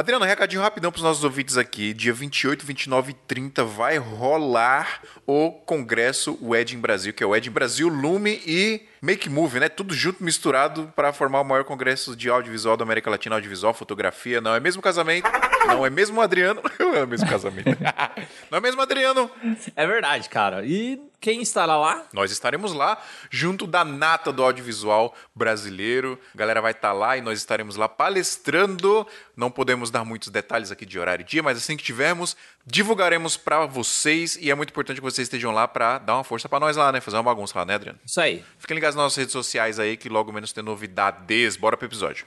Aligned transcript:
Adriano, 0.00 0.24
recadinho 0.24 0.62
rapidão 0.62 0.90
pros 0.90 1.04
nossos 1.04 1.22
ouvintes 1.24 1.58
aqui. 1.58 1.92
Dia 1.92 2.14
28, 2.14 2.64
29 2.64 3.10
e 3.10 3.14
30 3.14 3.62
vai 3.64 3.98
rolar 3.98 5.02
o 5.26 5.52
congresso 5.52 6.38
Wedding 6.40 6.78
Brasil, 6.78 7.12
que 7.12 7.22
é 7.22 7.26
o 7.26 7.30
Wedding 7.30 7.50
Brasil, 7.50 7.86
Lume 7.86 8.40
e 8.46 8.88
Make 9.02 9.28
Move, 9.28 9.60
né? 9.60 9.68
Tudo 9.68 9.92
junto, 9.92 10.24
misturado 10.24 10.90
para 10.96 11.12
formar 11.12 11.42
o 11.42 11.44
maior 11.44 11.64
congresso 11.64 12.16
de 12.16 12.30
audiovisual 12.30 12.78
da 12.78 12.82
América 12.82 13.10
Latina, 13.10 13.34
audiovisual, 13.34 13.74
fotografia. 13.74 14.40
Não 14.40 14.54
é 14.54 14.58
mesmo 14.58 14.80
casamento? 14.80 15.28
Não 15.66 15.84
é 15.84 15.90
mesmo 15.90 16.18
Adriano? 16.22 16.62
Não 16.78 16.94
é 16.94 17.04
mesmo 17.04 17.28
casamento. 17.28 17.68
Não 18.50 18.56
é 18.56 18.60
mesmo 18.62 18.80
Adriano? 18.80 19.30
É 19.76 19.86
verdade, 19.86 20.30
cara. 20.30 20.64
E 20.64 20.98
quem 21.20 21.42
estará 21.42 21.76
lá? 21.76 22.06
Nós 22.12 22.30
estaremos 22.30 22.72
lá, 22.72 23.00
junto 23.30 23.66
da 23.66 23.84
nata 23.84 24.32
do 24.32 24.42
audiovisual 24.42 25.14
brasileiro. 25.34 26.18
A 26.34 26.38
galera 26.38 26.62
vai 26.62 26.72
estar 26.72 26.92
lá 26.92 27.16
e 27.16 27.20
nós 27.20 27.38
estaremos 27.38 27.76
lá 27.76 27.88
palestrando. 27.88 29.06
Não 29.36 29.50
podemos 29.50 29.90
dar 29.90 30.04
muitos 30.04 30.30
detalhes 30.30 30.70
aqui 30.70 30.86
de 30.86 30.98
horário 30.98 31.22
e 31.22 31.26
dia, 31.26 31.42
mas 31.42 31.58
assim 31.58 31.76
que 31.76 31.84
tivermos, 31.84 32.36
divulgaremos 32.66 33.36
para 33.36 33.66
vocês. 33.66 34.36
E 34.40 34.50
é 34.50 34.54
muito 34.54 34.70
importante 34.70 34.96
que 34.96 35.02
vocês 35.02 35.26
estejam 35.26 35.52
lá 35.52 35.68
para 35.68 35.98
dar 35.98 36.14
uma 36.14 36.24
força 36.24 36.48
para 36.48 36.60
nós 36.60 36.76
lá, 36.76 36.90
né? 36.90 37.00
Fazer 37.00 37.18
uma 37.18 37.22
bagunça 37.22 37.58
lá, 37.58 37.66
né, 37.66 37.74
Adriano? 37.74 37.98
Isso 38.04 38.20
aí. 38.20 38.42
Fiquem 38.58 38.74
ligados 38.74 38.96
nas 38.96 39.04
nossas 39.04 39.18
redes 39.18 39.32
sociais 39.32 39.78
aí, 39.78 39.98
que 39.98 40.08
logo 40.08 40.32
menos 40.32 40.52
tem 40.52 40.64
novidades. 40.64 41.56
Bora 41.56 41.76
pro 41.76 41.86
episódio. 41.86 42.26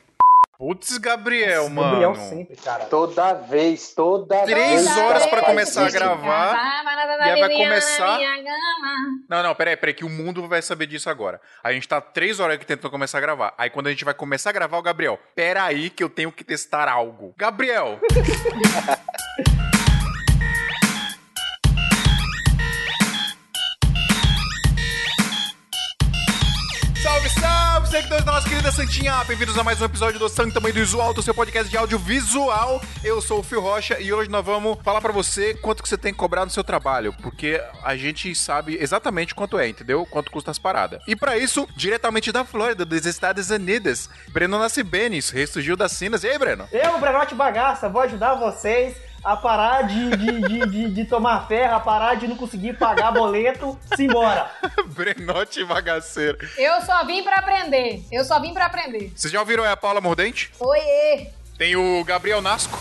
Putz, 0.58 0.98
Gabriel, 0.98 1.68
mano. 1.70 2.00
Gabriel 2.00 2.16
sempre, 2.30 2.56
cara. 2.56 2.86
Toda 2.86 3.34
vez, 3.34 3.94
toda 3.94 4.44
Três 4.44 4.86
vez. 4.86 4.98
horas 4.98 5.24
pra 5.26 5.42
cara. 5.42 5.46
começar 5.48 5.86
a 5.88 5.90
gravar. 5.90 6.84
E 7.20 7.30
aí 7.30 7.40
vai 7.40 7.50
começar. 7.50 8.20
Não, 9.28 9.44
não, 9.44 9.56
peraí, 9.56 9.76
peraí, 9.76 9.94
que 9.94 10.06
o 10.06 10.10
mundo 10.10 10.48
vai 10.48 10.62
saber 10.62 10.86
disso 10.86 11.10
agora. 11.10 11.42
A 11.64 11.74
gente 11.74 11.88
tá 11.88 12.00
três 12.00 12.40
horas 12.40 12.56
aqui 12.56 12.66
tentando 12.66 12.92
começar 12.92 13.18
a 13.18 13.22
gravar. 13.22 13.54
Aí 13.58 13.70
quando 13.70 13.88
a 13.88 13.90
gente 13.90 14.06
vai 14.06 14.14
começar 14.14 14.52
a 14.52 14.54
gravar, 14.54 14.78
o 14.78 14.82
Gabriel, 14.82 15.20
peraí 15.36 15.90
que 15.90 16.04
eu 16.04 16.10
tenho 16.10 16.32
que 16.32 16.44
testar 16.44 16.88
algo. 16.88 17.34
Gabriel! 17.38 18.00
seguidores 28.14 28.26
da 28.26 28.32
nossa 28.32 28.50
querida 28.50 28.72
Santinha! 28.72 29.24
Bem-vindos 29.24 29.58
a 29.58 29.64
mais 29.64 29.82
um 29.82 29.86
episódio 29.86 30.20
do 30.20 30.30
Santo 30.30 30.54
Tamanho 30.54 30.74
do 30.74 30.80
Visual, 30.80 31.14
do 31.14 31.24
seu 31.24 31.34
podcast 31.34 31.70
de 31.70 31.78
audiovisual. 31.78 32.82
Eu 33.04 33.20
sou 33.22 33.40
o 33.40 33.44
Fio 33.44 33.60
Rocha 33.60 34.00
e 34.00 34.14
hoje 34.14 34.30
nós 34.30 34.46
vamos 34.46 34.78
falar 34.84 35.02
pra 35.02 35.12
você 35.12 35.56
quanto 35.56 35.82
que 35.82 35.90
você 35.90 35.98
tem 35.98 36.12
que 36.12 36.20
cobrar 36.20 36.46
no 36.46 36.52
seu 36.52 36.64
trabalho, 36.64 37.14
porque 37.22 37.62
a 37.84 37.96
gente 37.96 38.36
sabe 38.36 38.78
exatamente 38.80 39.34
quanto 39.34 39.58
é, 39.58 39.68
entendeu? 39.68 40.06
Quanto 40.06 40.32
custa 40.32 40.52
as 40.52 40.60
paradas. 40.60 41.02
E 41.08 41.16
pra 41.16 41.38
isso, 41.38 41.68
diretamente 41.76 42.32
da 42.32 42.46
Flórida, 42.46 42.86
dos 42.86 43.06
Estados 43.06 43.50
Unidos, 43.50 44.10
Breno 44.30 44.60
Nascibenes, 44.60 45.30
ressurgiu 45.30 45.76
das 45.76 45.94
Cinas. 45.94 46.24
E 46.24 46.28
aí, 46.28 46.38
Breno? 46.38 46.68
Eu, 46.72 47.00
Brenote 47.00 47.34
Bagaça, 47.34 47.90
vou 47.90 48.02
ajudar 48.02 48.36
vocês 48.36 48.96
a 49.24 49.38
parar 49.38 49.84
de, 49.84 50.10
de, 50.18 50.42
de, 50.42 50.60
de, 50.68 50.90
de 50.90 51.06
tomar 51.06 51.48
ferro, 51.48 51.76
a 51.76 51.80
parar 51.80 52.16
de 52.16 52.28
não 52.28 52.36
conseguir 52.36 52.74
pagar 52.74 53.12
boleto, 53.12 53.78
simbora. 53.96 54.50
Brenote 54.94 55.64
Bagaceiro. 55.64 56.38
Eu 56.58 56.82
só 56.82 57.06
vim 57.06 57.24
pra 57.24 57.38
aprender. 57.38 58.04
Eu 58.12 58.26
só 58.26 58.40
vim 58.40 58.54
pra 58.54 58.66
aprender. 58.66 59.12
Vocês 59.16 59.32
já 59.32 59.40
ouviram 59.40 59.64
a 59.64 59.78
Paula 59.78 60.02
Mordente? 60.02 60.52
Oiê! 60.60 61.28
Tem 61.58 61.76
o 61.76 62.04
Gabriel 62.04 62.42
Nasco. 62.42 62.78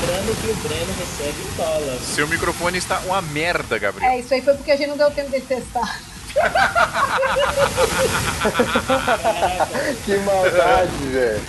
Lembrando 0.00 0.40
que 0.40 0.48
o 0.48 0.54
Breno 0.56 0.92
recebe 0.98 1.42
em 1.42 1.56
dólar. 1.56 1.98
Seu 2.00 2.26
microfone 2.28 2.78
está 2.78 2.98
uma 3.00 3.20
merda, 3.22 3.78
Gabriel. 3.78 4.10
É, 4.10 4.18
isso 4.20 4.32
aí 4.34 4.42
foi 4.42 4.54
porque 4.54 4.72
a 4.72 4.76
gente 4.76 4.88
não 4.88 4.96
deu 4.96 5.10
tempo 5.10 5.30
de 5.30 5.40
testar. 5.40 6.00
Que 10.04 10.16
maldade, 10.18 10.96
velho. 11.10 11.40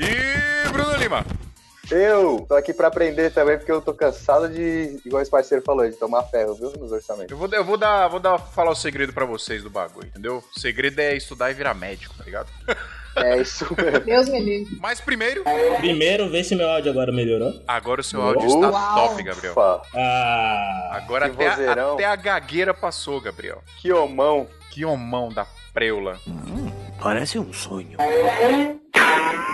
E 0.00 0.68
Bruno 0.70 0.96
Lima. 0.96 1.24
Eu 1.92 2.44
tô 2.48 2.54
aqui 2.54 2.72
pra 2.72 2.88
aprender 2.88 3.30
também, 3.32 3.56
porque 3.58 3.70
eu 3.70 3.80
tô 3.82 3.92
cansado 3.92 4.48
de, 4.48 4.98
igual 5.04 5.20
esse 5.22 5.30
parceiro 5.30 5.62
falou, 5.64 5.88
de 5.88 5.96
tomar 5.96 6.22
ferro, 6.24 6.54
viu? 6.54 6.72
Nos 6.78 6.90
orçamentos. 6.92 7.30
Eu 7.30 7.36
vou, 7.36 7.48
eu 7.52 7.64
vou 7.64 7.76
dar, 7.76 8.08
vou 8.08 8.18
dar, 8.20 8.38
falar 8.38 8.70
o 8.70 8.74
segredo 8.74 9.12
pra 9.12 9.24
vocês 9.24 9.62
do 9.62 9.70
bagulho, 9.70 10.06
entendeu? 10.08 10.42
O 10.54 10.58
segredo 10.60 10.98
é 11.00 11.14
estudar 11.16 11.50
e 11.50 11.54
virar 11.54 11.74
médico, 11.74 12.14
tá 12.16 12.24
ligado? 12.24 12.48
É 13.16 13.40
isso 13.42 13.66
mesmo. 13.76 14.00
Deus 14.06 14.28
me 14.28 14.40
livre. 14.40 14.78
Mas 14.80 15.00
primeiro, 15.00 15.44
Primeiro, 15.76 16.30
vê 16.30 16.42
se 16.42 16.54
meu 16.54 16.70
áudio 16.70 16.90
agora 16.90 17.12
melhorou. 17.12 17.52
agora 17.68 18.00
o 18.00 18.04
seu 18.04 18.22
áudio 18.22 18.46
está 18.46 18.70
Uau. 18.70 19.08
top, 19.08 19.22
Gabriel. 19.22 19.54
Ah, 19.94 20.90
Agora 20.92 21.26
até 21.26 21.46
a, 21.48 21.92
até 21.92 22.04
a 22.06 22.16
gagueira 22.16 22.72
passou, 22.72 23.20
Gabriel. 23.20 23.62
que 23.80 23.92
homão. 23.92 24.46
Que 24.70 24.86
homão 24.86 25.28
da 25.28 25.46
preula. 25.74 26.18
Parece 26.98 27.38
um 27.38 27.52
sonho. 27.52 27.98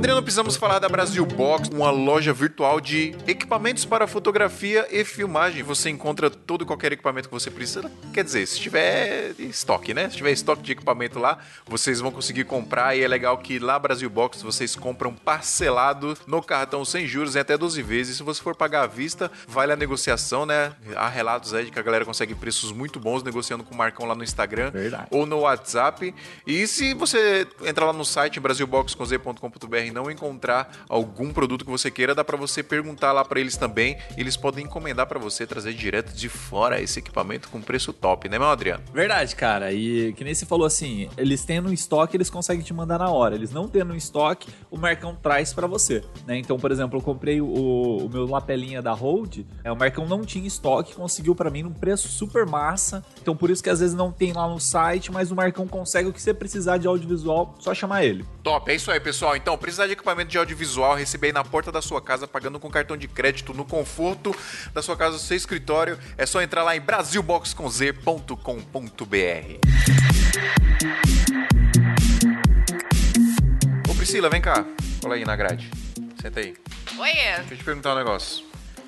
Adriano, 0.00 0.22
precisamos 0.22 0.56
falar 0.56 0.78
da 0.78 0.88
Brasil 0.88 1.26
Box, 1.26 1.68
uma 1.68 1.90
loja 1.90 2.32
virtual 2.32 2.80
de 2.80 3.14
equipamentos 3.26 3.84
para 3.84 4.06
fotografia 4.06 4.88
e 4.90 5.04
filmagem. 5.04 5.62
Você 5.62 5.90
encontra 5.90 6.30
todo 6.30 6.64
e 6.64 6.66
qualquer 6.66 6.90
equipamento 6.90 7.28
que 7.28 7.34
você 7.34 7.50
precisa. 7.50 7.92
Quer 8.10 8.24
dizer, 8.24 8.46
se 8.46 8.58
tiver 8.58 9.34
estoque, 9.38 9.92
né? 9.92 10.08
Se 10.08 10.16
tiver 10.16 10.30
estoque 10.30 10.62
de 10.62 10.72
equipamento 10.72 11.18
lá, 11.18 11.38
vocês 11.66 12.00
vão 12.00 12.10
conseguir 12.10 12.44
comprar. 12.44 12.96
E 12.96 13.02
é 13.02 13.06
legal 13.06 13.36
que 13.36 13.58
lá 13.58 13.78
Brasil 13.78 14.08
Box 14.08 14.42
vocês 14.42 14.74
compram 14.74 15.12
parcelado 15.12 16.16
no 16.26 16.42
cartão 16.42 16.82
sem 16.82 17.06
juros 17.06 17.36
em 17.36 17.40
até 17.40 17.58
12 17.58 17.82
vezes. 17.82 18.16
Se 18.16 18.22
você 18.22 18.40
for 18.40 18.56
pagar 18.56 18.84
à 18.84 18.86
vista, 18.86 19.30
vale 19.46 19.70
a 19.70 19.76
negociação, 19.76 20.46
né? 20.46 20.72
Há 20.96 21.10
relatos 21.10 21.52
aí 21.52 21.66
de 21.66 21.70
que 21.70 21.78
a 21.78 21.82
galera 21.82 22.06
consegue 22.06 22.34
preços 22.34 22.72
muito 22.72 22.98
bons 22.98 23.22
negociando 23.22 23.64
com 23.64 23.74
o 23.74 23.76
Marcão 23.76 24.06
lá 24.06 24.14
no 24.14 24.24
Instagram 24.24 24.70
Verdade. 24.70 25.08
ou 25.10 25.26
no 25.26 25.40
WhatsApp. 25.40 26.14
E 26.46 26.66
se 26.66 26.94
você 26.94 27.46
entrar 27.66 27.84
lá 27.84 27.92
no 27.92 28.06
site 28.06 28.40
brasilboxconz.com.br 28.40 29.89
e 29.90 29.92
não 29.92 30.10
encontrar 30.10 30.70
algum 30.88 31.32
produto 31.32 31.64
que 31.64 31.70
você 31.70 31.90
queira, 31.90 32.14
dá 32.14 32.24
pra 32.24 32.36
você 32.36 32.62
perguntar 32.62 33.12
lá 33.12 33.24
pra 33.24 33.40
eles 33.40 33.56
também. 33.56 33.98
Eles 34.16 34.36
podem 34.36 34.64
encomendar 34.64 35.06
pra 35.06 35.18
você 35.18 35.46
trazer 35.46 35.74
direto 35.74 36.12
de 36.12 36.28
fora 36.28 36.80
esse 36.80 36.98
equipamento 36.98 37.48
com 37.48 37.60
preço 37.60 37.92
top, 37.92 38.28
né, 38.28 38.38
meu 38.38 38.48
Adriano? 38.48 38.82
Verdade, 38.92 39.36
cara. 39.36 39.72
E 39.72 40.12
que 40.14 40.24
nem 40.24 40.34
você 40.34 40.46
falou 40.46 40.66
assim, 40.66 41.08
eles 41.16 41.44
tendo 41.44 41.68
um 41.68 41.72
estoque, 41.72 42.16
eles 42.16 42.30
conseguem 42.30 42.62
te 42.62 42.72
mandar 42.72 42.98
na 42.98 43.10
hora. 43.10 43.34
Eles 43.34 43.52
não 43.52 43.68
tendo 43.68 43.92
um 43.92 43.96
estoque, 43.96 44.48
o 44.70 44.78
Marcão 44.78 45.14
traz 45.14 45.52
pra 45.52 45.66
você, 45.66 46.02
né? 46.26 46.38
Então, 46.38 46.58
por 46.58 46.70
exemplo, 46.70 46.98
eu 46.98 47.02
comprei 47.02 47.40
o, 47.40 47.46
o 47.46 48.08
meu 48.08 48.26
lapelinha 48.26 48.80
da 48.80 48.92
Hold, 48.92 49.40
é, 49.64 49.70
o 49.70 49.76
Marcão 49.76 50.06
não 50.06 50.22
tinha 50.24 50.46
estoque, 50.46 50.94
conseguiu 50.94 51.34
pra 51.34 51.50
mim 51.50 51.62
num 51.62 51.72
preço 51.72 52.08
super 52.08 52.46
massa. 52.46 53.04
Então, 53.20 53.36
por 53.36 53.50
isso 53.50 53.62
que 53.62 53.70
às 53.70 53.80
vezes 53.80 53.94
não 53.94 54.12
tem 54.12 54.32
lá 54.32 54.48
no 54.48 54.60
site, 54.60 55.10
mas 55.12 55.30
o 55.30 55.34
Marcão 55.34 55.66
consegue 55.66 56.08
o 56.08 56.12
que 56.12 56.20
você 56.20 56.32
precisar 56.32 56.78
de 56.78 56.86
audiovisual, 56.86 57.54
só 57.58 57.74
chamar 57.74 58.04
ele. 58.04 58.24
Top, 58.42 58.70
é 58.70 58.74
isso 58.74 58.90
aí, 58.90 59.00
pessoal. 59.00 59.36
Então, 59.36 59.56
precisar 59.80 59.86
de 59.86 59.92
equipamento 59.94 60.30
de 60.30 60.36
audiovisual, 60.36 60.94
receber 60.94 61.28
aí 61.28 61.32
na 61.32 61.42
porta 61.42 61.72
da 61.72 61.80
sua 61.80 62.02
casa, 62.02 62.28
pagando 62.28 62.60
com 62.60 62.68
cartão 62.70 62.96
de 62.96 63.08
crédito, 63.08 63.54
no 63.54 63.64
conforto 63.64 64.36
da 64.74 64.82
sua 64.82 64.96
casa, 64.96 65.16
do 65.16 65.22
seu 65.22 65.36
escritório. 65.36 65.98
É 66.18 66.26
só 66.26 66.42
entrar 66.42 66.62
lá 66.62 66.76
em 66.76 66.80
brasilboxconz.com.br. 66.80 68.40
Ô 73.88 73.94
Priscila, 73.94 74.28
vem 74.28 74.42
cá. 74.42 74.66
Cola 75.00 75.14
aí 75.14 75.24
na 75.24 75.34
grade. 75.34 75.70
Senta 76.20 76.40
aí. 76.40 76.54
Oiê! 76.98 77.14
Deixa 77.38 77.54
eu 77.54 77.56
te 77.56 77.64
perguntar 77.64 77.94
um 77.94 77.98
negócio. 77.98 78.44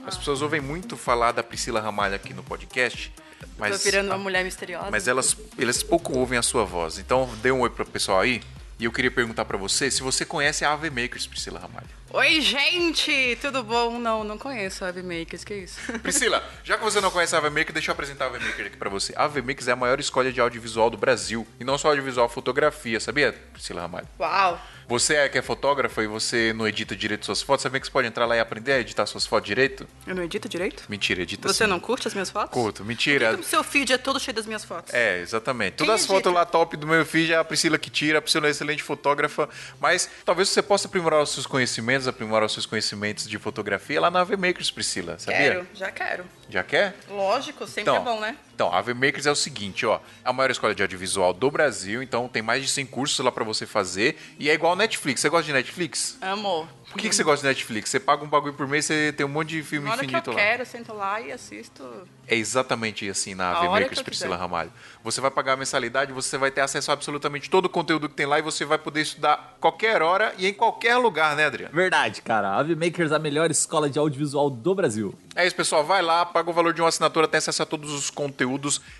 As 0.06 0.18
pessoas 0.18 0.42
ouvem 0.42 0.60
muito 0.60 0.96
falar 0.96 1.32
da 1.32 1.42
Priscila 1.42 1.80
Ramalho 1.80 2.14
aqui 2.14 2.34
no 2.34 2.42
podcast, 2.42 3.14
Tô 3.40 3.46
mas, 3.56 3.82
virando 3.84 4.08
uma 4.08 4.18
mulher 4.18 4.44
misteriosa. 4.44 4.90
mas 4.90 5.08
elas, 5.08 5.36
elas 5.56 5.82
pouco 5.82 6.18
ouvem 6.18 6.38
a 6.38 6.42
sua 6.42 6.64
voz. 6.64 6.98
Então, 6.98 7.30
dê 7.40 7.50
um 7.52 7.60
oi 7.60 7.70
pro 7.70 7.86
pessoal 7.86 8.20
aí. 8.20 8.42
E 8.82 8.84
eu 8.84 8.90
queria 8.90 9.12
perguntar 9.12 9.44
pra 9.44 9.56
você 9.56 9.88
se 9.92 10.02
você 10.02 10.24
conhece 10.24 10.64
a 10.64 10.72
Ave 10.72 10.90
Makers, 10.90 11.24
Priscila 11.24 11.60
Ramalho. 11.60 12.01
Oi, 12.14 12.42
gente! 12.42 13.38
Tudo 13.40 13.62
bom? 13.62 13.98
Não, 13.98 14.22
não 14.22 14.36
conheço 14.36 14.84
a 14.84 14.88
Ave 14.88 15.02
Makers, 15.02 15.44
que 15.44 15.54
isso? 15.54 15.80
Priscila, 16.02 16.44
já 16.62 16.76
que 16.76 16.84
você 16.84 17.00
não 17.00 17.10
conhece 17.10 17.34
a 17.34 17.38
Ave 17.38 17.48
Maker, 17.48 17.72
deixa 17.72 17.90
eu 17.90 17.94
apresentar 17.94 18.26
a 18.26 18.28
Ave 18.28 18.38
Maker 18.44 18.66
aqui 18.66 18.76
pra 18.76 18.90
você. 18.90 19.14
A 19.16 19.24
Ave 19.24 19.40
Makers 19.40 19.66
é 19.68 19.72
a 19.72 19.76
maior 19.76 19.98
escolha 19.98 20.30
de 20.30 20.38
audiovisual 20.38 20.90
do 20.90 20.98
Brasil. 20.98 21.46
E 21.58 21.64
não 21.64 21.78
só 21.78 21.88
audiovisual, 21.88 22.28
fotografia, 22.28 23.00
sabia, 23.00 23.32
Priscila 23.54 23.80
Ramalho? 23.80 24.06
Uau! 24.20 24.60
Você 24.88 25.14
é 25.14 25.28
que 25.28 25.38
é 25.38 25.42
fotógrafa 25.42 26.02
e 26.02 26.06
você 26.06 26.52
não 26.52 26.68
edita 26.68 26.94
direito 26.94 27.24
suas 27.24 27.40
fotos, 27.40 27.62
sabia 27.62 27.80
que 27.80 27.86
você 27.86 27.92
pode 27.92 28.06
entrar 28.08 28.26
lá 28.26 28.36
e 28.36 28.40
aprender 28.40 28.72
a 28.72 28.80
editar 28.80 29.06
suas 29.06 29.24
fotos 29.24 29.46
direito? 29.46 29.86
Eu 30.06 30.14
não 30.14 30.22
edito 30.22 30.48
direito? 30.50 30.84
Mentira, 30.88 31.22
edita 31.22 31.48
Você 31.48 31.64
sim. 31.64 31.70
não 31.70 31.80
curte 31.80 32.08
as 32.08 32.12
minhas 32.12 32.28
fotos? 32.28 32.52
Curto, 32.52 32.84
mentira. 32.84 33.34
O 33.36 33.42
seu 33.42 33.64
feed 33.64 33.92
é 33.92 33.96
todo 33.96 34.20
cheio 34.20 34.34
das 34.34 34.44
minhas 34.44 34.64
fotos. 34.64 34.92
É, 34.92 35.20
exatamente. 35.20 35.76
Quem 35.76 35.86
Todas 35.86 35.94
as 35.94 36.00
edita? 36.02 36.14
fotos 36.14 36.32
lá 36.34 36.44
top 36.44 36.76
do 36.76 36.86
meu 36.86 37.06
feed 37.06 37.32
é 37.32 37.36
a 37.38 37.44
Priscila 37.44 37.78
que 37.78 37.88
tira, 37.88 38.18
a 38.18 38.22
Priscila 38.22 38.48
é 38.48 38.50
excelente 38.50 38.82
fotógrafa, 38.82 39.48
mas 39.80 40.10
talvez 40.26 40.50
você 40.50 40.60
possa 40.60 40.88
aprimorar 40.88 41.22
os 41.22 41.30
seus 41.30 41.46
conhecimentos, 41.46 42.01
aprimorar 42.08 42.46
os 42.46 42.52
seus 42.52 42.66
conhecimentos 42.66 43.28
de 43.28 43.38
fotografia 43.38 44.00
lá 44.00 44.10
na 44.10 44.20
AV 44.20 44.36
Makers, 44.36 44.70
Priscila, 44.70 45.18
sabia? 45.18 45.38
Quero, 45.40 45.66
já 45.74 45.90
quero. 45.90 46.24
Já 46.48 46.62
quer? 46.62 46.94
Lógico, 47.08 47.66
sempre 47.66 47.82
Então, 47.82 47.96
é 47.96 48.00
bom, 48.00 48.20
né? 48.20 48.36
Então 48.62 48.72
a 48.72 48.94
Makers 48.94 49.26
é 49.26 49.30
o 49.30 49.34
seguinte, 49.34 49.84
ó. 49.84 49.96
É 50.24 50.30
a 50.30 50.32
maior 50.32 50.50
escola 50.50 50.72
de 50.72 50.82
audiovisual 50.82 51.32
do 51.32 51.50
Brasil, 51.50 52.00
então 52.00 52.28
tem 52.28 52.42
mais 52.42 52.62
de 52.62 52.68
100 52.68 52.86
cursos 52.86 53.18
lá 53.24 53.32
pra 53.32 53.42
você 53.42 53.66
fazer. 53.66 54.16
E 54.38 54.48
é 54.48 54.54
igual 54.54 54.76
Netflix. 54.76 55.20
Você 55.20 55.28
gosta 55.28 55.46
de 55.46 55.52
Netflix? 55.52 56.16
Amor. 56.20 56.68
Por 56.92 56.98
que, 57.00 57.08
que 57.08 57.14
você 57.14 57.24
gosta 57.24 57.40
de 57.42 57.48
Netflix? 57.48 57.88
Você 57.88 57.98
paga 57.98 58.22
um 58.22 58.28
bagulho 58.28 58.52
por 58.52 58.68
mês, 58.68 58.84
você 58.84 59.12
tem 59.16 59.24
um 59.24 59.28
monte 59.28 59.48
de 59.48 59.62
filme 59.62 59.86
Na 59.86 59.92
hora 59.92 60.00
que 60.00 60.14
eu 60.14 60.18
infinito 60.18 60.30
lá. 60.30 60.36
quero, 60.36 60.62
eu 60.62 60.66
sento 60.66 60.92
lá 60.92 61.20
e 61.22 61.32
assisto. 61.32 61.82
É 62.28 62.36
exatamente 62.36 63.08
assim 63.08 63.34
na 63.34 63.50
AV 63.52 63.70
Makers, 63.70 64.02
Priscila 64.02 64.32
quiser. 64.32 64.40
Ramalho. 64.42 64.70
Você 65.02 65.18
vai 65.20 65.30
pagar 65.30 65.54
a 65.54 65.56
mensalidade, 65.56 66.12
você 66.12 66.36
vai 66.36 66.50
ter 66.50 66.60
acesso 66.60 66.90
a 66.90 66.94
absolutamente 66.94 67.48
todo 67.48 67.64
o 67.64 67.68
conteúdo 67.70 68.10
que 68.10 68.14
tem 68.14 68.26
lá 68.26 68.38
e 68.38 68.42
você 68.42 68.66
vai 68.66 68.76
poder 68.76 69.00
estudar 69.00 69.56
qualquer 69.58 70.02
hora 70.02 70.34
e 70.36 70.46
em 70.46 70.52
qualquer 70.52 70.96
lugar, 70.98 71.34
né, 71.34 71.46
Adriano? 71.46 71.74
Verdade, 71.74 72.20
cara. 72.20 72.50
A 72.50 72.58
Ave 72.58 72.74
Makers 72.74 73.10
é 73.10 73.16
a 73.16 73.18
melhor 73.18 73.50
escola 73.50 73.88
de 73.88 73.98
audiovisual 73.98 74.50
do 74.50 74.74
Brasil. 74.74 75.14
É 75.34 75.46
isso, 75.46 75.56
pessoal. 75.56 75.82
Vai 75.82 76.02
lá, 76.02 76.26
paga 76.26 76.50
o 76.50 76.52
valor 76.52 76.74
de 76.74 76.82
uma 76.82 76.88
assinatura, 76.90 77.26
tem 77.26 77.38
acesso 77.38 77.62
a 77.62 77.66
todos 77.66 77.90
os 77.90 78.10
conteúdos 78.10 78.51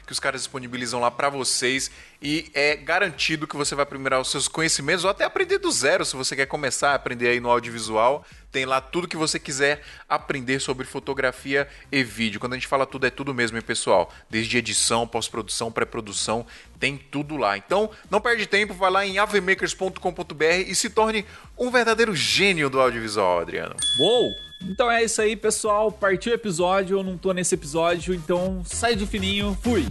que 0.06 0.12
os 0.12 0.20
caras 0.20 0.42
disponibilizam 0.42 1.00
lá 1.00 1.10
pra 1.10 1.28
vocês. 1.28 1.90
E 2.20 2.50
é 2.54 2.76
garantido 2.76 3.46
que 3.46 3.56
você 3.56 3.74
vai 3.74 3.82
aprimorar 3.82 4.20
os 4.20 4.30
seus 4.30 4.46
conhecimentos 4.48 5.04
ou 5.04 5.10
até 5.10 5.24
aprender 5.24 5.58
do 5.58 5.70
zero, 5.70 6.04
se 6.04 6.14
você 6.14 6.36
quer 6.36 6.46
começar 6.46 6.90
a 6.90 6.94
aprender 6.94 7.28
aí 7.28 7.40
no 7.40 7.50
audiovisual. 7.50 8.24
Tem 8.52 8.66
lá 8.66 8.80
tudo 8.80 9.08
que 9.08 9.16
você 9.16 9.38
quiser 9.38 9.82
aprender 10.08 10.60
sobre 10.60 10.86
fotografia 10.86 11.66
e 11.90 12.04
vídeo. 12.04 12.38
Quando 12.38 12.52
a 12.52 12.56
gente 12.56 12.68
fala 12.68 12.86
tudo, 12.86 13.06
é 13.06 13.10
tudo 13.10 13.34
mesmo, 13.34 13.56
hein, 13.56 13.62
pessoal? 13.62 14.12
Desde 14.28 14.58
edição, 14.58 15.06
pós-produção, 15.06 15.72
pré-produção, 15.72 16.46
tem 16.78 16.98
tudo 16.98 17.36
lá. 17.36 17.56
Então, 17.56 17.90
não 18.10 18.20
perde 18.20 18.46
tempo, 18.46 18.74
vai 18.74 18.90
lá 18.90 19.06
em 19.06 19.18
avemakers.com.br 19.18 20.44
e 20.66 20.74
se 20.74 20.90
torne 20.90 21.24
um 21.56 21.70
verdadeiro 21.70 22.14
gênio 22.14 22.68
do 22.68 22.80
audiovisual, 22.80 23.40
Adriano. 23.40 23.74
Uou! 23.98 24.51
Então 24.68 24.90
é 24.90 25.04
isso 25.04 25.20
aí, 25.20 25.36
pessoal. 25.36 25.90
Partiu 25.90 26.32
o 26.32 26.34
episódio, 26.34 26.98
eu 26.98 27.02
não 27.02 27.16
tô 27.16 27.32
nesse 27.32 27.54
episódio, 27.54 28.14
então 28.14 28.62
sai 28.64 28.94
de 28.94 29.06
fininho, 29.06 29.56
fui! 29.62 29.86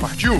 Partiu! 0.00 0.34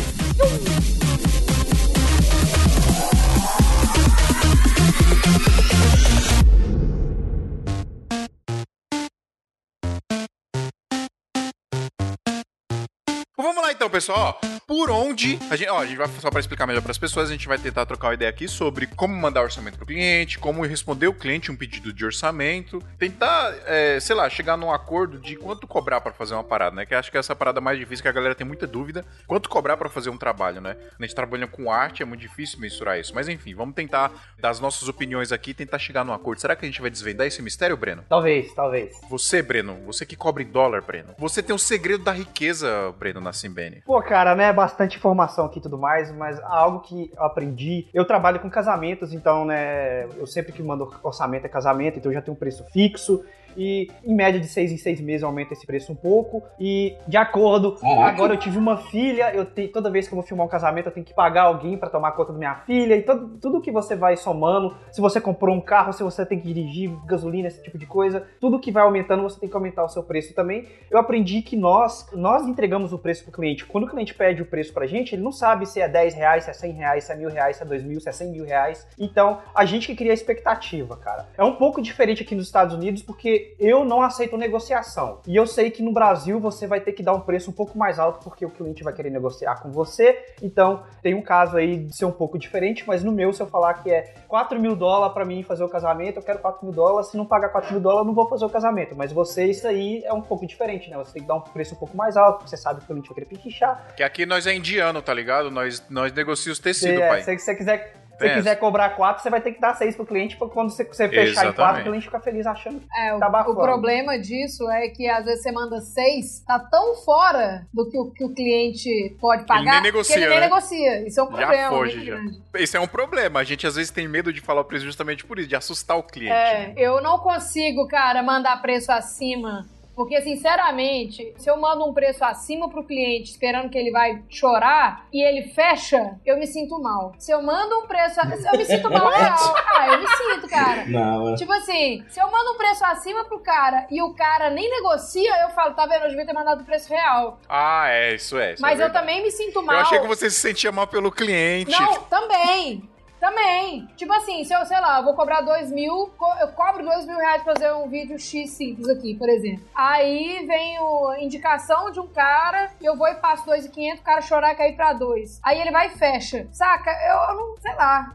Vamos 13.37 13.63
lá 13.63 13.73
então, 13.73 13.89
pessoal. 13.89 14.41
Por 14.69 14.91
onde 14.91 15.39
a 15.51 15.57
gente, 15.57 15.71
ó, 15.71 15.79
a 15.79 15.87
gente 15.87 15.97
vai 15.97 16.07
só 16.21 16.29
para 16.29 16.41
explicar 16.41 16.67
melhor 16.67 16.83
para 16.83 16.91
as 16.91 16.99
pessoas, 16.99 17.31
a 17.31 17.33
gente 17.33 17.49
vai 17.49 17.57
tentar 17.57 17.87
trocar 17.87 18.09
uma 18.09 18.13
ideia 18.13 18.29
aqui 18.29 18.47
sobre 18.47 18.87
como 18.87 19.17
mandar 19.17 19.41
orçamento 19.41 19.77
para 19.77 19.85
o 19.85 19.87
cliente, 19.87 20.39
como 20.39 20.63
responder 20.63 21.07
o 21.07 21.15
cliente 21.15 21.51
um 21.51 21.57
pedido 21.57 21.91
de 21.91 22.05
orçamento, 22.05 22.79
tentar, 22.99 23.55
é, 23.65 23.99
sei 23.99 24.15
lá, 24.15 24.29
chegar 24.29 24.59
num 24.59 24.71
acordo 24.71 25.19
de 25.19 25.37
quanto 25.37 25.67
cobrar 25.67 26.03
para 26.03 26.13
fazer 26.13 26.35
uma 26.35 26.45
parada, 26.45 26.77
né? 26.77 26.85
Que 26.85 26.95
acho 26.95 27.11
que 27.11 27.17
essa 27.17 27.35
parada 27.35 27.63
mais 27.63 27.79
difícil 27.79 28.03
que 28.03 28.11
a 28.11 28.13
galera 28.13 28.35
tem 28.35 28.47
muita 28.47 28.67
dúvida, 28.67 29.07
quanto 29.27 29.49
cobrar 29.49 29.79
para 29.79 29.89
fazer 29.89 30.11
um 30.11 30.19
trabalho, 30.19 30.61
né? 30.61 30.77
A 31.01 31.03
gente 31.03 31.15
trabalha 31.15 31.47
com 31.47 31.73
arte, 31.73 32.03
é 32.03 32.05
muito 32.05 32.21
difícil 32.21 32.61
mensurar 32.61 33.01
isso, 33.01 33.15
mas 33.15 33.27
enfim, 33.27 33.55
vamos 33.55 33.75
tentar 33.75 34.13
dar 34.39 34.51
as 34.51 34.61
nossas 34.61 34.87
opiniões 34.87 35.33
aqui, 35.33 35.55
tentar 35.55 35.79
chegar 35.79 36.05
num 36.05 36.13
acordo. 36.13 36.43
Será 36.43 36.55
que 36.55 36.67
a 36.67 36.69
gente 36.69 36.83
vai 36.83 36.91
desvendar 36.91 37.27
esse 37.27 37.41
mistério, 37.41 37.75
Breno? 37.75 38.05
Talvez, 38.07 38.53
talvez. 38.53 38.95
Você, 39.09 39.41
Breno, 39.41 39.79
você 39.87 40.05
que 40.05 40.15
cobra 40.15 40.43
em 40.43 40.47
dólar, 40.47 40.83
Breno. 40.83 41.15
Você 41.19 41.43
tem 41.43 41.57
o 41.57 41.59
segredo 41.59 42.05
da 42.05 42.13
riqueza, 42.13 42.93
Breno, 42.99 43.19
na 43.19 43.33
Simbene. 43.33 43.83
Pô, 43.87 44.03
cara, 44.03 44.35
né, 44.35 44.58
bastante 44.59 44.97
informação 44.97 45.47
aqui 45.47 45.61
e 45.61 45.63
tudo 45.63 45.79
mais, 45.79 46.11
mas 46.11 46.41
algo 46.41 46.81
que 46.81 47.13
eu 47.17 47.23
aprendi, 47.23 47.87
eu 47.95 48.05
trabalho 48.05 48.41
com 48.41 48.51
casamentos, 48.51 49.13
então, 49.13 49.45
né, 49.45 50.05
eu 50.17 50.27
sempre 50.27 50.53
que 50.53 50.61
mando 50.61 50.93
orçamento 51.01 51.47
é 51.47 51.49
casamento, 51.49 51.97
então 51.97 52.11
eu 52.11 52.15
já 52.15 52.21
tenho 52.21 52.37
um 52.37 52.39
preço 52.39 52.65
fixo, 52.73 53.25
e 53.57 53.89
em 54.05 54.15
média 54.15 54.41
de 54.41 54.47
seis 54.47 54.73
em 54.73 54.77
seis 54.77 55.01
meses 55.01 55.23
aumenta 55.23 55.53
esse 55.53 55.67
preço 55.67 55.93
um 55.93 55.97
pouco, 55.97 56.43
e 56.59 56.97
de 57.07 57.17
acordo, 57.17 57.73
Caraca. 57.73 58.05
agora 58.05 58.35
eu 58.35 58.39
tive 58.39 58.59
uma 58.59 58.77
filha, 58.77 59.35
eu 59.35 59.45
tenho, 59.45 59.69
toda 59.69 59.91
vez 59.91 60.07
que 60.07 60.15
eu 60.15 60.17
vou 60.17 60.27
filmar 60.27 60.47
um 60.47 60.51
casamento 60.51 60.87
eu 60.87 60.93
tenho 60.93 61.07
que 61.07 61.15
pagar 61.15 61.43
alguém 61.43 61.77
pra 61.77 61.89
tomar 61.89 62.13
conta 62.13 62.33
da 62.33 62.39
minha 62.39 62.55
filha, 62.67 62.95
e 62.95 63.03
todo, 63.03 63.39
tudo 63.39 63.61
que 63.61 63.71
você 63.71 63.97
vai 63.97 64.17
somando, 64.17 64.77
se 64.93 65.01
você 65.01 65.21
comprou 65.21 65.55
um 65.55 65.61
carro, 65.61 65.93
se 65.93 66.03
você 66.03 66.25
tem 66.25 66.41
que 66.41 66.47
dirigir, 66.53 66.91
gasolina, 67.07 67.49
esse 67.49 67.63
tipo 67.63 67.79
de 67.79 67.87
coisa, 67.87 68.27
tudo 68.41 68.59
que 68.59 68.71
vai 68.71 68.83
aumentando 68.83 69.23
você 69.23 69.39
tem 69.39 69.49
que 69.49 69.57
aumentar 69.57 69.85
o 69.85 69.89
seu 69.89 70.03
preço 70.03 70.35
também. 70.35 70.67
Eu 70.91 70.99
aprendi 70.99 71.43
que 71.43 71.57
nós, 71.57 72.07
nós 72.13 72.47
entregamos 72.47 72.93
o 72.93 72.99
preço 72.99 73.25
pro 73.25 73.33
cliente. 73.33 73.65
Quando 73.65 73.85
o 73.85 73.89
cliente 73.89 74.15
pede 74.15 74.43
o 74.43 74.47
preço 74.47 74.73
pra 74.73 74.87
gente, 74.87 75.15
ele 75.15 75.23
não 75.23 75.33
sabe 75.33 75.67
se 75.67 75.81
é 75.81 75.89
10 75.89 76.15
reais, 76.15 76.45
se 76.45 76.51
é 76.51 76.53
100 76.53 76.73
reais, 76.73 77.05
se 77.05 77.13
é 77.13 77.17
mil 77.17 77.29
reais, 77.29 77.57
se 77.57 77.63
é 77.63 77.67
2 77.67 77.83
mil, 77.83 78.01
se 78.01 78.09
é 78.09 78.13
100 78.13 78.31
mil 78.31 78.45
reais. 78.45 78.87
Então, 78.99 79.39
a 79.55 79.65
gente 79.65 79.87
que 79.87 79.97
cria 79.97 80.11
a 80.11 80.15
expectativa, 80.15 80.97
cara. 80.97 81.29
É 81.37 81.45
um 81.45 81.55
pouco 81.55 81.81
diferente 81.81 82.23
aqui 82.23 82.35
nos 82.35 82.47
Estados 82.47 82.75
Unidos, 82.75 83.03
porque 83.03 83.48
eu 83.59 83.85
não 83.85 84.03
aceito 84.03 84.37
negociação. 84.37 85.21
E 85.27 85.37
eu 85.37 85.47
sei 85.47 85.71
que 85.71 85.83
no 85.83 85.93
Brasil 85.93 86.41
você 86.41 86.67
vai 86.67 86.81
ter 86.81 86.93
que 86.93 87.03
dar 87.03 87.13
um 87.15 87.21
preço 87.21 87.51
um 87.51 87.53
pouco 87.53 87.77
mais 87.79 87.99
alto, 87.99 88.23
porque 88.23 88.45
o 88.45 88.51
cliente 88.51 88.83
vai 88.83 88.93
querer 88.93 89.11
negociar 89.11 89.63
com 89.63 89.71
você. 89.71 90.19
Então, 90.43 90.83
tem 91.03 91.15
um 91.15 91.23
caso 91.23 91.57
aí 91.57 91.77
de 91.85 91.97
ser 91.97 92.05
um 92.05 92.13
pouco 92.13 92.39
diferente, 92.39 92.85
mas 92.87 93.03
no 93.05 93.13
meu, 93.13 93.33
se 93.33 93.41
eu 93.43 93.47
falar 93.47 93.75
que 93.75 93.91
é 93.91 94.15
4 94.29 94.59
mil 94.61 94.75
dólares 94.75 95.15
pra 95.15 95.25
mim 95.25 95.43
fazer 95.43 95.65
o 95.65 95.69
casamento, 95.69 96.17
eu 96.19 96.23
quero 96.23 96.39
4 96.39 96.65
mil 96.65 96.75
dólares. 96.75 97.11
Se 97.11 97.17
não 97.17 97.27
pagar 97.27 97.49
4 97.51 97.73
mil 97.73 97.81
dólares, 97.81 98.03
eu 98.03 98.07
não 98.07 98.15
vou 98.15 98.29
fazer 98.29 98.45
o 98.45 98.51
casamento. 98.51 98.95
Mas 98.97 99.13
você, 99.13 99.47
isso 99.47 99.67
aí 99.67 100.03
é 100.05 100.13
um 100.13 100.23
pouco 100.23 100.47
diferente, 100.47 100.91
né? 100.91 100.97
Você 100.99 101.13
tem 101.13 101.23
que 101.23 101.29
dar 101.29 101.35
um 101.37 101.41
preço 101.41 101.75
um 101.75 101.79
pouco 101.79 101.97
mais 101.97 102.17
alto, 102.17 102.39
porque 102.39 102.51
você 102.51 102.57
sabe 102.57 102.81
que 102.81 102.85
o 102.85 102.89
cliente 102.89 103.09
vai 103.09 103.15
querer 103.15 103.27
pichichar. 103.27 103.95
Que 103.97 104.03
aqui 104.03 104.27
nós 104.27 104.47
é 104.47 104.55
indiano, 104.55 105.01
tá 105.03 105.13
ligado? 105.15 105.51
Nós, 105.51 105.83
nós 105.89 106.13
negociamos 106.13 106.59
tecido, 106.59 106.95
Se, 106.95 107.09
pai. 107.09 107.21
é, 107.21 107.23
se 107.23 107.39
você 107.39 107.55
quiser, 107.55 107.95
você 108.19 108.35
quiser 108.35 108.57
cobrar 108.57 108.91
4, 108.91 109.23
você 109.23 109.31
vai 109.31 109.41
ter 109.41 109.53
que 109.53 109.61
dar 109.61 109.75
6 109.75 109.95
pro 109.97 110.05
cliente, 110.07 110.37
pra 110.37 110.49
quando 110.49 110.71
você, 110.71 110.85
você 110.85 111.09
fechar 111.09 111.47
em 111.47 111.53
4, 111.53 111.61
Exatamente. 111.61 111.81
o 111.81 111.85
cliente 111.85 112.05
fica 112.07 112.21
feliz 112.21 112.47
achando 112.47 112.81
que 112.81 112.87
É, 113.01 113.15
o, 113.15 113.19
Tá 113.19 113.29
o 113.29 113.31
bafando. 113.31 113.61
problema 113.61 114.19
disso 114.19 114.69
é 114.71 114.89
que 114.89 115.09
às 115.09 115.25
vezes 115.25 115.43
você 115.43 115.53
manda 115.53 115.81
seis, 115.81 116.43
tá 116.47 116.59
tão 116.59 116.97
fora 116.97 117.67
do 117.73 117.89
que 117.89 117.99
o, 117.99 118.11
que 118.11 118.25
o 118.25 118.35
cliente 118.35 119.17
pode 119.21 119.45
pagar 119.47 119.75
nem 119.75 119.83
negocia, 119.83 120.15
que 120.17 120.21
ele 120.21 120.31
nem 120.31 120.41
né? 120.41 120.47
negocia. 120.47 121.07
Isso 121.07 121.21
é 121.21 121.23
um 121.23 121.31
Já 121.31 121.37
problema 121.37 121.69
foge, 121.71 122.05
já. 122.05 122.19
Esse 122.55 122.77
é 122.77 122.81
um 122.81 122.89
problema. 122.89 123.41
A 123.41 123.45
gente 123.45 123.67
às 123.67 123.77
vezes 123.77 123.91
tem 123.91 124.09
medo 124.09 124.33
de 124.33 124.41
falar 124.41 124.61
o 124.63 124.65
preço 124.65 124.85
justamente 124.85 125.25
por 125.25 125.39
isso, 125.39 125.49
de 125.49 125.57
assustar 125.57 125.97
o 125.97 126.03
cliente. 126.03 126.33
É, 126.33 126.73
eu 126.77 127.01
não 127.01 127.19
consigo, 127.19 127.87
cara, 127.89 128.23
mandar 128.23 128.61
preço 128.61 128.91
acima. 128.91 129.67
Porque, 129.99 130.23
sinceramente, 130.23 131.35
se 131.37 131.51
eu 131.51 131.57
mando 131.57 131.85
um 131.85 131.93
preço 131.93 132.25
acima 132.25 132.69
pro 132.71 132.85
cliente 132.85 133.33
esperando 133.33 133.69
que 133.69 133.77
ele 133.77 133.91
vai 133.91 134.23
chorar 134.29 135.09
e 135.13 135.21
ele 135.21 135.49
fecha, 135.49 136.17
eu 136.25 136.39
me 136.39 136.47
sinto 136.47 136.81
mal. 136.81 137.13
Se 137.19 137.33
eu 137.33 137.43
mando 137.43 137.81
um 137.81 137.87
preço. 137.89 138.21
a- 138.21 138.25
Eu 138.53 138.57
me 138.59 138.65
sinto 138.65 138.89
mal 138.89 139.09
real. 139.11 139.55
Ah, 139.77 139.89
eu 139.89 140.01
me 140.01 140.07
sinto, 140.07 140.49
cara. 140.49 140.87
Não, 140.87 141.31
é. 141.31 141.35
Tipo 141.35 141.53
assim, 141.53 142.05
se 142.09 142.21
eu 142.21 142.31
mando 142.31 142.53
um 142.53 142.57
preço 142.57 142.85
acima 142.85 143.25
pro 143.25 143.41
cara 143.41 143.89
e 143.91 144.01
o 144.01 144.15
cara 144.15 144.51
nem 144.51 144.71
negocia, 144.71 145.35
eu 145.43 145.49
falo, 145.51 145.75
tá 145.75 145.85
vendo? 145.85 146.05
Eu 146.05 146.11
devia 146.11 146.25
ter 146.25 146.33
mandado 146.33 146.61
o 146.61 146.65
preço 146.65 146.89
real. 146.89 147.41
Ah, 147.49 147.89
é, 147.89 148.15
isso 148.15 148.39
é. 148.39 148.53
isso 148.55 148.63
Mas 148.63 148.79
é 148.79 148.85
eu 148.85 148.93
também 148.93 149.21
me 149.21 149.33
sinto 149.33 149.61
mal. 149.65 149.75
Eu 149.75 149.81
achei 149.83 149.99
que 149.99 150.07
você 150.07 150.31
se 150.31 150.39
sentia 150.39 150.71
mal 150.71 150.87
pelo 150.87 151.11
cliente. 151.11 151.73
Não, 151.73 151.95
também. 152.05 152.89
Também. 153.21 153.87
Tipo 153.97 154.13
assim, 154.13 154.45
se 154.45 154.55
eu, 154.55 154.65
sei 154.65 154.81
lá, 154.81 154.99
eu 154.99 155.05
vou 155.05 155.15
cobrar 155.15 155.41
dois 155.41 155.71
mil, 155.71 156.11
eu 156.41 156.49
cobro 156.55 156.85
dois 156.85 157.07
mil 157.07 157.17
reais 157.17 157.43
pra 157.43 157.55
fazer 157.55 157.73
um 157.73 157.89
vídeo 157.89 158.19
X 158.19 158.51
simples 158.51 158.89
aqui, 158.89 159.15
por 159.15 159.29
exemplo. 159.29 159.65
Aí 159.75 160.47
vem 160.47 160.79
o 160.81 161.15
indicação 161.15 161.91
de 161.91 162.01
um 162.01 162.07
cara, 162.07 162.71
eu 162.81 162.97
vou 162.97 163.09
e 163.09 163.15
passo 163.17 163.45
dois 163.45 163.67
e 163.67 163.69
quinhentos, 163.69 164.01
o 164.01 164.05
cara 164.05 164.21
chorar 164.21 164.53
e 164.53 164.57
cair 164.57 164.77
pra 164.77 164.93
dois. 164.93 165.41
Aí 165.45 165.61
ele 165.61 165.71
vai 165.71 165.89
e 165.89 165.91
fecha. 165.91 166.47
Saca? 166.53 166.91
Eu, 166.91 167.35
eu 167.35 167.41
não, 167.41 167.57
sei 167.59 167.75
lá. 167.75 168.15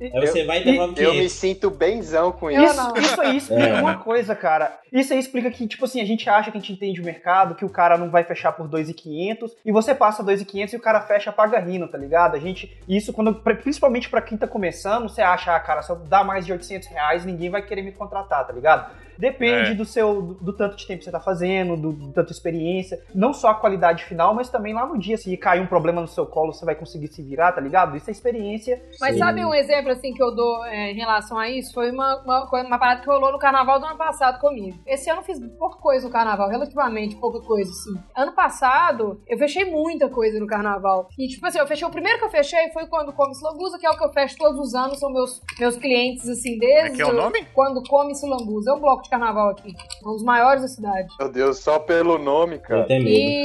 Aí 0.00 0.26
você 0.26 0.44
vai 0.44 0.60
e 0.60 0.64
devolve 0.64 1.02
Eu 1.02 1.10
me 1.10 1.16
500. 1.18 1.32
sinto 1.32 1.70
benzão 1.70 2.30
com 2.32 2.50
Eu 2.50 2.62
isso. 2.64 2.76
não. 2.76 2.96
Isso 2.96 3.20
aí 3.20 3.36
explica 3.36 3.62
É. 3.68 3.80
uma 3.80 3.96
coisa, 3.98 4.34
cara. 4.36 4.78
Isso 4.92 5.12
aí 5.12 5.18
explica 5.18 5.50
que, 5.50 5.66
tipo 5.66 5.84
assim, 5.84 6.00
a 6.00 6.04
gente 6.04 6.28
acha 6.30 6.50
que 6.50 6.56
a 6.56 6.60
gente 6.60 6.72
entende 6.72 7.00
o 7.00 7.04
mercado, 7.04 7.54
que 7.54 7.64
o 7.64 7.68
cara 7.68 7.98
não 7.98 8.10
vai 8.10 8.22
fechar 8.24 8.52
por 8.52 8.68
2,500 8.68 9.56
e 9.64 9.72
você 9.72 9.94
passa 9.94 10.22
2,500 10.22 10.74
e 10.74 10.76
o 10.76 10.80
cara 10.80 11.00
fecha, 11.00 11.32
paga 11.32 11.58
rindo, 11.58 11.88
tá 11.88 11.98
ligado? 11.98 12.36
A 12.36 12.38
gente, 12.38 12.76
isso 12.88 13.12
quando, 13.12 13.34
principalmente 13.34 14.08
pra 14.08 14.22
quem 14.22 14.38
tá 14.38 14.46
começando, 14.46 15.08
você 15.08 15.22
acha, 15.22 15.54
ah, 15.54 15.60
cara, 15.60 15.82
se 15.82 15.90
eu 15.90 15.96
dar 15.96 16.22
mais 16.24 16.46
de 16.46 16.52
800 16.52 16.86
reais, 16.88 17.24
ninguém 17.24 17.50
vai 17.50 17.62
querer 17.62 17.82
me 17.82 17.90
contratar, 17.92 18.46
tá 18.46 18.52
ligado? 18.52 18.90
Depende 19.18 19.70
É. 19.70 19.74
do 19.74 19.84
seu, 19.84 20.20
do, 20.22 20.34
do 20.34 20.52
tanto 20.52 20.76
de 20.76 20.86
tempo 20.86 20.98
que 20.98 21.04
você 21.04 21.10
tá 21.10 21.20
fazendo, 21.20 21.76
do, 21.76 21.92
do 21.92 22.12
tanto 22.12 22.28
de 22.28 22.32
experiência, 22.34 23.00
não 23.14 23.32
só 23.32 23.48
a 23.50 23.54
qualidade 23.54 24.04
final, 24.04 24.34
mas 24.34 24.48
também 24.48 24.74
lá 24.74 24.86
no 24.86 24.98
dia, 24.98 25.16
se 25.16 25.36
cair 25.36 25.60
um 25.60 25.66
problema 25.66 26.00
no 26.00 26.06
seu 26.08 26.26
colo, 26.26 26.52
você 26.52 26.64
vai 26.64 26.74
conseguir 26.74 27.08
se 27.08 27.22
virar, 27.22 27.52
tá 27.52 27.60
ligado? 27.60 27.96
Isso 27.96 28.10
é 28.10 28.12
experiência. 28.12 28.82
Mas 29.00 29.14
Sim. 29.14 29.18
sabe 29.18 29.44
um 29.44 29.54
exemplo 29.54 29.90
assim 29.90 30.12
que 30.12 30.22
eu 30.22 30.34
dou 30.34 30.64
é, 30.66 30.90
em 30.92 30.96
relação 30.96 31.38
a 31.38 31.48
isso? 31.48 31.72
Foi 31.72 31.90
uma, 31.90 32.22
uma, 32.22 32.46
coisa- 32.48 32.66
uma 32.66 32.78
parada 32.78 33.00
que 33.00 33.06
rolou 33.06 33.32
no 33.32 33.38
carnaval 33.38 33.78
do 33.80 33.86
ano 33.86 33.96
passado 33.98 34.38
comigo. 34.40 34.78
Esse 34.86 35.10
ano 35.10 35.20
eu 35.20 35.24
fiz 35.24 35.38
pouca 35.58 35.78
coisa 35.78 36.06
no 36.06 36.12
carnaval, 36.12 36.48
relativamente 36.48 37.16
pouca 37.16 37.40
coisa, 37.40 37.70
assim. 37.70 37.94
Ano 38.16 38.32
passado, 38.32 39.20
eu 39.26 39.38
fechei 39.38 39.64
muita 39.64 40.08
coisa 40.08 40.38
no 40.38 40.46
carnaval. 40.46 41.08
E, 41.18 41.28
tipo 41.28 41.46
assim, 41.46 41.58
eu 41.58 41.66
fechei. 41.66 41.86
O 41.86 41.90
primeiro 41.90 42.18
que 42.18 42.24
eu 42.24 42.30
fechei 42.30 42.70
foi 42.72 42.86
quando 42.86 43.12
Come 43.12 43.32
Lambuza, 43.42 43.78
que 43.78 43.86
é 43.86 43.90
o 43.90 43.96
que 43.96 44.04
eu 44.04 44.12
fecho 44.12 44.36
todos 44.36 44.58
os 44.58 44.74
anos, 44.74 44.98
são 44.98 45.12
meus, 45.12 45.40
meus 45.58 45.76
clientes, 45.76 46.28
assim, 46.28 46.56
é 46.56 46.58
desde. 46.58 46.96
que 46.96 47.02
é 47.02 47.06
o 47.06 47.12
nome? 47.12 47.44
Quando 47.54 47.82
Come 47.82 48.12
Lambuza. 48.24 48.70
É 48.70 48.74
um 48.74 48.80
bloco 48.80 49.03
de 49.04 49.10
carnaval 49.10 49.50
aqui. 49.50 49.74
Um 50.04 50.12
dos 50.12 50.22
maiores 50.22 50.62
da 50.62 50.68
cidade. 50.68 51.08
Meu 51.18 51.30
Deus, 51.30 51.58
só 51.58 51.78
pelo 51.78 52.18
nome, 52.18 52.58
cara. 52.58 52.86
E, 52.90 53.44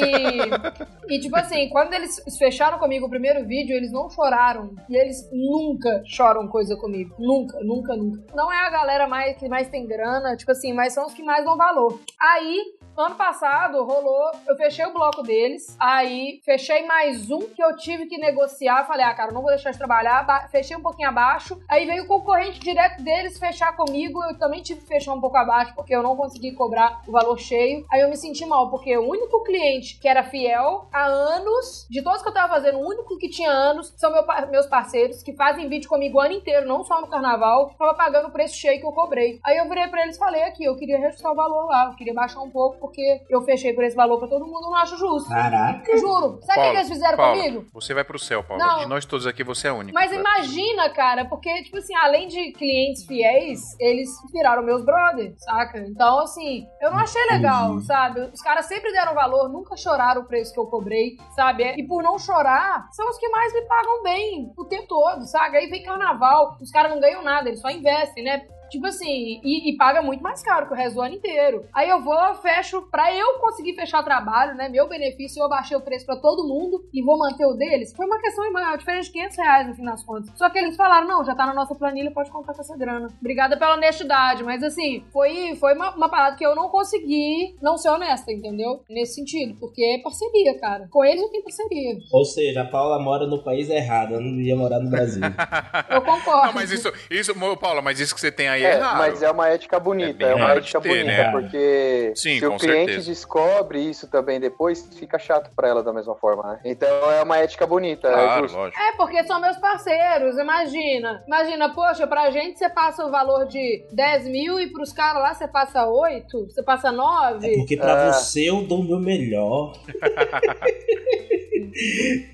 e, 1.10 1.20
tipo 1.20 1.36
assim, 1.36 1.70
quando 1.70 1.94
eles 1.94 2.22
fecharam 2.38 2.80
comigo 2.80 3.06
o 3.06 3.10
primeiro 3.10 3.46
vídeo, 3.46 3.76
eles 3.76 3.92
não 3.92 4.10
choraram. 4.10 4.72
E 4.90 4.96
eles 4.96 5.30
nunca 5.32 6.02
choram 6.06 6.48
coisa 6.48 6.76
comigo. 6.76 7.16
Nunca, 7.20 7.60
nunca, 7.62 7.96
nunca. 7.96 8.24
Não 8.34 8.52
é 8.52 8.66
a 8.66 8.70
galera 8.70 9.08
mais, 9.08 9.38
que 9.38 9.48
mais 9.48 9.70
tem 9.70 9.86
grana, 9.86 10.36
tipo 10.36 10.52
assim, 10.52 10.74
mas 10.74 10.94
são 10.94 11.06
os 11.06 11.14
que 11.14 11.24
mais 11.24 11.46
dão 11.46 11.56
valor. 11.56 12.00
Aí, 12.20 12.79
Ano 13.00 13.16
passado 13.16 13.82
rolou, 13.86 14.30
eu 14.46 14.58
fechei 14.58 14.86
o 14.86 14.92
bloco 14.92 15.24
deles, 15.24 15.74
aí 15.80 16.42
fechei 16.44 16.86
mais 16.86 17.32
um 17.32 17.40
que 17.48 17.64
eu 17.64 17.74
tive 17.78 18.08
que 18.08 18.18
negociar. 18.18 18.86
Falei, 18.86 19.06
ah, 19.06 19.14
cara, 19.14 19.32
não 19.32 19.42
vou 19.42 19.52
deixar 19.52 19.72
de 19.72 19.78
trabalhar. 19.78 20.22
ba- 20.24 20.50
Fechei 20.52 20.76
um 20.76 20.82
pouquinho 20.82 21.08
abaixo. 21.08 21.58
Aí 21.70 21.86
veio 21.86 22.04
o 22.04 22.08
concorrente 22.08 22.60
direto 22.60 23.02
deles 23.02 23.40
fechar 23.40 23.74
comigo. 23.78 24.22
Eu 24.26 24.38
também 24.38 24.62
tive 24.62 24.82
que 24.82 24.88
fechar 24.88 25.14
um 25.14 25.22
pouco 25.22 25.38
abaixo, 25.38 25.74
porque 25.76 25.96
eu 25.96 26.04
não 26.04 26.18
consegui 26.18 26.52
cobrar 26.52 27.02
o 27.08 27.14
valor 27.14 27.40
cheio. 27.40 27.86
Aí 27.90 28.02
eu 28.02 28.10
me 28.10 28.18
senti 28.18 28.46
mal, 28.46 28.70
porque 28.70 28.98
o 28.98 29.08
único 29.10 29.44
cliente 29.46 29.98
que 29.98 30.06
era 30.10 30.22
fiel 30.26 30.90
há 30.92 31.06
anos, 31.06 31.88
de 31.90 32.02
todos 32.02 32.22
que 32.22 32.28
eu 32.28 32.34
tava 32.34 32.54
fazendo, 32.56 32.80
o 32.80 32.86
único 32.86 33.18
que 33.18 33.30
tinha 33.30 33.50
anos 33.50 33.94
são 33.96 34.12
meu 34.12 34.26
meus 34.52 34.66
parceiros, 34.68 35.24
que 35.24 35.32
fazem 35.32 35.70
vídeo 35.70 35.88
comigo 35.88 36.18
o 36.18 36.22
ano 36.22 36.34
inteiro, 36.34 36.68
não 36.68 36.84
só 36.84 37.00
no 37.00 37.08
carnaval, 37.08 37.74
tava 37.80 37.94
pagando 37.94 38.28
o 38.28 38.32
preço 38.32 38.56
cheio 38.58 38.78
que 38.82 38.86
eu 38.86 38.92
cobrei. 38.92 39.40
Aí 39.46 39.56
eu 39.56 39.70
virei 39.70 39.88
pra 39.88 40.04
eles 40.04 40.18
e 40.18 40.20
falei 40.20 40.44
aqui, 40.44 40.66
eu 40.66 40.76
queria 40.76 40.98
reajustar 41.00 41.32
o 41.32 41.36
valor 41.36 41.66
lá, 41.68 41.86
eu 41.86 41.96
queria 41.96 42.14
baixar 42.14 42.42
um 42.42 42.50
pouco, 42.50 42.89
porque 42.90 43.22
eu 43.30 43.42
fechei 43.42 43.74
por 43.74 43.84
esse 43.84 43.96
valor 43.96 44.20
pra 44.20 44.28
todo 44.28 44.46
mundo, 44.46 44.66
eu 44.66 44.72
não 44.72 44.76
acho 44.76 44.98
justo. 44.98 45.30
Caraca. 45.30 45.98
Juro. 45.98 46.40
Sabe 46.44 46.60
o 46.60 46.72
que 46.72 46.78
eles 46.78 46.88
fizeram 46.90 47.18
Paulo, 47.18 47.38
comigo? 47.38 47.66
Você 47.74 47.94
vai 47.94 48.04
pro 48.04 48.20
céu, 48.20 48.44
Paulo. 48.44 48.62
Não. 48.62 48.80
De 48.80 48.86
nós 48.88 49.06
todos 49.06 49.26
aqui, 49.28 49.44
você 49.44 49.68
é 49.68 49.70
a 49.70 49.74
única. 49.74 49.94
Mas 49.94 50.12
Vai. 50.12 50.20
imagina, 50.20 50.90
cara, 50.90 51.26
porque, 51.26 51.64
tipo 51.64 51.78
assim, 51.78 51.96
além 51.96 52.28
de 52.28 52.52
clientes 52.54 53.06
fiéis, 53.06 53.60
eles 53.80 54.10
viraram 54.34 54.64
meus 54.64 54.84
brothers, 54.84 55.36
saca? 55.44 55.80
Então, 55.80 56.20
assim, 56.20 56.66
eu 56.82 56.92
não 56.92 57.00
achei 57.00 57.24
legal, 57.32 57.72
Entendi. 57.72 57.86
sabe? 57.86 58.22
Os 58.34 58.42
caras 58.42 58.66
sempre 58.66 58.92
deram 58.92 59.14
valor, 59.14 59.50
nunca 59.50 59.78
choraram 59.78 60.22
o 60.22 60.26
preço 60.28 60.54
que 60.54 60.60
eu 60.60 60.66
cobrei, 60.66 61.18
sabe? 61.36 61.64
E 61.78 61.88
por 61.88 62.04
não 62.04 62.18
chorar, 62.18 62.88
são 62.92 63.08
os 63.10 63.18
que 63.18 63.30
mais 63.30 63.54
me 63.54 63.62
pagam 63.62 64.04
bem 64.04 64.52
o 64.58 64.66
tempo 64.66 64.88
todo, 64.88 65.26
sabe? 65.28 65.58
Aí 65.58 65.68
vem 65.68 65.84
carnaval, 65.84 66.58
os 66.62 66.72
caras 66.72 66.92
não 66.92 67.00
ganham 67.00 67.24
nada, 67.24 67.48
eles 67.50 67.62
só 67.62 67.70
investem, 67.70 68.24
né? 68.24 68.46
Tipo 68.70 68.88
assim, 68.88 69.40
e, 69.44 69.72
e 69.72 69.78
paga 69.78 70.02
muito 70.02 70.22
mais 70.22 70.42
caro 70.42 70.68
que 70.68 70.74
o 70.74 70.76
resto 70.76 70.96
do 70.96 71.02
ano 71.02 71.16
inteiro. 71.16 71.66
Aí 71.74 71.90
eu 71.90 72.02
vou, 72.02 72.36
fecho, 72.36 72.82
pra 72.84 73.14
eu 73.16 73.40
conseguir 73.40 73.76
fechar 73.76 74.04
trabalho, 74.04 74.56
né? 74.56 74.70
Meu 74.70 74.88
benefício, 74.88 75.40
eu 75.40 75.46
abaixei 75.46 75.76
o 75.76 75.82
preço 75.82 76.06
pra 76.06 76.18
todo 76.18 76.48
mundo 76.48 76.84
e 76.94 77.02
vou 77.02 77.18
manter 77.18 77.46
o 77.46 77.54
deles. 77.54 77.94
Foi 77.96 78.06
uma 78.06 78.20
questão 78.20 78.50
uma 78.50 78.76
diferença 78.76 79.08
de 79.08 79.12
500 79.12 79.38
reais 79.38 79.68
no 79.68 79.76
fim 79.76 79.86
das 79.86 80.04
contas. 80.04 80.32
Só 80.36 80.50
que 80.50 80.58
eles 80.58 80.76
falaram, 80.76 81.08
não, 81.08 81.24
já 81.24 81.36
tá 81.36 81.46
na 81.46 81.54
nossa 81.54 81.76
planilha, 81.76 82.12
pode 82.12 82.32
contar 82.32 82.54
com 82.54 82.62
essa 82.62 82.78
grana. 82.78 83.08
Obrigada 83.20 83.58
pela 83.58 83.76
honestidade, 83.76 84.44
mas 84.44 84.64
assim, 84.64 85.04
foi, 85.12 85.56
foi 85.56 85.76
uma, 85.76 85.96
uma 85.96 86.10
parada 86.10 86.36
que 86.36 86.46
eu 86.46 86.56
não 86.56 86.70
consegui 86.70 87.56
não 87.62 87.78
ser 87.78 87.90
honesta, 87.90 88.32
entendeu? 88.32 88.84
Nesse 88.90 89.16
sentido, 89.16 89.56
porque 89.60 89.84
é 89.84 90.02
parceria, 90.02 90.58
cara. 90.60 90.88
Com 90.90 91.04
eles 91.04 91.22
eu 91.22 91.30
tenho 91.30 91.44
parceria. 91.44 91.98
Ou 92.12 92.26
seja, 92.26 92.62
a 92.62 92.66
Paula 92.66 93.00
mora 93.00 93.28
no 93.28 93.44
país 93.44 93.70
errado, 93.70 94.14
ela 94.14 94.24
não 94.24 94.36
devia 94.36 94.56
morar 94.56 94.80
no 94.80 94.90
Brasil. 94.90 95.22
Eu 95.90 96.02
concordo. 96.02 96.48
Não, 96.48 96.54
mas 96.54 96.72
isso, 96.72 96.92
isso, 97.10 97.34
Paulo, 97.58 97.82
mas 97.82 98.00
isso 98.00 98.14
que 98.14 98.22
você 98.22 98.32
tem 98.32 98.48
aí 98.48 98.59
é, 98.64 98.72
É, 98.72 98.76
raro. 98.78 98.98
mas 98.98 99.22
é 99.24 99.32
uma 99.32 99.48
ética 99.50 99.80
bonita, 99.80 100.24
É 100.26 100.32
é, 100.32 100.36
uma 100.36 100.52
ética 100.54 100.80
ter, 100.82 100.90
bonita, 100.90 101.06
né? 101.08 101.32
porque 101.32 102.12
Sim, 102.16 102.40
se 102.40 102.46
o 102.46 102.58
cliente 102.58 102.92
certeza. 102.94 103.10
descobre 103.10 103.80
isso 103.82 104.08
também 104.10 104.40
depois, 104.40 104.88
fica 104.98 105.18
chato 105.20 105.52
pra 105.56 105.68
ela 105.68 105.84
da 105.84 105.94
mesma 105.94 106.16
forma, 106.16 106.44
né? 106.44 106.60
Então 106.66 106.88
é 107.12 107.22
uma 107.24 107.38
ética 107.38 107.66
bonita, 107.68 108.08
é 108.08 108.12
Claro, 108.14 108.42
justo. 108.44 108.58
lógico. 108.58 108.82
É, 108.82 108.92
porque 108.98 109.24
são 109.24 109.40
meus 109.42 109.58
parceiros, 109.58 110.38
imagina. 110.38 111.24
Imagina, 111.28 111.70
poxa, 111.74 112.06
pra 112.08 112.30
gente 112.32 112.58
você 112.60 112.70
passa 112.70 113.06
o 113.06 113.12
valor 113.12 113.46
de 113.48 113.84
10 113.92 114.28
mil 114.28 114.60
e 114.60 114.68
pros 114.72 114.92
caras 114.94 115.22
lá 115.22 115.34
você 115.34 115.48
passa 115.48 115.86
8, 115.88 116.46
você 116.50 116.64
passa 116.64 116.92
9. 116.92 117.48
É 117.54 117.56
porque 117.58 117.78
pra 117.78 118.10
Ah. 118.10 118.14
você 118.14 118.50
eu 118.50 118.62
dou 118.64 118.80
o 118.82 118.84
meu 118.84 119.00
melhor. 119.00 119.74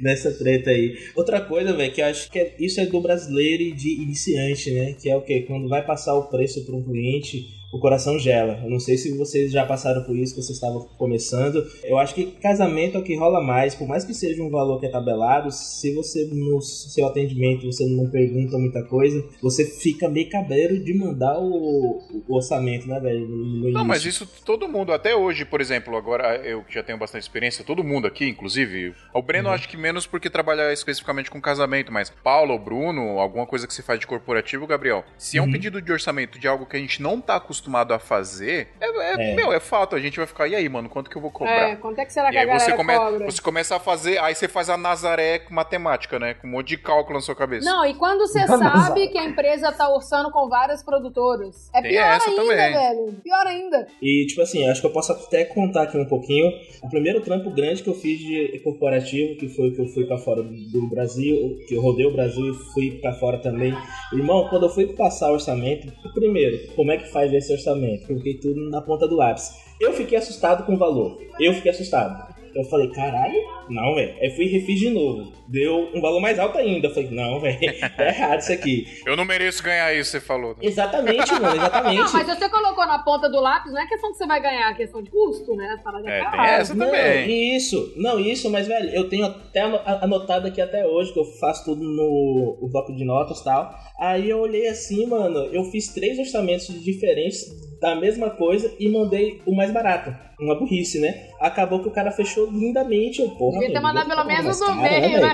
Nessa 0.02 0.32
treta 0.32 0.70
aí. 0.72 0.98
Outra 1.16 1.42
coisa, 1.42 1.74
velho, 1.74 1.92
que 1.94 2.02
eu 2.02 2.06
acho 2.06 2.32
que 2.32 2.40
é- 2.40 2.56
isso 2.60 2.80
é 2.80 2.86
do 2.86 3.00
brasileiro 3.02 3.62
e 3.64 3.72
de 3.74 4.02
iniciante, 4.02 4.72
né? 4.72 4.96
Que 5.00 5.10
é 5.10 5.16
o 5.16 5.22
quê? 5.22 5.44
Quando 5.48 5.68
vai 5.70 5.84
passar 5.86 6.15
o 6.16 6.28
preço 6.30 6.66
para 6.66 6.76
um 6.76 6.84
cliente, 6.84 7.48
o 7.76 7.80
coração 7.80 8.18
gela. 8.18 8.60
Eu 8.64 8.70
não 8.70 8.80
sei 8.80 8.98
se 8.98 9.16
vocês 9.18 9.52
já 9.52 9.66
passaram 9.66 10.02
por 10.04 10.16
isso, 10.16 10.34
que 10.34 10.42
vocês 10.42 10.56
estavam 10.58 10.88
começando. 10.98 11.62
Eu 11.84 11.98
acho 11.98 12.16
que 12.16 12.28
casamento 12.42 12.96
é 12.96 13.00
o 13.02 13.04
que 13.04 13.16
rola 13.18 13.42
mais, 13.44 13.76
por 13.76 13.86
mais 13.86 14.06
que 14.06 14.14
seja 14.14 14.42
um 14.42 14.50
valor 14.50 14.80
que 14.80 14.86
é 14.86 14.90
tabelado, 14.90 15.52
se 15.52 15.94
você 15.94 16.26
no 16.32 16.62
seu 16.62 17.06
atendimento 17.06 17.66
você 17.66 17.86
não 17.86 18.10
pergunta 18.10 18.58
muita 18.58 18.82
coisa, 18.84 19.22
você 19.42 19.66
fica 19.66 20.08
meio 20.08 20.30
cabreiro 20.30 20.82
de 20.82 20.94
mandar 20.94 21.38
o, 21.38 22.02
o 22.28 22.36
orçamento, 22.36 22.88
né, 22.88 22.98
velho? 23.00 23.28
Não, 23.74 23.84
mas 23.84 24.06
isso 24.06 24.26
todo 24.46 24.70
mundo, 24.70 24.94
até 24.94 25.14
hoje, 25.14 25.44
por 25.44 25.60
exemplo, 25.60 25.98
agora 25.98 26.38
eu 26.46 26.64
que 26.64 26.74
já 26.74 26.82
tenho 26.82 26.98
bastante 26.98 27.24
experiência, 27.24 27.66
todo 27.66 27.84
mundo 27.84 28.08
aqui, 28.08 28.26
inclusive, 28.26 28.94
o 29.14 29.22
Breno 29.22 29.50
acho 29.50 29.68
que 29.68 29.76
menos 29.76 30.08
porque 30.08 30.30
trabalha 30.30 30.72
especificamente 30.72 31.30
com 31.30 31.42
casamento, 31.42 31.92
mas 31.92 32.10
Paulo, 32.10 32.58
Bruno, 32.58 33.20
alguma 33.20 33.46
coisa 33.46 33.68
que 33.68 33.74
se 33.74 33.82
faz 33.82 34.00
de 34.00 34.08
corporativo, 34.08 34.66
Gabriel, 34.66 35.04
se 35.18 35.38
é 35.38 35.42
um 35.42 35.46
Uhum. 35.46 35.52
pedido 35.52 35.82
de 35.82 35.92
orçamento 35.92 36.40
de 36.40 36.48
algo 36.48 36.66
que 36.66 36.78
a 36.78 36.80
gente 36.80 37.02
não 37.02 37.20
tá 37.22 37.36
acostumado 37.36 37.65
a 37.94 38.00
fazer, 38.00 38.68
é, 38.80 38.86
é- 38.86 39.32
É. 39.32 39.36
meu, 39.36 39.52
é 39.54 39.60
fato, 39.60 39.96
a 39.96 40.00
gente 40.00 40.18
vai 40.18 40.26
ficar, 40.28 40.48
e 40.48 40.56
aí, 40.56 40.68
mano, 40.70 40.90
quanto 40.90 41.10
que 41.10 41.16
eu 41.16 41.22
vou 41.22 41.32
cobrar? 41.32 41.70
É, 41.70 41.76
quanto 41.76 42.00
é 42.00 42.06
que 42.06 42.14
será 42.14 42.30
que 42.30 42.36
E 42.36 42.38
a 42.38 42.42
aí 42.42 42.60
você, 42.60 42.74
come- 42.74 42.96
cobra? 42.96 43.26
você 43.32 43.42
começa 43.42 43.76
a 43.76 43.80
fazer, 43.80 44.18
aí 44.20 44.34
você 44.36 44.48
faz 44.48 44.70
a 44.70 44.78
Nazaré 44.78 45.40
com 45.40 45.54
matemática, 45.54 46.18
né? 46.20 46.34
Com 46.34 46.48
um 46.48 46.52
monte 46.52 46.70
de 46.70 46.78
cálculo 46.78 47.16
na 47.18 47.22
sua 47.22 47.36
cabeça. 47.36 47.70
Não, 47.70 47.86
e 47.86 47.94
quando 47.94 48.20
você 48.28 48.46
sabe 48.48 49.08
que 49.08 49.18
a 49.18 49.24
empresa 49.26 49.72
tá 49.72 49.90
orçando 49.90 50.32
com 50.32 50.48
várias 50.50 50.84
produtoras, 50.84 51.70
é 51.74 51.82
Tem 51.82 51.92
pior 51.92 52.04
essa 52.16 52.30
ainda, 52.30 52.42
também. 52.42 52.58
velho. 52.74 53.14
Pior 53.24 53.48
ainda. 53.48 53.88
E, 54.02 54.26
tipo 54.28 54.42
assim, 54.42 54.68
acho 54.70 54.82
que 54.82 54.88
eu 54.88 54.92
posso 54.92 55.12
até 55.12 55.46
contar 55.46 55.84
aqui 55.84 55.98
um 55.98 56.06
pouquinho. 56.08 56.52
O 56.84 56.90
primeiro 56.90 57.22
trampo 57.22 57.50
grande 57.52 57.82
que 57.84 57.90
eu 57.90 57.96
fiz 57.96 58.20
de 58.20 58.60
corporativo, 58.64 59.38
que 59.38 59.48
foi 59.50 59.72
que 59.72 59.82
eu 59.82 59.88
fui 59.88 60.06
pra 60.06 60.18
fora 60.18 60.44
do 60.44 60.88
Brasil, 60.90 61.60
que 61.68 61.76
eu 61.76 61.82
rodei 61.82 62.06
o 62.06 62.12
Brasil 62.14 62.46
e 62.52 62.54
fui 62.74 62.92
pra 63.02 63.14
fora 63.14 63.38
também. 63.40 63.74
Irmão, 64.14 64.48
quando 64.50 64.64
eu 64.66 64.70
fui 64.70 64.88
passar 64.96 65.32
orçamento, 65.32 65.92
primeiro, 66.14 66.74
como 66.76 66.92
é 66.92 66.98
que 66.98 67.12
faz 67.12 67.32
esse 67.34 67.54
orçamento? 67.56 68.12
Eu 68.12 68.18
fiquei 68.18 68.36
tudo 68.36 68.70
na 68.70 68.82
ponta 68.82 69.08
do 69.08 69.16
lápis. 69.16 69.52
Eu 69.80 69.94
fiquei 69.94 70.18
assustado 70.18 70.66
com 70.66 70.76
o 70.76 70.78
valor. 70.78 71.18
Eu 71.40 71.54
fiquei 71.54 71.72
assustado. 71.72 72.34
Eu 72.54 72.64
falei, 72.66 72.90
caralho, 72.90 73.36
não, 73.70 73.96
velho. 73.96 74.16
Aí 74.22 74.30
fui 74.36 74.46
e 74.46 74.50
refiz 74.50 74.80
de 74.80 74.90
novo. 74.90 75.34
Deu 75.48 75.90
um 75.94 76.02
valor 76.02 76.20
mais 76.20 76.40
alto 76.40 76.58
ainda. 76.58 76.88
Eu 76.88 76.94
falei, 76.94 77.10
não, 77.12 77.40
velho, 77.40 77.60
tá 77.96 78.08
errado 78.08 78.40
isso 78.40 78.52
aqui. 78.52 78.86
Eu 79.06 79.16
não 79.16 79.26
mereço 79.26 79.62
ganhar 79.64 79.94
isso, 79.94 80.12
você 80.12 80.20
falou. 80.20 80.52
né? 80.52 80.58
Exatamente, 80.62 81.32
mano, 81.34 81.56
exatamente. 81.56 81.98
Não, 81.98 82.14
mas 82.14 82.28
você 82.28 82.50
colocou 82.50 82.86
na 82.88 83.00
ponta 83.00 83.30
do 83.30 83.40
lápis, 83.40 83.72
não 83.72 83.82
é 83.82 83.88
questão 83.88 84.12
que 84.12 84.18
você 84.18 84.26
vai 84.28 84.42
ganhar, 84.42 84.72
é 84.72 84.74
questão 84.74 85.02
de 85.04 85.10
custo, 85.12 85.56
né? 85.56 85.80
Paradas 85.84 86.08
É, 86.08 86.20
tem 86.30 86.40
essa 86.42 86.74
não, 86.74 86.86
também. 86.88 87.56
Isso, 87.56 87.94
não, 87.98 88.20
isso, 88.20 88.50
mas, 88.50 88.68
velho, 88.68 88.90
eu 88.90 89.08
tenho 89.10 89.26
até 89.26 89.62
ano- 89.62 89.80
anotado 89.86 90.48
aqui 90.48 90.60
até 90.62 90.86
hoje, 90.86 91.14
que 91.14 91.20
eu 91.20 91.26
faço 91.40 91.64
tudo 91.66 91.84
no 91.84 92.58
o 92.62 92.68
bloco 92.70 92.94
de 92.96 93.04
notas 93.06 93.40
e 93.40 93.44
tal. 93.44 93.74
Aí 94.00 94.30
eu 94.30 94.40
olhei 94.40 94.68
assim, 94.68 95.06
mano, 95.06 95.40
eu 95.54 95.64
fiz 95.66 95.94
três 95.94 96.18
orçamentos 96.20 96.68
diferentes 96.84 97.44
da 97.80 97.94
mesma 97.96 98.30
coisa 98.32 98.74
e 98.80 98.90
mandei 98.90 99.42
o 99.46 99.56
mais 99.56 99.72
barato. 99.72 100.14
Uma 100.40 100.58
burrice, 100.58 101.00
né? 101.00 101.30
Acabou 101.40 101.82
que 101.82 101.88
o 101.88 101.92
cara 101.92 102.12
fechou 102.12 102.50
lindamente. 102.52 103.22
Eu, 103.22 103.30
porra, 103.32 103.55
Devia 103.60 103.74
ter 103.74 103.80
mandado 103.82 104.08
pelo 104.08 104.24
menos 104.26 104.62
o 104.62 104.66
do 104.66 104.76
meio, 104.76 105.22
né? 105.22 105.34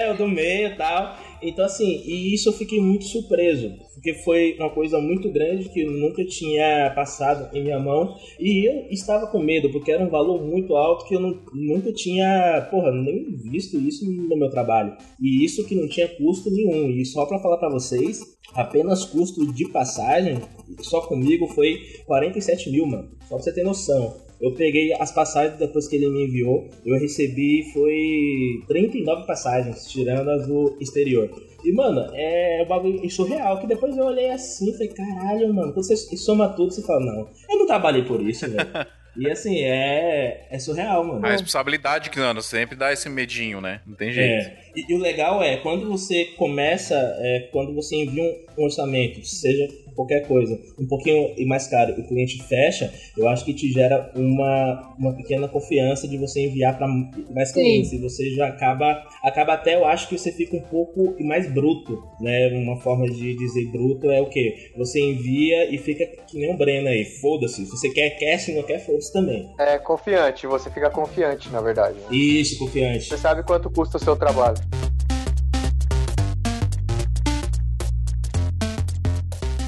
É, 0.00 0.12
o 0.12 0.16
do 0.16 0.28
meio 0.28 0.68
e 0.68 0.76
tal. 0.76 1.16
Então, 1.44 1.64
assim, 1.64 2.02
e 2.06 2.32
isso 2.32 2.48
eu 2.50 2.52
fiquei 2.52 2.80
muito 2.80 3.04
surpreso. 3.04 3.72
Porque 3.94 4.14
foi 4.14 4.54
uma 4.60 4.70
coisa 4.70 5.00
muito 5.00 5.28
grande 5.32 5.68
que 5.68 5.80
eu 5.82 5.90
nunca 5.90 6.24
tinha 6.24 6.92
passado 6.94 7.48
em 7.56 7.62
minha 7.64 7.80
mão. 7.80 8.14
E 8.38 8.64
eu 8.68 8.86
estava 8.90 9.26
com 9.26 9.40
medo, 9.40 9.70
porque 9.70 9.90
era 9.90 10.02
um 10.04 10.08
valor 10.08 10.40
muito 10.44 10.76
alto 10.76 11.04
que 11.06 11.14
eu 11.16 11.20
não- 11.20 11.40
nunca 11.52 11.92
tinha, 11.92 12.66
porra, 12.70 12.92
nem 12.92 13.34
visto 13.36 13.76
isso 13.76 14.04
no 14.08 14.36
meu 14.36 14.50
trabalho. 14.50 14.96
E 15.20 15.44
isso 15.44 15.66
que 15.66 15.74
não 15.74 15.88
tinha 15.88 16.06
custo 16.08 16.48
nenhum. 16.50 16.90
E 16.90 17.04
só 17.04 17.26
pra 17.26 17.40
falar 17.40 17.58
pra 17.58 17.68
vocês, 17.70 18.20
apenas 18.54 19.04
custo 19.04 19.52
de 19.52 19.68
passagem, 19.68 20.38
só 20.80 21.00
comigo 21.00 21.48
foi 21.48 21.76
47 22.06 22.70
mil, 22.70 22.86
mano. 22.86 23.08
Só 23.22 23.34
pra 23.34 23.38
você 23.38 23.52
ter 23.52 23.64
noção. 23.64 24.14
Eu 24.42 24.52
peguei 24.54 24.92
as 24.94 25.12
passagens 25.12 25.56
depois 25.56 25.86
que 25.86 25.94
ele 25.94 26.10
me 26.10 26.24
enviou. 26.24 26.68
Eu 26.84 26.98
recebi 26.98 27.62
foi 27.72 28.60
39 28.66 29.24
passagens, 29.24 29.88
tirando 29.88 30.28
as 30.28 30.48
do 30.48 30.76
exterior. 30.80 31.30
E, 31.64 31.72
mano, 31.72 32.10
é 32.12 32.60
um 32.64 32.68
bagulho 32.68 33.08
surreal. 33.08 33.60
Que 33.60 33.68
depois 33.68 33.96
eu 33.96 34.04
olhei 34.04 34.30
assim 34.30 34.70
e 34.70 34.72
falei, 34.72 34.88
caralho, 34.88 35.54
mano. 35.54 35.72
Quando 35.72 35.86
você 35.86 35.96
soma 36.16 36.48
tudo, 36.48 36.72
você 36.72 36.82
fala, 36.82 36.98
não, 36.98 37.28
eu 37.48 37.58
não 37.58 37.66
trabalhei 37.68 38.02
por 38.02 38.20
isso, 38.20 38.50
velho. 38.50 38.68
e 39.16 39.30
assim, 39.30 39.60
é, 39.60 40.48
é 40.50 40.58
surreal, 40.58 41.04
mano. 41.04 41.24
A 41.24 41.30
responsabilidade 41.30 42.10
que, 42.10 42.18
mano, 42.18 42.42
sempre 42.42 42.74
dá 42.74 42.92
esse 42.92 43.08
medinho, 43.08 43.60
né? 43.60 43.80
Não 43.86 43.94
tem 43.94 44.10
jeito. 44.10 44.48
É. 44.48 44.58
E, 44.74 44.92
e 44.92 44.94
o 44.96 44.98
legal 44.98 45.40
é, 45.40 45.58
quando 45.58 45.88
você 45.88 46.24
começa, 46.36 46.96
é, 47.20 47.48
quando 47.52 47.72
você 47.72 47.94
envia 47.94 48.24
um 48.58 48.64
orçamento, 48.64 49.24
seja 49.24 49.68
qualquer 49.94 50.26
coisa, 50.26 50.58
um 50.78 50.86
pouquinho 50.86 51.34
mais 51.46 51.66
caro, 51.66 51.92
o 51.98 52.06
cliente 52.06 52.42
fecha, 52.42 52.92
eu 53.16 53.28
acho 53.28 53.44
que 53.44 53.54
te 53.54 53.70
gera 53.72 54.10
uma, 54.14 54.94
uma 54.98 55.12
pequena 55.14 55.48
confiança 55.48 56.06
de 56.08 56.16
você 56.16 56.46
enviar 56.46 56.76
para 56.76 56.86
mais 57.30 57.52
clientes. 57.52 57.92
E 57.92 57.98
você 57.98 58.30
já 58.34 58.48
acaba, 58.48 59.02
acaba 59.22 59.54
até, 59.54 59.74
eu 59.74 59.84
acho 59.84 60.08
que 60.08 60.18
você 60.18 60.32
fica 60.32 60.56
um 60.56 60.62
pouco 60.62 61.14
mais 61.24 61.50
bruto, 61.52 62.02
né? 62.20 62.48
Uma 62.48 62.76
forma 62.80 63.06
de 63.08 63.34
dizer 63.36 63.70
bruto 63.70 64.10
é 64.10 64.20
o 64.20 64.26
quê? 64.26 64.70
Você 64.76 65.00
envia 65.00 65.72
e 65.72 65.78
fica 65.78 66.06
que 66.26 66.38
nem 66.38 66.52
um 66.52 66.56
Breno 66.56 66.88
aí, 66.88 67.04
foda-se. 67.04 67.64
Se 67.64 67.70
você 67.70 67.90
quer, 67.90 68.10
quer, 68.10 68.38
se 68.38 68.52
não 68.54 68.62
quer, 68.62 68.78
foda-se 68.78 69.12
também. 69.12 69.48
É 69.58 69.78
confiante, 69.78 70.46
você 70.46 70.70
fica 70.70 70.90
confiante, 70.90 71.48
na 71.50 71.60
verdade. 71.60 71.96
né? 71.98 72.06
Isso, 72.16 72.58
confiante. 72.58 73.04
Você 73.08 73.18
sabe 73.18 73.42
quanto 73.42 73.70
custa 73.70 73.96
o 73.96 74.00
seu 74.00 74.16
trabalho. 74.16 74.56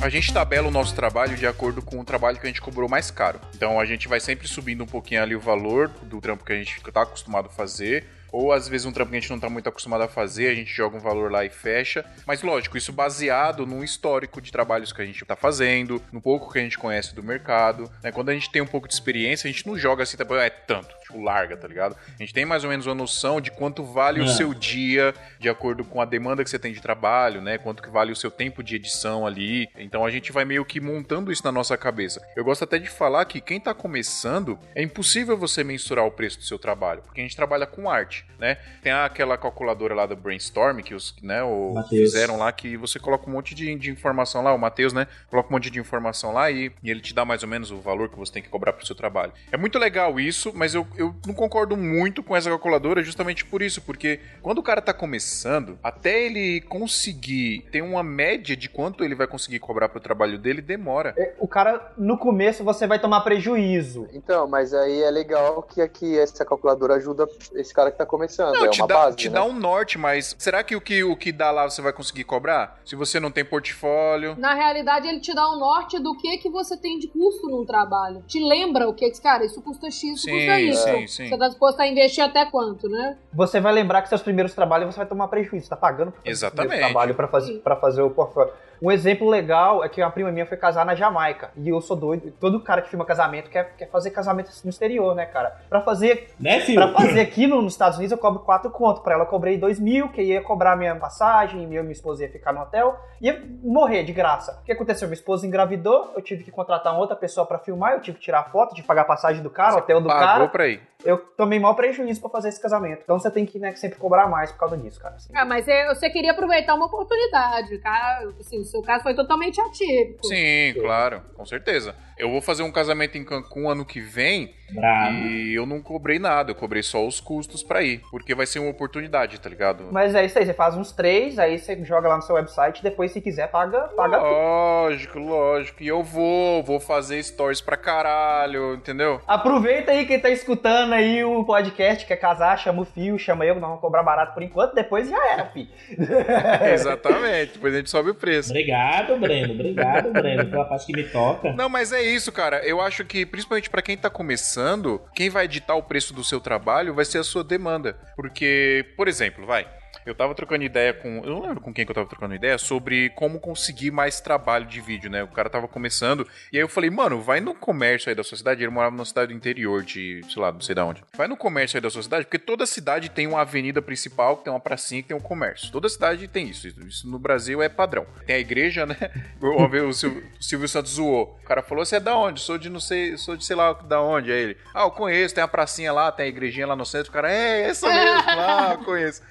A 0.04 0.10
gente 0.10 0.34
tabela 0.34 0.68
o 0.68 0.70
nosso 0.70 0.94
trabalho 0.94 1.34
de 1.34 1.46
acordo 1.46 1.80
com 1.80 1.98
o 1.98 2.04
trabalho 2.04 2.36
que 2.38 2.44
a 2.44 2.46
gente 2.46 2.60
cobrou 2.60 2.86
mais 2.86 3.10
caro. 3.10 3.40
Então 3.54 3.80
a 3.80 3.86
gente 3.86 4.06
vai 4.06 4.20
sempre 4.20 4.46
subindo 4.46 4.84
um 4.84 4.86
pouquinho 4.86 5.22
ali 5.22 5.34
o 5.34 5.40
valor 5.40 5.88
do 6.02 6.20
trampo 6.20 6.44
que 6.44 6.52
a 6.52 6.56
gente 6.56 6.78
tá 6.92 7.00
acostumado 7.00 7.46
a 7.46 7.48
fazer. 7.48 8.04
Ou 8.36 8.52
às 8.52 8.66
vezes 8.68 8.84
um 8.84 8.90
trampo 8.92 9.12
que 9.12 9.16
a 9.16 9.20
gente 9.20 9.30
não 9.30 9.38
tá 9.38 9.48
muito 9.48 9.68
acostumado 9.68 10.02
a 10.02 10.08
fazer, 10.08 10.48
a 10.48 10.54
gente 10.54 10.72
joga 10.74 10.96
um 10.96 11.00
valor 11.00 11.30
lá 11.30 11.44
e 11.44 11.48
fecha. 11.50 12.04
Mas 12.26 12.42
lógico, 12.42 12.76
isso 12.76 12.92
baseado 12.92 13.64
num 13.64 13.84
histórico 13.84 14.40
de 14.40 14.50
trabalhos 14.50 14.92
que 14.92 15.00
a 15.00 15.06
gente 15.06 15.24
tá 15.24 15.36
fazendo, 15.36 16.02
no 16.10 16.20
pouco 16.20 16.52
que 16.52 16.58
a 16.58 16.62
gente 16.62 16.76
conhece 16.76 17.14
do 17.14 17.22
mercado. 17.22 17.88
né? 18.02 18.10
Quando 18.10 18.30
a 18.30 18.34
gente 18.34 18.50
tem 18.50 18.60
um 18.60 18.66
pouco 18.66 18.88
de 18.88 18.94
experiência, 18.94 19.48
a 19.48 19.52
gente 19.52 19.64
não 19.66 19.78
joga 19.78 20.02
assim, 20.02 20.16
tá, 20.16 20.24
é 20.42 20.50
tanto, 20.50 20.88
tipo, 21.00 21.22
larga, 21.22 21.56
tá 21.56 21.68
ligado? 21.68 21.96
A 22.18 22.22
gente 22.22 22.34
tem 22.34 22.44
mais 22.44 22.64
ou 22.64 22.70
menos 22.70 22.86
uma 22.86 22.94
noção 22.94 23.40
de 23.40 23.52
quanto 23.52 23.84
vale 23.84 24.20
o 24.20 24.24
É. 24.24 24.28
seu 24.28 24.52
dia, 24.52 25.14
de 25.38 25.48
acordo 25.48 25.84
com 25.84 26.00
a 26.00 26.04
demanda 26.04 26.42
que 26.42 26.50
você 26.50 26.58
tem 26.58 26.72
de 26.72 26.80
trabalho, 26.80 27.40
né? 27.40 27.56
Quanto 27.56 27.82
que 27.82 27.88
vale 27.90 28.10
o 28.10 28.16
seu 28.16 28.32
tempo 28.32 28.64
de 28.64 28.74
edição 28.74 29.24
ali. 29.26 29.68
Então 29.78 30.04
a 30.04 30.10
gente 30.10 30.32
vai 30.32 30.44
meio 30.44 30.64
que 30.64 30.80
montando 30.80 31.30
isso 31.30 31.44
na 31.44 31.52
nossa 31.52 31.76
cabeça. 31.76 32.20
Eu 32.36 32.42
gosto 32.44 32.64
até 32.64 32.78
de 32.78 32.88
falar 32.90 33.24
que 33.26 33.40
quem 33.40 33.60
tá 33.60 33.72
começando, 33.72 34.58
é 34.74 34.82
impossível 34.82 35.36
você 35.38 35.62
mensurar 35.62 36.04
o 36.04 36.10
preço 36.10 36.38
do 36.38 36.44
seu 36.44 36.58
trabalho, 36.58 37.02
porque 37.02 37.20
a 37.20 37.24
gente 37.24 37.36
trabalha 37.36 37.66
com 37.66 37.88
arte, 37.88 38.23
né? 38.38 38.56
Tem 38.82 38.92
aquela 38.92 39.36
calculadora 39.36 39.94
lá 39.94 40.06
do 40.06 40.16
Brainstorm 40.16 40.80
que 40.80 40.94
os, 40.94 41.14
né, 41.22 41.42
o, 41.42 41.74
Mateus. 41.74 42.12
fizeram 42.12 42.36
lá 42.36 42.50
que 42.52 42.76
você 42.76 42.98
coloca 42.98 43.28
um 43.28 43.32
monte 43.32 43.54
de, 43.54 43.74
de 43.76 43.90
informação 43.90 44.42
lá, 44.42 44.52
o 44.52 44.58
Matheus, 44.58 44.92
né? 44.92 45.06
Coloca 45.28 45.48
um 45.48 45.52
monte 45.52 45.70
de 45.70 45.78
informação 45.78 46.32
lá 46.32 46.50
e, 46.50 46.72
e 46.82 46.90
ele 46.90 47.00
te 47.00 47.14
dá 47.14 47.24
mais 47.24 47.42
ou 47.42 47.48
menos 47.48 47.70
o 47.70 47.80
valor 47.80 48.08
que 48.08 48.18
você 48.18 48.32
tem 48.32 48.42
que 48.42 48.48
cobrar 48.48 48.72
pro 48.72 48.86
seu 48.86 48.94
trabalho. 48.94 49.32
É 49.50 49.56
muito 49.56 49.78
legal 49.78 50.18
isso, 50.18 50.52
mas 50.54 50.74
eu, 50.74 50.86
eu 50.96 51.14
não 51.26 51.34
concordo 51.34 51.76
muito 51.76 52.22
com 52.22 52.36
essa 52.36 52.50
calculadora 52.50 53.02
justamente 53.02 53.44
por 53.44 53.62
isso, 53.62 53.82
porque 53.82 54.20
quando 54.42 54.58
o 54.58 54.62
cara 54.62 54.80
tá 54.80 54.92
começando, 54.92 55.78
até 55.82 56.24
ele 56.24 56.60
conseguir 56.62 57.66
ter 57.70 57.82
uma 57.82 58.02
média 58.02 58.56
de 58.56 58.68
quanto 58.68 59.04
ele 59.04 59.14
vai 59.14 59.26
conseguir 59.26 59.58
cobrar 59.58 59.88
pro 59.88 60.00
trabalho 60.00 60.38
dele, 60.38 60.60
demora. 60.60 61.14
O 61.38 61.48
cara, 61.48 61.92
no 61.96 62.18
começo, 62.18 62.64
você 62.64 62.86
vai 62.86 62.98
tomar 62.98 63.20
prejuízo. 63.20 64.08
Então, 64.12 64.46
mas 64.46 64.74
aí 64.74 65.02
é 65.02 65.10
legal 65.10 65.62
que 65.62 65.80
aqui 65.80 66.18
essa 66.18 66.44
calculadora 66.44 66.94
ajuda 66.94 67.26
esse 67.54 67.72
cara 67.72 67.90
que 67.90 67.98
tá 67.98 68.06
começando. 68.16 68.54
Não, 68.54 68.66
é 68.66 68.68
te, 68.68 68.80
uma 68.80 68.86
dá, 68.86 68.94
base, 68.94 69.16
te 69.16 69.28
né? 69.28 69.34
dá 69.34 69.44
um 69.44 69.52
norte, 69.52 69.98
mas 69.98 70.36
será 70.38 70.62
que 70.62 70.76
o, 70.76 70.80
que 70.80 71.02
o 71.02 71.16
que 71.16 71.32
dá 71.32 71.50
lá 71.50 71.68
você 71.68 71.82
vai 71.82 71.92
conseguir 71.92 72.24
cobrar? 72.24 72.80
Se 72.84 72.94
você 72.94 73.18
não 73.18 73.30
tem 73.30 73.44
portfólio. 73.44 74.36
Na 74.38 74.54
realidade, 74.54 75.08
ele 75.08 75.20
te 75.20 75.34
dá 75.34 75.48
um 75.50 75.58
norte 75.58 75.98
do 75.98 76.16
que 76.16 76.38
que 76.38 76.50
você 76.50 76.76
tem 76.76 76.98
de 76.98 77.08
custo 77.08 77.48
num 77.48 77.64
trabalho. 77.64 78.22
Te 78.26 78.40
lembra 78.40 78.88
o 78.88 78.94
que 78.94 79.10
que, 79.10 79.20
cara, 79.20 79.44
isso 79.44 79.60
custa 79.62 79.90
X, 79.90 80.02
isso 80.02 80.22
Sim, 80.24 80.32
custa 80.32 80.60
isso. 80.60 80.84
sim, 80.84 81.06
sim. 81.06 81.28
Você 81.28 81.38
tá 81.38 81.48
disposto 81.48 81.80
a 81.80 81.86
investir 81.86 82.22
até 82.22 82.44
quanto, 82.46 82.88
né? 82.88 83.18
Você 83.32 83.60
vai 83.60 83.72
lembrar 83.72 84.02
que 84.02 84.08
seus 84.08 84.22
primeiros 84.22 84.54
trabalhos 84.54 84.92
você 84.94 84.98
vai 84.98 85.06
tomar 85.06 85.28
prejuízo. 85.28 85.64
Você 85.64 85.70
tá 85.70 85.76
pagando 85.76 86.12
por 86.12 86.18
fazer 86.18 86.30
Exatamente. 86.30 86.78
trabalho 86.78 87.14
pra 87.14 87.28
fazer, 87.28 87.58
pra 87.60 87.76
fazer 87.76 88.02
o 88.02 88.10
portfólio. 88.10 88.52
Um 88.82 88.90
exemplo 88.90 89.28
legal 89.28 89.82
é 89.84 89.88
que 89.88 90.02
uma 90.02 90.10
prima 90.10 90.30
minha 90.30 90.46
foi 90.46 90.56
casar 90.56 90.84
na 90.84 90.94
Jamaica. 90.94 91.50
E 91.56 91.68
eu 91.68 91.80
sou 91.80 91.96
doido. 91.96 92.32
Todo 92.40 92.60
cara 92.60 92.82
que 92.82 92.88
filma 92.88 93.04
casamento 93.04 93.48
quer, 93.50 93.74
quer 93.76 93.88
fazer 93.90 94.10
casamento 94.10 94.50
no 94.64 94.70
exterior, 94.70 95.14
né, 95.14 95.26
cara? 95.26 95.56
Pra 95.68 95.80
fazer 95.80 96.34
Né, 96.38 96.60
filho? 96.60 96.80
Pra 96.92 97.00
fazer 97.06 97.20
aqui 97.20 97.46
no- 97.46 97.62
nos 97.62 97.72
Estados 97.74 97.98
Unidos 97.98 98.12
eu 98.12 98.18
cobro 98.18 98.40
4 98.40 98.70
conto. 98.70 99.00
Pra 99.02 99.14
ela 99.14 99.24
eu 99.24 99.28
cobrei 99.28 99.56
2 99.58 99.78
mil, 99.80 100.08
que 100.08 100.22
ia 100.22 100.40
cobrar 100.42 100.76
minha 100.76 100.94
passagem, 100.96 101.62
eu 101.74 101.80
e 101.80 101.82
minha 101.82 101.92
esposa 101.92 102.22
ia 102.24 102.30
ficar 102.30 102.52
no 102.52 102.60
hotel. 102.62 102.98
Ia 103.20 103.42
morrer 103.62 104.02
de 104.04 104.12
graça. 104.12 104.58
O 104.60 104.64
que 104.64 104.72
aconteceu? 104.72 105.08
Minha 105.08 105.14
esposa 105.14 105.46
engravidou, 105.46 106.12
eu 106.16 106.22
tive 106.22 106.44
que 106.44 106.50
contratar 106.50 106.92
uma 106.92 107.00
outra 107.00 107.16
pessoa 107.16 107.46
pra 107.46 107.58
filmar, 107.58 107.92
eu 107.92 108.00
tive 108.00 108.18
que 108.18 108.24
tirar 108.24 108.44
foto, 108.50 108.74
de 108.74 108.82
pagar 108.82 109.02
a 109.02 109.06
passagem 109.06 109.42
do 109.42 109.50
cara, 109.50 109.76
hotel 109.76 110.00
do 110.00 110.08
Pagou 110.08 110.24
cara. 110.26 110.48
pra 110.48 110.68
ir. 110.68 110.80
Eu 111.04 111.18
tomei 111.36 111.58
maior 111.58 111.74
prejuízo 111.74 112.20
pra 112.20 112.30
fazer 112.30 112.48
esse 112.48 112.60
casamento. 112.60 113.02
Então 113.04 113.18
você 113.18 113.30
tem 113.30 113.44
que 113.44 113.58
né, 113.58 113.74
sempre 113.74 113.98
cobrar 113.98 114.28
mais 114.28 114.50
por 114.52 114.58
causa 114.58 114.76
disso, 114.76 115.00
cara. 115.00 115.16
assim. 115.16 115.32
Ah, 115.34 115.44
mas 115.44 115.66
você 115.88 116.10
queria 116.10 116.32
aproveitar 116.32 116.74
uma 116.74 116.86
oportunidade, 116.86 117.78
cara. 117.78 118.28
Assim, 118.40 118.60
o 118.60 118.64
seu 118.64 118.82
caso 118.82 119.02
foi 119.02 119.14
totalmente 119.14 119.60
atípico. 119.60 120.26
Sim, 120.26 120.74
claro, 120.80 121.22
com 121.36 121.44
certeza. 121.44 121.94
Eu 122.16 122.30
vou 122.30 122.40
fazer 122.40 122.62
um 122.62 122.70
casamento 122.70 123.18
em 123.18 123.24
Cancún 123.24 123.68
ano 123.68 123.84
que 123.84 124.00
vem 124.00 124.54
Bravo. 124.70 125.16
e 125.16 125.54
eu 125.54 125.66
não 125.66 125.82
cobrei 125.82 126.18
nada, 126.18 126.52
eu 126.52 126.54
cobrei 126.54 126.82
só 126.82 127.04
os 127.04 127.20
custos 127.20 127.62
pra 127.62 127.82
ir, 127.82 128.02
porque 128.10 128.34
vai 128.34 128.46
ser 128.46 128.60
uma 128.60 128.70
oportunidade, 128.70 129.40
tá 129.40 129.48
ligado? 129.48 129.88
Mas 129.90 130.14
é 130.14 130.24
isso 130.24 130.38
aí, 130.38 130.46
você 130.46 130.54
faz 130.54 130.76
uns 130.76 130.92
três, 130.92 131.38
aí 131.40 131.58
você 131.58 131.82
joga 131.84 132.08
lá 132.08 132.16
no 132.16 132.22
seu 132.22 132.36
website, 132.36 132.82
depois 132.84 133.10
se 133.10 133.20
quiser 133.20 133.48
paga, 133.48 133.80
paga 133.96 134.18
tudo. 134.18 134.30
Lógico, 134.30 135.18
lógico. 135.18 135.82
E 135.82 135.88
eu 135.88 136.02
vou, 136.04 136.62
vou 136.62 136.78
fazer 136.78 137.22
stories 137.22 137.60
pra 137.60 137.76
caralho, 137.76 138.74
entendeu? 138.74 139.20
Aproveita 139.26 139.90
aí 139.90 140.06
quem 140.06 140.20
tá 140.20 140.30
escutando 140.30 140.93
aí 140.94 141.24
o 141.24 141.44
podcast, 141.44 142.06
quer 142.06 142.16
casar, 142.16 142.58
chama 142.58 142.82
o 142.82 142.84
Fio, 142.84 143.18
chama 143.18 143.44
eu, 143.44 143.54
nós 143.54 143.64
vamos 143.64 143.80
cobrar 143.80 144.02
barato 144.02 144.34
por 144.34 144.42
enquanto, 144.42 144.74
depois 144.74 145.08
já 145.08 145.32
era, 145.32 145.46
fi. 145.46 145.68
Exatamente, 146.72 147.54
depois 147.54 147.74
a 147.74 147.78
gente 147.78 147.90
sobe 147.90 148.10
o 148.10 148.14
preço. 148.14 148.50
Obrigado, 148.50 149.16
Breno. 149.18 149.54
Obrigado, 149.54 150.12
Breno, 150.12 150.46
pela 150.50 150.64
parte 150.64 150.86
que 150.86 150.92
me 150.92 151.04
toca. 151.04 151.52
Não, 151.52 151.68
mas 151.68 151.92
é 151.92 152.02
isso, 152.02 152.32
cara. 152.32 152.64
Eu 152.64 152.80
acho 152.80 153.04
que, 153.04 153.26
principalmente 153.26 153.70
pra 153.70 153.82
quem 153.82 153.96
tá 153.96 154.08
começando, 154.08 155.00
quem 155.14 155.28
vai 155.28 155.46
ditar 155.48 155.74
o 155.74 155.82
preço 155.82 156.14
do 156.14 156.24
seu 156.24 156.40
trabalho 156.40 156.94
vai 156.94 157.04
ser 157.04 157.18
a 157.18 157.24
sua 157.24 157.44
demanda. 157.44 157.96
Porque, 158.16 158.86
por 158.96 159.08
exemplo, 159.08 159.46
vai. 159.46 159.66
Eu 160.06 160.14
tava 160.14 160.34
trocando 160.34 160.62
ideia 160.64 160.92
com. 160.92 161.18
Eu 161.24 161.30
não 161.30 161.42
lembro 161.42 161.60
com 161.60 161.72
quem 161.72 161.84
que 161.84 161.90
eu 161.90 161.94
tava 161.94 162.06
trocando 162.08 162.34
ideia 162.34 162.58
sobre 162.58 163.10
como 163.10 163.40
conseguir 163.40 163.90
mais 163.90 164.20
trabalho 164.20 164.66
de 164.66 164.80
vídeo, 164.80 165.10
né? 165.10 165.22
O 165.22 165.28
cara 165.28 165.48
tava 165.48 165.66
começando. 165.66 166.26
E 166.52 166.56
aí 166.56 166.62
eu 166.62 166.68
falei, 166.68 166.90
mano, 166.90 167.20
vai 167.20 167.40
no 167.40 167.54
comércio 167.54 168.08
aí 168.08 168.14
da 168.14 168.22
sua 168.22 168.36
cidade. 168.36 168.62
Ele 168.62 168.70
morava 168.70 168.94
numa 168.94 169.04
cidade 169.04 169.32
do 169.32 169.36
interior 169.36 169.82
de, 169.82 170.20
sei 170.32 170.42
lá, 170.42 170.52
não 170.52 170.60
sei 170.60 170.74
da 170.74 170.84
onde. 170.84 171.02
Vai 171.16 171.26
no 171.28 171.36
comércio 171.36 171.76
aí 171.76 171.80
da 171.80 171.90
sua 171.90 172.02
cidade, 172.02 172.24
porque 172.26 172.38
toda 172.38 172.66
cidade 172.66 173.08
tem 173.08 173.26
uma 173.26 173.40
avenida 173.40 173.80
principal, 173.80 174.36
que 174.36 174.44
tem 174.44 174.52
uma 174.52 174.60
pracinha, 174.60 175.02
que 175.02 175.08
tem 175.08 175.16
um 175.16 175.20
comércio. 175.20 175.70
Toda 175.72 175.88
cidade 175.88 176.28
tem 176.28 176.48
isso. 176.48 176.68
Isso 176.68 177.08
no 177.08 177.18
Brasil 177.18 177.62
é 177.62 177.68
padrão. 177.68 178.06
Tem 178.26 178.36
a 178.36 178.38
igreja, 178.38 178.84
né? 178.86 178.96
Uma 179.40 179.68
vez 179.68 179.84
o 179.84 179.92
Sil- 179.92 180.22
o 180.38 180.42
Silvio 180.42 180.68
Santos 180.68 180.92
zoou. 180.92 181.38
O 181.42 181.46
cara 181.46 181.62
falou: 181.62 181.84
Você 181.84 181.96
é 181.96 182.00
da 182.00 182.16
onde? 182.16 182.40
Sou 182.40 182.58
de 182.58 182.68
não 182.68 182.80
sei, 182.80 183.16
sou 183.16 183.36
de 183.36 183.44
sei 183.44 183.56
lá 183.56 183.72
da 183.72 184.00
onde. 184.02 184.30
Aí 184.32 184.38
ele, 184.38 184.56
ah, 184.74 184.82
eu 184.82 184.90
conheço, 184.90 185.34
tem 185.34 185.42
a 185.44 185.48
pracinha 185.48 185.92
lá, 185.92 186.10
tem 186.12 186.26
a 186.26 186.28
igrejinha 186.28 186.66
lá 186.66 186.76
no 186.76 186.84
centro. 186.86 187.10
O 187.10 187.12
cara, 187.12 187.30
é, 187.30 187.62
essa 187.62 187.86
mesmo, 187.88 188.26
lá, 188.36 188.72
eu 188.72 188.84
conheço. 188.84 189.22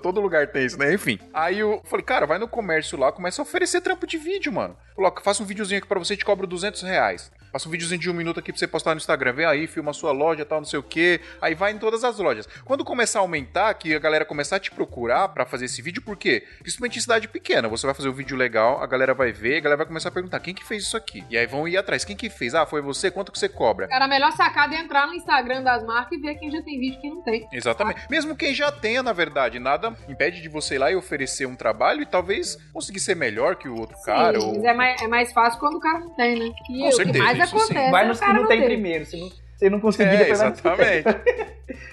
Todo 0.00 0.20
lugar 0.20 0.46
tem 0.48 0.64
isso, 0.64 0.78
né? 0.78 0.92
Enfim. 0.92 1.18
Aí 1.32 1.58
eu 1.58 1.80
falei, 1.84 2.04
cara, 2.04 2.26
vai 2.26 2.38
no 2.38 2.48
comércio 2.48 2.98
lá, 2.98 3.12
começa 3.12 3.40
a 3.40 3.44
oferecer 3.44 3.80
trampo 3.80 4.06
de 4.06 4.18
vídeo, 4.18 4.52
mano. 4.52 4.76
Coloca, 4.94 5.22
faça 5.22 5.42
um 5.42 5.46
videozinho 5.46 5.78
aqui 5.78 5.86
pra 5.86 5.98
você, 5.98 6.16
te 6.16 6.24
cobro 6.24 6.46
200 6.46 6.82
reais. 6.82 7.30
Faça 7.52 7.68
um 7.68 7.70
videozinho 7.70 8.00
de 8.00 8.08
um 8.08 8.14
minuto 8.14 8.40
aqui 8.40 8.50
pra 8.50 8.58
você 8.58 8.66
postar 8.66 8.94
no 8.94 8.96
Instagram. 8.96 9.34
Vem 9.34 9.44
aí, 9.44 9.66
filma 9.66 9.90
a 9.90 9.94
sua 9.94 10.10
loja, 10.10 10.42
tal, 10.42 10.60
não 10.60 10.64
sei 10.64 10.78
o 10.78 10.82
quê. 10.82 11.20
Aí 11.40 11.54
vai 11.54 11.72
em 11.72 11.78
todas 11.78 12.02
as 12.02 12.18
lojas. 12.18 12.48
Quando 12.64 12.82
começar 12.82 13.18
a 13.18 13.22
aumentar, 13.22 13.74
que 13.74 13.94
a 13.94 13.98
galera 13.98 14.24
começar 14.24 14.56
a 14.56 14.58
te 14.60 14.70
procurar 14.70 15.28
pra 15.28 15.44
fazer 15.44 15.66
esse 15.66 15.82
vídeo, 15.82 16.00
por 16.00 16.16
quê? 16.16 16.44
Principalmente 16.60 16.98
em 16.98 17.02
cidade 17.02 17.28
pequena. 17.28 17.68
Você 17.68 17.84
vai 17.84 17.94
fazer 17.94 18.08
um 18.08 18.12
vídeo 18.12 18.38
legal, 18.38 18.82
a 18.82 18.86
galera 18.86 19.12
vai 19.12 19.32
ver, 19.32 19.58
a 19.58 19.60
galera 19.60 19.76
vai 19.76 19.86
começar 19.86 20.08
a 20.08 20.12
perguntar, 20.12 20.40
quem 20.40 20.54
que 20.54 20.64
fez 20.64 20.84
isso 20.84 20.96
aqui? 20.96 21.22
E 21.28 21.36
aí 21.36 21.46
vão 21.46 21.68
ir 21.68 21.76
atrás. 21.76 22.06
Quem 22.06 22.16
que 22.16 22.30
fez? 22.30 22.54
Ah, 22.54 22.64
foi 22.64 22.80
você? 22.80 23.10
Quanto 23.10 23.30
que 23.30 23.38
você 23.38 23.50
cobra? 23.50 23.86
Cara, 23.86 24.06
a 24.06 24.08
melhor 24.08 24.32
sacada 24.32 24.74
é 24.74 24.78
entrar 24.78 25.06
no 25.06 25.12
Instagram 25.12 25.62
das 25.62 25.84
marcas 25.84 26.18
e 26.18 26.22
ver 26.22 26.36
quem 26.36 26.50
já 26.50 26.62
tem 26.62 26.80
vídeo 26.80 26.96
e 26.96 27.00
quem 27.02 27.10
não 27.10 27.22
tem. 27.22 27.46
Exatamente. 27.52 28.06
Mesmo 28.08 28.34
quem 28.34 28.54
já 28.54 28.72
tenha, 28.72 29.02
na 29.02 29.12
verdade, 29.12 29.58
nada 29.58 29.94
impede 30.08 30.40
de 30.40 30.48
você 30.48 30.76
ir 30.76 30.78
lá 30.78 30.90
e 30.90 30.96
oferecer 30.96 31.44
um 31.44 31.54
trabalho 31.54 32.00
e 32.00 32.06
talvez 32.06 32.56
conseguir 32.72 33.00
ser 33.00 33.14
melhor 33.14 33.56
que 33.56 33.68
o 33.68 33.78
outro 33.78 34.00
cara. 34.02 34.40
Sim, 34.40 34.46
ou... 34.46 34.54
mas 34.54 34.64
é 34.64 34.74
mais, 34.74 35.02
é 35.02 35.06
mais 35.06 35.32
fácil 35.34 35.60
quando 35.60 35.76
o 35.76 35.80
cara 35.80 35.98
não 35.98 36.14
tem, 36.14 36.38
né? 36.38 36.46
E 36.70 36.78
Com 36.78 36.86
o 36.86 36.88
que 36.88 36.92
certeza, 36.92 37.41
acontece 37.42 37.90
Vai 37.90 38.04
é 38.04 38.08
nos 38.08 38.20
que 38.20 38.32
não 38.32 38.46
tem 38.46 38.64
primeiro, 38.64 39.04
se 39.06 39.16
não, 39.16 39.30
se 39.62 39.70
não 39.70 39.80
conseguir, 39.80 40.16
É, 40.16 40.28
exatamente. 40.30 41.04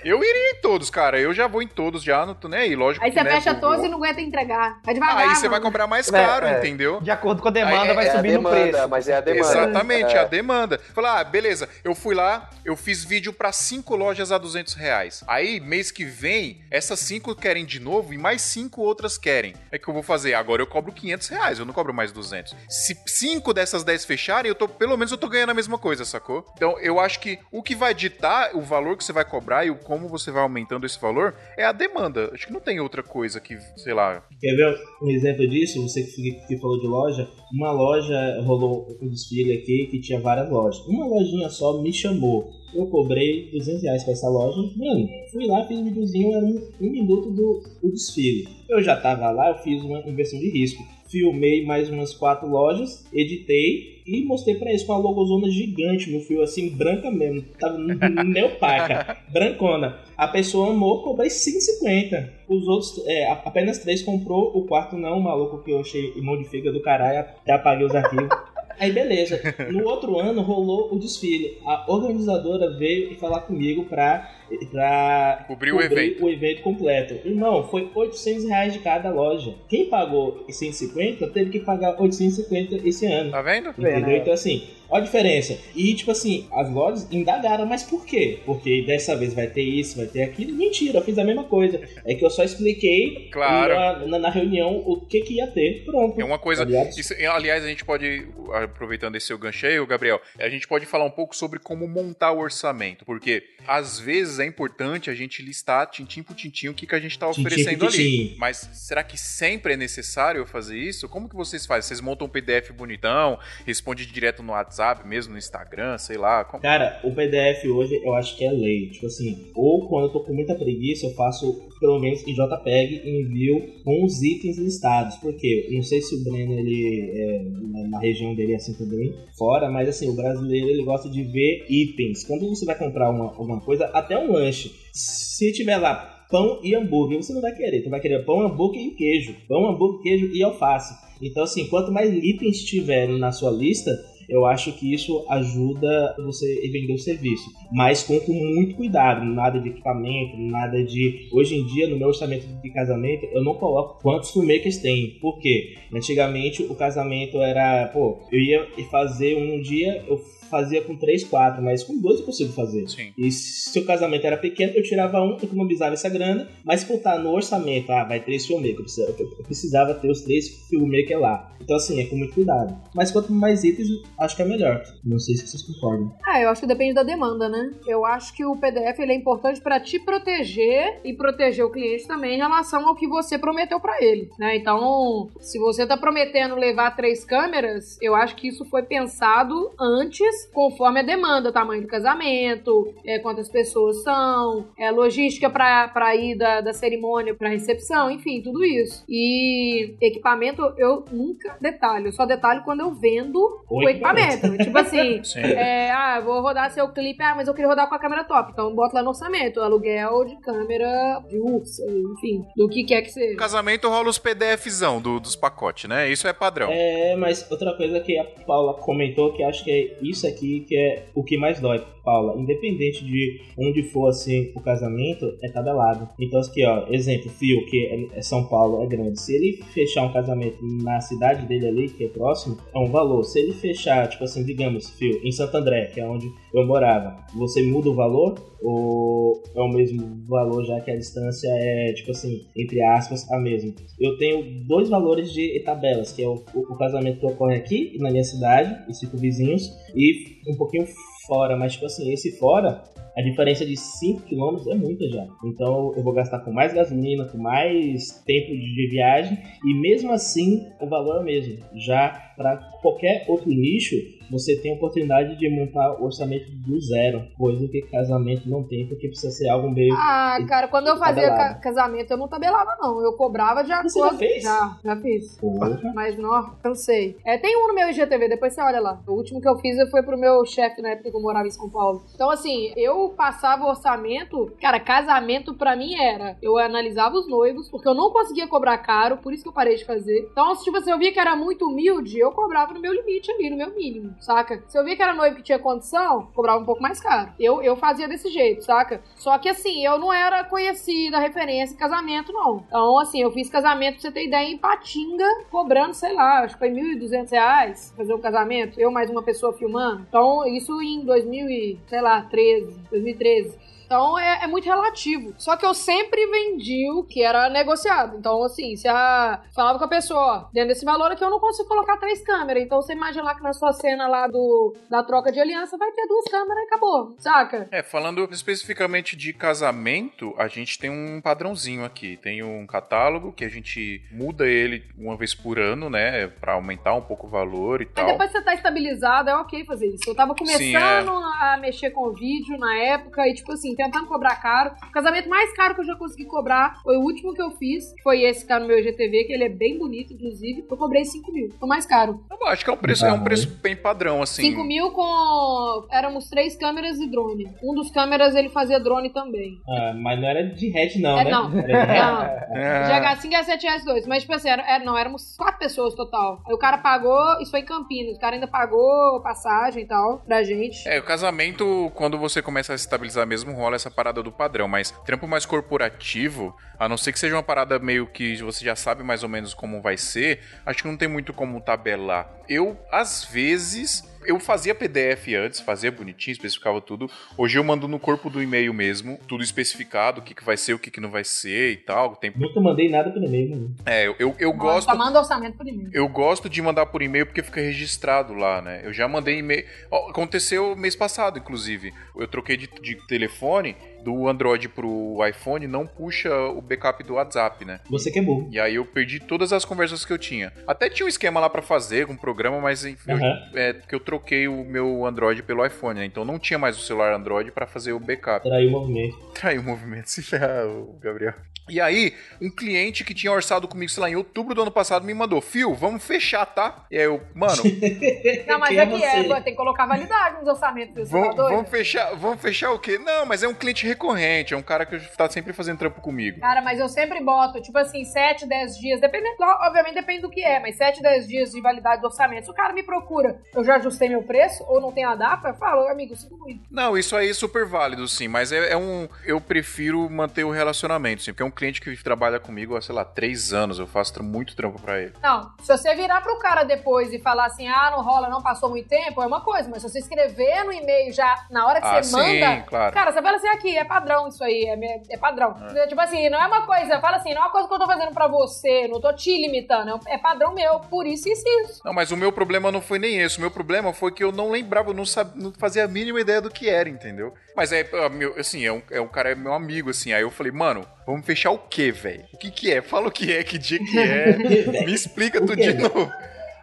Eu 0.03 0.17
iria 0.23 0.51
em 0.51 0.61
todos, 0.61 0.89
cara. 0.89 1.19
Eu 1.19 1.33
já 1.33 1.47
vou 1.47 1.61
em 1.61 1.67
todos 1.67 2.03
já, 2.03 2.25
não 2.25 2.33
tô 2.33 2.47
nem 2.49 2.59
aí, 2.59 2.75
lógico 2.75 3.05
Aí 3.05 3.11
você 3.11 3.23
né, 3.23 3.29
fecha 3.31 3.51
vou- 3.53 3.61
todos 3.61 3.85
e 3.85 3.87
não 3.89 3.97
aguenta 3.97 4.19
entregar. 4.21 4.79
Vai 4.83 4.93
devagar, 4.93 5.17
Aí 5.29 5.35
você 5.35 5.47
vai 5.47 5.59
cobrar 5.61 5.87
mais 5.87 6.07
É, 6.09 6.11
caro, 6.11 6.45
é. 6.47 6.57
entendeu? 6.59 6.99
De 6.99 7.11
acordo 7.11 7.41
com 7.41 7.47
a 7.47 7.51
demanda, 7.51 7.91
É, 7.91 7.93
vai 7.93 8.07
é 8.07 8.11
subir 8.11 8.33
no 8.39 8.49
preço. 8.49 8.87
Mas 8.89 9.07
é 9.07 9.15
a 9.15 9.21
demanda. 9.21 9.47
Exatamente, 9.47 10.15
É. 10.15 10.19
a 10.19 10.23
demanda. 10.25 10.79
Falar, 10.93 11.19
ah, 11.19 11.23
beleza, 11.23 11.69
eu 11.83 11.93
fui 11.95 12.15
lá, 12.15 12.49
eu 12.65 12.75
fiz 12.75 13.03
vídeo 13.05 13.31
pra 13.31 13.51
cinco 13.51 13.95
lojas 13.95 14.31
a 14.31 14.37
200 14.37 14.73
reais. 14.73 15.23
Aí, 15.27 15.59
mês 15.59 15.91
que 15.91 16.03
vem, 16.03 16.61
essas 16.71 16.99
cinco 16.99 17.35
querem 17.35 17.65
de 17.65 17.79
novo 17.79 18.13
e 18.13 18.17
mais 18.17 18.41
cinco 18.41 18.81
outras 18.81 19.17
querem. 19.17 19.53
É 19.71 19.77
que 19.77 19.87
eu 19.87 19.93
vou 19.93 20.03
fazer, 20.03 20.33
agora 20.33 20.61
eu 20.61 20.67
cobro 20.67 20.91
500 20.91 21.27
reais, 21.29 21.59
eu 21.59 21.65
não 21.65 21.73
cobro 21.73 21.93
mais 21.93 22.11
200. 22.11 22.55
Se 22.67 22.97
cinco 23.05 23.53
dessas 23.53 23.83
10 23.83 24.03
fecharem, 24.05 24.49
eu 24.49 24.55
tô, 24.55 24.67
pelo 24.67 24.97
menos 24.97 25.11
eu 25.11 25.17
tô 25.17 25.27
ganhando 25.29 25.51
a 25.51 25.53
mesma 25.53 25.77
coisa, 25.77 26.03
sacou? 26.03 26.45
Então, 26.55 26.77
eu 26.79 26.99
acho 26.99 27.19
que 27.19 27.39
o 27.51 27.58
que 27.61 27.75
vai 27.75 27.93
ditar 27.93 28.55
o 28.55 28.61
valor 28.61 28.97
que 28.97 29.03
você 29.03 29.13
vai 29.13 29.25
cobrar 29.25 29.65
e 29.65 29.71
o 29.71 29.75
como 29.75 30.07
você 30.07 30.31
vai 30.31 30.41
aumentando 30.43 30.85
esse 30.85 30.99
valor 30.99 31.35
é 31.57 31.65
a 31.65 31.71
demanda. 31.71 32.31
Acho 32.33 32.47
que 32.47 32.53
não 32.53 32.59
tem 32.59 32.79
outra 32.79 33.03
coisa 33.03 33.39
que, 33.39 33.57
sei 33.77 33.93
lá... 33.93 34.23
Quer 34.39 34.55
ver 34.55 34.77
um 35.01 35.09
exemplo 35.09 35.47
disso? 35.47 35.81
Você 35.81 36.03
que, 36.03 36.31
que 36.47 36.57
falou 36.59 36.79
de 36.79 36.87
loja, 36.87 37.29
uma 37.53 37.71
loja 37.71 38.41
rolou 38.41 38.97
um 39.01 39.07
desfile 39.07 39.53
aqui 39.53 39.87
que 39.89 39.99
tinha 39.99 40.19
várias 40.19 40.49
lojas. 40.49 40.79
Uma 40.87 41.05
lojinha 41.05 41.49
só 41.49 41.81
me 41.81 41.91
chamou. 41.91 42.51
Eu 42.73 42.85
cobrei 42.87 43.49
200 43.51 43.81
reais 43.81 44.03
pra 44.03 44.13
essa 44.13 44.29
loja. 44.29 44.57
Mano, 44.77 45.07
fui 45.31 45.45
lá, 45.47 45.65
fiz 45.65 45.79
um 45.79 45.85
videozinho, 45.85 46.35
era 46.35 46.45
um, 46.45 46.71
um 46.81 46.91
minuto 46.91 47.31
do, 47.31 47.63
do 47.81 47.91
desfile. 47.91 48.47
Eu 48.69 48.81
já 48.81 48.95
tava 48.95 49.31
lá, 49.31 49.49
eu 49.49 49.55
fiz 49.55 49.81
uma 49.83 49.99
inversão 50.07 50.39
de 50.39 50.49
risco. 50.49 50.83
filmei 51.09 51.65
mais 51.65 51.89
umas 51.89 52.13
quatro 52.13 52.47
lojas, 52.47 53.05
editei 53.11 53.98
e 54.17 54.25
mostrei 54.25 54.55
pra 54.55 54.69
eles 54.69 54.83
com 54.83 54.93
uma 54.93 55.01
logozona 55.01 55.49
gigante 55.49 56.11
no 56.11 56.19
fio, 56.21 56.41
assim, 56.41 56.69
branca 56.69 57.11
mesmo. 57.11 57.43
Tava 57.59 57.77
no 57.77 58.25
meu 58.25 58.49
pai, 58.55 58.87
cara. 58.87 59.17
Brancona. 59.29 59.99
A 60.17 60.27
pessoa 60.27 60.71
amou, 60.71 61.03
cobrei 61.03 61.29
5,50. 61.29 62.29
Os 62.47 62.67
outros, 62.67 63.03
é, 63.07 63.29
apenas 63.29 63.77
três 63.77 64.01
comprou, 64.01 64.51
o 64.57 64.65
quarto 64.65 64.97
não, 64.97 65.17
o 65.17 65.23
maluco 65.23 65.63
que 65.63 65.71
eu 65.71 65.79
achei 65.79 66.13
mão 66.21 66.37
de 66.37 66.49
figa 66.49 66.71
do 66.71 66.81
caralho, 66.81 67.19
até 67.19 67.53
apaguei 67.53 67.85
os 67.85 67.95
arquivos. 67.95 68.29
Aí 68.79 68.93
beleza. 68.93 69.41
No 69.71 69.85
outro 69.89 70.17
ano 70.17 70.41
rolou 70.41 70.93
o 70.93 70.97
desfile. 70.97 71.57
A 71.65 71.91
organizadora 71.91 72.77
veio 72.77 73.13
falar 73.15 73.41
comigo 73.41 73.83
pra, 73.83 74.31
pra 74.71 75.43
Cobrir 75.47 75.71
o 75.73 75.81
evento. 75.81 76.23
o 76.25 76.29
evento 76.29 76.61
completo. 76.61 77.27
Irmão, 77.27 77.67
foi 77.69 77.89
800 77.93 78.45
reais 78.45 78.73
de 78.73 78.79
cada 78.79 79.09
loja. 79.11 79.55
Quem 79.67 79.85
pagou 79.85 80.45
150 80.49 81.27
teve 81.27 81.49
que 81.51 81.59
pagar 81.59 81.99
850 82.01 82.87
esse 82.87 83.05
ano. 83.05 83.31
Tá 83.31 83.41
vendo? 83.41 83.69
Entendeu? 83.69 83.99
né? 84.01 84.17
Então, 84.17 84.33
assim, 84.33 84.67
olha 84.89 85.01
a 85.01 85.05
diferença. 85.05 85.57
E, 85.75 85.93
tipo 85.93 86.11
assim, 86.11 86.47
as 86.51 86.69
lojas 86.71 87.07
indagaram, 87.11 87.65
mas 87.65 87.83
por 87.83 88.05
quê? 88.05 88.39
Porque 88.45 88.83
dessa 88.83 89.15
vez 89.15 89.33
vai 89.33 89.47
ter 89.47 89.61
isso, 89.63 89.97
vai 89.97 90.05
ter 90.07 90.23
aquilo. 90.23 90.53
Mentira, 90.53 90.99
eu 90.99 91.03
fiz 91.03 91.17
a 91.17 91.23
mesma 91.23 91.43
coisa. 91.43 91.81
É 92.05 92.15
que 92.15 92.23
eu 92.25 92.29
só 92.29 92.43
expliquei 92.43 93.29
Claro. 93.31 94.07
na, 94.07 94.19
na- 94.19 94.29
reunião 94.29 94.83
o 94.85 94.99
que, 95.01 95.21
que 95.21 95.35
ia 95.35 95.47
ter. 95.47 95.83
Pronto. 95.85 96.19
É 96.19 96.23
uma 96.23 96.37
coisa. 96.39 96.63
Ligado? 96.63 96.89
Isso, 96.97 97.13
aliás, 97.31 97.63
a 97.63 97.67
gente 97.67 97.83
pode, 97.83 98.27
aproveitando 98.53 99.15
esse 99.15 99.27
seu 99.27 99.37
gancheio, 99.37 99.85
Gabriel, 99.87 100.21
a 100.37 100.47
gente 100.49 100.67
pode 100.67 100.85
falar 100.85 101.05
um 101.05 101.09
pouco 101.11 101.35
sobre 101.35 101.59
como 101.59 101.87
montar 101.87 102.31
o 102.31 102.39
orçamento. 102.39 103.03
Porque 103.05 103.43
às 103.67 103.99
vezes 103.99 104.38
é 104.39 104.45
importante 104.45 105.09
a 105.09 105.15
gente 105.15 105.41
listar 105.41 105.89
tintim 105.89 106.23
por 106.23 106.35
tintim 106.35 106.67
o 106.69 106.73
que, 106.73 106.85
que 106.87 106.95
a 106.95 106.99
gente 106.99 107.11
está 107.11 107.27
Tintim 107.31 107.41
oferecendo 107.41 107.85
ali. 107.85 107.93
tintim. 107.97 108.35
Mas 108.37 108.57
será 108.73 109.03
que 109.03 109.17
sempre 109.17 109.73
é 109.73 109.77
necessário 109.77 110.39
eu 110.39 110.45
fazer 110.45 110.77
isso? 110.77 111.07
Como 111.09 111.27
que 111.29 111.35
vocês 111.35 111.65
fazem? 111.65 111.87
Vocês 111.87 112.01
montam 112.01 112.27
um 112.27 112.29
PDF 112.29 112.71
bonitão, 112.71 113.37
responde 113.65 114.05
direto 114.05 114.41
no 114.43 114.51
WhatsApp, 114.53 115.07
mesmo 115.07 115.33
no 115.33 115.37
Instagram, 115.39 115.97
sei 115.97 116.17
lá. 116.17 116.43
Como... 116.45 116.61
Cara, 116.61 116.99
o 117.03 117.13
PDF 117.13 117.65
hoje 117.65 117.95
eu 118.03 118.13
acho 118.15 118.37
que 118.37 118.43
é 118.45 118.51
lei. 118.51 118.89
Tipo 118.91 119.05
assim, 119.07 119.51
ou 119.55 119.87
quando 119.87 120.05
eu 120.05 120.11
tô 120.13 120.21
com 120.23 120.33
muita 120.33 120.55
preguiça, 120.55 121.05
eu 121.05 121.13
faço 121.13 121.67
pelo 121.79 121.99
menos 121.99 122.21
em 122.27 122.33
JPEG 122.33 123.01
e 123.05 123.21
envio 123.21 123.83
com 123.83 124.03
os 124.03 124.21
itens 124.21 124.57
listados. 124.57 125.15
Porque 125.17 125.67
eu 125.69 125.75
não 125.75 125.83
sei 125.83 126.01
se 126.01 126.15
o 126.15 126.23
Breno 126.23 126.53
ele 126.59 127.11
é, 127.13 127.43
na- 127.43 127.89
na 127.89 127.99
região 127.99 128.35
dele 128.35 128.53
é 128.53 128.55
assim 128.57 128.73
também, 128.77 129.13
fora, 129.37 129.69
mas 129.69 129.87
assim, 129.89 130.09
o 130.09 130.13
brasileiro 130.15 130.67
ele 130.69 130.83
gosta 130.83 131.09
de 131.09 131.23
ver 131.23 131.65
itens. 131.69 132.23
Quando 132.25 132.47
você 132.49 132.65
vai 132.65 132.77
comprar 132.77 133.09
uma, 133.09 133.25
alguma 133.25 133.61
coisa, 133.61 133.85
até 133.93 134.17
um 134.17 134.28
lanche, 134.31 134.71
se 134.93 135.51
tiver 135.51 135.77
lá 135.77 136.25
pão 136.29 136.59
e 136.63 136.75
hambúrguer, 136.75 137.21
você 137.21 137.33
não 137.33 137.41
vai 137.41 137.53
querer. 137.53 137.81
Tu 137.81 137.89
vai 137.89 137.99
querer 137.99 138.23
pão, 138.23 138.41
hambúrguer 138.41 138.81
e 138.81 138.91
queijo. 138.91 139.35
Pão, 139.47 139.67
hambúrguer, 139.67 140.01
queijo 140.03 140.31
e 140.33 140.43
alface. 140.43 140.93
Então, 141.21 141.43
assim, 141.43 141.67
quanto 141.67 141.91
mais 141.91 142.13
itens 142.13 142.63
tiverem 142.63 143.17
na 143.17 143.31
sua 143.31 143.51
lista, 143.51 143.91
eu 144.29 144.45
acho 144.45 144.71
que 144.73 144.93
isso 144.93 145.25
ajuda 145.27 146.15
você 146.23 146.63
a 146.63 146.71
vender 146.71 146.93
o 146.93 146.99
serviço. 146.99 147.49
Mas 147.71 148.03
com, 148.03 148.19
muito 148.31 148.75
cuidado, 148.75 149.25
nada 149.25 149.59
de 149.59 149.69
equipamento, 149.69 150.37
nada 150.37 150.83
de. 150.83 151.27
Hoje 151.31 151.55
em 151.55 151.65
dia, 151.65 151.87
no 151.87 151.97
meu 151.97 152.09
orçamento 152.09 152.45
de 152.45 152.69
casamento, 152.69 153.25
eu 153.25 153.43
não 153.43 153.55
coloco 153.55 154.01
quantos 154.01 154.31
filmmakers 154.31 154.77
tem. 154.77 155.17
Por 155.19 155.39
quê? 155.39 155.75
Antigamente 155.93 156.61
o 156.63 156.75
casamento 156.75 157.41
era, 157.41 157.87
pô, 157.87 158.19
eu 158.31 158.39
ia 158.39 158.67
fazer 158.91 159.35
um 159.35 159.59
dia, 159.61 160.05
eu 160.07 160.17
fazia 160.49 160.81
com 160.81 160.95
três, 160.95 161.23
quatro, 161.23 161.61
mas 161.61 161.83
com 161.83 161.97
dois 161.97 162.19
eu 162.19 162.25
consigo 162.25 162.51
fazer. 162.53 162.87
Sim. 162.87 163.13
E 163.17 163.31
se 163.31 163.77
o 163.79 163.85
casamento 163.85 164.25
era 164.25 164.37
pequeno, 164.37 164.73
eu 164.75 164.83
tirava 164.83 165.21
um, 165.21 165.37
economizava 165.41 165.93
essa 165.93 166.09
grana, 166.09 166.47
mas 166.63 166.83
por 166.83 166.97
estar 166.97 167.19
no 167.19 167.31
orçamento, 167.31 167.91
ah, 167.91 168.03
vai 168.03 168.19
três 168.19 168.45
filmmakers, 168.45 168.97
eu 168.97 169.13
precisava, 169.13 169.15
eu 169.19 169.43
precisava 169.43 169.93
ter 169.93 170.09
os 170.09 170.21
três 170.21 170.49
filmmakers 170.67 171.19
lá. 171.19 171.55
Então, 171.61 171.75
assim, 171.75 171.99
é 172.01 172.05
com 172.05 172.15
muito 172.15 172.33
cuidado. 172.33 172.75
Mas 172.95 173.11
quanto 173.11 173.31
mais 173.31 173.63
itens, 173.63 173.87
acho 174.17 174.35
que 174.35 174.41
é 174.41 174.45
melhor. 174.45 174.83
Não 175.03 175.19
sei 175.19 175.35
se 175.35 175.47
vocês 175.47 175.63
concordam. 175.63 176.13
Ah, 176.25 176.41
eu 176.41 176.49
acho 176.49 176.61
que 176.61 176.67
depende 176.67 176.93
da 176.93 177.03
demanda, 177.03 177.47
né? 177.47 177.71
Eu 177.87 178.05
acho 178.05 178.33
que 178.33 178.45
o 178.45 178.55
PDF 178.55 178.99
ele 178.99 179.11
é 179.11 179.15
importante 179.15 179.61
pra 179.61 179.79
te 179.79 179.99
proteger 179.99 180.99
e 181.03 181.13
proteger 181.13 181.65
o 181.65 181.71
cliente 181.71 182.07
também 182.07 182.35
em 182.35 182.37
relação 182.37 182.87
ao 182.87 182.95
que 182.95 183.07
você 183.07 183.37
prometeu 183.37 183.79
pra 183.79 184.01
ele, 184.01 184.29
né? 184.39 184.55
Então, 184.55 185.29
se 185.39 185.59
você 185.59 185.85
tá 185.85 185.97
prometendo 185.97 186.55
levar 186.55 186.95
três 186.95 187.23
câmeras, 187.23 187.97
eu 188.01 188.15
acho 188.15 188.35
que 188.35 188.47
isso 188.47 188.65
foi 188.65 188.83
pensado 188.83 189.71
antes, 189.79 190.38
conforme 190.53 190.99
a 190.99 191.03
demanda, 191.03 191.51
tamanho 191.51 191.81
do 191.81 191.87
casamento, 191.87 192.93
é, 193.05 193.19
quantas 193.19 193.49
pessoas 193.49 194.03
são, 194.03 194.67
é, 194.77 194.91
logística 194.91 195.49
pra, 195.49 195.87
pra 195.87 196.15
ir 196.15 196.35
da, 196.37 196.61
da 196.61 196.73
cerimônia 196.73 197.33
pra 197.35 197.49
recepção, 197.49 198.09
enfim, 198.09 198.41
tudo 198.41 198.63
isso. 198.63 199.03
E 199.07 199.95
equipamento 200.01 200.61
eu 200.77 201.05
nunca 201.11 201.57
detalho, 201.61 202.07
eu 202.07 202.11
só 202.11 202.25
detalho 202.25 202.63
quando 202.63 202.81
eu 202.81 202.91
vendo 202.93 203.39
O 203.69 203.79
o 203.79 203.89
equipamento. 203.89 204.57
tipo 204.57 204.77
assim, 204.77 205.23
Sim. 205.23 205.39
é, 205.39 205.91
ah, 205.91 206.19
vou 206.19 206.41
rodar 206.41 206.69
seu 206.71 206.87
clipe, 206.89 207.21
ah, 207.23 207.33
mas 207.35 207.47
eu 207.47 207.53
queria 207.53 207.69
rodar 207.69 207.87
com 207.87 207.95
a 207.95 207.99
câmera 207.99 208.23
top. 208.23 208.51
Então 208.51 208.73
bota 208.75 208.95
lá 208.95 209.03
no 209.03 209.09
orçamento, 209.09 209.61
aluguel 209.61 210.25
de 210.25 210.35
câmera 210.41 211.21
de 211.29 211.39
ursa, 211.39 211.83
enfim, 211.89 212.43
do 212.55 212.67
que 212.67 212.83
quer 212.83 213.01
que 213.01 213.07
No 213.07 213.13
seja. 213.13 213.37
casamento 213.37 213.87
rola 213.89 214.09
os 214.09 214.17
PDFzão 214.17 215.01
do, 215.01 215.19
dos 215.19 215.35
pacotes, 215.35 215.89
né? 215.89 216.09
Isso 216.09 216.27
é 216.27 216.33
padrão. 216.33 216.69
É, 216.71 217.15
mas 217.15 217.49
outra 217.49 217.73
coisa 217.75 217.99
que 217.99 218.17
a 218.17 218.23
Paula 218.45 218.73
comentou, 218.75 219.33
que 219.33 219.43
acho 219.43 219.63
que 219.63 219.71
é 219.71 219.97
isso 220.01 220.27
aqui 220.29 220.61
que 220.61 220.77
é 220.77 221.03
o 221.13 221.23
que 221.23 221.37
mais 221.37 221.59
dói, 221.59 221.83
Paula. 222.03 222.39
Independente 222.39 223.03
de 223.05 223.41
onde 223.57 223.83
for 223.83 224.07
assim 224.07 224.51
o 224.55 224.59
casamento, 224.61 225.33
é 225.43 225.49
tabelado. 225.49 226.07
Então, 226.19 226.39
aqui, 226.39 226.65
ó, 226.65 226.87
exemplo, 226.89 227.29
Fio, 227.29 227.65
que 227.65 227.85
é- 227.85 228.17
é 228.19 228.21
São 228.21 228.45
Paulo, 228.45 228.81
é 228.83 228.87
grande. 228.87 229.19
Se 229.19 229.33
ele 229.35 229.57
fechar 229.73 230.03
um 230.03 230.13
casamento 230.13 230.57
na 230.83 230.99
cidade 231.01 231.45
dele 231.47 231.67
ali, 231.67 231.89
que 231.89 232.05
é 232.05 232.07
próximo, 232.07 232.57
é 232.73 232.79
um 232.79 232.87
valor. 232.89 233.23
Se 233.23 233.39
ele 233.39 233.53
fechar, 233.53 234.07
tipo 234.09 234.23
assim, 234.23 234.43
digamos, 234.43 234.89
Fio, 234.91 235.19
em 235.23 235.31
Santo 235.31 235.55
André, 235.57 235.85
que 235.87 235.99
é 235.99 236.07
onde 236.07 236.27
eu 236.53 236.65
morava, 236.65 237.17
você 237.35 237.61
muda 237.61 237.89
o 237.89 237.93
valor 237.93 238.35
ou 238.61 239.41
é 239.55 239.61
o 239.61 239.69
mesmo 239.69 240.21
valor, 240.27 240.65
já 240.65 240.79
que 240.81 240.91
a 240.91 240.95
distância 240.97 241.47
é, 241.51 241.93
tipo 241.93 242.11
assim, 242.11 242.41
entre 242.57 242.81
aspas, 242.81 243.29
a 243.31 243.39
mesma? 243.39 243.73
Eu 243.99 244.17
tenho 244.17 244.43
dois 244.67 244.89
valores 244.89 245.31
de 245.31 245.59
tabelas, 245.63 246.11
que 246.11 246.21
é 246.23 246.27
o, 246.27 246.33
o- 246.53 246.73
o 246.73 246.77
casamento 246.77 247.19
que 247.19 247.25
ocorre 247.25 247.55
aqui 247.55 247.97
na 247.99 248.11
minha 248.11 248.23
cidade, 248.23 248.89
os 248.89 248.99
cinco 248.99 249.17
vizinhos, 249.17 249.69
e 249.95 250.39
um 250.51 250.55
pouquinho 250.57 250.85
fora, 251.29 251.55
mas 251.55 251.73
tipo 251.73 251.85
assim, 251.85 252.11
esse 252.11 252.31
fora, 252.37 252.81
a 253.17 253.21
diferença 253.21 253.65
de 253.65 253.75
5 253.75 254.21
km 254.21 254.69
é 254.69 254.75
muita 254.75 255.07
já. 255.09 255.25
Então 255.43 255.93
eu 255.95 256.03
vou 256.03 256.13
gastar 256.13 256.39
com 256.39 256.51
mais 256.51 256.73
gasolina, 256.73 257.25
com 257.25 257.37
mais 257.37 258.21
tempo 258.25 258.51
de 258.51 258.87
viagem, 258.89 259.37
e 259.65 259.73
mesmo 259.81 260.11
assim 260.11 260.67
o 260.79 260.87
valor 260.87 261.17
é 261.17 261.19
o 261.19 261.23
mesmo. 261.23 261.57
Já 261.75 262.29
para 262.37 262.57
qualquer 262.81 263.25
outro 263.27 263.49
nicho, 263.49 263.95
você 264.31 264.55
tem 264.61 264.71
a 264.71 264.75
oportunidade 264.75 265.35
de 265.37 265.49
montar 265.49 265.99
o 265.99 266.05
orçamento 266.05 266.49
do 266.51 266.79
zero, 266.79 267.27
coisa 267.37 267.67
que 267.67 267.81
casamento 267.81 268.49
não 268.49 268.63
tem, 268.63 268.87
porque 268.87 269.07
precisa 269.07 269.31
ser 269.31 269.49
algo 269.49 269.69
meio. 269.69 269.93
Ah, 269.93 270.37
cara, 270.47 270.67
quando 270.67 270.87
eu 270.87 270.97
fazia 270.97 271.29
Tabelado. 271.29 271.61
casamento, 271.61 272.11
eu 272.11 272.17
não 272.17 272.27
tabelava, 272.27 272.77
não. 272.79 273.01
Eu 273.01 273.13
cobrava 273.13 273.63
de 273.63 273.71
acordo. 273.71 273.89
Você 273.89 273.99
já 273.99 274.13
fez? 274.13 274.43
Já, 274.43 274.77
já 274.83 274.95
fiz. 274.97 275.37
Porra. 275.37 275.81
Mas 275.93 276.17
não, 276.17 276.51
cansei. 276.61 277.17
É, 277.25 277.37
tem 277.37 277.57
um 277.57 277.67
no 277.67 277.73
meu 277.73 277.89
IGTV, 277.89 278.29
depois 278.29 278.53
você 278.53 278.61
olha 278.61 278.79
lá. 278.79 279.01
O 279.07 279.13
último 279.13 279.41
que 279.41 279.49
eu 279.49 279.57
fiz 279.57 279.77
foi 279.89 280.03
pro 280.03 280.17
meu 280.17 280.45
chefe 280.45 280.81
na 280.81 280.91
época 280.91 281.09
que 281.09 281.17
eu 281.17 281.21
morava 281.21 281.47
em 281.47 281.51
São 281.51 281.69
Paulo. 281.69 282.03
Então, 282.13 282.29
assim, 282.29 282.71
eu 282.77 282.98
passava 283.07 283.63
o 283.63 283.69
orçamento. 283.69 284.51
Cara, 284.61 284.79
casamento 284.79 285.53
pra 285.53 285.75
mim 285.75 285.95
era. 285.95 286.37
Eu 286.41 286.57
analisava 286.57 287.15
os 287.15 287.29
noivos, 287.29 287.69
porque 287.69 287.87
eu 287.87 287.93
não 287.93 288.11
conseguia 288.11 288.47
cobrar 288.47 288.77
caro, 288.79 289.17
por 289.17 289.31
isso 289.31 289.43
que 289.43 289.49
eu 289.49 289.53
parei 289.53 289.75
de 289.75 289.85
fazer. 289.85 290.27
Então, 290.31 290.53
se 290.55 290.63
tipo 290.65 290.77
assim, 290.77 290.91
eu 290.91 290.97
via 290.97 291.13
que 291.13 291.19
era 291.19 291.35
muito 291.35 291.65
humilde, 291.65 292.19
eu 292.19 292.31
cobrava 292.31 292.73
no 292.73 292.81
meu 292.81 292.93
limite 292.93 293.31
ali, 293.31 293.49
no 293.49 293.57
meu 293.57 293.73
mínimo, 293.73 294.15
saca? 294.19 294.63
Se 294.67 294.77
eu 294.77 294.83
via 294.83 294.95
que 294.95 295.01
era 295.01 295.13
noivo 295.13 295.37
que 295.37 295.43
tinha 295.43 295.59
condição, 295.59 296.27
cobrava 296.33 296.59
um 296.59 296.65
pouco 296.65 296.81
mais 296.81 296.99
caro. 296.99 297.31
Eu, 297.39 297.61
eu 297.61 297.75
fazia 297.75 298.07
desse 298.07 298.29
jeito, 298.29 298.63
saca? 298.63 299.01
Só 299.15 299.37
que 299.37 299.47
assim, 299.47 299.85
eu 299.85 299.97
não 299.97 300.11
era 300.11 300.43
conhecida, 300.43 301.19
referência 301.19 301.73
em 301.73 301.77
casamento, 301.77 302.33
não. 302.33 302.63
Então, 302.67 302.99
assim, 302.99 303.21
eu 303.21 303.31
fiz 303.31 303.49
casamento, 303.49 303.93
pra 303.93 304.01
você 304.01 304.11
ter 304.11 304.25
ideia, 304.25 304.49
em 304.49 304.57
Patinga, 304.57 305.27
cobrando, 305.49 305.93
sei 305.93 306.13
lá, 306.13 306.39
acho 306.39 306.55
que 306.55 306.59
foi 306.59 306.69
1.200 306.69 307.31
reais 307.31 307.93
fazer 307.95 308.13
um 308.13 308.19
casamento, 308.19 308.79
eu 308.79 308.91
mais 308.91 309.09
uma 309.09 309.21
pessoa 309.21 309.53
filmando. 309.53 310.05
Então, 310.07 310.45
isso 310.47 310.81
em 310.81 311.05
2000 311.05 311.49
e, 311.49 311.79
sei 311.87 312.01
lá, 312.01 312.21
13, 312.23 312.79
2013. 312.91 313.55
Então 313.89 314.19
é, 314.19 314.43
é 314.43 314.47
muito 314.47 314.65
relativo. 314.65 315.33
Só 315.35 315.57
que 315.57 315.65
eu 315.65 315.73
sempre 315.73 316.23
vendi 316.27 316.87
o 316.91 317.03
que 317.03 317.23
era 317.23 317.49
negociado. 317.49 318.17
Então, 318.17 318.43
assim, 318.43 318.75
se 318.75 318.87
a. 318.87 319.41
Falava 319.55 319.79
com 319.79 319.85
a 319.85 319.87
pessoa, 319.87 320.19
ó, 320.19 320.49
dentro 320.53 320.69
desse 320.69 320.85
valor 320.85 321.11
aqui 321.11 321.23
eu 321.23 321.29
não 321.29 321.39
consigo 321.39 321.67
colocar 321.67 321.97
três 321.97 322.21
câmeras. 322.21 322.61
Então 322.61 322.79
você 322.79 322.93
imagina 322.93 323.23
lá 323.23 323.33
que 323.33 323.41
na 323.41 323.51
sua 323.51 323.73
cena 323.73 324.07
lá 324.07 324.27
do, 324.27 324.75
da 324.91 325.01
troca 325.03 325.31
de 325.31 325.39
aliança 325.39 325.75
vai 325.75 325.91
ter 325.91 326.05
duas 326.05 326.25
câmeras 326.25 326.63
e 326.63 326.67
acabou. 326.67 327.15
Saca? 327.17 327.67
É, 327.71 327.81
falando 327.81 328.29
especificamente 328.31 329.15
de 329.15 329.33
casamento, 329.33 330.35
a 330.37 330.47
gente 330.47 330.77
tem 330.77 330.91
um 330.91 331.19
padrãozinho 331.19 331.83
aqui. 331.83 332.15
Tem 332.17 332.43
um 332.43 332.67
catálogo 332.67 333.33
que 333.33 333.43
a 333.43 333.49
gente 333.49 334.03
muda 334.11 334.47
ele 334.47 334.83
uma 334.99 335.17
vez 335.17 335.33
por 335.33 335.57
ano, 335.57 335.89
né? 335.89 336.27
Pra 336.27 336.53
aumentar 336.53 336.93
um 336.93 337.01
pouco 337.01 337.25
o 337.25 337.29
valor 337.29 337.81
e 337.81 337.85
Mas 337.85 337.93
tal. 337.95 338.05
depois 338.05 338.31
que 338.31 338.37
você 338.37 338.43
tá 338.43 338.53
estabilizado, 338.53 339.31
é 339.31 339.35
ok 339.35 339.65
fazer 339.65 339.87
isso. 339.87 340.07
Eu 340.07 340.15
tava 340.15 340.35
começando 340.35 340.59
Sim, 340.59 340.75
é. 340.75 341.53
a 341.53 341.57
mexer 341.59 341.89
com 341.89 342.07
o 342.07 342.13
vídeo 342.13 342.55
na 342.59 342.77
época 342.77 343.27
e, 343.27 343.33
tipo 343.33 343.51
assim, 343.51 343.78
tentando 343.83 344.07
cobrar 344.07 344.35
caro. 344.41 344.71
O 344.87 344.91
casamento 344.91 345.29
mais 345.29 345.53
caro 345.55 345.73
que 345.75 345.81
eu 345.81 345.85
já 345.85 345.95
consegui 345.95 346.25
cobrar 346.25 346.75
foi 346.83 346.97
o 346.97 347.01
último 347.01 347.33
que 347.33 347.41
eu 347.41 347.51
fiz, 347.51 347.93
que 347.93 348.01
foi 348.03 348.23
esse 348.23 348.41
que 348.41 348.47
tá 348.47 348.59
no 348.59 348.67
meu 348.67 348.77
IGTV, 348.79 349.23
que 349.23 349.33
ele 349.33 349.45
é 349.45 349.49
bem 349.49 349.77
bonito, 349.77 350.13
inclusive. 350.13 350.65
Eu 350.69 350.77
cobrei 350.77 351.05
5 351.05 351.31
mil. 351.31 351.49
Foi 351.57 351.65
o 351.65 351.69
mais 351.69 351.85
caro. 351.85 352.23
Eu 352.29 352.47
acho 352.47 352.63
que 352.63 352.69
é 352.69 352.73
um 352.73 352.77
preço, 352.77 353.05
é 353.05 353.13
um 353.13 353.23
preço 353.23 353.47
bem 353.61 353.75
padrão, 353.75 354.21
assim. 354.21 354.41
5 354.41 354.63
mil 354.63 354.91
com. 354.91 355.87
Éramos 355.91 356.29
três 356.29 356.55
câmeras 356.57 356.97
e 356.99 357.09
drone. 357.09 357.47
Um 357.63 357.73
dos 357.73 357.89
câmeras 357.91 358.35
ele 358.35 358.49
fazia 358.49 358.79
drone 358.79 359.09
também. 359.11 359.61
Ah, 359.67 359.93
mas 359.95 360.19
não 360.19 360.27
era 360.27 360.43
de 360.43 360.69
head, 360.69 360.99
não, 361.01 361.19
É, 361.19 361.23
né? 361.23 361.31
não. 361.31 361.49
Era 361.59 361.85
de. 361.85 362.51
Não. 362.51 362.57
É. 362.57 363.15
GH5 363.15 363.33
é 363.33 363.43
7 363.43 363.63
reais 363.63 363.85
dois. 363.85 364.07
Mas, 364.07 364.23
tipo 364.23 364.33
assim, 364.33 364.49
era, 364.49 364.61
era- 364.63 364.83
não, 364.83 364.97
éramos 364.97 365.35
quatro 365.37 365.59
pessoas 365.59 365.93
total. 365.93 366.41
Aí 366.47 366.53
o 366.53 366.57
cara 366.57 366.77
pagou, 366.79 367.39
isso 367.41 367.51
foi 367.51 367.61
em 367.61 367.65
Campinas. 367.65 368.17
O 368.17 368.19
cara 368.19 368.35
ainda 368.35 368.47
pagou 368.47 369.21
passagem 369.21 369.83
e 369.83 369.87
tal 369.87 370.19
pra 370.25 370.43
gente. 370.43 370.87
É, 370.87 370.99
o 370.99 371.03
casamento, 371.03 371.91
quando 371.95 372.17
você 372.17 372.41
começa 372.41 372.73
a 372.73 372.77
se 372.77 372.83
estabilizar 372.85 373.25
mesmo, 373.27 373.53
rola 373.53 373.68
essa 373.75 373.91
parada 373.91 374.21
do 374.21 374.31
padrão. 374.31 374.67
Mas 374.67 374.91
trampo 375.05 375.27
mais 375.27 375.45
corporativo, 375.45 376.55
a 376.77 376.87
não 376.87 376.97
ser 376.97 377.11
que 377.11 377.19
seja 377.19 377.35
uma 377.35 377.43
parada 377.43 377.79
meio 377.79 378.07
que 378.07 378.37
você 378.37 378.63
já 378.63 378.75
sabe 378.75 379.03
mais 379.03 379.23
ou 379.23 379.29
menos 379.29 379.53
como 379.53 379.81
vai 379.81 379.97
ser, 379.97 380.41
acho 380.65 380.83
que 380.83 380.87
não 380.87 380.97
tem 380.97 381.07
muito 381.07 381.33
como 381.33 381.61
tabelar. 381.61 382.29
Eu, 382.47 382.79
às 382.91 383.25
vezes, 383.25 384.03
eu 384.25 384.39
fazia 384.39 384.75
PDF 384.75 385.27
antes, 385.37 385.59
fazia 385.59 385.91
bonitinho, 385.91 386.33
especificava 386.33 386.81
tudo. 386.81 387.09
Hoje 387.37 387.57
eu 387.57 387.63
mando 387.63 387.87
no 387.87 387.99
corpo 387.99 388.29
do 388.29 388.41
e-mail 388.41 388.73
mesmo, 388.73 389.19
tudo 389.27 389.43
especificado, 389.43 390.21
o 390.21 390.23
que, 390.23 390.33
que 390.33 390.43
vai 390.43 390.57
ser, 390.57 390.73
o 390.73 390.79
que, 390.79 390.91
que 390.91 390.99
não 390.99 391.09
vai 391.09 391.23
ser 391.23 391.71
e 391.71 391.77
tal. 391.77 392.15
Tem... 392.15 392.31
Nunca 392.35 392.59
mandei 392.59 392.89
nada 392.89 393.09
pelo 393.11 393.25
e-mail. 393.25 393.71
É, 393.85 394.07
eu, 394.07 394.15
eu, 394.19 394.35
eu 394.39 394.53
gosto. 394.53 394.89
Só 394.89 394.95
manda 394.95 395.19
orçamento 395.19 395.57
por 395.57 395.67
e-mail. 395.67 395.89
Eu 395.93 396.07
gosto 396.07 396.49
de 396.49 396.61
mandar 396.61 396.85
por 396.87 397.01
e-mail 397.01 397.25
porque 397.25 397.43
fica 397.43 397.61
registrado 397.61 398.33
lá, 398.33 398.61
né? 398.61 398.81
Eu 398.83 398.93
já 398.93 399.07
mandei 399.07 399.39
e-mail. 399.39 399.65
Aconteceu 400.09 400.75
mês 400.75 400.95
passado, 400.95 401.39
inclusive. 401.39 401.93
Eu 402.15 402.27
troquei 402.27 402.57
de, 402.57 402.67
de 402.81 402.95
telefone 403.07 403.75
do 404.03 404.27
Android 404.27 404.67
pro 404.69 405.17
iPhone, 405.27 405.67
não 405.67 405.85
puxa 405.85 406.33
o 406.49 406.61
backup 406.61 407.03
do 407.03 407.15
WhatsApp, 407.15 407.65
né? 407.65 407.79
Você 407.89 408.09
que 408.11 408.19
é 408.19 408.21
burro. 408.21 408.47
E 408.51 408.59
aí 408.59 408.75
eu 408.75 408.85
perdi 408.85 409.19
todas 409.19 409.51
as 409.53 409.65
conversas 409.65 410.05
que 410.05 410.13
eu 410.13 410.17
tinha. 410.17 410.51
Até 410.67 410.89
tinha 410.89 411.05
um 411.05 411.09
esquema 411.09 411.39
lá 411.39 411.49
pra 411.49 411.61
fazer, 411.61 412.05
com 412.07 412.13
um 412.13 412.17
programa, 412.17 412.59
mas 412.59 412.85
enfim, 412.85 413.11
eu- 413.11 413.17
Aham. 413.17 413.51
é 413.55 413.73
porque 413.73 413.95
eu 413.95 413.99
troquei 413.99 414.47
o 414.47 414.63
meu 414.63 415.05
Android 415.05 415.43
pelo 415.43 415.65
iPhone, 415.65 415.99
né? 415.99 416.05
Então 416.05 416.23
não 416.25 416.39
tinha 416.39 416.57
mais 416.59 416.77
o 416.77 416.81
celular 416.81 417.13
Android 417.13 417.51
pra 417.51 417.65
fazer 417.67 417.93
o 417.93 417.99
backup. 417.99 418.47
Traiu 418.47 418.69
o 418.69 418.71
movimento. 418.71 419.17
Traiu 419.33 419.61
o 419.61 419.63
movimento, 419.63 420.07
se 420.09 420.21
ferrar, 420.21 420.65
Gabriel. 420.99 421.33
E 421.69 421.79
aí, 421.79 422.15
um 422.41 422.49
cliente 422.49 423.03
que 423.03 423.13
tinha 423.13 423.31
orçado 423.31 423.67
comigo, 423.67 423.91
sei 423.91 424.01
lá, 424.01 424.09
em 424.09 424.15
outubro 424.15 424.55
do 424.55 424.61
ano 424.63 424.71
passado, 424.71 425.05
me 425.05 425.13
mandou, 425.13 425.39
Fio, 425.39 425.75
vamos 425.75 426.03
fechar, 426.03 426.43
tá? 426.47 426.83
E 426.89 426.97
aí 426.97 427.03
eu, 427.03 427.21
mano, 427.35 427.61
Não, 428.47 428.57
mas 428.59 428.75
é 428.75 428.81
é, 428.81 429.23
pô, 429.23 429.35
tem 429.35 429.43
que 429.43 429.55
colocar 429.55 429.85
validade 429.85 430.39
nos 430.39 430.47
orçamentos. 430.47 431.11
Vamos, 431.11 431.27
tá 431.29 431.33
doido? 431.43 431.55
vamos 431.55 431.69
fechar, 431.69 432.15
vamos 432.15 432.41
fechar 432.41 432.71
o 432.71 432.79
quê? 432.79 432.97
Não, 432.97 433.25
mas 433.27 433.43
é 433.43 433.47
um 433.47 433.53
cliente 433.53 433.85
recorrente, 433.89 434.53
é 434.53 434.57
um 434.57 434.61
cara 434.61 434.85
que 434.85 434.97
tá 435.17 435.29
sempre 435.29 435.53
fazendo 435.53 435.77
trampo 435.77 436.01
comigo. 436.01 436.39
Cara, 436.39 436.61
mas 436.61 436.79
eu 436.79 436.87
sempre 436.89 437.23
boto, 437.23 437.61
tipo 437.61 437.77
assim, 437.77 438.03
7, 438.03 438.47
10 438.47 438.77
dias, 438.77 439.01
dependendo, 439.01 439.35
obviamente 439.61 439.95
depende 439.95 440.21
do 440.21 440.29
que 440.29 440.43
é, 440.43 440.59
mas 440.59 440.75
7, 440.77 441.01
10 441.01 441.27
dias 441.27 441.51
de 441.51 441.61
validade 441.61 442.01
do 442.01 442.05
orçamento. 442.07 442.45
Se 442.45 442.51
o 442.51 442.53
cara 442.53 442.73
me 442.73 442.83
procura, 442.83 443.39
eu 443.53 443.63
já 443.63 443.75
ajustei 443.75 444.09
meu 444.09 444.23
preço, 444.23 444.63
ou 444.67 444.79
não 444.81 444.91
tem 444.91 445.03
a 445.03 445.15
data, 445.15 445.49
eu 445.49 445.53
falo, 445.55 445.87
amigo, 445.87 446.15
sinto 446.15 446.37
muito. 446.37 446.63
Não, 446.71 446.97
isso 446.97 447.15
aí 447.15 447.29
é 447.29 447.33
super 447.33 447.65
válido, 447.65 448.07
sim, 448.07 448.27
mas 448.27 448.51
é, 448.51 448.71
é 448.71 448.77
um. 448.77 449.07
Eu 449.25 449.39
prefiro 449.41 450.09
manter 450.09 450.43
o 450.43 450.51
relacionamento, 450.51 451.21
sim, 451.21 451.31
porque 451.31 451.43
é 451.43 451.45
um 451.45 451.51
cliente 451.51 451.81
que 451.81 451.95
trabalha 452.03 452.39
comigo 452.39 452.75
há, 452.75 452.81
sei 452.81 452.95
lá, 452.95 453.03
três 453.03 453.51
anos, 453.53 453.79
eu 453.79 453.87
faço 453.87 454.21
muito 454.23 454.55
trampo 454.55 454.81
pra 454.81 454.99
ele. 455.01 455.13
Não, 455.21 455.51
se 455.61 455.67
você 455.77 455.95
virar 455.95 456.21
pro 456.21 456.37
cara 456.39 456.63
depois 456.63 457.11
e 457.13 457.19
falar 457.19 457.45
assim, 457.45 457.67
ah, 457.67 457.91
não 457.91 458.03
rola, 458.03 458.29
não 458.29 458.41
passou 458.41 458.69
muito 458.69 458.87
tempo, 458.87 459.21
é 459.21 459.25
uma 459.27 459.41
coisa, 459.41 459.69
mas 459.69 459.81
se 459.81 459.89
você 459.89 459.99
escrever 459.99 460.63
no 460.63 460.71
e-mail 460.71 461.11
já 461.13 461.45
na 461.49 461.65
hora 461.67 461.79
que 461.81 461.87
Ah, 461.87 462.01
você 462.03 462.09
sim, 462.09 462.39
manda, 462.39 462.61
claro. 462.63 462.93
cara, 462.93 463.11
você 463.11 463.21
fala 463.21 463.37
assim, 463.37 463.47
aqui, 463.49 463.77
é 463.79 463.85
padrão 463.85 464.27
isso 464.27 464.43
aí, 464.43 464.65
é, 464.65 465.01
é 465.09 465.17
padrão. 465.17 465.55
Tipo 465.87 466.01
assim, 466.01 466.29
não 466.29 466.41
é 466.41 466.47
uma 466.47 466.65
coisa, 466.65 466.99
fala 466.99 467.17
assim, 467.17 467.33
não 467.33 467.41
é 467.41 467.45
uma 467.45 467.51
coisa 467.51 467.67
que 467.67 467.73
eu 467.73 467.79
tô 467.79 467.87
fazendo 467.87 468.13
pra 468.13 468.27
você, 468.27 468.87
não 468.87 469.01
tô 469.01 469.11
te 469.13 469.35
limitando, 469.35 469.99
é 470.07 470.17
padrão 470.17 470.53
meu, 470.53 470.79
por 470.81 471.07
isso 471.07 471.27
e 471.27 471.33
isso, 471.33 471.43
isso. 471.63 471.81
Não, 471.85 471.93
mas 471.93 472.11
o 472.11 472.17
meu 472.17 472.31
problema 472.31 472.71
não 472.71 472.81
foi 472.81 472.99
nem 472.99 473.19
esse. 473.19 473.37
O 473.37 473.41
meu 473.41 473.51
problema 473.51 473.93
foi 473.93 474.11
que 474.11 474.23
eu 474.23 474.31
não 474.31 474.51
lembrava, 474.51 474.89
eu 474.89 474.93
não, 474.93 475.05
sab... 475.05 475.31
não 475.35 475.51
fazia 475.53 475.85
a 475.85 475.87
mínima 475.87 476.19
ideia 476.19 476.41
do 476.41 476.49
que 476.49 476.69
era, 476.69 476.89
entendeu? 476.89 477.33
Mas 477.55 477.71
é, 477.71 477.87
meu, 478.09 478.37
assim, 478.37 478.65
é 478.65 478.71
um, 478.71 478.81
é 478.91 479.01
um 479.01 479.07
cara, 479.07 479.31
é 479.31 479.35
meu 479.35 479.53
amigo, 479.53 479.89
assim. 479.89 480.13
Aí 480.13 480.21
eu 480.21 480.31
falei, 480.31 480.51
mano, 480.51 480.85
vamos 481.05 481.25
fechar 481.25 481.51
o 481.51 481.57
quê, 481.57 481.91
velho? 481.91 482.25
O 482.33 482.37
que 482.37 482.51
que 482.51 482.71
é? 482.71 482.81
Fala 482.81 483.07
o 483.07 483.11
que 483.11 483.33
é, 483.33 483.43
que 483.43 483.57
dia 483.57 483.79
que 483.79 483.99
é. 483.99 484.37
Me 484.85 484.93
explica 484.93 485.39
tudo 485.39 485.55
de 485.55 485.73
novo. 485.73 486.11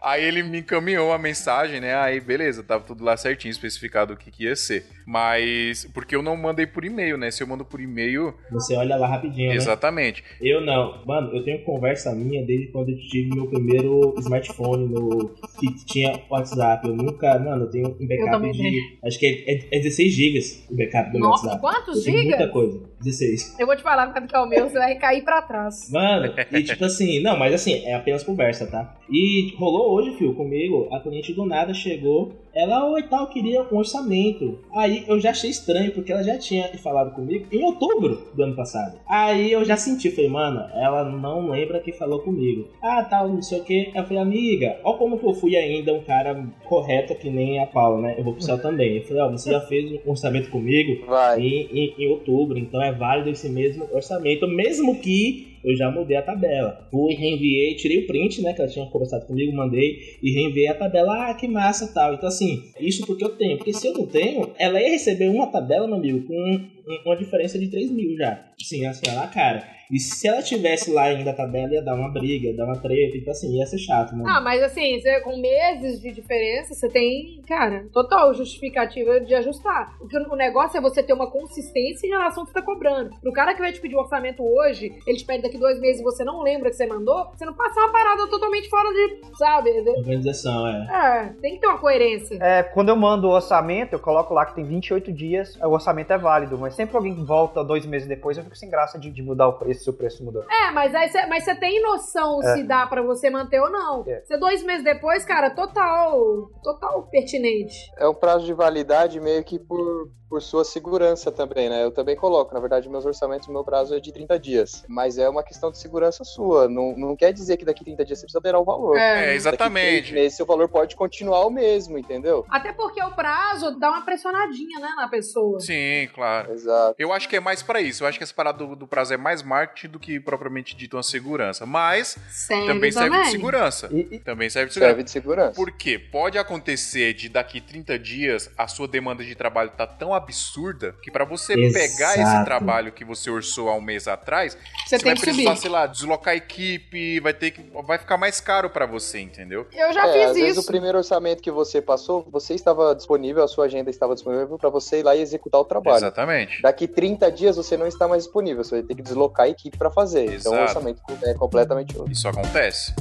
Aí 0.02 0.22
ele 0.22 0.42
me 0.42 0.58
encaminhou 0.58 1.12
a 1.12 1.18
mensagem, 1.18 1.80
né? 1.80 1.96
Aí 1.96 2.20
beleza, 2.20 2.62
tava 2.62 2.84
tudo 2.84 3.02
lá 3.02 3.16
certinho, 3.16 3.50
especificado 3.50 4.14
o 4.14 4.16
que, 4.16 4.30
que 4.30 4.44
ia 4.44 4.54
ser. 4.54 4.86
Mas, 5.06 5.88
porque 5.94 6.16
eu 6.16 6.22
não 6.22 6.36
mandei 6.36 6.66
por 6.66 6.84
e-mail, 6.84 7.16
né? 7.16 7.30
Se 7.30 7.40
eu 7.40 7.46
mando 7.46 7.64
por 7.64 7.80
e-mail. 7.80 8.34
Você 8.50 8.74
olha 8.74 8.96
lá 8.96 9.06
rapidinho, 9.06 9.50
né? 9.50 9.54
Exatamente. 9.54 10.24
Eu 10.40 10.60
não. 10.60 11.04
Mano, 11.06 11.32
eu 11.32 11.44
tenho 11.44 11.62
conversa 11.62 12.12
minha 12.12 12.44
desde 12.44 12.66
quando 12.72 12.88
eu 12.88 12.98
tive 12.98 13.32
meu 13.32 13.46
primeiro 13.46 14.14
smartphone 14.18 14.88
no 14.88 15.28
que 15.60 15.84
tinha 15.86 16.20
WhatsApp. 16.28 16.88
Eu 16.88 16.96
nunca, 16.96 17.38
mano, 17.38 17.64
eu 17.64 17.70
tenho 17.70 17.96
um 18.00 18.06
backup 18.06 18.50
de. 18.50 18.58
tenho. 18.58 18.82
Acho 19.04 19.18
que 19.18 19.44
é, 19.46 19.76
é 19.76 19.80
16 19.80 20.12
GB 20.12 20.40
o 20.70 20.76
backup 20.76 21.12
do 21.12 21.20
meu 21.20 21.28
Nossa, 21.28 21.46
WhatsApp. 21.46 21.60
quantos 21.60 22.06
Eu 22.06 22.12
tenho 22.12 22.24
muita 22.24 22.48
coisa. 22.48 22.96
16. 23.00 23.56
Eu 23.58 23.66
vou 23.66 23.76
te 23.76 23.82
falar 23.82 24.12
quanto 24.12 24.26
que 24.26 24.34
é 24.34 24.40
o 24.40 24.46
meu, 24.46 24.68
você 24.68 24.78
vai 24.78 24.94
cair 24.96 25.22
pra 25.22 25.42
trás. 25.42 25.90
Mano, 25.90 26.34
e 26.50 26.62
tipo 26.64 26.84
assim, 26.84 27.20
não, 27.22 27.38
mas 27.38 27.54
assim, 27.54 27.84
é 27.84 27.94
apenas 27.94 28.24
conversa, 28.24 28.66
tá? 28.66 28.96
E 29.10 29.54
rolou 29.56 29.94
hoje, 29.94 30.16
fio, 30.16 30.34
comigo, 30.34 30.88
a 30.92 31.00
cliente 31.00 31.32
do 31.32 31.44
nada 31.44 31.72
chegou, 31.72 32.34
ela, 32.54 32.90
oi 32.90 33.02
tal, 33.02 33.28
queria 33.28 33.62
um 33.70 33.76
orçamento. 33.76 34.58
Aí 34.74 34.95
eu 35.06 35.20
já 35.20 35.30
achei 35.30 35.50
estranho, 35.50 35.92
porque 35.92 36.12
ela 36.12 36.22
já 36.22 36.38
tinha 36.38 36.68
falado 36.78 37.12
comigo 37.14 37.46
em 37.52 37.62
outubro 37.64 38.22
do 38.34 38.42
ano 38.42 38.54
passado. 38.54 38.98
Aí 39.06 39.50
eu 39.52 39.64
já 39.64 39.76
senti, 39.76 40.10
falei, 40.10 40.30
mano, 40.30 40.64
ela 40.74 41.04
não 41.04 41.50
lembra 41.50 41.80
que 41.80 41.92
falou 41.92 42.20
comigo. 42.20 42.68
Ah, 42.82 43.02
tal, 43.02 43.28
não 43.28 43.42
sei 43.42 43.58
o 43.58 43.64
que. 43.64 43.90
Eu 43.94 44.04
falei, 44.04 44.18
amiga, 44.22 44.76
ó 44.84 44.94
como 44.94 45.18
que 45.18 45.26
eu 45.26 45.32
fui 45.34 45.56
ainda 45.56 45.92
um 45.92 46.00
cara 46.00 46.42
correto 46.64 47.14
que 47.14 47.28
nem 47.30 47.58
a 47.60 47.66
Paula, 47.66 48.00
né? 48.00 48.14
Eu 48.18 48.24
vou 48.24 48.32
pro 48.32 48.42
céu 48.42 48.58
também. 48.58 48.96
Eu 48.96 49.02
falei, 49.02 49.22
ó, 49.22 49.30
você 49.30 49.50
já 49.50 49.60
fez 49.60 49.90
um 49.92 50.10
orçamento 50.10 50.50
comigo? 50.50 51.04
Vai. 51.06 51.40
em, 51.40 51.68
em- 51.72 51.94
em 51.98 52.08
outubro, 52.08 52.58
então 52.58 52.80
é 52.82 52.92
válido 52.92 53.30
esse 53.30 53.48
mesmo 53.48 53.86
orçamento, 53.92 54.46
mesmo 54.48 54.98
que 55.00 55.55
eu 55.66 55.76
já 55.76 55.90
mudei 55.90 56.16
a 56.16 56.22
tabela. 56.22 56.86
Fui, 56.90 57.12
reenviei, 57.14 57.74
tirei 57.74 57.98
o 57.98 58.06
print, 58.06 58.40
né, 58.40 58.52
que 58.54 58.60
ela 58.62 58.70
tinha 58.70 58.86
conversado 58.86 59.26
comigo, 59.26 59.52
mandei 59.54 59.98
e 60.22 60.30
reenviei 60.32 60.68
a 60.68 60.74
tabela. 60.74 61.28
Ah, 61.30 61.34
que 61.34 61.48
massa 61.48 61.92
tal. 61.92 62.14
Então, 62.14 62.28
assim, 62.28 62.62
isso 62.80 63.04
porque 63.06 63.24
eu 63.24 63.30
tenho. 63.30 63.56
Porque 63.58 63.72
se 63.72 63.86
eu 63.86 63.92
não 63.92 64.06
tenho, 64.06 64.52
ela 64.58 64.80
ia 64.80 64.90
receber 64.90 65.28
uma 65.28 65.48
tabela, 65.48 65.86
meu 65.86 65.96
amigo, 65.96 66.24
com 66.26 66.34
um- 66.34 66.68
uma 67.04 67.16
diferença 67.16 67.58
de 67.58 67.68
3 67.68 67.90
mil 67.90 68.16
já. 68.16 68.44
Sim, 68.62 68.86
assim, 68.86 69.06
lá, 69.14 69.26
cara. 69.26 69.75
E 69.90 69.98
se 69.98 70.26
ela 70.26 70.42
tivesse 70.42 70.90
lá 70.90 71.04
ainda 71.04 71.30
a 71.30 71.34
tabela, 71.34 71.72
ia 71.72 71.82
dar 71.82 71.94
uma 71.94 72.10
briga, 72.10 72.48
ia 72.48 72.56
dar 72.56 72.64
uma 72.64 72.78
treta, 72.78 73.16
então 73.16 73.30
assim, 73.30 73.56
ia 73.56 73.66
ser 73.66 73.78
chato, 73.78 74.14
né? 74.16 74.24
Ah, 74.26 74.40
mas 74.40 74.62
assim, 74.62 74.98
você, 74.98 75.20
com 75.20 75.36
meses 75.36 76.00
de 76.00 76.12
diferença, 76.12 76.74
você 76.74 76.88
tem, 76.88 77.40
cara, 77.46 77.86
total 77.92 78.34
justificativa 78.34 79.20
de 79.20 79.34
ajustar. 79.34 79.96
Porque 79.98 80.16
o 80.16 80.36
negócio 80.36 80.76
é 80.76 80.80
você 80.80 81.02
ter 81.02 81.12
uma 81.12 81.30
consistência 81.30 82.06
em 82.06 82.10
relação 82.10 82.42
ao 82.42 82.46
que 82.46 82.52
você 82.52 82.60
tá 82.60 82.62
cobrando. 82.64 83.10
Pro 83.20 83.32
cara 83.32 83.54
que 83.54 83.60
vai 83.60 83.72
te 83.72 83.80
pedir 83.80 83.96
um 83.96 84.00
orçamento 84.00 84.42
hoje, 84.42 84.90
ele 85.06 85.16
te 85.16 85.24
pede 85.24 85.42
daqui 85.42 85.58
dois 85.58 85.80
meses 85.80 86.00
e 86.00 86.04
você 86.04 86.24
não 86.24 86.42
lembra 86.42 86.70
que 86.70 86.76
você 86.76 86.86
mandou, 86.86 87.30
você 87.36 87.44
não 87.44 87.54
passa 87.54 87.78
uma 87.80 87.92
parada 87.92 88.28
totalmente 88.28 88.68
fora 88.68 88.88
de, 88.92 89.36
sabe? 89.36 89.70
Organização, 89.70 90.66
é. 90.66 90.86
É, 90.90 91.32
tem 91.40 91.54
que 91.54 91.60
ter 91.60 91.66
uma 91.66 91.78
coerência. 91.78 92.38
É, 92.40 92.62
quando 92.62 92.88
eu 92.88 92.96
mando 92.96 93.28
o 93.28 93.30
orçamento, 93.30 93.92
eu 93.92 94.00
coloco 94.00 94.34
lá 94.34 94.44
que 94.46 94.54
tem 94.54 94.64
28 94.64 95.12
dias, 95.12 95.56
o 95.56 95.68
orçamento 95.68 96.12
é 96.12 96.18
válido, 96.18 96.58
mas 96.58 96.74
sempre 96.74 96.96
alguém 96.96 97.24
volta 97.24 97.62
dois 97.62 97.86
meses 97.86 98.08
depois, 98.08 98.36
eu 98.36 98.44
fico 98.44 98.56
sem 98.56 98.68
graça 98.68 98.98
de, 98.98 99.10
de 99.10 99.22
mudar 99.22 99.48
o 99.48 99.52
preço 99.54 99.75
se 99.76 99.88
o 99.90 99.92
preço 99.92 100.24
mudou. 100.24 100.44
É, 100.50 100.70
mas 100.72 100.94
aí 100.94 101.08
você, 101.08 101.26
mas 101.26 101.44
você 101.44 101.54
tem 101.54 101.82
noção 101.82 102.42
É. 102.42 102.54
se 102.54 102.62
dá 102.64 102.86
pra 102.86 103.02
você 103.02 103.30
manter 103.30 103.60
ou 103.60 103.70
não. 103.70 104.04
É. 104.06 104.20
Você 104.20 104.36
dois 104.36 104.62
meses 104.62 104.84
depois, 104.84 105.24
cara, 105.24 105.50
total, 105.50 106.50
total 106.62 107.02
pertinente. 107.10 107.90
É 107.96 108.06
um 108.08 108.14
prazo 108.14 108.44
de 108.46 108.52
validade 108.52 109.20
meio 109.20 109.42
que 109.44 109.58
por, 109.58 110.10
por 110.28 110.40
sua 110.42 110.64
segurança 110.64 111.30
também, 111.30 111.68
né? 111.68 111.84
Eu 111.84 111.90
também 111.90 112.16
coloco, 112.16 112.52
na 112.54 112.60
verdade, 112.60 112.88
meus 112.88 113.04
orçamentos, 113.06 113.48
meu 113.48 113.62
prazo 113.64 113.94
é 113.94 114.00
de 114.00 114.12
30 114.12 114.38
dias. 114.38 114.84
Mas 114.88 115.18
é 115.18 115.28
uma 115.28 115.42
questão 115.42 115.70
de 115.70 115.78
segurança 115.78 116.24
sua. 116.24 116.68
Não, 116.68 116.94
não 116.96 117.16
quer 117.16 117.32
dizer 117.32 117.56
que 117.56 117.64
daqui 117.64 117.84
30 117.84 118.04
dias 118.04 118.18
você 118.18 118.24
precisa 118.26 118.38
alterar 118.38 118.60
o 118.60 118.64
valor. 118.64 118.96
É. 118.96 119.30
É, 119.30 119.34
exatamente. 119.34 119.84
Daqui 119.96 120.08
três 120.08 120.10
meses, 120.22 120.36
seu 120.36 120.46
valor 120.46 120.68
pode 120.68 120.96
continuar 120.96 121.46
o 121.46 121.50
mesmo, 121.50 121.98
entendeu? 121.98 122.44
Até 122.50 122.72
porque 122.72 123.02
o 123.02 123.10
prazo 123.14 123.78
dá 123.78 123.90
uma 123.90 124.04
pressionadinha, 124.04 124.78
né, 124.80 124.88
na 124.96 125.08
pessoa. 125.08 125.60
Sim, 125.60 126.08
claro. 126.14 126.52
Exato. 126.52 126.94
Eu 126.98 127.12
acho 127.12 127.28
que 127.28 127.36
é 127.36 127.40
mais 127.40 127.62
pra 127.62 127.80
isso. 127.80 128.02
Eu 128.04 128.08
acho 128.08 128.18
que 128.18 128.24
essa 128.24 128.34
parada 128.34 128.58
do, 128.58 128.74
do 128.76 128.86
prazo 128.86 129.14
é 129.14 129.16
mais 129.16 129.42
marketing 129.42 129.65
do 129.88 129.98
que 129.98 130.18
propriamente 130.20 130.74
dito 130.76 130.96
uma 130.96 131.02
segurança. 131.02 131.66
Mas 131.66 132.16
Serve 132.30 132.66
também 132.66 132.92
serve 132.92 133.10
de 133.10 133.16
também. 133.16 133.30
segurança. 133.30 133.88
E, 133.92 134.08
e- 134.16 134.18
Também 134.18 134.48
serve 134.50 134.68
de 134.68 134.74
segurança. 134.74 134.90
Serve 134.94 135.02
de 135.04 135.10
segurança. 135.10 135.52
Porque 135.54 135.98
pode 135.98 136.38
acontecer 136.38 137.12
de 137.14 137.28
daqui 137.28 137.60
30 137.60 137.98
dias 137.98 138.50
a 138.56 138.66
sua 138.68 138.86
demanda 138.88 139.24
de 139.24 139.34
trabalho 139.34 139.70
tá 139.70 139.86
tão 139.86 140.12
absurda 140.14 140.94
que 141.02 141.10
pra 141.10 141.24
você 141.24 141.54
pegar 141.54 142.12
esse 142.12 142.20
Exato. 142.20 142.44
trabalho 142.44 142.92
que 142.92 143.04
você 143.04 143.30
orçou 143.30 143.68
há 143.68 143.74
um 143.74 143.80
mês 143.80 144.06
atrás, 144.08 144.54
Você 144.86 144.96
você 144.96 144.98
tem 144.98 145.04
vai 145.06 145.14
que 145.14 145.20
precisar, 145.22 145.50
subir. 145.50 145.60
sei 145.60 145.70
lá, 145.70 145.86
deslocar 145.86 146.34
a 146.34 146.36
equipe, 146.36 147.20
vai 147.20 147.32
ter 147.34 147.50
que 147.52 147.62
vai 147.84 147.98
ficar 147.98 148.16
mais 148.16 148.40
caro 148.40 148.70
pra 148.70 148.86
você, 148.86 149.20
entendeu? 149.20 149.66
Eu 149.72 149.92
já 149.92 150.06
é, 150.08 150.12
fiz 150.12 150.22
às 150.30 150.34
vezes 150.36 150.50
isso. 150.52 150.60
o 150.60 150.66
primeiro 150.66 150.98
orçamento 150.98 151.42
que 151.42 151.50
você 151.50 151.80
passou, 151.80 152.26
você 152.30 152.54
estava 152.54 152.94
disponível, 152.94 153.42
a 153.44 153.48
sua 153.48 153.66
agenda 153.66 153.90
estava 153.90 154.14
disponível 154.14 154.58
para 154.58 154.68
você 154.70 155.00
ir 155.00 155.02
lá 155.02 155.14
e 155.16 155.20
executar 155.20 155.60
o 155.60 155.64
trabalho. 155.64 155.96
Exatamente. 155.98 156.16
Exatamente. 156.16 156.62
Daqui 156.62 156.88
30 156.88 157.30
dias 157.30 157.56
você 157.56 157.76
não 157.76 157.86
está 157.86 158.08
mais 158.08 158.24
disponível, 158.24 158.64
você 158.64 158.76
vai 158.76 158.82
ter 158.84 158.94
que 158.94 159.02
deslocar 159.02 159.46
a 159.46 159.48
equipe 159.56 159.76
para 159.76 159.90
fazer. 159.90 160.24
Então 160.34 160.52
o 160.52 160.54
Exato. 160.54 160.78
orçamento 160.78 161.02
é 161.24 161.34
completamente 161.34 161.96
outro. 161.96 162.12
Isso 162.12 162.28
acontece. 162.28 162.94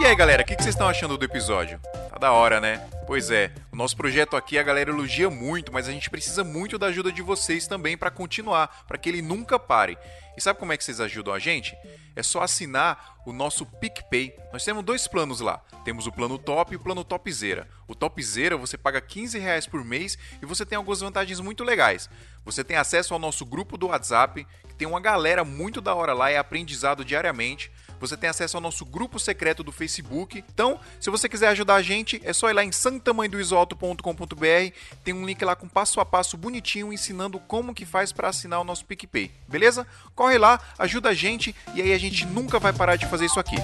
E 0.00 0.06
aí, 0.06 0.14
galera, 0.14 0.42
o 0.42 0.46
que 0.46 0.56
que 0.56 0.62
vocês 0.62 0.74
estão 0.74 0.88
achando 0.88 1.16
do 1.16 1.24
episódio? 1.24 1.80
Tá 2.10 2.18
da 2.18 2.32
hora, 2.32 2.60
né? 2.60 2.88
Pois 3.06 3.30
é, 3.30 3.50
o 3.72 3.76
nosso 3.76 3.96
projeto 3.96 4.36
aqui 4.36 4.58
a 4.58 4.62
galera 4.62 4.90
elogia 4.90 5.30
muito, 5.30 5.72
mas 5.72 5.88
a 5.88 5.92
gente 5.92 6.10
precisa 6.10 6.44
muito 6.44 6.78
da 6.78 6.86
ajuda 6.86 7.10
de 7.10 7.22
vocês 7.22 7.66
também 7.66 7.96
para 7.96 8.10
continuar, 8.10 8.84
para 8.86 8.98
que 8.98 9.08
ele 9.08 9.22
nunca 9.22 9.58
pare. 9.58 9.98
E 10.36 10.40
sabe 10.40 10.58
como 10.58 10.72
é 10.72 10.76
que 10.76 10.84
vocês 10.84 11.00
ajudam 11.00 11.34
a 11.34 11.38
gente? 11.38 11.76
É 12.14 12.22
só 12.22 12.42
assinar 12.42 13.16
o 13.26 13.32
nosso 13.32 13.66
PicPay. 13.66 14.34
Nós 14.52 14.64
temos 14.64 14.84
dois 14.84 15.08
planos 15.08 15.40
lá. 15.40 15.60
Temos 15.84 16.06
o 16.06 16.12
plano 16.12 16.38
top 16.38 16.72
e 16.72 16.76
o 16.76 16.80
plano 16.80 17.02
topzera. 17.02 17.68
O 17.86 17.94
topzera 17.94 18.56
você 18.56 18.78
paga 18.78 19.00
15 19.00 19.38
reais 19.38 19.66
por 19.66 19.84
mês 19.84 20.16
e 20.40 20.46
você 20.46 20.64
tem 20.64 20.76
algumas 20.76 21.00
vantagens 21.00 21.40
muito 21.40 21.64
legais. 21.64 22.08
Você 22.48 22.64
tem 22.64 22.78
acesso 22.78 23.12
ao 23.12 23.20
nosso 23.20 23.44
grupo 23.44 23.76
do 23.76 23.88
WhatsApp, 23.88 24.46
que 24.66 24.74
tem 24.74 24.88
uma 24.88 25.00
galera 25.00 25.44
muito 25.44 25.82
da 25.82 25.94
hora 25.94 26.14
lá, 26.14 26.30
é 26.30 26.38
aprendizado 26.38 27.04
diariamente. 27.04 27.70
Você 28.00 28.16
tem 28.16 28.30
acesso 28.30 28.56
ao 28.56 28.62
nosso 28.62 28.86
grupo 28.86 29.18
secreto 29.18 29.62
do 29.62 29.70
Facebook. 29.70 30.42
Então, 30.50 30.80
se 30.98 31.10
você 31.10 31.28
quiser 31.28 31.48
ajudar 31.48 31.74
a 31.74 31.82
gente, 31.82 32.18
é 32.24 32.32
só 32.32 32.48
ir 32.48 32.54
lá 32.54 32.64
em 32.64 32.72
santamanhodoisoto.com.br. 32.72 34.74
Tem 35.04 35.12
um 35.12 35.26
link 35.26 35.44
lá 35.44 35.54
com 35.54 35.68
passo 35.68 36.00
a 36.00 36.06
passo 36.06 36.38
bonitinho 36.38 36.90
ensinando 36.90 37.38
como 37.38 37.74
que 37.74 37.84
faz 37.84 38.12
para 38.12 38.30
assinar 38.30 38.62
o 38.62 38.64
nosso 38.64 38.86
PicPay. 38.86 39.30
Beleza? 39.46 39.86
Corre 40.14 40.38
lá, 40.38 40.58
ajuda 40.78 41.10
a 41.10 41.14
gente 41.14 41.54
e 41.74 41.82
aí 41.82 41.92
a 41.92 41.98
gente 41.98 42.24
nunca 42.24 42.58
vai 42.58 42.72
parar 42.72 42.96
de 42.96 43.06
fazer 43.06 43.26
isso 43.26 43.38
aqui. 43.38 43.56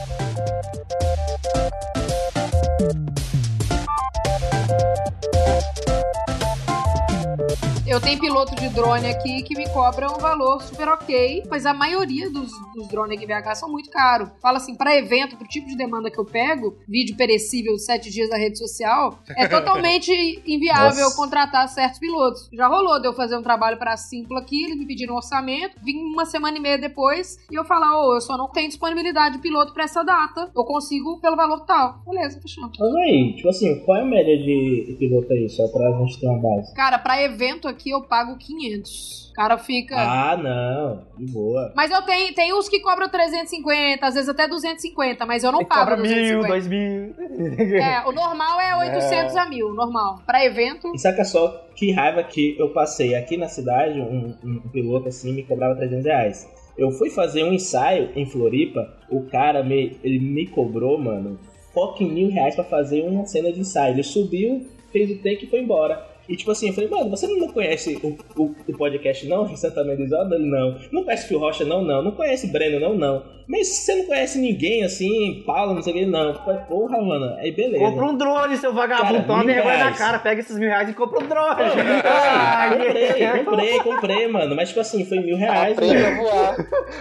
Eu 7.86 8.00
tenho 8.00 8.18
piloto 8.18 8.54
de 8.56 8.70
drone 8.70 9.06
aqui 9.10 9.42
que 9.42 9.54
me 9.54 9.68
cobra 9.68 10.10
um 10.10 10.16
valor 10.16 10.62
super 10.62 10.88
ok, 10.88 11.42
mas 11.50 11.66
a 11.66 11.74
maioria 11.74 12.30
dos, 12.30 12.50
dos 12.74 12.88
drones 12.88 13.18
aqui 13.18 13.26
em 13.26 13.28
BH 13.28 13.56
são 13.56 13.70
muito 13.70 13.90
caros. 13.90 14.30
Fala 14.40 14.56
assim, 14.56 14.74
para 14.74 14.96
evento, 14.96 15.36
pro 15.36 15.46
tipo 15.46 15.68
de 15.68 15.76
demanda 15.76 16.10
que 16.10 16.18
eu 16.18 16.24
pego, 16.24 16.78
vídeo 16.88 17.14
perecível, 17.14 17.76
sete 17.78 18.10
dias 18.10 18.30
na 18.30 18.38
rede 18.38 18.56
social, 18.56 19.18
é 19.36 19.46
totalmente 19.48 20.10
inviável 20.46 21.04
Nossa. 21.04 21.16
contratar 21.16 21.68
certos 21.68 21.98
pilotos. 21.98 22.48
Já 22.54 22.68
rolou 22.68 22.98
de 22.98 23.06
eu 23.06 23.12
fazer 23.12 23.36
um 23.36 23.42
trabalho 23.42 23.76
pra 23.76 23.98
Simpla 23.98 24.40
aqui, 24.40 24.64
eles 24.64 24.78
me 24.78 24.86
pediram 24.86 25.12
um 25.12 25.18
orçamento, 25.18 25.76
vim 25.84 25.98
uma 25.98 26.24
semana 26.24 26.56
e 26.56 26.60
meia 26.60 26.78
depois 26.78 27.36
e 27.50 27.54
eu 27.54 27.66
falar, 27.66 28.00
ô, 28.00 28.14
eu 28.14 28.20
só 28.22 28.38
não 28.38 28.48
tenho 28.48 28.68
disponibilidade 28.68 29.36
de 29.36 29.42
piloto 29.42 29.74
pra 29.74 29.84
essa 29.84 30.02
data, 30.02 30.50
eu 30.56 30.64
consigo 30.64 31.20
pelo 31.20 31.36
valor 31.36 31.60
tal. 31.66 32.00
Beleza, 32.06 32.40
fechamos. 32.40 32.78
Mas 32.78 32.94
aí, 32.94 33.34
tipo 33.36 33.48
assim, 33.50 33.78
qual 33.84 33.98
é 33.98 34.00
a 34.00 34.06
média 34.06 34.38
de 34.38 34.96
piloto 34.98 35.30
aí, 35.30 35.50
só 35.50 35.68
pra 35.68 35.92
gente 35.98 36.18
ter 36.18 36.26
uma 36.28 36.38
base? 36.40 36.74
Cara, 36.74 36.98
pra 36.98 37.22
evento 37.22 37.73
aqui 37.74 37.90
eu 37.90 38.02
pago 38.02 38.38
500. 38.38 39.30
O 39.30 39.34
cara 39.34 39.58
fica. 39.58 39.96
Ah, 39.96 40.36
não, 40.36 41.04
de 41.18 41.30
boa. 41.32 41.72
Mas 41.74 41.90
eu 41.90 42.00
tenho, 42.02 42.32
tem 42.34 42.54
uns 42.54 42.68
que 42.68 42.80
cobram 42.80 43.08
350, 43.08 44.06
às 44.06 44.14
vezes 44.14 44.28
até 44.28 44.46
250, 44.48 45.26
mas 45.26 45.42
eu 45.44 45.50
não 45.52 45.64
pago 45.64 45.80
cobra 45.80 45.96
mil, 45.96 46.40
250. 46.40 46.48
dois 46.48 46.66
mil. 46.68 47.14
É, 47.78 48.06
o 48.06 48.12
normal 48.12 48.60
é 48.60 48.76
800 48.76 49.36
a 49.36 49.46
mil, 49.48 49.74
normal. 49.74 50.20
Pra 50.24 50.44
evento, 50.44 50.92
E 50.94 50.98
saca 50.98 51.24
só 51.24 51.66
que 51.74 51.90
raiva 51.90 52.22
que 52.22 52.56
eu 52.58 52.70
passei 52.70 53.14
aqui 53.14 53.36
na 53.36 53.48
cidade, 53.48 54.00
um, 54.00 54.34
um 54.44 54.68
piloto 54.68 55.08
assim 55.08 55.32
me 55.32 55.42
cobrava 55.42 55.74
300 55.74 56.04
reais. 56.04 56.48
Eu 56.78 56.90
fui 56.92 57.10
fazer 57.10 57.44
um 57.44 57.52
ensaio 57.52 58.10
em 58.16 58.26
Floripa, 58.26 58.88
o 59.10 59.22
cara 59.26 59.62
me, 59.62 59.98
ele 60.02 60.18
me 60.20 60.46
cobrou, 60.46 60.96
mano, 60.98 61.38
fucking 61.72 62.10
mil 62.12 62.30
reais 62.30 62.54
pra 62.54 62.64
fazer 62.64 63.02
uma 63.02 63.26
cena 63.26 63.52
de 63.52 63.60
ensaio. 63.60 63.94
Ele 63.94 64.02
subiu, 64.04 64.64
fez 64.92 65.10
o 65.10 65.16
take 65.16 65.44
e 65.44 65.50
foi 65.50 65.60
embora. 65.60 66.13
E 66.28 66.36
tipo 66.36 66.50
assim, 66.50 66.68
eu 66.68 66.74
falei, 66.74 66.88
mano, 66.88 67.10
você 67.10 67.26
não 67.26 67.48
conhece 67.48 67.98
o, 68.02 68.16
o, 68.40 68.54
o 68.66 68.76
podcast 68.76 69.26
não? 69.26 69.48
Santa 69.56 69.84
Mendes-Oda? 69.84 70.38
Não. 70.38 70.78
Não 70.92 71.04
conhece 71.04 71.28
Fio 71.28 71.38
Rocha? 71.38 71.64
Não, 71.64 71.82
não. 71.82 72.02
Não 72.02 72.12
conhece 72.12 72.46
Breno? 72.48 72.80
Não, 72.80 72.94
não. 72.94 73.34
Mas 73.46 73.68
você 73.68 73.94
não 73.96 74.06
conhece 74.06 74.38
ninguém 74.38 74.84
assim, 74.84 75.42
Paulo, 75.46 75.74
não 75.74 75.82
sei 75.82 75.92
o 75.92 75.96
que? 75.96 76.06
Não. 76.06 76.32
Porra, 76.66 77.00
mano. 77.02 77.36
Aí 77.36 77.52
beleza. 77.52 77.84
Compra 77.84 78.06
um 78.06 78.16
drone, 78.16 78.56
seu 78.56 78.72
vagabundo. 78.72 79.12
Cara, 79.12 79.22
Toma 79.24 79.44
vergonha 79.44 79.84
na 79.84 79.92
cara. 79.92 80.18
Pega 80.18 80.40
esses 80.40 80.58
mil 80.58 80.68
reais 80.68 80.88
e 80.88 80.94
compra 80.94 81.22
um 81.22 81.28
drone. 81.28 81.54
comprei, 83.44 83.44
comprei, 83.44 83.80
comprei, 83.80 84.28
mano. 84.28 84.56
Mas, 84.56 84.68
tipo 84.68 84.80
assim, 84.80 85.04
foi 85.04 85.20
mil 85.20 85.36
reais. 85.36 85.76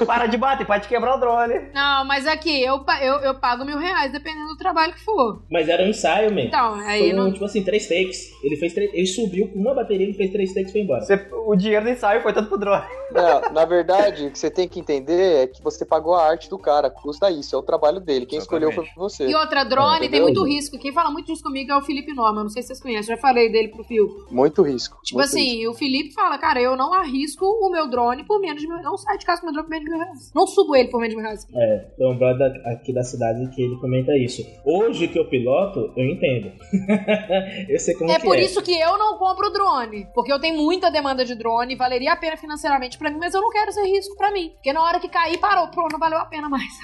Para 0.05 0.27
de 0.27 0.37
bater, 0.37 0.67
pode 0.67 0.87
quebrar 0.87 1.15
o 1.15 1.19
drone. 1.19 1.69
Não, 1.73 2.05
mas 2.05 2.27
aqui, 2.27 2.61
eu, 2.61 2.83
eu, 3.01 3.13
eu 3.21 3.35
pago 3.35 3.63
mil 3.63 3.77
reais, 3.77 4.11
dependendo 4.11 4.49
do 4.49 4.57
trabalho 4.57 4.93
que 4.93 4.99
for. 4.99 5.43
Mas 5.49 5.69
era 5.69 5.83
um 5.83 5.87
ensaio, 5.87 6.33
man. 6.33 6.41
Então, 6.41 6.73
aí 6.75 7.09
Foi 7.09 7.13
um, 7.13 7.23
não. 7.23 7.31
tipo 7.31 7.45
assim, 7.45 7.63
três 7.63 7.87
takes. 7.87 8.31
Ele 8.43 8.57
fez 8.57 8.73
três, 8.73 8.93
ele 8.93 9.07
subiu 9.15 9.47
com 9.49 9.59
uma 9.59 9.73
bateria, 9.73 10.05
ele 10.05 10.13
fez 10.13 10.31
três 10.31 10.53
takes 10.53 10.69
e 10.69 10.71
foi 10.73 10.81
embora. 10.81 11.01
Você- 11.01 11.27
o 11.45 11.55
dinheiro 11.55 11.85
do 11.85 11.91
ensaio 11.91 12.21
foi 12.21 12.33
todo 12.33 12.47
pro 12.47 12.57
drone. 12.57 12.85
Não, 13.11 13.53
na 13.53 13.65
verdade, 13.65 14.25
o 14.27 14.31
que 14.31 14.39
você 14.39 14.49
tem 14.49 14.67
que 14.67 14.79
entender 14.79 15.43
é 15.43 15.47
que 15.47 15.61
você 15.63 15.85
pagou 15.85 16.15
a 16.15 16.25
arte 16.25 16.49
do 16.49 16.57
cara. 16.57 16.89
Custa 16.89 17.29
isso, 17.29 17.55
é 17.55 17.59
o 17.59 17.61
trabalho 17.61 17.99
dele. 17.99 18.25
Quem 18.25 18.39
escolheu 18.39 18.71
foi 18.71 18.83
Exatamente. 18.85 18.99
você. 18.99 19.27
E 19.27 19.35
outra, 19.35 19.63
drone 19.63 19.99
tem 19.99 20.07
Entendeu? 20.07 20.23
muito 20.25 20.43
risco. 20.45 20.79
Quem 20.79 20.91
fala 20.91 21.11
muito 21.11 21.27
disso 21.27 21.43
comigo 21.43 21.71
é 21.71 21.77
o 21.77 21.81
Felipe 21.81 22.13
Norman. 22.13 22.43
Não 22.43 22.49
sei 22.49 22.61
se 22.63 22.69
vocês 22.69 22.81
conhecem, 22.81 23.15
já 23.15 23.21
falei 23.21 23.51
dele 23.51 23.67
pro 23.67 23.83
Fio. 23.83 24.07
Muito 24.31 24.61
risco. 24.63 24.97
Tipo 25.03 25.19
muito 25.19 25.27
assim, 25.29 25.67
o 25.67 25.73
Felipe 25.73 26.11
fala, 26.13 26.37
cara, 26.39 26.59
eu 26.61 26.75
não 26.75 26.91
arrisco 26.93 27.45
o 27.45 27.69
meu 27.69 27.87
drone 27.89 28.23
por 28.25 28.39
menos 28.39 28.61
de 28.61 28.67
mil 28.67 28.77
Não 28.81 28.97
saio 28.97 29.19
de 29.19 29.25
casa 29.25 29.41
com 29.41 29.47
o 29.47 29.53
meu 29.53 29.61
drone 29.63 29.67
por 29.67 29.71
menos 29.71 29.85
de 29.85 29.91
mil 29.95 29.99
reais. 30.05 30.31
Não 30.33 30.47
subo 30.47 30.75
ele 30.75 30.89
por 30.89 30.99
menos 30.99 31.13
de 31.15 31.21
mil 31.21 31.25
reais. 31.25 31.47
É, 31.55 31.77
tem 31.97 32.07
um 32.11 32.17
brother 32.17 32.51
aqui 32.65 32.91
da 32.93 33.03
cidade 33.03 33.47
que 33.53 33.61
ele 33.61 33.75
comenta 33.77 34.15
isso. 34.17 34.41
Hoje 34.65 35.07
que 35.07 35.19
eu 35.19 35.29
piloto, 35.29 35.91
eu 35.95 36.05
entendo. 36.05 36.51
eu 37.69 37.79
sei 37.79 37.93
como 37.95 38.11
É 38.11 38.15
que 38.19 38.25
por 38.25 38.37
é. 38.37 38.41
isso 38.41 38.61
que 38.61 38.71
eu 38.77 38.97
não 38.97 39.02
compro 39.17 39.51
drone. 39.51 40.07
Porque 40.13 40.31
eu 40.31 40.39
tenho 40.39 40.57
muita 40.57 40.89
demanda 40.91 41.23
de 41.23 41.35
drone, 41.35 41.75
valeria 41.75 42.13
a 42.13 42.17
pena 42.17 42.37
financeiramente 42.37 42.97
pra 42.97 43.09
mim, 43.09 43.17
mas 43.19 43.33
eu 43.33 43.41
não 43.41 43.49
quero 43.49 43.71
ser 43.71 43.83
risco 43.85 44.15
pra 44.15 44.31
mim. 44.31 44.49
Porque 44.49 44.73
na 44.73 44.81
hora 44.81 44.99
que 44.99 45.09
cair, 45.09 45.37
parou, 45.37 45.67
pronto, 45.69 45.93
não 45.93 45.99
valeu 45.99 46.19
a 46.19 46.25
pena 46.25 46.49
mais. 46.49 46.73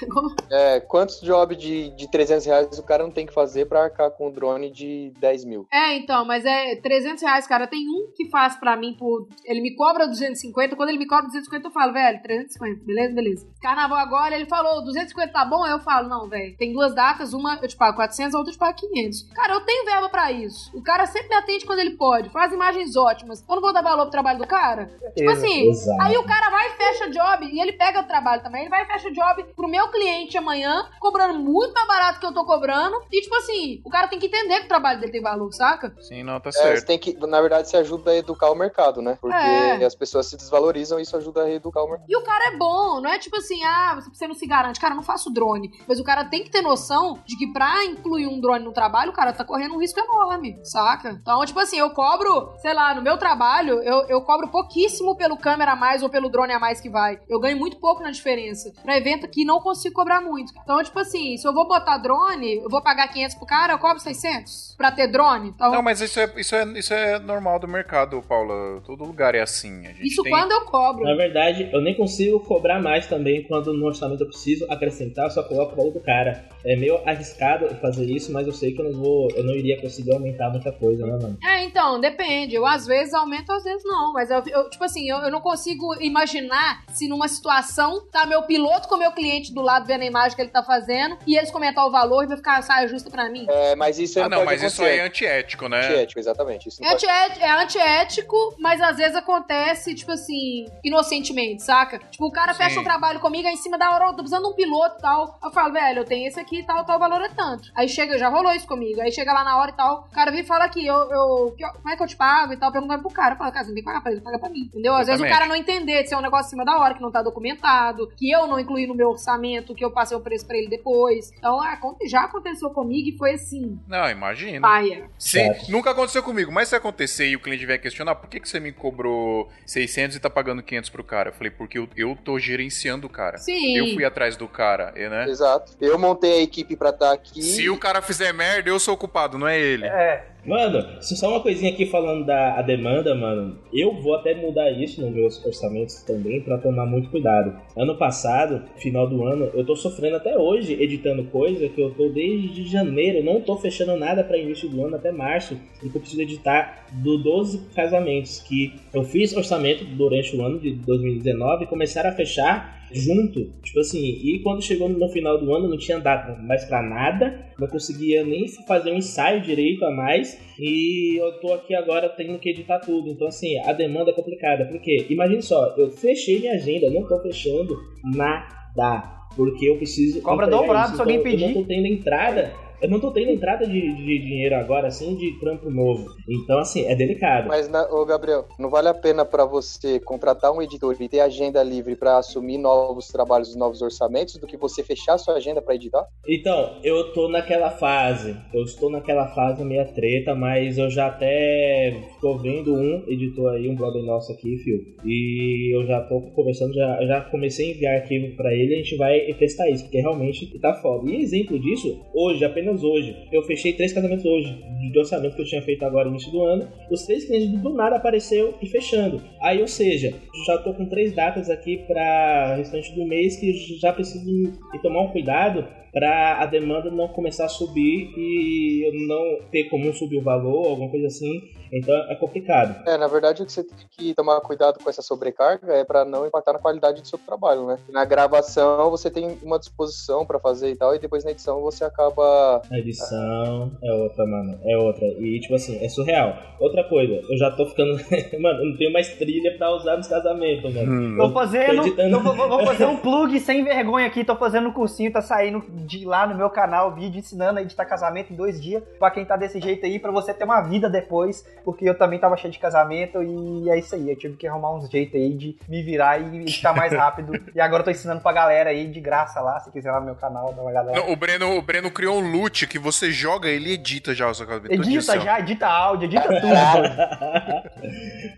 É, 0.50 0.80
quantos 0.80 1.20
jobs 1.20 1.56
de, 1.56 1.90
de 1.90 2.10
300 2.10 2.44
reais 2.46 2.78
o 2.78 2.82
cara 2.82 3.04
não 3.04 3.10
tem 3.10 3.24
que 3.24 3.32
fazer 3.32 3.66
pra 3.66 3.84
arcar 3.84 4.10
com 4.10 4.28
um 4.28 4.32
drone 4.32 4.70
de 4.70 5.12
10 5.18 5.44
mil? 5.44 5.66
É, 5.72 5.96
então, 5.96 6.24
mas 6.24 6.44
é 6.44 6.76
300 6.76 7.22
reais, 7.22 7.46
cara. 7.46 7.66
Tem 7.66 7.88
um 7.88 8.10
que 8.14 8.28
faz 8.28 8.56
pra 8.56 8.76
mim 8.76 8.94
por. 8.98 9.28
Ele 9.44 9.60
me 9.60 9.74
cobra 9.76 10.06
250. 10.06 10.74
Quando 10.76 10.88
ele 10.88 10.98
me 10.98 11.06
cobra 11.06 11.26
250, 11.26 11.68
eu 11.68 11.72
falo, 11.72 11.92
velho, 11.92 12.22
350. 12.22 12.84
Beleza, 12.84 13.14
beleza. 13.14 13.48
Carnaval 13.62 13.98
agora, 13.98 14.34
ele 14.34 14.46
falou, 14.46 14.82
250 14.84 15.32
tá 15.32 15.44
bom? 15.44 15.62
Aí 15.62 15.72
eu 15.72 15.80
falo, 15.80 16.08
não, 16.08 16.28
velho. 16.28 16.56
Tem 16.56 16.72
duas 16.72 16.94
datas, 16.94 17.32
uma 17.32 17.58
eu 17.62 17.68
te 17.68 17.76
pago 17.76 17.96
400, 17.96 18.34
a 18.34 18.38
outra 18.38 18.50
eu 18.50 18.56
te 18.56 18.58
pago 18.58 18.76
500. 18.76 19.22
Cara, 19.34 19.54
eu 19.54 19.60
tenho 19.60 19.84
verba 19.84 20.08
pra 20.08 20.32
isso. 20.32 20.76
O 20.76 20.82
cara 20.82 21.06
sempre 21.06 21.28
me 21.28 21.34
atende 21.36 21.64
quando 21.64 21.78
ele 21.78 21.96
pode. 21.96 22.09
Faz 22.30 22.52
imagens 22.52 22.96
ótimas. 22.96 23.44
Eu 23.48 23.54
não 23.54 23.62
vou 23.62 23.72
dar 23.72 23.82
valor 23.82 24.02
pro 24.02 24.10
trabalho 24.10 24.38
do 24.38 24.46
cara? 24.46 24.86
Tipo 25.16 25.30
assim, 25.30 25.68
Exato. 25.70 26.02
Aí 26.02 26.16
o 26.16 26.24
cara 26.24 26.50
vai 26.50 26.68
e 26.68 26.70
fecha 26.72 27.10
job, 27.10 27.46
e 27.46 27.60
ele 27.60 27.72
pega 27.72 28.00
o 28.00 28.04
trabalho 28.06 28.42
também, 28.42 28.62
ele 28.62 28.70
vai 28.70 28.82
e 28.82 28.86
fecha 28.86 29.10
job 29.10 29.44
pro 29.56 29.68
meu 29.68 29.88
cliente 29.88 30.36
amanhã, 30.38 30.88
cobrando 31.00 31.38
muito 31.38 31.72
mais 31.74 31.86
barato 31.86 32.20
que 32.20 32.26
eu 32.26 32.32
tô 32.34 32.44
cobrando. 32.44 32.96
E 33.12 33.20
tipo 33.20 33.34
assim, 33.36 33.80
o 33.84 33.90
cara 33.90 34.08
tem 34.08 34.18
que 34.18 34.26
entender 34.26 34.60
que 34.60 34.64
o 34.66 34.68
trabalho 34.68 35.00
dele 35.00 35.12
tem 35.12 35.22
valor, 35.22 35.52
saca? 35.52 35.94
Sim, 36.00 36.22
não, 36.22 36.40
tá 36.40 36.48
É, 36.50 36.52
certo. 36.52 36.86
tem 36.86 36.98
que, 36.98 37.14
na 37.26 37.40
verdade, 37.40 37.68
você 37.68 37.76
ajuda 37.76 38.10
a 38.12 38.16
educar 38.16 38.50
o 38.50 38.54
mercado, 38.54 39.00
né? 39.02 39.18
Porque 39.20 39.36
É. 39.36 39.84
as 39.84 39.94
pessoas 39.94 40.26
se 40.26 40.36
desvalorizam 40.36 40.98
e 40.98 41.02
isso 41.02 41.16
ajuda 41.16 41.42
a 41.42 41.46
reeducar 41.46 41.84
o 41.84 41.88
mercado. 41.88 42.06
E 42.08 42.16
o 42.16 42.22
cara 42.22 42.48
é 42.52 42.56
bom, 42.56 43.00
não 43.00 43.10
é 43.10 43.18
tipo 43.18 43.36
assim, 43.36 43.62
ah, 43.64 43.94
você- 43.96 44.10
você 44.10 44.26
não 44.26 44.34
se 44.34 44.46
garante. 44.46 44.80
Cara, 44.80 44.92
eu 44.92 44.96
não 44.96 45.02
faço 45.02 45.30
drone. 45.30 45.70
Mas 45.88 45.98
o 46.00 46.04
cara 46.04 46.24
tem 46.24 46.42
que 46.44 46.50
ter 46.50 46.62
noção 46.62 47.18
de 47.26 47.36
que 47.36 47.52
pra 47.52 47.84
incluir 47.84 48.26
um 48.26 48.40
drone 48.40 48.64
no 48.64 48.72
trabalho, 48.72 49.10
o 49.10 49.14
cara 49.14 49.32
tá 49.32 49.44
correndo 49.44 49.74
um 49.74 49.80
risco 49.80 49.98
enorme, 50.00 50.58
saca? 50.64 51.10
Então, 51.20 51.44
tipo 51.44 51.58
assim, 51.60 51.78
eu 51.78 51.90
cobro, 52.00 52.54
sei 52.56 52.72
lá, 52.72 52.94
no 52.94 53.02
meu 53.02 53.18
trabalho, 53.18 53.82
eu, 53.82 54.06
eu 54.08 54.22
cobro 54.22 54.48
pouquíssimo 54.48 55.14
pelo 55.14 55.36
câmera 55.36 55.72
a 55.72 55.76
mais 55.76 56.02
ou 56.02 56.08
pelo 56.08 56.30
drone 56.30 56.54
a 56.54 56.58
mais 56.58 56.80
que 56.80 56.88
vai. 56.88 57.20
Eu 57.28 57.38
ganho 57.38 57.58
muito 57.58 57.76
pouco 57.76 58.02
na 58.02 58.10
diferença. 58.10 58.72
Pra 58.82 58.96
evento 58.96 59.28
que 59.28 59.44
não 59.44 59.60
consigo 59.60 59.94
cobrar 59.94 60.22
muito. 60.22 60.50
Então, 60.62 60.82
tipo 60.82 60.98
assim, 60.98 61.36
se 61.36 61.46
eu 61.46 61.52
vou 61.52 61.68
botar 61.68 61.98
drone, 61.98 62.56
eu 62.56 62.70
vou 62.70 62.80
pagar 62.80 63.08
500 63.08 63.36
pro 63.36 63.46
cara, 63.46 63.74
eu 63.74 63.78
cobro 63.78 64.00
600 64.00 64.76
pra 64.78 64.90
ter 64.90 65.08
drone. 65.08 65.50
Então, 65.50 65.72
Não, 65.72 65.82
mas 65.82 66.00
isso 66.00 66.18
é, 66.18 66.32
isso, 66.38 66.56
é, 66.56 66.64
isso 66.78 66.94
é 66.94 67.18
normal 67.18 67.58
do 67.58 67.68
mercado, 67.68 68.22
Paula. 68.26 68.80
Todo 68.80 69.04
lugar 69.04 69.34
é 69.34 69.42
assim. 69.42 69.86
A 69.86 69.92
gente 69.92 70.06
isso 70.06 70.22
tem... 70.22 70.32
quando 70.32 70.52
eu 70.52 70.62
cobro. 70.62 71.04
Na 71.04 71.14
verdade, 71.14 71.68
eu 71.70 71.82
nem 71.82 71.94
consigo 71.94 72.40
cobrar 72.40 72.80
mais 72.80 73.06
também 73.06 73.42
quando 73.42 73.74
no 73.74 73.84
orçamento 73.84 74.22
eu 74.22 74.28
preciso 74.28 74.64
acrescentar, 74.70 75.26
eu 75.26 75.30
só 75.30 75.42
coloco 75.42 75.74
o 75.74 75.76
valor 75.76 75.92
do 75.92 76.00
cara. 76.00 76.48
É 76.64 76.76
meio 76.76 76.96
arriscado 77.06 77.68
fazer 77.76 78.06
isso, 78.06 78.32
mas 78.32 78.46
eu 78.46 78.54
sei 78.54 78.72
que 78.72 78.80
eu 78.80 78.90
não 78.90 78.98
vou, 78.98 79.28
eu 79.32 79.44
não 79.44 79.54
iria 79.54 79.78
conseguir 79.78 80.12
aumentar 80.12 80.48
muita 80.48 80.72
coisa, 80.72 81.04
né, 81.04 81.18
mano? 81.20 81.38
É, 81.44 81.64
então, 81.64 81.89
depende. 81.98 82.54
Eu 82.54 82.66
às 82.66 82.86
vezes 82.86 83.14
aumento, 83.14 83.50
às 83.52 83.64
vezes 83.64 83.82
não. 83.84 84.12
Mas 84.12 84.30
eu, 84.30 84.42
eu, 84.46 84.68
tipo 84.68 84.84
assim, 84.84 85.08
eu, 85.10 85.16
eu 85.18 85.30
não 85.30 85.40
consigo 85.40 85.94
imaginar 86.00 86.84
se 86.92 87.08
numa 87.08 87.26
situação 87.26 88.06
tá 88.12 88.26
meu 88.26 88.42
piloto 88.42 88.86
com 88.88 88.96
meu 88.98 89.12
cliente 89.12 89.52
do 89.54 89.62
lado 89.62 89.86
vendo 89.86 90.02
a 90.02 90.06
imagem 90.06 90.36
que 90.36 90.42
ele 90.42 90.50
tá 90.50 90.62
fazendo 90.62 91.16
e 91.26 91.36
eles 91.36 91.50
comentar 91.50 91.86
o 91.86 91.90
valor 91.90 92.24
e 92.24 92.26
vai 92.26 92.36
ficar 92.36 92.62
saia 92.62 92.86
justa 92.86 93.08
pra 93.10 93.30
mim. 93.30 93.46
É, 93.48 93.74
mas 93.74 93.98
isso 93.98 94.20
Ah, 94.20 94.28
não, 94.28 94.38
não, 94.40 94.44
mas 94.44 94.62
isso 94.62 94.82
acontecer. 94.82 94.92
aí 94.92 94.98
é 94.98 95.06
antiético, 95.08 95.68
né? 95.68 95.80
antiético, 95.86 96.20
exatamente. 96.20 96.68
Isso 96.68 96.82
não 96.82 96.88
É, 96.88 96.92
pode... 96.92 97.06
antié- 97.06 97.38
é 97.40 97.50
antiético, 97.62 98.54
mas 98.58 98.80
às 98.80 98.96
vezes 98.98 99.16
acontece, 99.16 99.94
tipo 99.94 100.12
assim, 100.12 100.66
inocentemente, 100.84 101.62
saca? 101.62 101.98
Tipo, 102.10 102.26
o 102.26 102.32
cara 102.32 102.52
Sim. 102.52 102.58
fecha 102.62 102.80
um 102.80 102.84
trabalho 102.84 103.20
comigo, 103.20 103.46
aí 103.48 103.54
em 103.54 103.56
cima 103.56 103.78
da 103.78 103.90
hora, 103.94 104.04
eu 104.06 104.10
tô 104.10 104.16
precisando 104.16 104.44
de 104.44 104.50
um 104.50 104.54
piloto 104.54 104.96
e 104.98 105.02
tal. 105.02 105.38
Eu 105.42 105.50
falo, 105.50 105.72
velho, 105.72 106.00
eu 106.00 106.04
tenho 106.04 106.26
esse 106.28 106.38
aqui 106.38 106.60
e 106.60 106.64
tal, 106.66 106.84
tal 106.84 106.98
valor 106.98 107.22
é 107.22 107.28
tanto. 107.28 107.70
Aí 107.74 107.88
chega, 107.88 108.18
já 108.18 108.28
rolou 108.28 108.52
isso 108.52 108.66
comigo. 108.66 109.00
Aí 109.00 109.12
chega 109.12 109.32
lá 109.32 109.44
na 109.44 109.58
hora 109.58 109.70
e 109.70 109.74
tal, 109.76 110.06
o 110.10 110.14
cara 110.14 110.30
vem 110.30 110.40
e 110.40 110.44
fala 110.44 110.64
aqui, 110.64 110.84
eu, 110.86 110.94
eu, 111.10 111.54
como 111.80 111.92
é 111.92 111.96
que 111.96 112.02
eu 112.02 112.06
te 112.06 112.16
pago 112.16 112.52
e 112.52 112.56
tal, 112.56 112.70
perguntando 112.72 113.02
pro 113.02 113.10
cara. 113.12 113.34
Eu 113.34 113.38
falo, 113.38 113.52
cara, 113.52 113.64
você 113.64 113.68
não 113.70 113.74
tem 113.74 113.82
que 113.84 113.88
pagar 113.88 114.00
pra 114.02 114.12
ele, 114.12 114.20
paga 114.20 114.38
pra 114.38 114.48
mim, 114.48 114.60
entendeu? 114.60 114.94
Às 114.94 115.06
vezes 115.06 115.20
o 115.20 115.28
cara 115.28 115.46
não 115.46 115.56
entender, 115.56 116.04
se 116.06 116.14
é 116.14 116.16
um 116.16 116.20
negócio 116.22 116.46
em 116.46 116.50
cima 116.50 116.64
da 116.64 116.78
hora, 116.78 116.94
que 116.94 117.02
não 117.02 117.10
tá 117.10 117.22
documentado, 117.22 118.08
que 118.16 118.30
eu 118.30 118.46
não 118.46 118.58
incluí 118.58 118.86
no 118.86 118.94
meu 118.94 119.10
orçamento, 119.10 119.74
que 119.74 119.84
eu 119.84 119.90
passei 119.90 120.16
o 120.16 120.20
preço 120.20 120.46
pra 120.46 120.56
ele 120.56 120.68
depois. 120.68 121.32
Então, 121.36 121.60
aconte- 121.62 122.08
já 122.08 122.22
aconteceu 122.22 122.70
comigo 122.70 123.08
e 123.08 123.16
foi 123.16 123.32
assim, 123.34 123.78
Não, 123.86 124.08
imagina. 124.10 124.60
paia. 124.66 125.08
Sim, 125.18 125.38
Certo. 125.38 125.70
nunca 125.70 125.90
aconteceu 125.90 126.22
comigo, 126.22 126.50
mas 126.52 126.68
se 126.68 126.76
acontecer 126.76 127.28
e 127.28 127.36
o 127.36 127.40
cliente 127.40 127.64
vier 127.66 127.80
questionar, 127.80 128.14
por 128.14 128.28
que, 128.28 128.40
que 128.40 128.48
você 128.48 128.60
me 128.60 128.72
cobrou 128.72 129.48
600 129.66 130.16
e 130.16 130.20
tá 130.20 130.28
pagando 130.30 130.62
500 130.62 130.90
pro 130.90 131.04
cara? 131.04 131.30
Eu 131.30 131.32
falei, 131.34 131.50
porque 131.50 131.78
eu, 131.78 131.88
eu 131.96 132.16
tô 132.16 132.38
gerenciando 132.38 133.06
o 133.06 133.10
cara. 133.10 133.38
Sim. 133.38 133.76
Eu 133.76 133.94
fui 133.94 134.04
atrás 134.04 134.36
do 134.36 134.46
cara, 134.48 134.92
e, 134.96 135.08
né? 135.08 135.28
Exato. 135.28 135.72
Eu 135.80 135.98
montei 135.98 136.40
a 136.40 136.42
equipe 136.42 136.76
pra 136.76 136.90
estar 136.90 137.12
aqui. 137.12 137.42
Se 137.42 137.68
o 137.70 137.78
cara 137.78 138.00
fizer 138.02 138.32
merda, 138.32 138.68
eu 138.70 138.78
sou 138.78 138.94
o 138.94 138.96
culpado, 138.96 139.38
não 139.38 139.46
é 139.48 139.58
ele. 139.58 139.86
É, 139.86 140.26
Mano, 140.44 140.84
só 141.00 141.28
uma 141.28 141.40
coisinha 141.40 141.70
aqui 141.70 141.84
falando 141.86 142.24
da 142.24 142.60
demanda, 142.62 143.14
mano. 143.14 143.58
Eu 143.72 144.00
vou 144.00 144.14
até 144.14 144.34
mudar 144.34 144.70
isso 144.70 145.00
nos 145.00 145.12
meus 145.12 145.44
orçamentos 145.44 146.02
também 146.02 146.40
pra 146.40 146.58
tomar 146.58 146.86
muito 146.86 147.10
cuidado. 147.10 147.56
Ano 147.76 147.96
passado, 147.96 148.62
final 148.76 149.06
do 149.06 149.24
ano, 149.24 149.50
eu 149.52 149.64
tô 149.64 149.76
sofrendo 149.76 150.16
até 150.16 150.36
hoje 150.36 150.72
editando 150.80 151.24
coisa 151.24 151.68
que 151.68 151.80
eu 151.80 151.90
tô 151.90 152.08
desde 152.08 152.66
janeiro, 152.66 153.22
não 153.22 153.40
tô 153.40 153.56
fechando 153.56 153.96
nada 153.96 154.24
pra 154.24 154.38
início 154.38 154.68
do 154.68 154.84
ano 154.84 154.96
até 154.96 155.12
março, 155.12 155.56
porque 155.78 155.96
eu 155.96 156.00
preciso 156.00 156.22
editar 156.22 156.86
do 156.92 157.18
12 157.18 157.68
casamentos 157.74 158.40
que 158.40 158.74
eu 158.94 159.04
fiz 159.04 159.36
orçamento 159.36 159.84
durante 159.84 160.34
o 160.36 160.42
ano 160.42 160.58
de 160.58 160.72
2019 160.72 161.64
e 161.64 161.66
começaram 161.66 162.10
a 162.10 162.12
fechar 162.12 162.79
junto, 162.92 163.52
tipo 163.62 163.80
assim, 163.80 164.00
e 164.00 164.40
quando 164.42 164.62
chegou 164.62 164.88
no 164.88 165.08
final 165.08 165.38
do 165.38 165.52
ano 165.54 165.68
não 165.68 165.76
tinha 165.78 165.98
data 165.98 166.36
mais 166.42 166.64
pra 166.64 166.82
nada, 166.82 167.46
não 167.58 167.68
conseguia 167.68 168.24
nem 168.24 168.46
fazer 168.66 168.90
um 168.92 168.96
ensaio 168.96 169.40
direito 169.40 169.84
a 169.84 169.90
mais, 169.90 170.38
e 170.58 171.16
eu 171.20 171.32
tô 171.40 171.52
aqui 171.52 171.74
agora 171.74 172.08
tendo 172.08 172.38
que 172.38 172.50
editar 172.50 172.78
tudo. 172.80 173.10
Então 173.10 173.28
assim, 173.28 173.58
a 173.58 173.72
demanda 173.72 174.10
é 174.10 174.14
complicada, 174.14 174.64
porque 174.66 175.06
imagine 175.08 175.42
só, 175.42 175.74
eu 175.76 175.90
fechei 175.90 176.40
minha 176.40 176.54
agenda, 176.54 176.90
não 176.90 177.06
tô 177.06 177.20
fechando 177.20 177.76
nada, 178.04 179.02
porque 179.36 179.66
eu 179.68 179.76
preciso 179.76 180.20
Cobra 180.22 180.46
dobrado 180.46 180.88
isso. 180.88 180.96
se 180.96 181.00
alguém 181.00 181.18
Então, 181.18 181.30
Eu 181.32 181.38
pedir. 181.38 181.54
não 181.54 181.62
tô 181.62 181.68
tendo 181.68 181.86
entrada 181.86 182.52
eu 182.80 182.88
não 182.88 183.00
tô 183.00 183.10
tendo 183.10 183.30
entrada 183.30 183.66
de, 183.66 183.80
de 183.80 184.18
dinheiro 184.18 184.54
agora, 184.56 184.88
assim, 184.88 185.14
de 185.16 185.38
trampo 185.38 185.70
novo. 185.70 186.06
Então, 186.28 186.58
assim, 186.58 186.84
é 186.86 186.94
delicado. 186.94 187.48
Mas, 187.48 187.68
na, 187.68 187.82
ô 187.90 188.04
Gabriel, 188.04 188.46
não 188.58 188.70
vale 188.70 188.88
a 188.88 188.94
pena 188.94 189.24
pra 189.24 189.44
você 189.44 190.00
contratar 190.00 190.52
um 190.52 190.62
editor 190.62 190.96
e 191.00 191.08
ter 191.08 191.20
agenda 191.20 191.62
livre 191.62 191.96
pra 191.96 192.18
assumir 192.18 192.58
novos 192.58 193.08
trabalhos, 193.08 193.54
novos 193.56 193.82
orçamentos, 193.82 194.36
do 194.36 194.46
que 194.46 194.56
você 194.56 194.82
fechar 194.82 195.18
sua 195.18 195.34
agenda 195.34 195.60
pra 195.60 195.74
editar? 195.74 196.06
Então, 196.26 196.78
eu 196.82 197.12
tô 197.12 197.28
naquela 197.28 197.70
fase. 197.70 198.36
Eu 198.52 198.62
estou 198.62 198.90
naquela 198.90 199.28
fase 199.28 199.64
meia 199.64 199.84
treta, 199.84 200.34
mas 200.34 200.78
eu 200.78 200.90
já 200.90 201.06
até 201.06 202.00
tô 202.20 202.38
vendo 202.38 202.74
um 202.74 203.04
editor 203.06 203.52
aí, 203.52 203.68
um 203.68 203.74
brother 203.74 204.02
nosso 204.02 204.32
aqui, 204.32 204.56
Fio. 204.58 204.78
E 205.04 205.74
eu 205.74 205.86
já 205.86 206.00
tô 206.02 206.20
conversando, 206.34 206.72
já, 206.74 207.04
já 207.06 207.20
comecei 207.22 207.68
a 207.68 207.74
enviar 207.74 207.94
arquivo 207.96 208.36
pra 208.36 208.52
ele, 208.54 208.74
a 208.74 208.78
gente 208.78 208.96
vai 208.96 209.20
testar 209.34 209.68
isso, 209.70 209.84
porque 209.84 210.00
realmente 210.00 210.58
tá 210.58 210.74
foda. 210.74 211.10
E 211.10 211.22
exemplo 211.22 211.58
disso, 211.58 212.00
hoje, 212.14 212.44
apenas 212.44 212.69
hoje, 212.78 213.16
eu 213.32 213.42
fechei 213.42 213.72
três 213.72 213.92
casamentos 213.92 214.24
hoje, 214.24 214.56
de 214.92 214.98
orçamento 214.98 215.34
que 215.34 215.42
eu 215.42 215.46
tinha 215.46 215.62
feito 215.62 215.84
agora 215.84 216.06
no 216.06 216.12
início 216.12 216.30
do 216.30 216.42
ano. 216.42 216.68
Os 216.90 217.04
três 217.04 217.24
clientes 217.24 217.60
do 217.60 217.70
nada 217.70 217.96
apareceu 217.96 218.54
e 218.62 218.66
fechando. 218.66 219.22
Aí, 219.42 219.60
ou 219.60 219.68
seja, 219.68 220.14
já 220.46 220.58
tô 220.58 220.72
com 220.74 220.86
três 220.86 221.14
datas 221.14 221.50
aqui 221.50 221.78
para 221.86 222.56
restante 222.56 222.94
do 222.94 223.06
mês 223.06 223.36
que 223.36 223.52
já 223.78 223.92
preciso 223.92 224.52
tomar 224.82 225.02
um 225.02 225.08
cuidado 225.08 225.66
para 225.92 226.40
a 226.40 226.46
demanda 226.46 226.90
não 226.90 227.08
começar 227.08 227.46
a 227.46 227.48
subir 227.48 228.12
e 228.16 228.86
eu 228.86 229.06
não 229.06 229.50
ter 229.50 229.64
como 229.64 229.92
subir 229.92 230.18
o 230.18 230.22
valor, 230.22 230.68
alguma 230.68 230.90
coisa 230.90 231.08
assim. 231.08 231.50
Então 231.72 231.94
é 232.10 232.14
complicado. 232.16 232.82
É, 232.86 232.96
na 232.96 233.06
verdade, 233.06 233.42
o 233.42 233.46
que 233.46 233.52
você 233.52 233.64
tem 233.64 233.76
que 233.90 234.14
tomar 234.14 234.40
cuidado 234.40 234.82
com 234.82 234.90
essa 234.90 235.02
sobrecarga 235.02 235.72
é 235.72 235.84
para 235.84 236.04
não 236.04 236.26
impactar 236.26 236.52
na 236.52 236.58
qualidade 236.58 237.00
do 237.00 237.06
seu 237.06 237.18
trabalho, 237.18 237.66
né? 237.66 237.78
Na 237.88 238.04
gravação, 238.04 238.90
você 238.90 239.10
tem 239.10 239.38
uma 239.42 239.58
disposição 239.58 240.26
para 240.26 240.40
fazer 240.40 240.70
e 240.70 240.76
tal, 240.76 240.94
e 240.94 240.98
depois 240.98 241.24
na 241.24 241.30
edição 241.30 241.60
você 241.60 241.84
acaba. 241.84 242.59
A 242.70 242.78
edição 242.78 243.70
é 243.82 243.92
outra, 243.92 244.26
mano. 244.26 244.58
É 244.64 244.76
outra. 244.76 245.06
E, 245.06 245.40
tipo 245.40 245.54
assim, 245.54 245.82
é 245.84 245.88
surreal. 245.88 246.36
Outra 246.58 246.84
coisa, 246.84 247.20
eu 247.30 247.38
já 247.38 247.50
tô 247.50 247.66
ficando. 247.66 247.92
mano, 248.40 248.60
eu 248.60 248.70
não 248.70 248.76
tenho 248.76 248.92
mais 248.92 249.08
trilha 249.16 249.56
pra 249.56 249.70
usar 249.70 249.96
nos 249.96 250.06
casamentos, 250.08 250.74
mano. 250.74 250.92
Hum. 250.92 251.16
Tô 251.16 251.30
fazendo. 251.30 251.76
Tô 251.76 251.86
editando. 251.86 252.22
tô- 252.22 252.32
vou, 252.34 252.48
vou 252.48 252.66
fazer 252.66 252.84
um 252.86 252.96
plug 252.96 253.38
sem 253.40 253.64
vergonha 253.64 254.06
aqui. 254.06 254.24
Tô 254.24 254.36
fazendo 254.36 254.68
um 254.68 254.72
cursinho, 254.72 255.12
tá 255.12 255.22
saindo 255.22 255.64
de 255.70 256.04
lá 256.04 256.26
no 256.26 256.34
meu 256.34 256.50
canal, 256.50 256.94
vídeo 256.94 257.18
ensinando 257.18 257.58
a 257.58 257.62
editar 257.62 257.84
casamento 257.84 258.32
em 258.32 258.36
dois 258.36 258.60
dias. 258.60 258.82
Pra 258.98 259.10
quem 259.10 259.24
tá 259.24 259.36
desse 259.36 259.60
jeito 259.60 259.86
aí, 259.86 259.98
pra 259.98 260.10
você 260.10 260.34
ter 260.34 260.44
uma 260.44 260.60
vida 260.60 260.88
depois. 260.88 261.44
Porque 261.64 261.88
eu 261.88 261.96
também 261.96 262.18
tava 262.18 262.36
cheio 262.36 262.52
de 262.52 262.58
casamento 262.58 263.22
e 263.22 263.70
é 263.70 263.78
isso 263.78 263.94
aí. 263.94 264.10
Eu 264.10 264.16
tive 264.16 264.36
que 264.36 264.46
arrumar 264.46 264.74
uns 264.74 264.88
jeitos 264.90 265.14
aí 265.14 265.32
de 265.32 265.56
me 265.68 265.82
virar 265.82 266.18
e 266.20 266.40
editar 266.42 266.74
mais 266.74 266.92
rápido. 266.92 267.32
e 267.54 267.60
agora 267.60 267.80
eu 267.80 267.84
tô 267.84 267.90
ensinando 267.90 268.20
pra 268.20 268.32
galera 268.32 268.70
aí 268.70 268.86
de 268.86 269.00
graça 269.00 269.40
lá, 269.40 269.58
se 269.60 269.70
quiser 269.70 269.90
lá 269.90 270.00
no 270.00 270.06
meu 270.06 270.14
canal, 270.14 270.52
dá 270.52 270.62
uma 270.62 270.72
galera. 270.72 270.98
Não, 270.98 271.12
o, 271.12 271.16
Breno, 271.16 271.56
o 271.56 271.62
Breno 271.62 271.90
criou 271.90 272.18
um 272.18 272.30
loot 272.32 272.49
que 272.50 272.78
você 272.78 273.10
joga 273.10 273.48
ele 273.48 273.72
edita 273.72 274.14
já 274.14 274.28
o 274.28 274.34
seu 274.34 274.46
casamento. 274.46 274.76
todinho 274.76 274.98
Edita 274.98 275.12
assim, 275.14 275.24
já, 275.24 275.40
edita 275.40 275.66
áudio, 275.66 276.06
edita 276.06 276.28
tudo. 276.40 276.50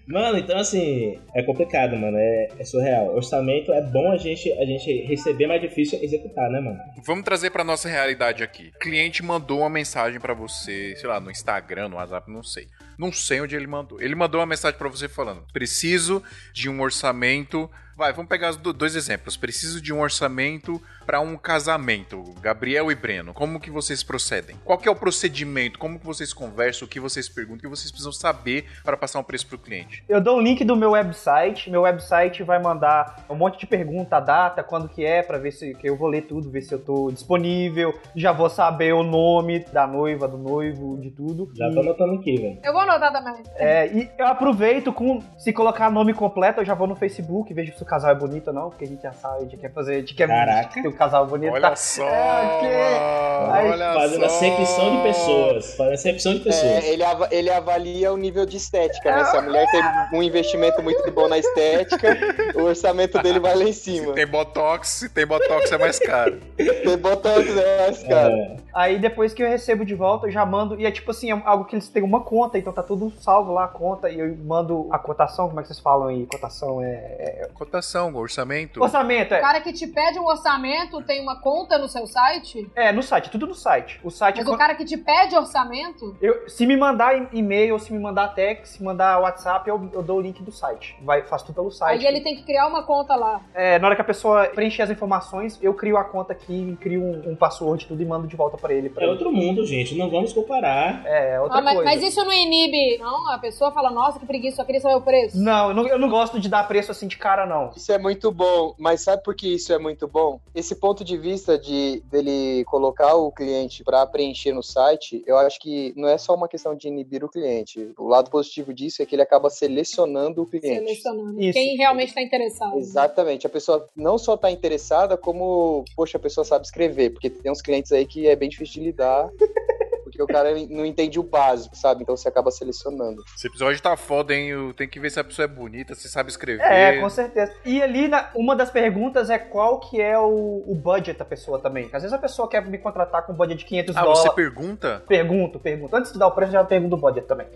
Mano, 0.07 0.39
então 0.39 0.59
assim, 0.59 1.19
é 1.35 1.43
complicado, 1.43 1.97
mano. 1.97 2.17
É, 2.17 2.49
é 2.59 2.65
surreal. 2.65 3.15
Orçamento 3.15 3.73
é 3.73 3.81
bom 3.81 4.13
a 4.13 4.17
gente, 4.17 4.53
a 4.53 4.65
gente 4.65 5.03
receber, 5.07 5.47
mas 5.47 5.63
é 5.63 5.67
difícil 5.67 5.99
executar, 6.03 6.51
né, 6.51 6.61
mano? 6.61 6.79
Vamos 7.05 7.25
trazer 7.25 7.51
pra 7.51 7.65
nossa 7.65 7.89
realidade 7.89 8.43
aqui. 8.43 8.73
O 8.75 8.79
cliente 8.79 9.23
mandou 9.23 9.61
uma 9.61 9.71
mensagem 9.71 10.21
pra 10.21 10.35
você, 10.35 10.95
sei 10.97 11.09
lá, 11.09 11.21
no 11.21 11.31
Instagram, 11.31 11.89
no 11.89 11.97
WhatsApp, 11.97 12.31
não 12.31 12.43
sei. 12.43 12.69
Não 12.99 13.13
sei 13.13 13.41
onde 13.41 13.57
ele 13.57 13.67
mandou. 13.67 14.01
Ele 14.01 14.15
mandou 14.15 14.41
uma 14.41 14.47
mensagem 14.47 14.79
pra 14.79 14.89
você 14.89 15.09
falando: 15.09 15.45
"Preciso 15.53 16.23
de 16.53 16.69
um 16.69 16.81
orçamento". 16.81 17.71
Vai, 17.97 18.13
vamos 18.13 18.29
pegar 18.29 18.53
dois 18.53 18.97
exemplos. 18.97 19.37
Preciso 19.37 19.81
de 19.81 19.93
um 19.93 20.01
orçamento 20.01 20.81
pra 21.07 21.21
um 21.21 21.37
casamento, 21.37 22.23
Gabriel 22.41 22.91
e 22.91 22.95
Breno. 22.95 23.35
Como 23.35 23.61
que 23.61 23.71
vocês 23.71 24.03
procedem? 24.03 24.57
Qual 24.65 24.79
que 24.79 24.89
é 24.89 24.91
o 24.91 24.95
procedimento? 24.97 25.79
Como 25.79 25.99
que 25.99 26.07
vocês 26.07 26.33
conversam? 26.33 26.87
O 26.87 26.89
que 26.89 26.99
vocês 27.01 27.29
perguntam? 27.29 27.59
O 27.59 27.61
que 27.63 27.69
vocês 27.69 27.91
precisam 27.91 28.13
saber 28.13 28.67
para 28.85 28.97
passar 28.97 29.19
um 29.19 29.23
preço 29.25 29.47
pro 29.47 29.59
cliente? 29.59 30.05
Eu 30.09 30.21
dou 30.21 30.39
o 30.39 30.41
link 30.41 30.65
do 30.65 30.75
meu 30.77 30.93
website. 30.93 31.71
Meu 31.71 31.83
website 31.83 32.43
vai 32.43 32.61
mandar 32.63 33.25
um 33.29 33.35
monte 33.35 33.59
de 33.61 33.67
pergunta, 33.67 34.19
data, 34.21 34.63
quando 34.63 34.89
que 34.89 35.05
é, 35.05 35.23
pra 35.23 35.39
ver 35.39 35.53
se 35.53 35.75
que 35.75 35.89
eu 35.89 35.97
vou 35.97 36.09
ler 36.09 36.23
tudo, 36.23 36.51
ver 36.51 36.63
se 36.63 36.73
eu 36.73 36.79
tô 36.79 37.11
disponível. 37.11 37.99
Já 38.17 38.33
vou 38.33 38.49
saber 38.49 38.93
o 38.95 39.03
nome 39.03 39.61
da 39.73 39.87
noiva, 39.87 40.27
do 40.29 40.39
noivo, 40.39 40.99
de 41.01 41.11
tudo. 41.11 41.51
Já 41.55 41.69
E- 41.69 41.75
tô 41.75 41.81
anotando 41.81 42.15
aqui, 42.15 42.37
velho. 42.37 42.59
Eu 42.63 42.73
vou 42.73 42.83
anotar 42.83 43.13
também. 43.13 43.43
é, 43.57 43.87
e 43.93 44.11
eu 44.19 44.27
aproveito 44.27 44.93
com. 44.93 45.21
Se 45.39 45.53
colocar 45.53 45.91
nome 45.91 46.15
completo, 46.15 46.61
eu 46.61 46.65
já 46.65 46.75
vou 46.75 46.87
no 46.87 46.95
Facebook, 46.97 47.53
vejo 47.53 47.77
se 47.77 47.83
o 47.83 47.87
casal 47.93 48.11
é 48.11 48.15
bonito 48.15 48.49
ou 48.49 48.55
não, 48.55 48.71
porque 48.71 48.85
a 48.85 48.89
gente 48.89 49.03
já 49.03 49.13
sabe, 49.13 49.37
a 49.37 49.41
gente 49.41 49.59
quer 49.59 49.71
fazer. 49.71 49.97
A 49.97 49.99
gente 50.01 50.15
quer 50.15 50.27
Caraca. 50.27 50.81
ter 50.83 50.89
o 50.89 50.93
casal 50.95 51.27
bonito. 51.27 51.53
Olha 51.53 51.69
tá? 51.69 51.77
só! 51.77 52.09
É. 52.09 53.51
Aí, 53.53 53.71
olha 53.71 53.93
Fazendo 53.93 54.21
só. 54.21 54.27
acepção 54.27 54.97
de 54.97 55.03
pessoas. 55.03 55.75
Fazendo 55.75 55.95
acepção 55.95 56.35
de 56.35 56.41
pessoas. 56.41 56.65
É, 56.85 56.89
ele, 56.91 57.05
ava- 57.05 57.29
ele 57.31 57.51
avalia 57.51 58.11
o 58.11 58.17
nível 58.17 58.47
de 58.47 58.57
estética, 58.57 59.15
né? 59.15 59.25
Se 59.27 59.37
a 59.37 59.43
mulher 59.43 59.67
tem 59.71 60.19
um 60.19 60.23
investimento 60.23 60.83
muito 60.83 61.11
bom 61.11 61.29
na 61.29 61.37
estética, 61.39 62.17
o 62.55 62.63
orçamento 62.63 63.19
dele 63.23 63.39
vai 63.41 63.55
lá 63.55 63.65
em 63.65 63.73
cima. 63.75 64.15
Tem 64.15 64.27
botox, 64.27 64.89
se 64.89 65.09
tem 65.11 65.27
botox 65.27 65.71
é 65.71 65.77
mais 65.79 65.99
caro. 65.99 66.39
Tem 66.57 66.97
botox, 66.97 67.55
né, 67.55 67.63
cara? 68.09 68.33
É, 68.33 68.57
Aí 68.73 68.99
depois 68.99 69.35
que 69.35 69.43
eu 69.43 69.49
recebo 69.49 69.85
de 69.85 69.95
volta, 69.95 70.27
eu 70.27 70.31
já 70.31 70.47
mando. 70.47 70.81
E 70.81 70.87
é 70.87 70.91
tipo 70.91 71.11
assim, 71.11 71.31
é 71.31 71.43
algo 71.45 71.67
que 71.67 71.75
eles 71.75 71.89
têm 71.91 72.03
uma 72.03 72.21
conta, 72.21 72.57
então 72.57 72.73
tá 72.73 72.83
tudo 72.83 73.13
salvo 73.21 73.53
lá 73.53 73.65
a 73.65 73.69
conta. 73.69 74.09
E 74.09 74.19
eu 74.19 74.35
mando 74.45 74.89
a 74.91 74.99
cotação, 74.99 75.49
como 75.49 75.61
é 75.61 75.63
que 75.63 75.69
vocês 75.69 75.79
falam 75.81 76.09
aí? 76.09 76.27
Cotação 76.27 76.81
é. 76.83 77.49
É- 77.73 77.83
Cotação, 77.83 78.15
orçamento. 78.15 78.83
Orçamento, 78.83 79.33
O 79.33 79.35
é. 79.35 79.41
cara 79.41 79.61
que 79.61 79.73
te 79.73 79.87
pede 79.87 80.19
um 80.19 80.27
orçamento 80.27 81.03
tem 81.03 81.23
uma 81.23 81.41
conta 81.41 81.79
no 81.79 81.89
seu 81.89 82.07
site? 82.07 82.71
É, 82.77 82.93
no 82.93 83.03
site, 83.03 83.31
tudo 83.31 83.47
no 83.47 83.55
site. 83.55 83.99
O 84.05 84.11
site 84.11 84.37
Mas 84.39 84.47
é. 84.47 84.51
o 84.51 84.57
cara 84.59 84.75
que 84.75 84.85
te 84.85 84.97
pede 84.97 85.35
orçamento, 85.37 86.17
Eu, 86.21 86.49
se 86.49 86.67
me 86.67 86.77
mandar 86.77 87.35
e-mail, 87.35 87.79
se 87.79 87.93
me 87.93 87.99
mandar 87.99 88.29
text, 88.29 88.67
se 88.77 88.83
mandar 88.83 89.19
WhatsApp, 89.21 89.69
eu, 89.69 89.91
eu 89.93 90.03
dou 90.03 90.19
o 90.19 90.21
link 90.21 90.43
do 90.43 90.53
site. 90.53 90.97
Vai, 91.03 91.23
faço 91.23 91.47
tudo 91.47 91.55
pelo 91.55 91.71
site. 91.71 92.07
aí 92.07 92.13
ele 92.15 92.21
tem 92.23 92.37
que 92.37 92.43
criar 92.43 92.67
uma 92.67 92.83
conta 92.83 93.17
lá. 93.17 93.41
É, 93.55 93.79
na 93.79 93.87
hora 93.87 93.97
que 93.97 94.03
a 94.03 94.05
pessoa 94.05 94.47
preencher 94.49 94.83
as 94.83 94.91
informações, 94.91 95.59
eu 95.63 95.73
crio 95.75 95.97
a 95.97 96.05
conta 96.05 96.33
aqui, 96.33 96.77
crio 96.81 97.03
um, 97.03 97.31
um 97.33 97.37
password 97.37 97.87
tudo 97.87 98.03
e 98.03 98.05
mando 98.05 98.27
de 98.27 98.37
volta 98.37 98.57
pra 98.59 98.73
ele. 98.75 98.91
Pra 98.91 99.03
é 99.03 99.05
ele. 99.07 99.13
outro 99.13 99.33
mundo, 99.33 99.65
gente. 99.65 99.97
Não 99.97 100.11
vamos 100.11 100.33
comparar. 100.33 101.05
É, 101.07 101.41
outra 101.41 101.59
Ah, 101.59 101.63
mas, 101.63 101.75
coisa. 101.75 101.91
mas 101.91 102.03
isso 102.03 102.23
não 102.25 102.33
inibe. 102.33 102.99
Não, 102.99 103.31
a 103.33 103.39
pessoa 103.39 103.73
fala, 103.73 103.91
nossa, 103.91 104.19
que 104.19 104.27
preguiça, 104.27 104.57
só 104.57 104.65
queria 104.65 104.81
saber 104.81 104.97
o 104.97 105.01
preço. 105.01 105.39
Não 105.41 105.69
eu, 105.69 105.75
não, 105.75 105.87
eu 105.89 105.99
não 105.99 106.09
gosto 106.11 106.39
de 106.39 106.49
dar 106.49 106.67
preço 106.69 106.91
assim 106.91 107.07
de 107.09 107.17
cara, 107.17 107.47
não. 107.47 107.62
Isso 107.77 107.93
é 107.93 107.99
muito 107.99 108.33
bom, 108.33 108.75
mas 108.79 109.03
sabe 109.03 109.23
por 109.23 109.35
que 109.35 109.55
isso 109.55 109.73
é 109.73 109.79
muito 109.79 110.09
bom? 110.09 110.41
Esse 110.55 110.75
ponto 110.75 111.05
de 111.05 111.17
vista 111.17 111.59
de 111.59 112.03
dele 112.11 112.65
colocar 112.65 113.15
o 113.15 113.31
cliente 113.31 113.85
para 113.85 114.07
preencher 114.07 114.53
no 114.53 114.63
site, 114.63 115.23
eu 115.27 115.37
acho 115.37 115.59
que 115.61 115.93
não 115.97 116.09
é 116.09 116.19
só 116.19 116.35
uma 116.35 116.49
questão 116.49 116.75
de 116.75 116.89
inibir 116.89 117.25
o 117.25 117.29
cliente. 117.29 117.93
O 117.99 118.09
lado 118.09 118.31
positivo 118.31 118.73
disso 118.73 119.03
é 119.03 119.07
que 119.07 119.15
ele 119.15 119.23
acaba 119.23 119.51
selecionando 119.51 120.43
o 120.43 120.47
cliente. 120.47 120.85
Selecionando. 120.85 121.41
Isso. 121.41 121.53
Quem 121.53 121.77
realmente 121.77 122.09
está 122.09 122.23
interessado. 122.23 122.77
Exatamente. 122.79 123.47
A 123.47 123.51
pessoa 123.51 123.89
não 123.95 124.19
só 124.19 124.37
tá 124.37 124.51
interessada, 124.51 125.17
como, 125.17 125.85
poxa, 125.97 126.17
a 126.17 126.21
pessoa 126.21 126.45
sabe 126.45 126.65
escrever, 126.65 127.11
porque 127.11 127.31
tem 127.31 127.51
uns 127.51 127.63
clientes 127.63 127.93
aí 127.93 128.07
que 128.07 128.27
é 128.27 128.37
bem 128.37 128.49
difícil 128.49 128.75
de 128.75 128.89
lidar. 128.89 129.31
Porque 130.13 130.23
o 130.23 130.27
cara 130.27 130.51
não 130.69 130.85
entende 130.85 131.19
o 131.19 131.23
básico, 131.23 131.75
sabe? 131.75 132.03
Então 132.03 132.15
você 132.17 132.29
acaba 132.29 132.51
selecionando. 132.51 133.23
Esse 133.35 133.47
episódio 133.47 133.81
tá 133.81 133.97
foda, 133.97 134.35
hein? 134.35 134.73
Tenho 134.77 134.91
que 134.91 135.01
ver 135.01 135.11
se 135.11 135.19
a 135.19 135.25
pessoa 135.25 135.45
é 135.45 135.49
bonita, 135.49 135.95
se 135.95 136.09
sabe 136.09 136.29
escrever. 136.29 136.63
É, 136.63 137.01
com 137.01 137.09
certeza. 137.09 137.53
E 137.65 137.83
ali, 137.83 138.09
na- 138.09 138.29
uma 138.35 138.55
das 138.55 138.71
perguntas 138.71 139.31
é 139.31 139.39
qual 139.39 139.81
que 139.81 140.01
é 140.01 140.19
o, 140.19 140.63
o 140.67 140.75
budget 140.75 141.19
da 141.19 141.25
pessoa 141.25 141.59
também. 141.59 141.87
Às 141.93 142.03
vezes 142.03 142.13
a 142.13 142.19
pessoa 142.19 142.47
quer 142.49 142.63
me 142.67 142.77
contratar 142.79 143.25
com 143.25 143.33
um 143.33 143.37
budget 143.37 143.61
de 143.61 143.65
500 143.65 143.97
Ah, 143.97 144.01
dólares. 144.03 144.23
você 144.23 144.31
pergunta? 144.33 145.03
Pergunto, 145.09 145.59
pergunto. 145.59 145.97
Antes 145.97 146.13
de 146.13 146.19
dar 146.19 146.27
o 146.27 146.33
preço, 146.33 146.51
eu 146.51 146.61
já 146.61 146.65
pergunto 146.65 146.97
o 146.97 146.99
budget 146.99 147.27
também. 147.27 147.47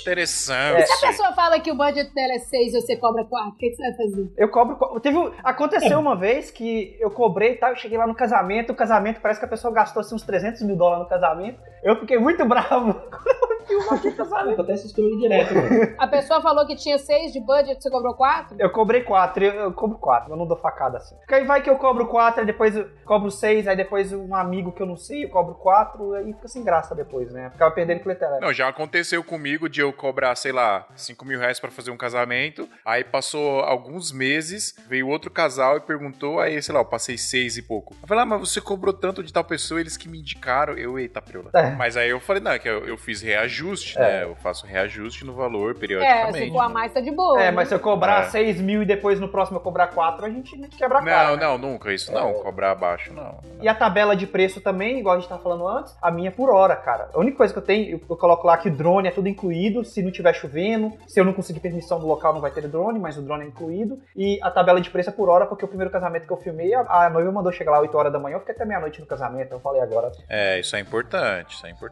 Interessante. 0.00 0.86
Se 0.86 1.04
a 1.04 1.08
pessoa 1.08 1.32
fala 1.32 1.60
que 1.60 1.70
o 1.70 1.74
budget 1.74 2.12
dela 2.14 2.34
é 2.34 2.38
6 2.38 2.74
e 2.74 2.80
você 2.80 2.96
cobra 2.96 3.24
4, 3.24 3.50
o 3.50 3.56
que, 3.56 3.70
que 3.70 3.76
você 3.76 3.82
vai 3.82 3.96
fazer? 3.96 4.32
Eu 4.36 4.48
cobro. 4.48 4.76
co- 4.76 5.00
Teve, 5.00 5.18
aconteceu 5.44 5.98
uma 5.98 6.16
vez 6.16 6.50
que 6.50 6.96
eu 7.00 7.10
cobrei 7.10 7.52
e 7.52 7.56
tal, 7.56 7.70
eu 7.70 7.76
cheguei 7.76 7.98
lá 7.98 8.06
no 8.06 8.14
casamento, 8.14 8.70
o 8.72 8.74
casamento 8.74 9.20
parece 9.20 9.40
que 9.40 9.46
a 9.46 9.48
pessoa 9.48 9.72
gastou 9.72 10.00
assim, 10.00 10.14
uns 10.14 10.22
300 10.22 10.62
mil 10.62 10.76
dólares 10.76 11.02
no 11.04 11.08
casamento. 11.08 11.58
Eu 11.82 11.96
fiquei 12.06 12.18
muito 12.18 12.44
bravo 12.44 12.94
quando 12.94 13.50
eu 13.52 13.66
vi 13.66 13.74
o 13.74 13.80
valor 13.80 14.00
do 14.00 14.12
casamento. 14.12 14.52
Acontece 14.52 14.86
isso 14.86 14.94
comigo 14.94 15.18
direto, 15.18 15.54
mano. 15.54 15.94
A 15.98 16.06
pessoa 16.06 16.40
falou 16.40 16.64
que 16.66 16.76
tinha 16.76 16.98
6 16.98 17.32
de 17.32 17.40
budget, 17.40 17.82
você 17.82 17.90
cobrou 17.90 18.14
4? 18.14 18.56
Eu 18.58 18.70
cobrei 18.70 19.02
4, 19.02 19.44
eu, 19.44 19.52
eu 19.54 19.72
cobro 19.72 19.98
4, 19.98 20.32
eu 20.32 20.36
não 20.36 20.46
dou 20.46 20.56
facada 20.56 20.98
assim. 20.98 21.16
Porque 21.16 21.34
aí 21.34 21.44
vai 21.44 21.62
que 21.62 21.68
eu 21.68 21.76
cobro 21.76 22.06
4, 22.06 22.40
aí 22.40 22.46
depois 22.46 22.76
eu 22.76 22.88
cobro 23.04 23.30
6, 23.30 23.66
aí 23.66 23.76
depois 23.76 24.12
um 24.12 24.34
amigo 24.34 24.72
que 24.72 24.80
eu 24.80 24.86
não 24.86 24.96
sei, 24.96 25.24
eu 25.24 25.28
cobro 25.28 25.54
4, 25.54 26.14
aí 26.14 26.32
fica 26.32 26.48
sem 26.48 26.62
graça 26.62 26.94
depois, 26.94 27.32
né? 27.32 27.50
Ficava 27.50 27.74
perdendo 27.74 28.00
clientela. 28.00 28.38
Não, 28.40 28.52
já 28.52 28.68
aconteceu 28.68 29.22
comigo 29.24 29.68
de 29.68 29.80
eu 29.80 29.92
cobrar, 29.92 30.36
sei 30.36 30.52
lá, 30.52 30.86
5 30.94 31.24
mil 31.24 31.40
reais 31.40 31.58
pra 31.58 31.70
fazer 31.70 31.90
um 31.90 31.96
casamento. 31.96 32.68
Aí 32.84 33.02
passou 33.02 33.60
alguns 33.60 34.12
meses, 34.12 34.74
veio 34.88 35.08
outro 35.08 35.30
casal 35.30 35.76
e 35.76 35.80
perguntou, 35.80 36.38
aí, 36.38 36.62
sei 36.62 36.74
lá, 36.74 36.80
eu 36.80 36.84
passei 36.84 37.18
seis 37.18 37.56
e 37.56 37.62
pouco. 37.62 37.96
Eu 38.00 38.06
falei, 38.06 38.22
ah, 38.22 38.26
mas 38.26 38.40
você 38.40 38.60
cobrou 38.60 38.92
tanto 38.92 39.22
de 39.22 39.32
tal 39.32 39.44
pessoa, 39.44 39.80
eles 39.80 39.96
que 39.96 40.08
me 40.08 40.20
indicaram. 40.20 40.74
Eu, 40.74 40.98
eita, 40.98 41.20
preula. 41.20 41.50
É. 41.54 41.70
Mas 41.70 41.95
aí 41.96 42.10
eu 42.10 42.20
falei, 42.20 42.42
não, 42.42 42.52
é 42.52 42.58
que 42.58 42.68
eu, 42.68 42.86
eu 42.86 42.96
fiz 42.96 43.20
reajuste, 43.22 43.98
É. 43.98 44.00
né? 44.02 44.22
Eu 44.24 44.34
faço 44.36 44.66
reajuste 44.66 45.24
no 45.24 45.34
valor 45.34 45.70
É, 45.70 45.74
se 45.74 45.80
periodicamente. 45.80 46.50
for 46.52 46.60
a 46.60 46.68
mais, 46.68 46.92
tá 46.92 47.00
de 47.00 47.10
boa. 47.10 47.40
É, 47.40 47.44
né? 47.46 47.50
mas 47.50 47.68
se 47.68 47.74
eu 47.74 47.80
cobrar 47.80 48.22
É. 48.24 48.30
6 48.30 48.60
mil 48.60 48.82
e 48.82 48.86
depois 48.86 49.18
no 49.20 49.28
próximo 49.28 49.58
eu 49.58 49.62
cobrar 49.62 49.88
4, 49.88 50.24
a 50.26 50.30
gente 50.30 50.56
quebra 50.76 50.98
a 50.98 51.04
cara. 51.04 51.28
Não, 51.30 51.36
né? 51.36 51.42
não, 51.44 51.58
nunca 51.58 51.92
isso 51.92 52.12
não. 52.12 52.32
Cobrar 52.34 52.72
abaixo, 52.72 53.12
não. 53.12 53.38
E 53.60 53.68
a 53.68 53.74
tabela 53.74 54.14
de 54.16 54.26
preço 54.26 54.60
também, 54.60 54.98
igual 54.98 55.16
a 55.16 55.18
gente 55.18 55.28
tava 55.28 55.42
falando 55.42 55.66
antes, 55.68 55.96
a 56.00 56.10
minha 56.10 56.28
é 56.28 56.32
por 56.32 56.50
hora, 56.50 56.76
cara. 56.76 57.08
A 57.14 57.18
única 57.18 57.36
coisa 57.36 57.52
que 57.52 57.58
eu 57.58 57.62
tenho, 57.64 57.90
eu, 57.92 58.00
eu 58.08 58.16
coloco 58.16 58.46
lá 58.46 58.56
que 58.56 58.68
o 58.68 58.72
drone 58.72 59.08
é 59.08 59.10
tudo 59.10 59.28
incluído, 59.28 59.84
se 59.84 60.02
não 60.02 60.10
tiver 60.10 60.32
chovendo, 60.34 60.92
se 61.06 61.18
eu 61.20 61.24
não 61.24 61.32
conseguir 61.32 61.60
permissão 61.60 61.98
do 61.98 62.06
local 62.06 62.32
não 62.34 62.40
vai 62.40 62.50
ter 62.50 62.66
drone, 62.68 62.98
mas 62.98 63.16
o 63.16 63.22
drone 63.22 63.44
é 63.44 63.46
incluído. 63.48 63.98
E 64.14 64.38
a 64.42 64.50
tabela 64.50 64.80
de 64.80 64.90
preço 64.90 65.10
é 65.10 65.12
por 65.12 65.28
hora, 65.28 65.46
porque 65.46 65.64
o 65.64 65.68
primeiro 65.68 65.90
casamento 65.90 66.26
que 66.26 66.32
eu 66.32 66.36
filmei, 66.36 66.74
a, 66.74 66.80
a 67.06 67.10
noiva 67.10 67.30
mandou 67.32 67.52
chegar 67.52 67.70
lá 67.72 67.80
8 67.80 67.96
horas 67.96 68.12
da 68.12 68.18
manhã, 68.18 68.36
eu 68.36 68.40
fiquei 68.40 68.54
até 68.54 68.64
meia-noite 68.64 69.00
no 69.00 69.06
casamento, 69.06 69.52
eu 69.52 69.60
falei 69.60 69.80
agora. 69.80 70.10
É, 70.28 70.58
isso 70.60 70.74
é 70.76 70.80
importante, 70.80 71.54
isso 71.54 71.66
é 71.66 71.70
importante. 71.70 71.85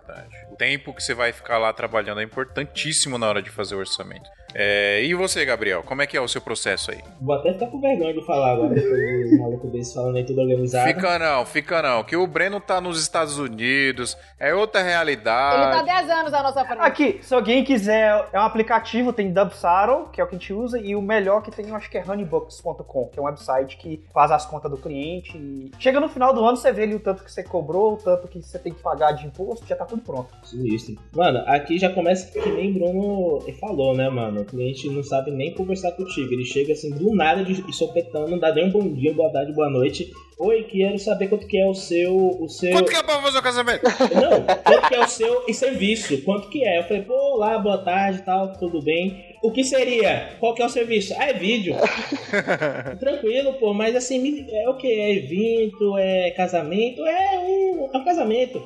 O 0.51 0.57
tempo 0.57 0.95
que 0.95 1.03
você 1.03 1.15
vai 1.15 1.33
ficar 1.33 1.59
lá 1.59 1.73
trabalhando 1.73 2.21
é 2.21 2.25
importantíssimo 2.25 3.19
na 3.19 3.29
hora 3.29 3.43
de 3.43 3.51
fazer 3.51 3.75
o 3.75 3.79
orçamento. 3.79 4.29
É, 4.55 5.03
e 5.03 5.15
você, 5.15 5.45
Gabriel, 5.45 5.83
como 5.83 6.03
é 6.03 6.07
que 6.07 6.17
é 6.17 6.21
o 6.21 6.29
seu 6.29 6.41
processo 6.41 6.93
aí? 6.93 6.99
Vou 7.21 7.35
até 7.35 7.53
ficar 7.53 7.67
com 7.67 7.81
vergonha 7.81 8.15
de 8.15 8.25
falar 8.25 8.53
agora, 8.53 8.75
depois 8.75 9.31
do 9.31 9.39
maluco 9.43 9.67
desse 9.69 9.95
falando 9.95 10.17
aí 10.17 10.25
tudo 10.25 10.41
organizado. 10.41 10.87
Fica 10.87 11.19
não, 11.19 11.45
fica 11.45 11.83
não, 11.83 12.05
que 12.05 12.17
o 12.17 12.27
Breno 12.27 12.61
tá 12.61 12.81
nos 12.81 13.01
Estados 13.01 13.39
Unidos, 13.39 14.17
é 14.39 14.55
outra 14.55 14.81
Ele 14.81 14.89
tá 14.89 14.97
realidade. 14.97 15.87
10 15.87 16.11
anos 16.11 16.35
à 16.35 16.43
nossa 16.43 16.65
frente. 16.65 16.81
Aqui, 16.81 17.19
se 17.21 17.35
alguém 17.35 17.65
quiser, 17.65 18.29
é 18.33 18.39
um 18.39 18.43
aplicativo, 18.43 19.13
tem 19.13 19.33
Dubsaro, 19.33 20.09
que 20.13 20.21
é 20.21 20.25
o 20.25 20.27
que 20.27 20.37
a 20.37 20.39
gente 20.39 20.53
usa, 20.53 20.79
e 20.79 20.95
o 20.95 21.03
melhor 21.03 21.43
que 21.43 21.51
tem, 21.51 21.69
eu 21.69 21.75
acho 21.75 21.91
que 21.91 21.99
é 21.99 22.05
honeybooks.com, 22.07 23.09
que 23.09 23.19
é 23.19 23.23
um 23.23 23.27
website 23.27 23.77
que 23.77 24.05
faz 24.13 24.31
as 24.31 24.47
contas 24.47 24.71
do 24.71 24.77
cliente. 24.77 25.37
E 25.37 25.73
chega 25.79 25.99
no 25.99 26.09
final 26.09 26.33
do 26.33 26.45
ano, 26.45 26.57
você 26.57 26.73
vê 26.73 26.85
ali 26.85 26.95
o 26.95 27.01
tanto 27.01 27.25
que 27.25 27.33
você 27.33 27.43
cobrou, 27.43 27.95
o 27.95 27.97
tanto 27.97 28.29
que 28.29 28.41
você 28.41 28.59
tem 28.59 28.73
que 28.73 28.81
pagar 28.81 29.13
de 29.13 29.27
imposto, 29.27 29.67
já 29.67 29.75
tá 29.75 29.85
tudo 29.85 30.03
pronto. 30.03 30.29
Sinistro. 30.45 30.97
Mano, 31.15 31.43
aqui 31.47 31.79
já 31.79 31.91
começa 31.91 32.31
que 32.31 32.49
nem 32.51 32.73
Bruno 32.73 33.41
falou, 33.61 33.97
né, 33.97 34.09
mano? 34.09 34.44
O 34.45 34.47
cliente 34.47 34.89
não 34.91 35.03
sabe 35.03 35.31
nem 35.31 35.55
conversar 35.55 35.93
contigo. 35.93 36.33
Ele 36.33 36.45
chega 36.45 36.75
assim 36.75 36.91
do 36.91 37.15
nada 37.15 37.43
de 37.43 37.55
de 37.55 37.73
sopetão, 37.75 38.29
não 38.29 38.39
dá 38.39 38.53
nem 38.53 38.67
um 38.67 38.71
bom 38.71 38.93
dia, 38.93 39.15
boa 39.15 39.33
tarde, 39.33 39.53
boa 39.53 39.71
noite. 39.71 40.13
Oi, 40.39 40.65
quero 40.65 40.99
saber 40.99 41.29
quanto 41.29 41.47
que 41.47 41.57
é 41.57 41.67
o 41.67 41.75
seu. 41.75 42.15
O 42.15 42.49
seu... 42.49 42.73
Quanto 42.73 42.91
que 42.91 42.97
é 42.97 43.03
pra 43.03 43.23
fazer 43.23 43.39
o 43.39 43.43
casamento? 43.43 43.83
Não, 44.15 44.43
quanto 44.63 44.89
que 44.89 44.95
é 44.95 45.01
o 45.01 45.09
seu 45.09 45.45
e 45.49 45.55
serviço? 45.55 46.21
Quanto 46.23 46.49
que 46.49 46.65
é? 46.65 46.81
Eu 46.81 46.85
falei, 46.85 47.03
pô, 47.03 47.37
lá, 47.37 47.59
boa 47.59 47.79
tarde 47.79 48.23
tal, 48.23 48.53
tudo 48.55 48.83
bem. 48.83 49.25
O 49.43 49.51
que 49.51 49.65
seria? 49.65 50.37
Qual 50.41 50.55
que 50.55 50.61
é 50.61 50.67
o 50.67 50.71
serviço? 50.71 51.15
Ah, 51.17 51.31
é 51.31 51.33
vídeo. 51.33 51.77
Tranquilo, 53.01 53.55
pô, 53.55 53.73
mas 53.73 53.97
assim, 53.97 54.45
é 54.51 54.69
o 54.69 54.77
que? 54.77 54.89
É 54.89 55.15
evento? 55.15 55.97
É 55.97 56.31
casamento? 56.33 57.07
É 57.07 57.39
um, 57.39 57.91
é 57.93 57.97
um 57.97 58.05
casamento. 58.05 58.63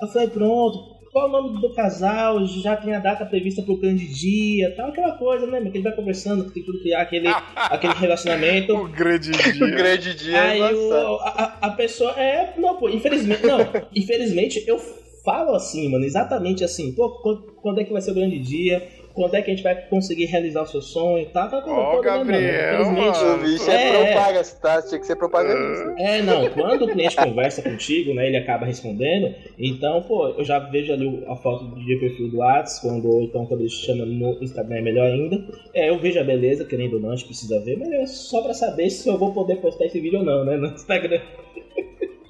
Eu 0.00 0.08
falei, 0.08 0.28
pronto. 0.28 0.97
Qual 1.18 1.28
o 1.28 1.32
nome 1.32 1.60
do 1.60 1.74
casal? 1.74 2.46
Já 2.46 2.76
tem 2.76 2.94
a 2.94 3.00
data 3.00 3.26
prevista 3.26 3.60
pro 3.62 3.76
grande 3.76 4.06
dia, 4.06 4.72
tal, 4.76 4.90
aquela 4.90 5.12
coisa, 5.18 5.46
né? 5.48 5.60
Que 5.62 5.78
ele 5.78 5.82
vai 5.82 5.92
conversando, 5.92 6.48
tem 6.52 6.62
tudo 6.62 6.78
criar 6.80 7.02
aquele, 7.02 7.26
aquele 7.56 7.94
relacionamento. 7.94 8.76
o 8.76 8.88
grande 8.88 9.30
O 9.30 9.52
dia. 9.52 9.66
grande 9.70 10.14
dia 10.14 10.36
é 10.36 10.40
Aí 10.50 10.60
o- 10.62 10.64
engraçado. 10.64 11.06
a, 11.22 11.28
a- 11.28 11.58
a 11.66 11.70
pessoa 11.72 12.12
é. 12.12 12.54
Não, 12.56 12.76
pô, 12.76 12.88
infelizmente. 12.88 13.44
Não, 13.44 13.58
infelizmente 13.94 14.62
eu 14.66 14.78
falo 15.24 15.54
assim, 15.56 15.90
mano, 15.90 16.04
exatamente 16.04 16.62
assim. 16.62 16.92
Pô, 16.92 17.10
quando, 17.20 17.42
quando 17.60 17.80
é 17.80 17.84
que 17.84 17.92
vai 17.92 18.00
ser 18.00 18.12
o 18.12 18.14
grande 18.14 18.38
dia? 18.38 18.86
Quando 19.18 19.34
é 19.34 19.42
que 19.42 19.50
a 19.50 19.54
gente 19.54 19.64
vai 19.64 19.74
conseguir 19.74 20.26
realizar 20.26 20.62
o 20.62 20.66
seu 20.66 20.80
sonho 20.80 21.24
e 21.24 21.26
tal? 21.26 21.48
Tá, 21.50 21.60
Ó, 21.66 21.90
mano? 21.90 22.02
Gabriel, 22.02 22.84
mano. 22.84 23.34
O 23.34 23.38
bicho 23.38 23.68
É, 23.68 23.88
é, 23.88 24.12
propaganda, 24.12 24.48
tá? 24.62 24.82
Tinha 24.82 25.00
que 25.00 25.06
ser 25.06 25.16
propagandista. 25.16 25.94
É, 25.98 26.22
não, 26.22 26.48
quando 26.50 26.84
o 26.84 26.88
cliente 26.88 27.16
conversa 27.16 27.60
contigo, 27.60 28.14
né, 28.14 28.28
ele 28.28 28.36
acaba 28.36 28.64
respondendo, 28.64 29.34
então, 29.58 30.02
pô, 30.02 30.28
eu 30.28 30.44
já 30.44 30.60
vejo 30.60 30.92
ali 30.92 31.24
a 31.26 31.34
foto 31.34 31.64
de 31.84 31.96
perfil 31.96 32.30
do 32.30 32.38
Whats, 32.38 32.78
quando, 32.78 33.10
ou 33.10 33.22
então 33.22 33.44
quando 33.44 33.62
ele 33.62 33.70
chama 33.70 34.06
no 34.06 34.40
Instagram 34.40 34.76
é 34.76 34.82
melhor 34.82 35.06
ainda. 35.06 35.44
É, 35.74 35.90
eu 35.90 35.98
vejo 35.98 36.20
a 36.20 36.24
beleza, 36.24 36.64
querendo 36.64 36.94
ou 36.94 37.00
não, 37.00 37.10
a 37.10 37.16
gente 37.16 37.26
precisa 37.26 37.58
ver, 37.58 37.76
mas 37.76 37.90
é 37.90 38.06
só 38.06 38.40
pra 38.40 38.54
saber 38.54 38.88
se 38.88 39.08
eu 39.08 39.18
vou 39.18 39.32
poder 39.32 39.56
postar 39.56 39.86
esse 39.86 39.98
vídeo 39.98 40.20
ou 40.20 40.24
não, 40.24 40.44
né, 40.44 40.56
no 40.56 40.68
Instagram. 40.68 41.20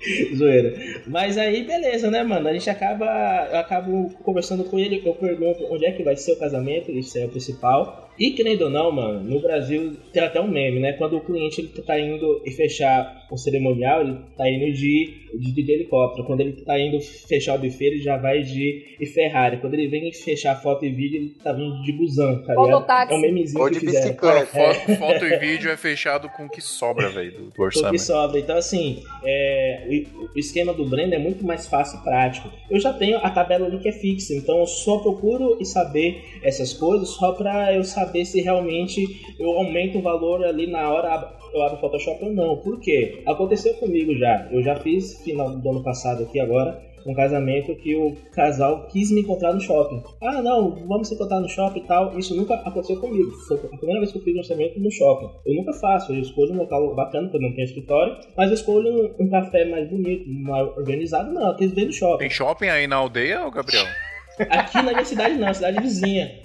Zoeira. 0.35 0.75
Mas 1.07 1.37
aí, 1.37 1.65
beleza, 1.65 2.11
né, 2.11 2.23
mano? 2.23 2.49
A 2.49 2.53
gente 2.53 2.71
acaba. 2.71 3.49
Eu 3.51 3.59
acabo 3.59 4.11
conversando 4.23 4.65
com 4.65 4.79
ele, 4.79 5.03
eu 5.05 5.15
pergunto 5.15 5.65
onde 5.71 5.85
é 5.85 5.93
que 5.93 6.03
vai 6.03 6.17
ser 6.17 6.33
o 6.33 6.39
casamento, 6.39 6.91
isso 6.91 7.19
é 7.19 7.27
o 7.27 7.29
principal. 7.29 8.08
E 8.19 8.33
querendo 8.33 8.63
ou 8.63 8.71
não, 8.71 8.91
mano, 8.91 9.21
no 9.23 9.41
Brasil 9.41 9.97
tem 10.13 10.23
até 10.23 10.41
um 10.41 10.49
meme, 10.49 10.81
né? 10.81 10.93
Quando 10.95 11.17
o 11.17 11.21
cliente 11.21 11.61
ele 11.61 11.69
tá 11.69 11.99
indo 11.99 12.43
e 12.45 12.51
fechar 12.51 13.27
o 13.31 13.37
cerimonial, 13.37 14.01
ele 14.01 14.17
tá 14.37 14.49
indo 14.51 14.73
de, 14.73 15.29
de, 15.39 15.53
de 15.53 15.73
helicóptero. 15.73 16.27
Quando 16.27 16.41
ele 16.41 16.53
tá 16.65 16.79
indo 16.79 16.99
fechar 17.01 17.55
o 17.55 17.59
buffet, 17.59 17.85
ele 17.87 18.01
já 18.01 18.17
vai 18.17 18.43
de, 18.43 18.97
de 18.99 19.07
Ferrari. 19.07 19.59
Quando 19.59 19.75
ele 19.75 19.87
vem 19.87 20.13
fechar 20.13 20.57
foto 20.61 20.85
e 20.85 20.91
vídeo, 20.91 21.17
ele 21.21 21.35
tá 21.43 21.53
vindo 21.53 21.81
de 21.83 21.93
busão, 21.93 22.43
tá 22.43 22.55
ligado? 22.55 22.69
É 23.13 23.17
um 23.17 23.21
memezinho 23.21 23.63
Ou 23.63 23.69
que 23.69 23.75
de 23.75 23.81
fizeram. 23.81 24.07
bicicleta. 24.09 24.47
Foto, 24.47 24.97
foto 24.97 25.25
e 25.25 25.37
vídeo 25.39 25.71
é 25.71 25.77
fechado 25.77 26.29
com 26.31 26.47
o 26.47 26.51
que 26.51 26.61
sobra, 26.61 27.09
velho, 27.11 27.31
do, 27.33 27.37
do 27.39 27.43
Tudo 27.45 27.53
que 27.55 27.61
orçamento. 27.63 28.01
sobra. 28.03 28.41
Então, 28.41 28.57
assim, 28.57 29.03
é, 29.25 30.05
o, 30.17 30.25
o 30.35 30.39
esquema 30.39 30.73
do 30.73 30.85
Brenda 30.85 31.15
é 31.15 31.19
muito 31.19 31.45
mais 31.45 31.67
fácil 31.67 32.01
e 32.01 32.03
prático. 32.03 32.51
Eu 32.71 32.81
já 32.81 32.93
tenho 32.93 33.19
a 33.19 33.31
tabela 33.31 33.67
ali 33.67 33.79
que 33.79 33.89
é 33.89 33.93
fixa, 33.93 34.35
então 34.35 34.59
eu 34.59 34.67
só 34.67 34.99
procuro 34.99 35.57
e 35.61 35.65
saber 35.65 36.21
essas 36.43 36.73
coisas 36.73 37.11
só 37.11 37.33
pra 37.33 37.75
eu 37.75 37.85
saber 37.85 38.08
se 38.25 38.41
realmente 38.41 39.23
eu 39.39 39.51
aumento 39.51 39.99
o 39.99 40.03
valor 40.03 40.45
ali 40.45 40.67
na 40.67 40.91
hora 40.91 41.39
eu 41.53 41.63
abro 41.63 41.77
o 41.77 41.81
Photoshop 41.81 42.25
ou 42.25 42.33
não. 42.33 42.57
Por 42.57 42.81
quê? 42.81 43.23
Aconteceu 43.27 43.75
comigo 43.75 44.15
já. 44.17 44.49
Eu 44.51 44.63
já 44.63 44.77
fiz 44.77 45.23
final 45.23 45.51
do 45.51 45.71
ano 45.71 45.83
passado 45.83 46.23
aqui 46.23 46.41
agora. 46.41 46.87
Um 47.07 47.15
casamento 47.15 47.75
que 47.77 47.97
o 47.97 48.15
casal 48.33 48.87
quis 48.89 49.11
me 49.11 49.23
encontrar 49.23 49.55
no 49.55 49.61
shopping. 49.61 50.03
Ah, 50.21 50.43
não, 50.43 50.87
vamos 50.87 51.09
se 51.09 51.15
encontrar 51.15 51.41
no 51.41 51.49
shopping 51.49 51.81
e 51.81 51.85
tal. 51.85 52.19
Isso 52.19 52.35
nunca 52.35 52.55
aconteceu 52.55 53.01
comigo. 53.01 53.31
Foi 53.47 53.57
a 53.57 53.77
primeira 53.77 54.01
vez 54.01 54.13
que 54.13 54.19
eu 54.19 54.23
fiz 54.23 54.35
um 54.35 54.39
orçamento 54.39 54.79
no 54.79 54.91
shopping. 54.91 55.31
Eu 55.47 55.55
nunca 55.55 55.73
faço. 55.73 56.13
Eu 56.13 56.21
escolho 56.21 56.53
um 56.53 56.59
local 56.59 56.95
bacana, 56.95 57.29
porque 57.29 57.39
eu 57.39 57.49
não 57.49 57.55
tenho 57.55 57.67
escritório. 57.67 58.17
Mas 58.37 58.49
eu 58.49 58.55
escolho 58.55 58.91
um, 58.91 59.25
um 59.25 59.31
café 59.31 59.65
mais 59.65 59.89
bonito, 59.89 60.29
mais 60.29 60.69
organizado. 60.77 61.33
Não, 61.33 61.57
eu 61.59 61.71
ver 61.71 61.87
no 61.87 61.93
shopping. 61.93 62.19
Tem 62.19 62.31
shopping 62.31 62.69
aí 62.69 62.87
na 62.87 62.97
aldeia, 62.97 63.49
Gabriel? 63.49 63.87
Aqui 64.51 64.77
na 64.77 64.93
minha 64.93 65.05
cidade 65.05 65.35
não, 65.37 65.53
cidade 65.53 65.81
vizinha. 65.81 66.41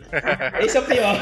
Esse 0.62 0.78
é 0.78 0.80
o 0.80 0.86
pior. 0.86 1.16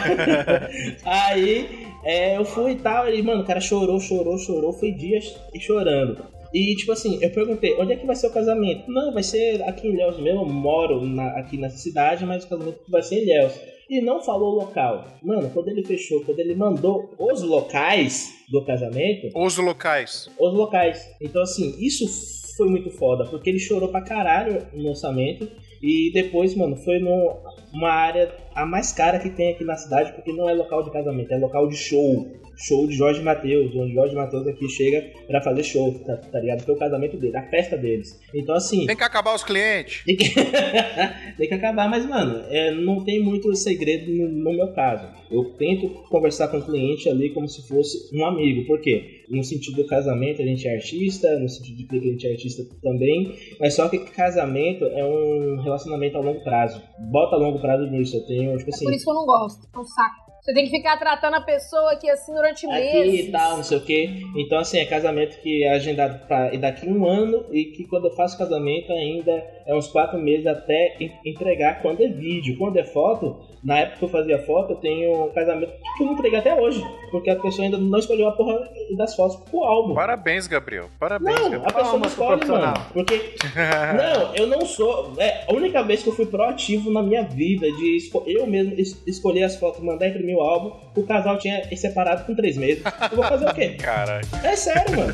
Aí 1.03 1.87
é, 2.03 2.37
eu 2.37 2.45
fui 2.45 2.71
e 2.71 2.75
tal, 2.75 3.09
e 3.13 3.21
mano, 3.21 3.41
o 3.43 3.45
cara 3.45 3.59
chorou, 3.59 3.99
chorou, 3.99 4.37
chorou, 4.37 4.73
foi 4.73 4.91
dias 4.91 5.35
chorando. 5.59 6.23
E 6.53 6.75
tipo 6.75 6.91
assim, 6.91 7.17
eu 7.21 7.29
perguntei, 7.31 7.75
onde 7.79 7.93
é 7.93 7.95
que 7.95 8.05
vai 8.05 8.15
ser 8.15 8.27
o 8.27 8.33
casamento? 8.33 8.91
Não, 8.91 9.13
vai 9.13 9.23
ser 9.23 9.61
aqui 9.63 9.87
em 9.87 9.93
Ilhéus 9.93 10.19
mesmo, 10.19 10.41
eu 10.41 10.45
moro 10.45 11.05
na- 11.05 11.39
aqui 11.39 11.57
nessa 11.57 11.77
cidade, 11.77 12.25
mas 12.25 12.43
o 12.43 12.49
casamento 12.49 12.79
vai 12.89 13.01
ser 13.01 13.15
em 13.19 13.23
Ilhéus. 13.23 13.53
E 13.89 14.01
não 14.01 14.21
falou 14.21 14.53
o 14.53 14.59
local. 14.59 15.05
Mano, 15.21 15.49
quando 15.53 15.67
ele 15.69 15.83
fechou, 15.83 16.21
quando 16.25 16.39
ele 16.39 16.55
mandou 16.55 17.13
os 17.19 17.41
locais 17.41 18.29
do 18.49 18.63
casamento, 18.65 19.29
Os 19.35 19.57
locais. 19.57 20.29
os 20.39 20.53
locais. 20.53 21.05
Então, 21.21 21.41
assim, 21.41 21.75
isso 21.79 22.05
foi 22.57 22.69
muito 22.69 22.89
foda, 22.91 23.25
porque 23.25 23.49
ele 23.49 23.59
chorou 23.59 23.89
pra 23.89 24.01
caralho 24.01 24.65
no 24.73 24.89
orçamento. 24.89 25.47
E 25.81 26.11
depois, 26.13 26.55
mano, 26.55 26.75
foi 26.75 26.99
numa 26.99 27.89
área 27.89 28.31
a 28.53 28.65
mais 28.65 28.91
cara 28.91 29.19
que 29.19 29.29
tem 29.29 29.51
aqui 29.51 29.63
na 29.63 29.75
cidade, 29.75 30.13
porque 30.13 30.31
não 30.31 30.47
é 30.47 30.53
local 30.53 30.83
de 30.83 30.91
casamento, 30.91 31.33
é 31.33 31.37
local 31.37 31.67
de 31.67 31.75
show. 31.75 32.27
Show 32.61 32.87
de 32.87 32.95
Jorge 32.95 33.21
Matheus, 33.21 33.75
onde 33.75 33.93
Jorge 33.93 34.15
Matheus 34.15 34.47
aqui 34.47 34.69
chega 34.69 35.01
pra 35.27 35.41
fazer 35.41 35.63
show, 35.63 35.93
tá, 36.05 36.17
tá 36.17 36.39
ligado? 36.39 36.63
Que 36.63 36.71
é 36.71 36.73
o 36.73 36.77
casamento 36.77 37.17
dele, 37.17 37.35
a 37.37 37.49
festa 37.49 37.77
deles. 37.77 38.19
Então, 38.33 38.55
assim. 38.55 38.85
Tem 38.85 38.95
que 38.95 39.03
acabar 39.03 39.33
os 39.33 39.43
clientes. 39.43 40.03
Tem 40.05 40.15
que, 40.17 40.29
tem 41.37 41.47
que 41.47 41.53
acabar, 41.53 41.89
mas, 41.89 42.05
mano, 42.05 42.43
é, 42.49 42.71
não 42.71 43.03
tem 43.03 43.21
muito 43.21 43.53
segredo 43.55 44.11
no, 44.11 44.29
no 44.29 44.53
meu 44.53 44.73
caso. 44.73 45.07
Eu 45.31 45.45
tento 45.57 45.89
conversar 46.09 46.49
com 46.49 46.57
o 46.57 46.65
cliente 46.65 47.09
ali 47.09 47.29
como 47.29 47.47
se 47.47 47.67
fosse 47.67 48.09
um 48.13 48.25
amigo. 48.25 48.65
Por 48.67 48.79
quê? 48.81 49.23
No 49.29 49.43
sentido 49.43 49.77
do 49.77 49.87
casamento, 49.87 50.41
a 50.41 50.45
gente 50.45 50.67
é 50.67 50.75
artista, 50.75 51.39
no 51.39 51.47
sentido 51.47 51.77
de 51.77 51.87
clipe, 51.87 52.09
a 52.09 52.11
gente 52.11 52.27
é 52.27 52.31
artista 52.31 52.63
também. 52.81 53.35
Mas 53.59 53.75
só 53.75 53.87
que 53.87 53.97
casamento 53.99 54.85
é 54.85 55.05
um 55.05 55.61
relacionamento 55.61 56.17
a 56.17 56.21
longo 56.21 56.43
prazo. 56.43 56.81
Bota 57.11 57.35
a 57.35 57.39
longo 57.39 57.59
prazo 57.59 57.89
nisso. 57.89 58.17
Eu 58.17 58.25
tenho, 58.27 58.57
tipo 58.57 58.69
assim. 58.69 58.85
Por 58.85 58.93
isso 58.93 59.05
que 59.05 59.09
eu 59.09 59.15
não 59.15 59.25
gosto. 59.25 59.67
É 59.73 59.79
um 59.79 59.85
saco. 59.85 60.30
Você 60.41 60.53
tem 60.55 60.65
que 60.65 60.71
ficar 60.71 60.97
tratando 60.97 61.35
a 61.35 61.41
pessoa 61.41 61.91
aqui 61.91 62.09
assim 62.09 62.33
durante 62.33 62.65
aqui 62.65 62.75
meses. 62.75 63.27
e 63.27 63.31
tal, 63.31 63.57
não 63.57 63.63
sei 63.63 63.77
o 63.77 63.81
que. 63.81 64.23
Então, 64.35 64.57
assim, 64.57 64.79
é 64.79 64.85
casamento 64.85 65.39
que 65.39 65.63
é 65.63 65.69
agendado 65.69 66.25
pra, 66.25 66.51
e 66.51 66.57
daqui 66.57 66.89
um 66.89 67.05
ano 67.05 67.45
e 67.51 67.65
que 67.65 67.85
quando 67.85 68.05
eu 68.05 68.15
faço 68.15 68.37
casamento 68.39 68.91
ainda 68.91 69.43
é 69.71 69.75
uns 69.77 69.87
quatro 69.87 70.19
meses 70.19 70.45
até 70.45 70.95
en- 70.99 71.11
entregar 71.25 71.81
quando 71.81 72.01
é 72.03 72.07
vídeo. 72.07 72.57
Quando 72.57 72.77
é 72.77 72.83
foto, 72.83 73.37
na 73.63 73.79
época 73.79 73.97
que 73.99 74.05
eu 74.05 74.09
fazia 74.09 74.39
foto, 74.39 74.73
eu 74.73 74.75
tenho 74.77 75.25
um 75.25 75.29
casamento 75.29 75.71
que 75.97 76.03
eu 76.03 76.07
não 76.07 76.13
entreguei 76.13 76.39
até 76.39 76.53
hoje, 76.59 76.83
porque 77.11 77.29
a 77.29 77.35
pessoa 77.35 77.65
ainda 77.65 77.77
não 77.77 77.97
escolheu 77.99 78.27
a 78.27 78.31
porra 78.33 78.59
das 78.97 79.15
fotos 79.15 79.37
pro 79.49 79.63
álbum. 79.63 79.93
Parabéns, 79.93 80.47
Gabriel. 80.47 80.89
Parabéns, 80.99 81.35
Não, 81.39 81.49
Gabriel. 81.51 81.61
a 81.63 81.73
pessoa 81.73 81.83
não 81.99 82.09
Palmas 82.09 82.11
escolhe, 82.11 82.45
mano. 82.47 82.73
Porque. 82.93 83.21
Não, 83.97 84.35
eu 84.35 84.47
não 84.47 84.65
sou. 84.65 85.13
É 85.17 85.45
a 85.47 85.53
única 85.53 85.81
vez 85.83 86.03
que 86.03 86.09
eu 86.09 86.13
fui 86.13 86.25
proativo 86.25 86.91
na 86.91 87.01
minha 87.03 87.23
vida 87.23 87.67
de 87.71 87.97
eu 88.27 88.45
mesmo 88.47 88.73
es- 88.77 89.01
escolher 89.07 89.43
as 89.43 89.55
fotos, 89.55 89.81
mandar 89.83 90.07
imprimir 90.07 90.35
o 90.35 90.41
álbum. 90.41 90.71
O 90.95 91.03
casal 91.03 91.37
tinha 91.37 91.63
separado 91.75 92.25
com 92.25 92.35
três 92.35 92.57
meses. 92.57 92.83
Eu 93.09 93.15
vou 93.17 93.25
fazer 93.25 93.47
o 93.47 93.53
quê? 93.53 93.69
Caralho. 93.79 94.27
É 94.43 94.55
sério, 94.55 94.97
mano. 94.97 95.13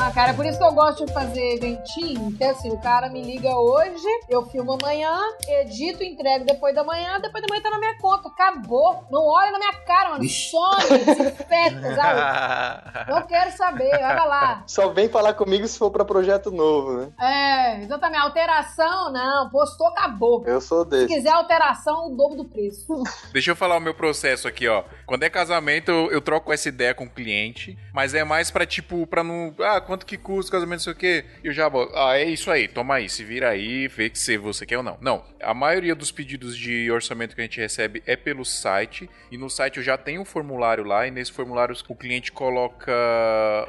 Ah, 0.00 0.12
cara, 0.12 0.32
por 0.32 0.46
isso 0.46 0.56
que 0.58 0.64
eu 0.64 0.72
gosto 0.72 1.04
de 1.04 1.12
fazer 1.12 1.54
eventinho, 1.56 2.32
que 2.36 2.44
é 2.44 2.50
assim, 2.50 2.70
o 2.70 2.78
cara 2.80 3.08
me 3.08 3.20
liga 3.20 3.48
hoje, 3.56 4.06
eu 4.28 4.46
filmo 4.46 4.78
amanhã, 4.80 5.18
edito, 5.48 6.04
entrego 6.04 6.44
depois 6.44 6.72
da 6.74 6.84
manhã, 6.84 7.18
depois 7.20 7.42
da 7.42 7.48
manhã 7.50 7.62
tá 7.62 7.70
na 7.70 7.78
minha 7.78 7.98
conta. 7.98 8.28
Acabou. 8.28 9.04
Não 9.10 9.26
olha 9.26 9.50
na 9.50 9.58
minha 9.58 9.72
cara, 9.84 10.10
mano. 10.10 10.28
Some, 10.28 10.82
se 10.82 11.22
infecta, 11.22 11.94
sabe? 11.96 13.08
Não 13.10 13.22
quero 13.22 13.50
saber, 13.56 13.90
vai 13.90 14.28
lá. 14.28 14.62
Só 14.66 14.88
vem 14.90 15.08
falar 15.08 15.34
comigo 15.34 15.66
se 15.66 15.78
for 15.78 15.90
pra 15.90 16.04
projeto 16.04 16.50
novo, 16.50 16.92
né? 16.92 17.08
É, 17.20 17.82
exatamente. 17.82 18.20
Alteração, 18.22 19.12
não. 19.12 19.48
Postou, 19.50 19.88
acabou. 19.88 20.44
Eu 20.46 20.60
sou 20.60 20.84
Se 20.84 20.90
desse. 20.90 21.06
quiser 21.14 21.30
alteração, 21.30 22.06
o 22.06 22.16
dobro 22.16 22.36
do 22.36 22.44
preço. 22.44 22.86
Deixa 23.32 23.50
eu 23.50 23.56
falar 23.56 23.76
o 23.76 23.80
meu 23.80 23.94
processo 23.94 24.46
aqui, 24.46 24.68
ó. 24.68 24.84
Quando 25.06 25.22
é 25.24 25.30
casamento, 25.30 25.90
eu, 25.90 26.10
eu 26.12 26.20
troco 26.20 26.52
essa 26.52 26.68
ideia 26.68 26.94
com 26.94 27.04
o 27.04 27.10
cliente, 27.10 27.76
mas 27.92 28.14
é 28.14 28.22
mais 28.24 28.50
pra, 28.50 28.64
tipo, 28.66 29.06
pra 29.06 29.24
não. 29.24 29.54
Ah, 29.60 29.80
quanto 29.88 30.04
que 30.04 30.18
custa 30.18 30.50
o 30.50 30.52
casamento, 30.52 30.80
não 30.80 30.84
sei 30.84 30.92
o 30.92 30.96
quê. 30.96 31.24
E 31.42 31.46
eu 31.46 31.52
já 31.52 31.68
boto. 31.68 31.96
Ah, 31.96 32.18
é 32.18 32.24
isso 32.24 32.50
aí, 32.50 32.68
toma 32.68 32.96
aí, 32.96 33.08
se 33.08 33.24
vira 33.24 33.48
aí, 33.48 33.88
vê 33.88 34.10
que 34.10 34.18
se 34.18 34.36
você 34.36 34.66
quer 34.66 34.76
ou 34.76 34.82
não. 34.82 34.98
Não. 35.00 35.24
A 35.42 35.54
maioria 35.54 35.94
dos 35.94 36.12
pedidos 36.12 36.54
de 36.56 36.90
orçamento 36.90 37.34
que 37.34 37.40
a 37.40 37.44
gente 37.44 37.58
recebe 37.58 38.02
é 38.06 38.14
pelo 38.16 38.44
site, 38.44 39.08
e 39.30 39.38
no 39.38 39.48
site 39.48 39.78
eu 39.78 39.82
já 39.82 39.96
tenho 39.96 40.20
um 40.20 40.24
formulário 40.26 40.84
lá, 40.84 41.06
e 41.06 41.10
nesse 41.10 41.32
formulário 41.32 41.74
o 41.88 41.94
cliente 41.94 42.30
coloca 42.30 42.92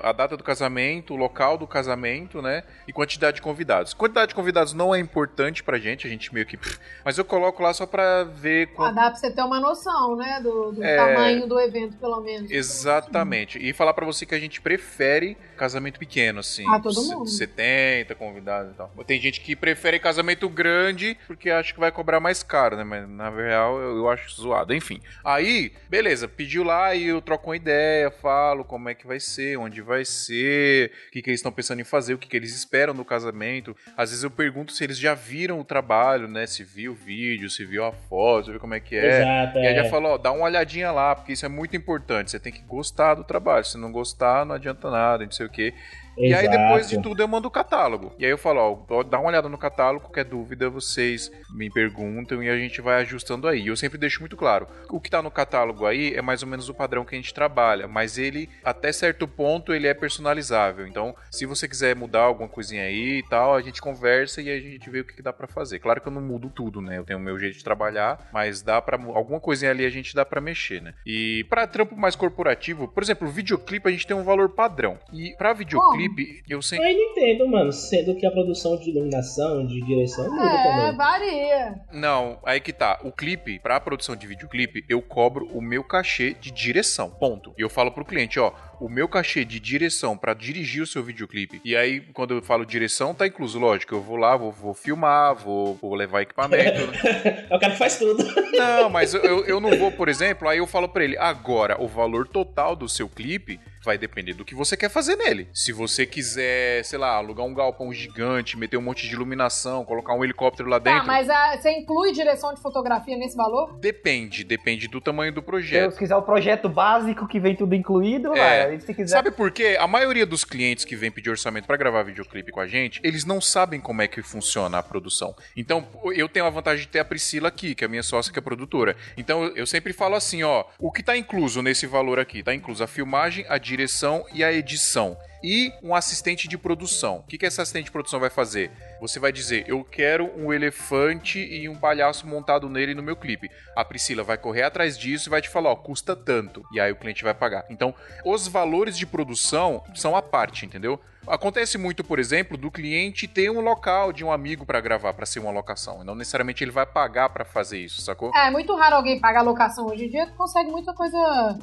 a 0.04 0.12
data 0.12 0.36
do 0.36 0.44
casamento, 0.44 1.14
o 1.14 1.18
local 1.18 1.58
do 1.58 1.66
casamento, 1.66 2.42
né? 2.42 2.64
E 2.86 2.92
quantidade 2.92 3.36
de 3.36 3.42
convidados. 3.42 3.94
Quantidade 3.94 4.30
de 4.30 4.36
convidados 4.36 4.74
não 4.74 4.94
é 4.94 5.00
importante 5.00 5.64
pra 5.64 5.78
gente, 5.80 6.06
a 6.06 6.10
gente 6.10 6.34
meio 6.34 6.46
que. 6.46 6.60
Mas 7.06 7.18
eu 7.18 7.24
coloco 7.24 7.64
lá 7.64 7.74
só 7.74 7.86
pra 7.86 8.24
ver 8.26 8.68
Ah, 8.74 8.76
quanto. 8.76 8.96
dá 8.96 9.10
pra 9.10 9.16
você 9.16 9.32
ter 9.32 9.42
uma 9.44 9.60
noção, 9.62 10.18
né? 10.18 10.42
Do, 10.44 10.74
do 10.74 10.84
É. 10.84 10.98
tamanho 10.98 11.48
do 11.48 11.60
evento, 11.60 11.96
pelo 11.98 12.20
menos. 12.22 12.52
Exatamente. 12.52 13.58
E 13.60 13.72
falar 13.72 13.94
pra 13.94 14.06
você 14.06 14.26
que 14.26 14.36
a 14.36 14.40
gente 14.40 14.60
prefere 14.60 15.38
casamento 15.56 15.98
pequeno, 16.00 16.09
assim. 16.40 16.66
Ah, 16.68 16.80
todo 16.80 17.02
mundo. 17.04 17.28
70 17.28 18.16
convidados 18.16 18.72
e 18.72 18.76
tal. 18.76 18.92
Tem 19.06 19.20
gente 19.20 19.42
que 19.42 19.56
prefere 19.56 20.00
casamento 20.00 20.50
grande 20.50 21.18
porque 21.28 21.50
acha 21.50 21.74
que 21.74 21.80
vai 21.80 21.92
cobrar 21.92 22.20
mais 22.20 22.42
caro, 22.42 22.76
né? 22.76 22.84
Mas 22.84 23.08
na 23.08 23.30
real 23.30 23.80
eu, 23.80 23.98
eu 23.98 24.10
acho 24.10 24.30
zoado. 24.42 24.74
Enfim. 24.74 25.02
Aí, 25.24 25.72
beleza, 25.90 26.28
pediu 26.28 26.64
lá 26.64 26.96
e 26.96 27.08
eu 27.08 27.22
troco 27.22 27.50
uma 27.50 27.56
ideia, 27.56 28.10
falo 28.10 28.64
como 28.64 28.90
é 28.90 28.96
que 28.96 29.06
vai 29.06 29.20
ser, 29.20 29.58
onde 29.58 29.82
vai 29.82 30.06
ser, 30.06 30.92
o 31.08 31.12
que, 31.12 31.22
que 31.22 31.30
eles 31.30 31.40
estão 31.40 31.52
pensando 31.52 31.82
em 31.82 31.84
fazer, 31.84 32.14
o 32.14 32.18
que, 32.18 32.28
que 32.28 32.38
eles 32.38 32.56
esperam 32.56 32.96
do 32.96 33.06
casamento. 33.06 33.76
Às 33.96 34.10
vezes 34.10 34.24
eu 34.24 34.32
pergunto 34.32 34.72
se 34.72 34.84
eles 34.84 34.98
já 34.98 35.14
viram 35.14 35.60
o 35.60 35.64
trabalho, 35.64 36.28
né? 36.28 36.48
Se 36.48 36.64
viu 36.64 36.94
o 36.94 36.96
vídeo, 36.96 37.50
se 37.50 37.66
viu 37.66 37.86
a 37.86 37.92
foto, 37.92 38.46
se 38.46 38.52
viu 38.52 38.60
como 38.60 38.74
é 38.74 38.80
que 38.80 38.96
é. 38.96 39.22
Exato. 39.22 39.58
E 39.60 39.68
aí 39.68 39.74
é. 39.74 39.84
já 39.84 39.90
falou, 39.90 40.14
ó, 40.14 40.18
dá 40.18 40.32
uma 40.32 40.46
olhadinha 40.46 40.92
lá, 40.92 41.16
porque 41.16 41.34
isso 41.34 41.46
é 41.46 41.50
muito 41.50 41.76
importante. 41.76 42.32
Você 42.32 42.40
tem 42.40 42.52
que 42.52 42.62
gostar 42.62 43.16
do 43.16 43.24
trabalho. 43.24 43.66
Se 43.66 43.78
não 43.78 43.92
gostar, 43.92 44.46
não 44.46 44.56
adianta 44.56 44.90
nada, 44.90 45.24
não 45.24 45.32
sei 45.32 45.46
o 45.46 45.50
quê. 45.50 45.74
E 46.20 46.34
aí, 46.34 46.50
depois 46.50 46.90
de 46.90 47.02
tudo, 47.02 47.22
eu 47.22 47.28
mando 47.28 47.48
o 47.48 47.52
catálogo. 47.52 48.14
E 48.20 48.26
aí 48.26 48.32
eu 48.32 48.38
falo, 48.38 48.86
ó, 48.90 49.04
dá 49.04 49.20
uma 49.20 49.30
olhada 49.30 49.48
no 49.50 49.58
catálogo, 49.58 50.06
qualquer 50.06 50.26
dúvida, 50.26 50.70
vocês 50.70 51.32
me 51.52 51.70
perguntam 51.70 52.44
e 52.44 52.50
a 52.50 52.58
gente 52.58 52.82
vai 52.82 53.02
ajustando 53.02 53.48
aí. 53.48 53.68
Eu 53.68 53.76
sempre 53.76 53.98
deixo 53.98 54.20
muito 54.20 54.36
claro. 54.36 54.68
O 54.90 55.00
que 55.00 55.10
tá 55.10 55.22
no 55.22 55.32
catálogo 55.32 55.86
aí 55.86 56.14
é 56.14 56.22
mais 56.22 56.44
ou 56.44 56.50
menos 56.50 56.70
o 56.70 56.74
padrão 56.74 57.06
que 57.06 57.16
a 57.16 57.18
gente 57.18 57.34
trabalha, 57.34 57.88
mas 57.88 58.18
ele, 58.18 58.50
até 58.64 58.92
certo 58.92 59.28
ponto, 59.28 59.74
ele 59.74 59.88
é 59.88 59.94
personalizável. 59.94 60.86
Então, 60.86 61.16
se 61.32 61.46
você 61.46 61.68
quiser 61.68 61.96
mudar 61.96 62.22
alguma 62.22 62.50
coisinha 62.50 62.84
aí 62.84 63.20
e 63.20 63.24
tal, 63.24 63.56
a 63.56 63.62
gente 63.62 63.82
conversa 63.82 64.42
e 64.42 64.50
a 64.50 64.60
gente 64.60 64.90
vê 64.90 65.00
o 65.02 65.06
que, 65.06 65.16
que 65.16 65.22
dá 65.22 65.32
pra 65.32 65.48
fazer. 65.48 65.80
Claro 65.80 66.02
que 66.02 66.08
eu 66.08 66.12
não 66.12 66.22
mudo 66.22 66.50
tudo, 66.50 66.82
né? 66.82 66.98
Eu 66.98 67.04
tenho 67.04 67.20
o 67.20 67.22
meu 67.22 67.40
jeito 67.40 67.58
de 67.58 67.64
trabalhar, 67.64 68.30
mas 68.34 68.62
dá 68.62 68.82
para 68.82 68.98
alguma 68.98 69.40
coisinha 69.40 69.72
ali 69.72 69.86
a 69.86 69.90
gente 69.90 70.14
dá 70.14 70.26
pra 70.26 70.42
mexer, 70.42 70.82
né? 70.82 70.94
E 71.06 71.46
pra 71.50 71.68
trampo 71.68 71.96
mais 71.96 72.16
corporativo, 72.16 72.88
por 72.88 73.04
exemplo, 73.04 73.28
videoclipe 73.28 73.88
a 73.88 73.92
gente 73.92 74.08
tem 74.08 74.16
um 74.16 74.24
valor 74.24 74.50
padrão. 74.50 74.98
E 75.14 75.34
pra 75.38 75.54
videoclipe, 75.54 76.09
eu 76.50 76.62
sempre 76.62 76.86
Eu 76.92 77.12
entendo, 77.12 77.48
mano, 77.48 77.72
sendo 77.72 78.16
que 78.16 78.26
a 78.26 78.32
produção 78.32 78.78
de 78.78 78.90
iluminação, 78.90 79.66
de 79.66 79.82
direção 79.82 80.30
muda 80.30 80.44
É, 80.44 80.64
também. 80.64 80.96
varia. 80.98 81.76
Não, 81.92 82.40
aí 82.46 82.60
que 82.60 82.74
tá. 82.74 83.00
O 83.04 83.12
clipe, 83.12 83.60
pra 83.60 83.80
produção 83.80 84.16
de 84.16 84.28
videoclipe, 84.28 84.84
eu 84.90 85.02
cobro 85.02 85.48
o 85.54 85.62
meu 85.62 85.84
cachê 85.84 86.34
de 86.34 86.52
direção. 86.52 87.10
Ponto. 87.10 87.54
E 87.58 87.62
eu 87.62 87.70
falo 87.70 87.92
pro 87.92 88.06
cliente, 88.06 88.40
ó, 88.40 88.52
o 88.80 88.88
meu 88.90 89.08
cachê 89.08 89.44
de 89.44 89.60
direção 89.60 90.18
pra 90.18 90.34
dirigir 90.34 90.82
o 90.82 90.88
seu 90.88 91.04
videoclipe. 91.04 91.60
E 91.66 91.76
aí, 91.76 92.00
quando 92.14 92.34
eu 92.36 92.42
falo 92.42 92.66
direção, 92.66 93.14
tá 93.14 93.28
incluso, 93.28 93.60
lógico. 93.60 93.94
Eu 93.96 94.02
vou 94.02 94.16
lá, 94.16 94.38
vou, 94.38 94.52
vou 94.52 94.74
filmar, 94.74 95.36
vou, 95.36 95.76
vou 95.82 95.96
levar 95.96 96.22
equipamento. 96.22 96.80
É 97.50 97.56
o 97.56 97.60
cara 97.60 97.74
que 97.74 97.80
faz 97.80 97.98
tudo. 97.98 98.24
Não, 98.56 98.90
mas 98.90 99.14
eu- 99.14 99.22
eu, 99.24 99.46
eu 99.46 99.60
não 99.60 99.72
vou, 99.78 99.92
por 99.92 100.08
exemplo, 100.10 100.48
aí 100.48 100.58
eu 100.60 100.68
falo 100.68 100.88
pra 100.88 101.04
ele, 101.04 101.18
agora, 101.18 101.82
o 101.82 101.88
valor 101.88 102.28
total 102.28 102.76
do 102.76 102.88
seu 102.88 103.08
clipe 103.10 103.60
vai 103.84 103.98
depender 103.98 104.34
do 104.34 104.44
que 104.46 104.54
você 104.54 104.76
quer 104.76 104.90
fazer 104.90 105.16
nele. 105.16 105.48
Se 105.54 105.72
você 105.72 106.06
quiser, 106.06 106.84
sei 106.84 107.00
lá, 107.00 107.16
alugar 107.16 107.46
um 107.46 107.54
galpão 107.54 107.92
gigante, 107.94 108.58
meter 108.58 108.78
um 108.78 108.82
monte 108.82 109.08
de 109.08 109.14
iluminação, 109.14 109.86
colocar 109.86 110.14
um 110.14 110.24
helicóptero 110.24 110.70
lá 110.70 110.80
Tá, 110.80 110.92
dentro, 110.92 111.08
mas 111.08 111.30
a- 111.30 111.58
você 111.58 111.72
inclui 111.72 112.12
direção 112.12 112.54
de 112.54 112.62
fotografia 112.62 113.18
nesse 113.18 113.36
valor? 113.38 113.78
depende, 113.80 114.44
depende 114.44 114.88
do 114.88 115.00
tamanho 115.02 115.32
do 115.34 115.40
Se 115.42 115.46
projeto. 115.46 115.98
quiser 115.98 116.16
o 116.16 116.22
projeto 116.22 116.68
básico 116.70 117.28
que 117.28 117.40
vem 117.40 117.56
tudo 117.56 117.74
incluído, 117.74 118.36
É. 118.36 118.69
se 118.78 118.94
quiser. 118.94 119.08
Sabe 119.08 119.32
por 119.32 119.52
quê? 119.52 119.78
A 119.80 119.88
maioria 119.88 120.26
dos 120.26 120.44
clientes 120.44 120.84
que 120.84 120.96
vem 120.96 121.10
pedir 121.10 121.30
orçamento 121.30 121.66
pra 121.66 121.78
gravar 121.78 122.04
videoclipe 122.04 122.52
com 122.52 122.60
a 122.60 122.68
gente, 122.68 123.00
eles 123.04 123.26
não 123.26 123.40
sabem 123.40 123.80
como 123.80 124.02
é 124.02 124.08
que 124.08 124.22
funciona 124.22 124.78
a 124.78 124.84
produção. 124.84 125.36
Então, 125.56 125.88
eu 126.14 126.28
tenho 126.28 126.46
a 126.46 126.50
vantagem 126.50 126.86
de 126.86 126.92
ter 126.92 127.00
a 127.00 127.06
Priscila 127.06 127.48
aqui, 127.48 127.74
que 127.74 127.84
é 127.84 127.88
a 127.88 127.90
minha 127.90 128.04
sócia, 128.04 128.32
que 128.32 128.40
é 128.40 128.42
produtora. 128.42 128.96
Então, 129.18 129.46
eu 129.56 129.66
sempre 129.66 129.94
falo 129.94 130.16
assim, 130.16 130.44
ó, 130.44 130.66
o 130.78 130.92
que 130.92 131.02
tá 131.02 131.16
incluso 131.16 131.62
nesse 131.62 131.88
valor 131.88 132.20
aqui? 132.20 132.44
Tá 132.44 132.54
incluso 132.54 132.84
a 132.84 132.88
filmagem, 132.88 133.46
a 133.48 133.58
direção 133.58 134.26
e 134.34 134.44
a 134.44 134.52
edição. 134.52 135.18
E 135.44 135.72
um 135.82 135.96
assistente 135.96 136.48
de 136.48 136.58
produção. 136.58 137.18
O 137.18 137.24
que, 137.24 137.38
que 137.38 137.46
esse 137.46 137.62
assistente 137.62 137.86
de 137.86 137.92
produção 137.92 138.20
vai 138.20 138.30
fazer? 138.30 138.72
Você 139.00 139.20
vai 139.20 139.32
dizer, 139.32 139.64
eu 139.68 139.84
quero 139.84 140.32
um 140.38 140.52
elefante 140.54 141.40
e 141.40 141.70
um 141.70 141.76
palhaço 141.76 142.28
montado 142.28 142.70
nele 142.70 142.94
no 142.94 143.04
meu 143.04 143.16
clipe. 143.16 143.50
A 143.76 143.86
Priscila 143.86 144.24
vai 144.24 144.38
correr 144.38 144.64
atrás 144.64 144.98
disso 144.98 145.30
e 145.30 145.32
vai 145.32 145.42
te 145.42 145.50
falar, 145.50 145.72
ó, 145.72 145.76
custa 145.76 146.16
tanto. 146.16 146.64
E 146.74 146.80
aí 146.80 146.92
o 146.92 146.96
cliente 146.96 147.24
vai 147.24 147.34
pagar. 147.34 147.66
Então, 147.70 147.96
os 148.26 148.48
valores 148.48 148.98
de 148.98 149.06
produção 149.06 149.84
são 149.96 150.16
a 150.16 150.22
parte, 150.22 150.66
entendeu? 150.66 151.00
Acontece 151.30 151.78
muito, 151.78 152.04
por 152.04 152.20
exemplo, 152.20 152.58
do 152.58 152.72
cliente 152.72 153.28
ter 153.28 153.50
um 153.52 153.62
local 153.62 154.12
de 154.12 154.24
um 154.26 154.32
amigo 154.32 154.66
pra 154.66 154.82
gravar, 154.82 155.14
pra 155.14 155.26
ser 155.26 155.40
uma 155.40 155.52
locação. 155.52 156.04
Não 156.04 156.16
necessariamente 156.16 156.64
ele 156.64 156.72
vai 156.72 156.86
pagar 156.86 157.30
pra 157.30 157.46
fazer 157.46 157.80
isso, 157.80 158.02
sacou? 158.02 158.32
É, 158.36 158.48
é 158.48 158.52
muito 158.52 158.76
raro 158.76 158.96
alguém 158.96 159.20
pagar 159.20 159.42
locação 159.44 159.86
hoje 159.88 160.06
em 160.06 160.10
dia, 160.10 160.28
consegue 160.38 160.72
muita 160.72 160.94
coisa. 160.94 161.18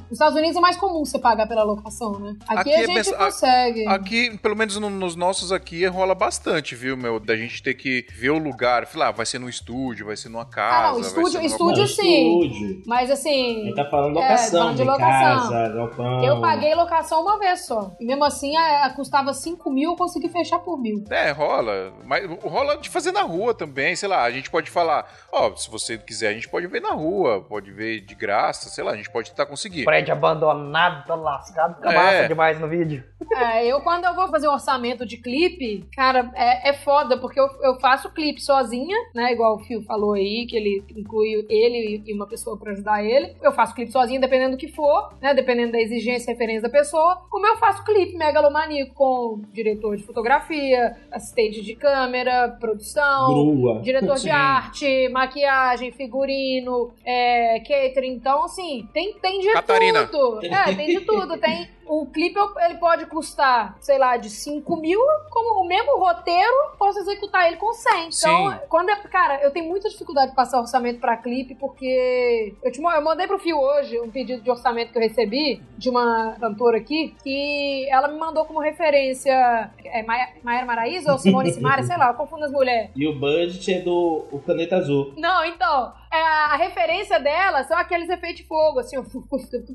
Nos 0.04 0.12
Estados 0.12 0.36
Unidos 0.36 0.56
é 0.56 0.60
mais 0.60 0.76
comum 0.76 1.04
você 1.04 1.18
pagar 1.18 1.46
pela 1.46 1.62
locação, 1.64 2.18
né? 2.18 2.36
Aqui, 2.48 2.60
Aqui 2.60 2.70
a 2.70 2.74
é 2.82 2.86
gente 2.86 3.04
bem- 3.10 3.14
a- 3.14 3.24
consegue. 3.26 3.88
Aqui, 3.88 4.38
pelo 4.38 4.56
menos 4.56 4.76
no- 4.76 4.90
nos 4.90 5.16
nossos 5.16 5.50
aqui, 5.52 5.84
rola 5.86 6.14
bastante, 6.14 6.74
viu, 6.74 6.96
meu? 6.96 7.18
Da 7.18 7.36
gente 7.36 7.62
ter 7.62 7.74
que 7.74 8.06
ver 8.14 8.30
o 8.30 8.38
lugar. 8.38 8.86
Falar, 8.86 9.08
ah, 9.08 9.12
vai 9.12 9.26
ser 9.26 9.38
no 9.38 9.48
estúdio, 9.48 10.06
vai 10.06 10.16
ser 10.16 10.28
numa 10.28 10.44
casa. 10.46 10.76
Ah, 10.76 10.86
não, 10.92 10.92
vai 11.00 11.00
estúdio- 11.02 11.40
estúdio 11.42 11.80
Não, 11.82 11.86
sim. 11.88 12.40
estúdio. 12.42 12.82
Mas 12.86 13.10
assim. 13.10 13.66
Ele 13.66 13.74
tá 13.74 13.84
falando 13.90 14.16
É, 14.18 14.22
locação, 14.22 14.60
falando 14.60 14.76
de 14.76 14.82
de, 14.82 14.88
locação. 14.88 15.50
casa. 15.50 16.24
Eu 16.24 16.40
paguei 16.40 16.74
locação 16.74 17.22
uma 17.22 17.38
vez 17.38 17.66
só. 17.66 17.94
E 18.00 18.04
mesmo 18.06 18.24
assim, 18.24 18.56
é, 18.56 18.88
custava 18.90 19.32
5 19.34 19.55
mil, 19.70 19.90
eu 19.92 19.96
consegui 19.96 20.28
fechar 20.28 20.58
por 20.58 20.78
mil. 20.78 21.04
É, 21.10 21.30
rola. 21.30 21.92
Mas 22.04 22.24
rola 22.42 22.76
de 22.76 22.88
fazer 22.88 23.12
na 23.12 23.22
rua 23.22 23.54
também, 23.54 23.94
sei 23.96 24.08
lá. 24.08 24.22
A 24.22 24.30
gente 24.30 24.50
pode 24.50 24.70
falar, 24.70 25.06
ó, 25.32 25.54
se 25.54 25.70
você 25.70 25.98
quiser, 25.98 26.28
a 26.28 26.32
gente 26.32 26.48
pode 26.48 26.66
ver 26.66 26.80
na 26.80 26.92
rua, 26.92 27.40
pode 27.42 27.70
ver 27.72 28.00
de 28.00 28.14
graça, 28.14 28.68
sei 28.68 28.84
lá, 28.84 28.92
a 28.92 28.96
gente 28.96 29.10
pode 29.10 29.30
tentar 29.30 29.46
conseguir. 29.46 29.84
Prédio 29.84 30.12
abandonado, 30.12 31.06
tá 31.06 31.14
lascado, 31.14 31.76
fica 31.76 31.90
É. 31.90 31.94
massa 31.94 32.28
demais 32.28 32.60
no 32.60 32.68
vídeo. 32.68 33.04
É, 33.32 33.66
eu 33.66 33.80
quando 33.80 34.04
eu 34.04 34.14
vou 34.14 34.28
fazer 34.28 34.48
um 34.48 34.52
orçamento 34.52 35.04
de 35.06 35.16
clipe, 35.16 35.88
cara, 35.94 36.30
é, 36.34 36.70
é 36.70 36.72
foda, 36.72 37.18
porque 37.18 37.38
eu, 37.38 37.46
eu 37.62 37.78
faço 37.80 38.10
clipe 38.12 38.40
sozinha, 38.40 38.96
né? 39.14 39.32
Igual 39.32 39.56
o 39.56 39.58
Fio 39.60 39.82
falou 39.82 40.14
aí, 40.14 40.46
que 40.48 40.56
ele 40.56 40.84
inclui 40.96 41.46
ele 41.48 42.02
e 42.06 42.12
uma 42.14 42.26
pessoa 42.26 42.56
pra 42.58 42.72
ajudar 42.72 43.02
ele. 43.04 43.36
Eu 43.42 43.52
faço 43.52 43.74
clipe 43.74 43.92
sozinha, 43.92 44.20
dependendo 44.20 44.52
do 44.52 44.58
que 44.58 44.68
for, 44.68 45.12
né? 45.20 45.34
Dependendo 45.34 45.72
da 45.72 45.80
exigência 45.80 46.30
e 46.30 46.32
referência 46.32 46.62
da 46.62 46.70
pessoa. 46.70 47.22
Como 47.30 47.46
eu 47.46 47.56
faço 47.58 47.84
clipe 47.84 48.16
megalomaníaco 48.16 48.94
com 48.94 49.35
diretor 49.52 49.96
de 49.96 50.02
fotografia, 50.02 50.96
assistente 51.10 51.62
de 51.62 51.74
câmera, 51.74 52.56
produção, 52.60 53.28
Grua. 53.28 53.80
diretor 53.82 54.14
de 54.14 54.22
Sim. 54.22 54.30
arte, 54.30 55.08
maquiagem, 55.10 55.92
figurino, 55.92 56.92
é, 57.04 57.60
catering. 57.60 58.14
Então, 58.14 58.44
assim, 58.44 58.88
tem, 58.92 59.14
tem 59.20 59.40
de 59.40 59.52
Catarina. 59.52 60.06
tudo. 60.06 60.44
É, 60.44 60.74
tem 60.74 60.86
de 60.98 61.00
tudo. 61.00 61.38
Tem. 61.38 61.68
O 61.88 62.06
clipe 62.06 62.38
ele 62.64 62.74
pode 62.78 63.06
custar, 63.06 63.76
sei 63.80 63.98
lá, 63.98 64.16
de 64.16 64.28
5 64.28 64.76
mil, 64.76 65.00
como 65.30 65.60
o 65.60 65.66
mesmo 65.66 65.96
roteiro, 65.98 66.72
posso 66.78 66.98
executar 66.98 67.46
ele 67.46 67.56
com 67.56 67.72
100. 67.72 67.92
Então, 68.08 68.10
Sim. 68.50 68.58
quando 68.68 68.90
é. 68.90 68.96
Cara, 68.96 69.40
eu 69.42 69.50
tenho 69.50 69.66
muita 69.66 69.88
dificuldade 69.88 70.30
de 70.30 70.36
passar 70.36 70.60
orçamento 70.60 71.00
pra 71.00 71.16
clipe, 71.16 71.54
porque. 71.54 72.54
Eu, 72.62 72.72
te, 72.72 72.80
eu 72.82 73.02
mandei 73.02 73.26
pro 73.26 73.38
Fio 73.38 73.58
hoje 73.58 74.00
um 74.00 74.10
pedido 74.10 74.42
de 74.42 74.50
orçamento 74.50 74.90
que 74.92 74.98
eu 74.98 75.02
recebi 75.02 75.62
de 75.78 75.88
uma 75.88 76.36
cantora 76.40 76.78
aqui, 76.78 77.14
que 77.22 77.86
ela 77.88 78.08
me 78.08 78.18
mandou 78.18 78.44
como 78.44 78.60
referência. 78.60 79.70
É 79.84 80.02
Maia- 80.02 80.30
Maera 80.42 80.66
Maraíza 80.66 81.12
ou 81.12 81.18
Simone 81.18 81.52
Simaria, 81.52 81.84
sei 81.84 81.96
lá, 81.96 82.08
eu 82.08 82.14
confundo 82.14 82.44
as 82.44 82.52
mulheres. 82.52 82.90
E 82.96 83.06
o 83.06 83.14
budget 83.18 83.74
é 83.74 83.80
do 83.80 84.24
o 84.30 84.38
Planeta 84.38 84.76
Azul. 84.76 85.12
Não, 85.16 85.44
então, 85.44 85.92
a 86.22 86.56
referência 86.56 87.18
dela 87.20 87.64
são 87.64 87.76
aqueles 87.76 88.08
efeitos 88.08 88.42
de 88.42 88.46
fogo, 88.46 88.80
assim, 88.80 88.96
eu 88.96 89.04
fico 89.04 89.26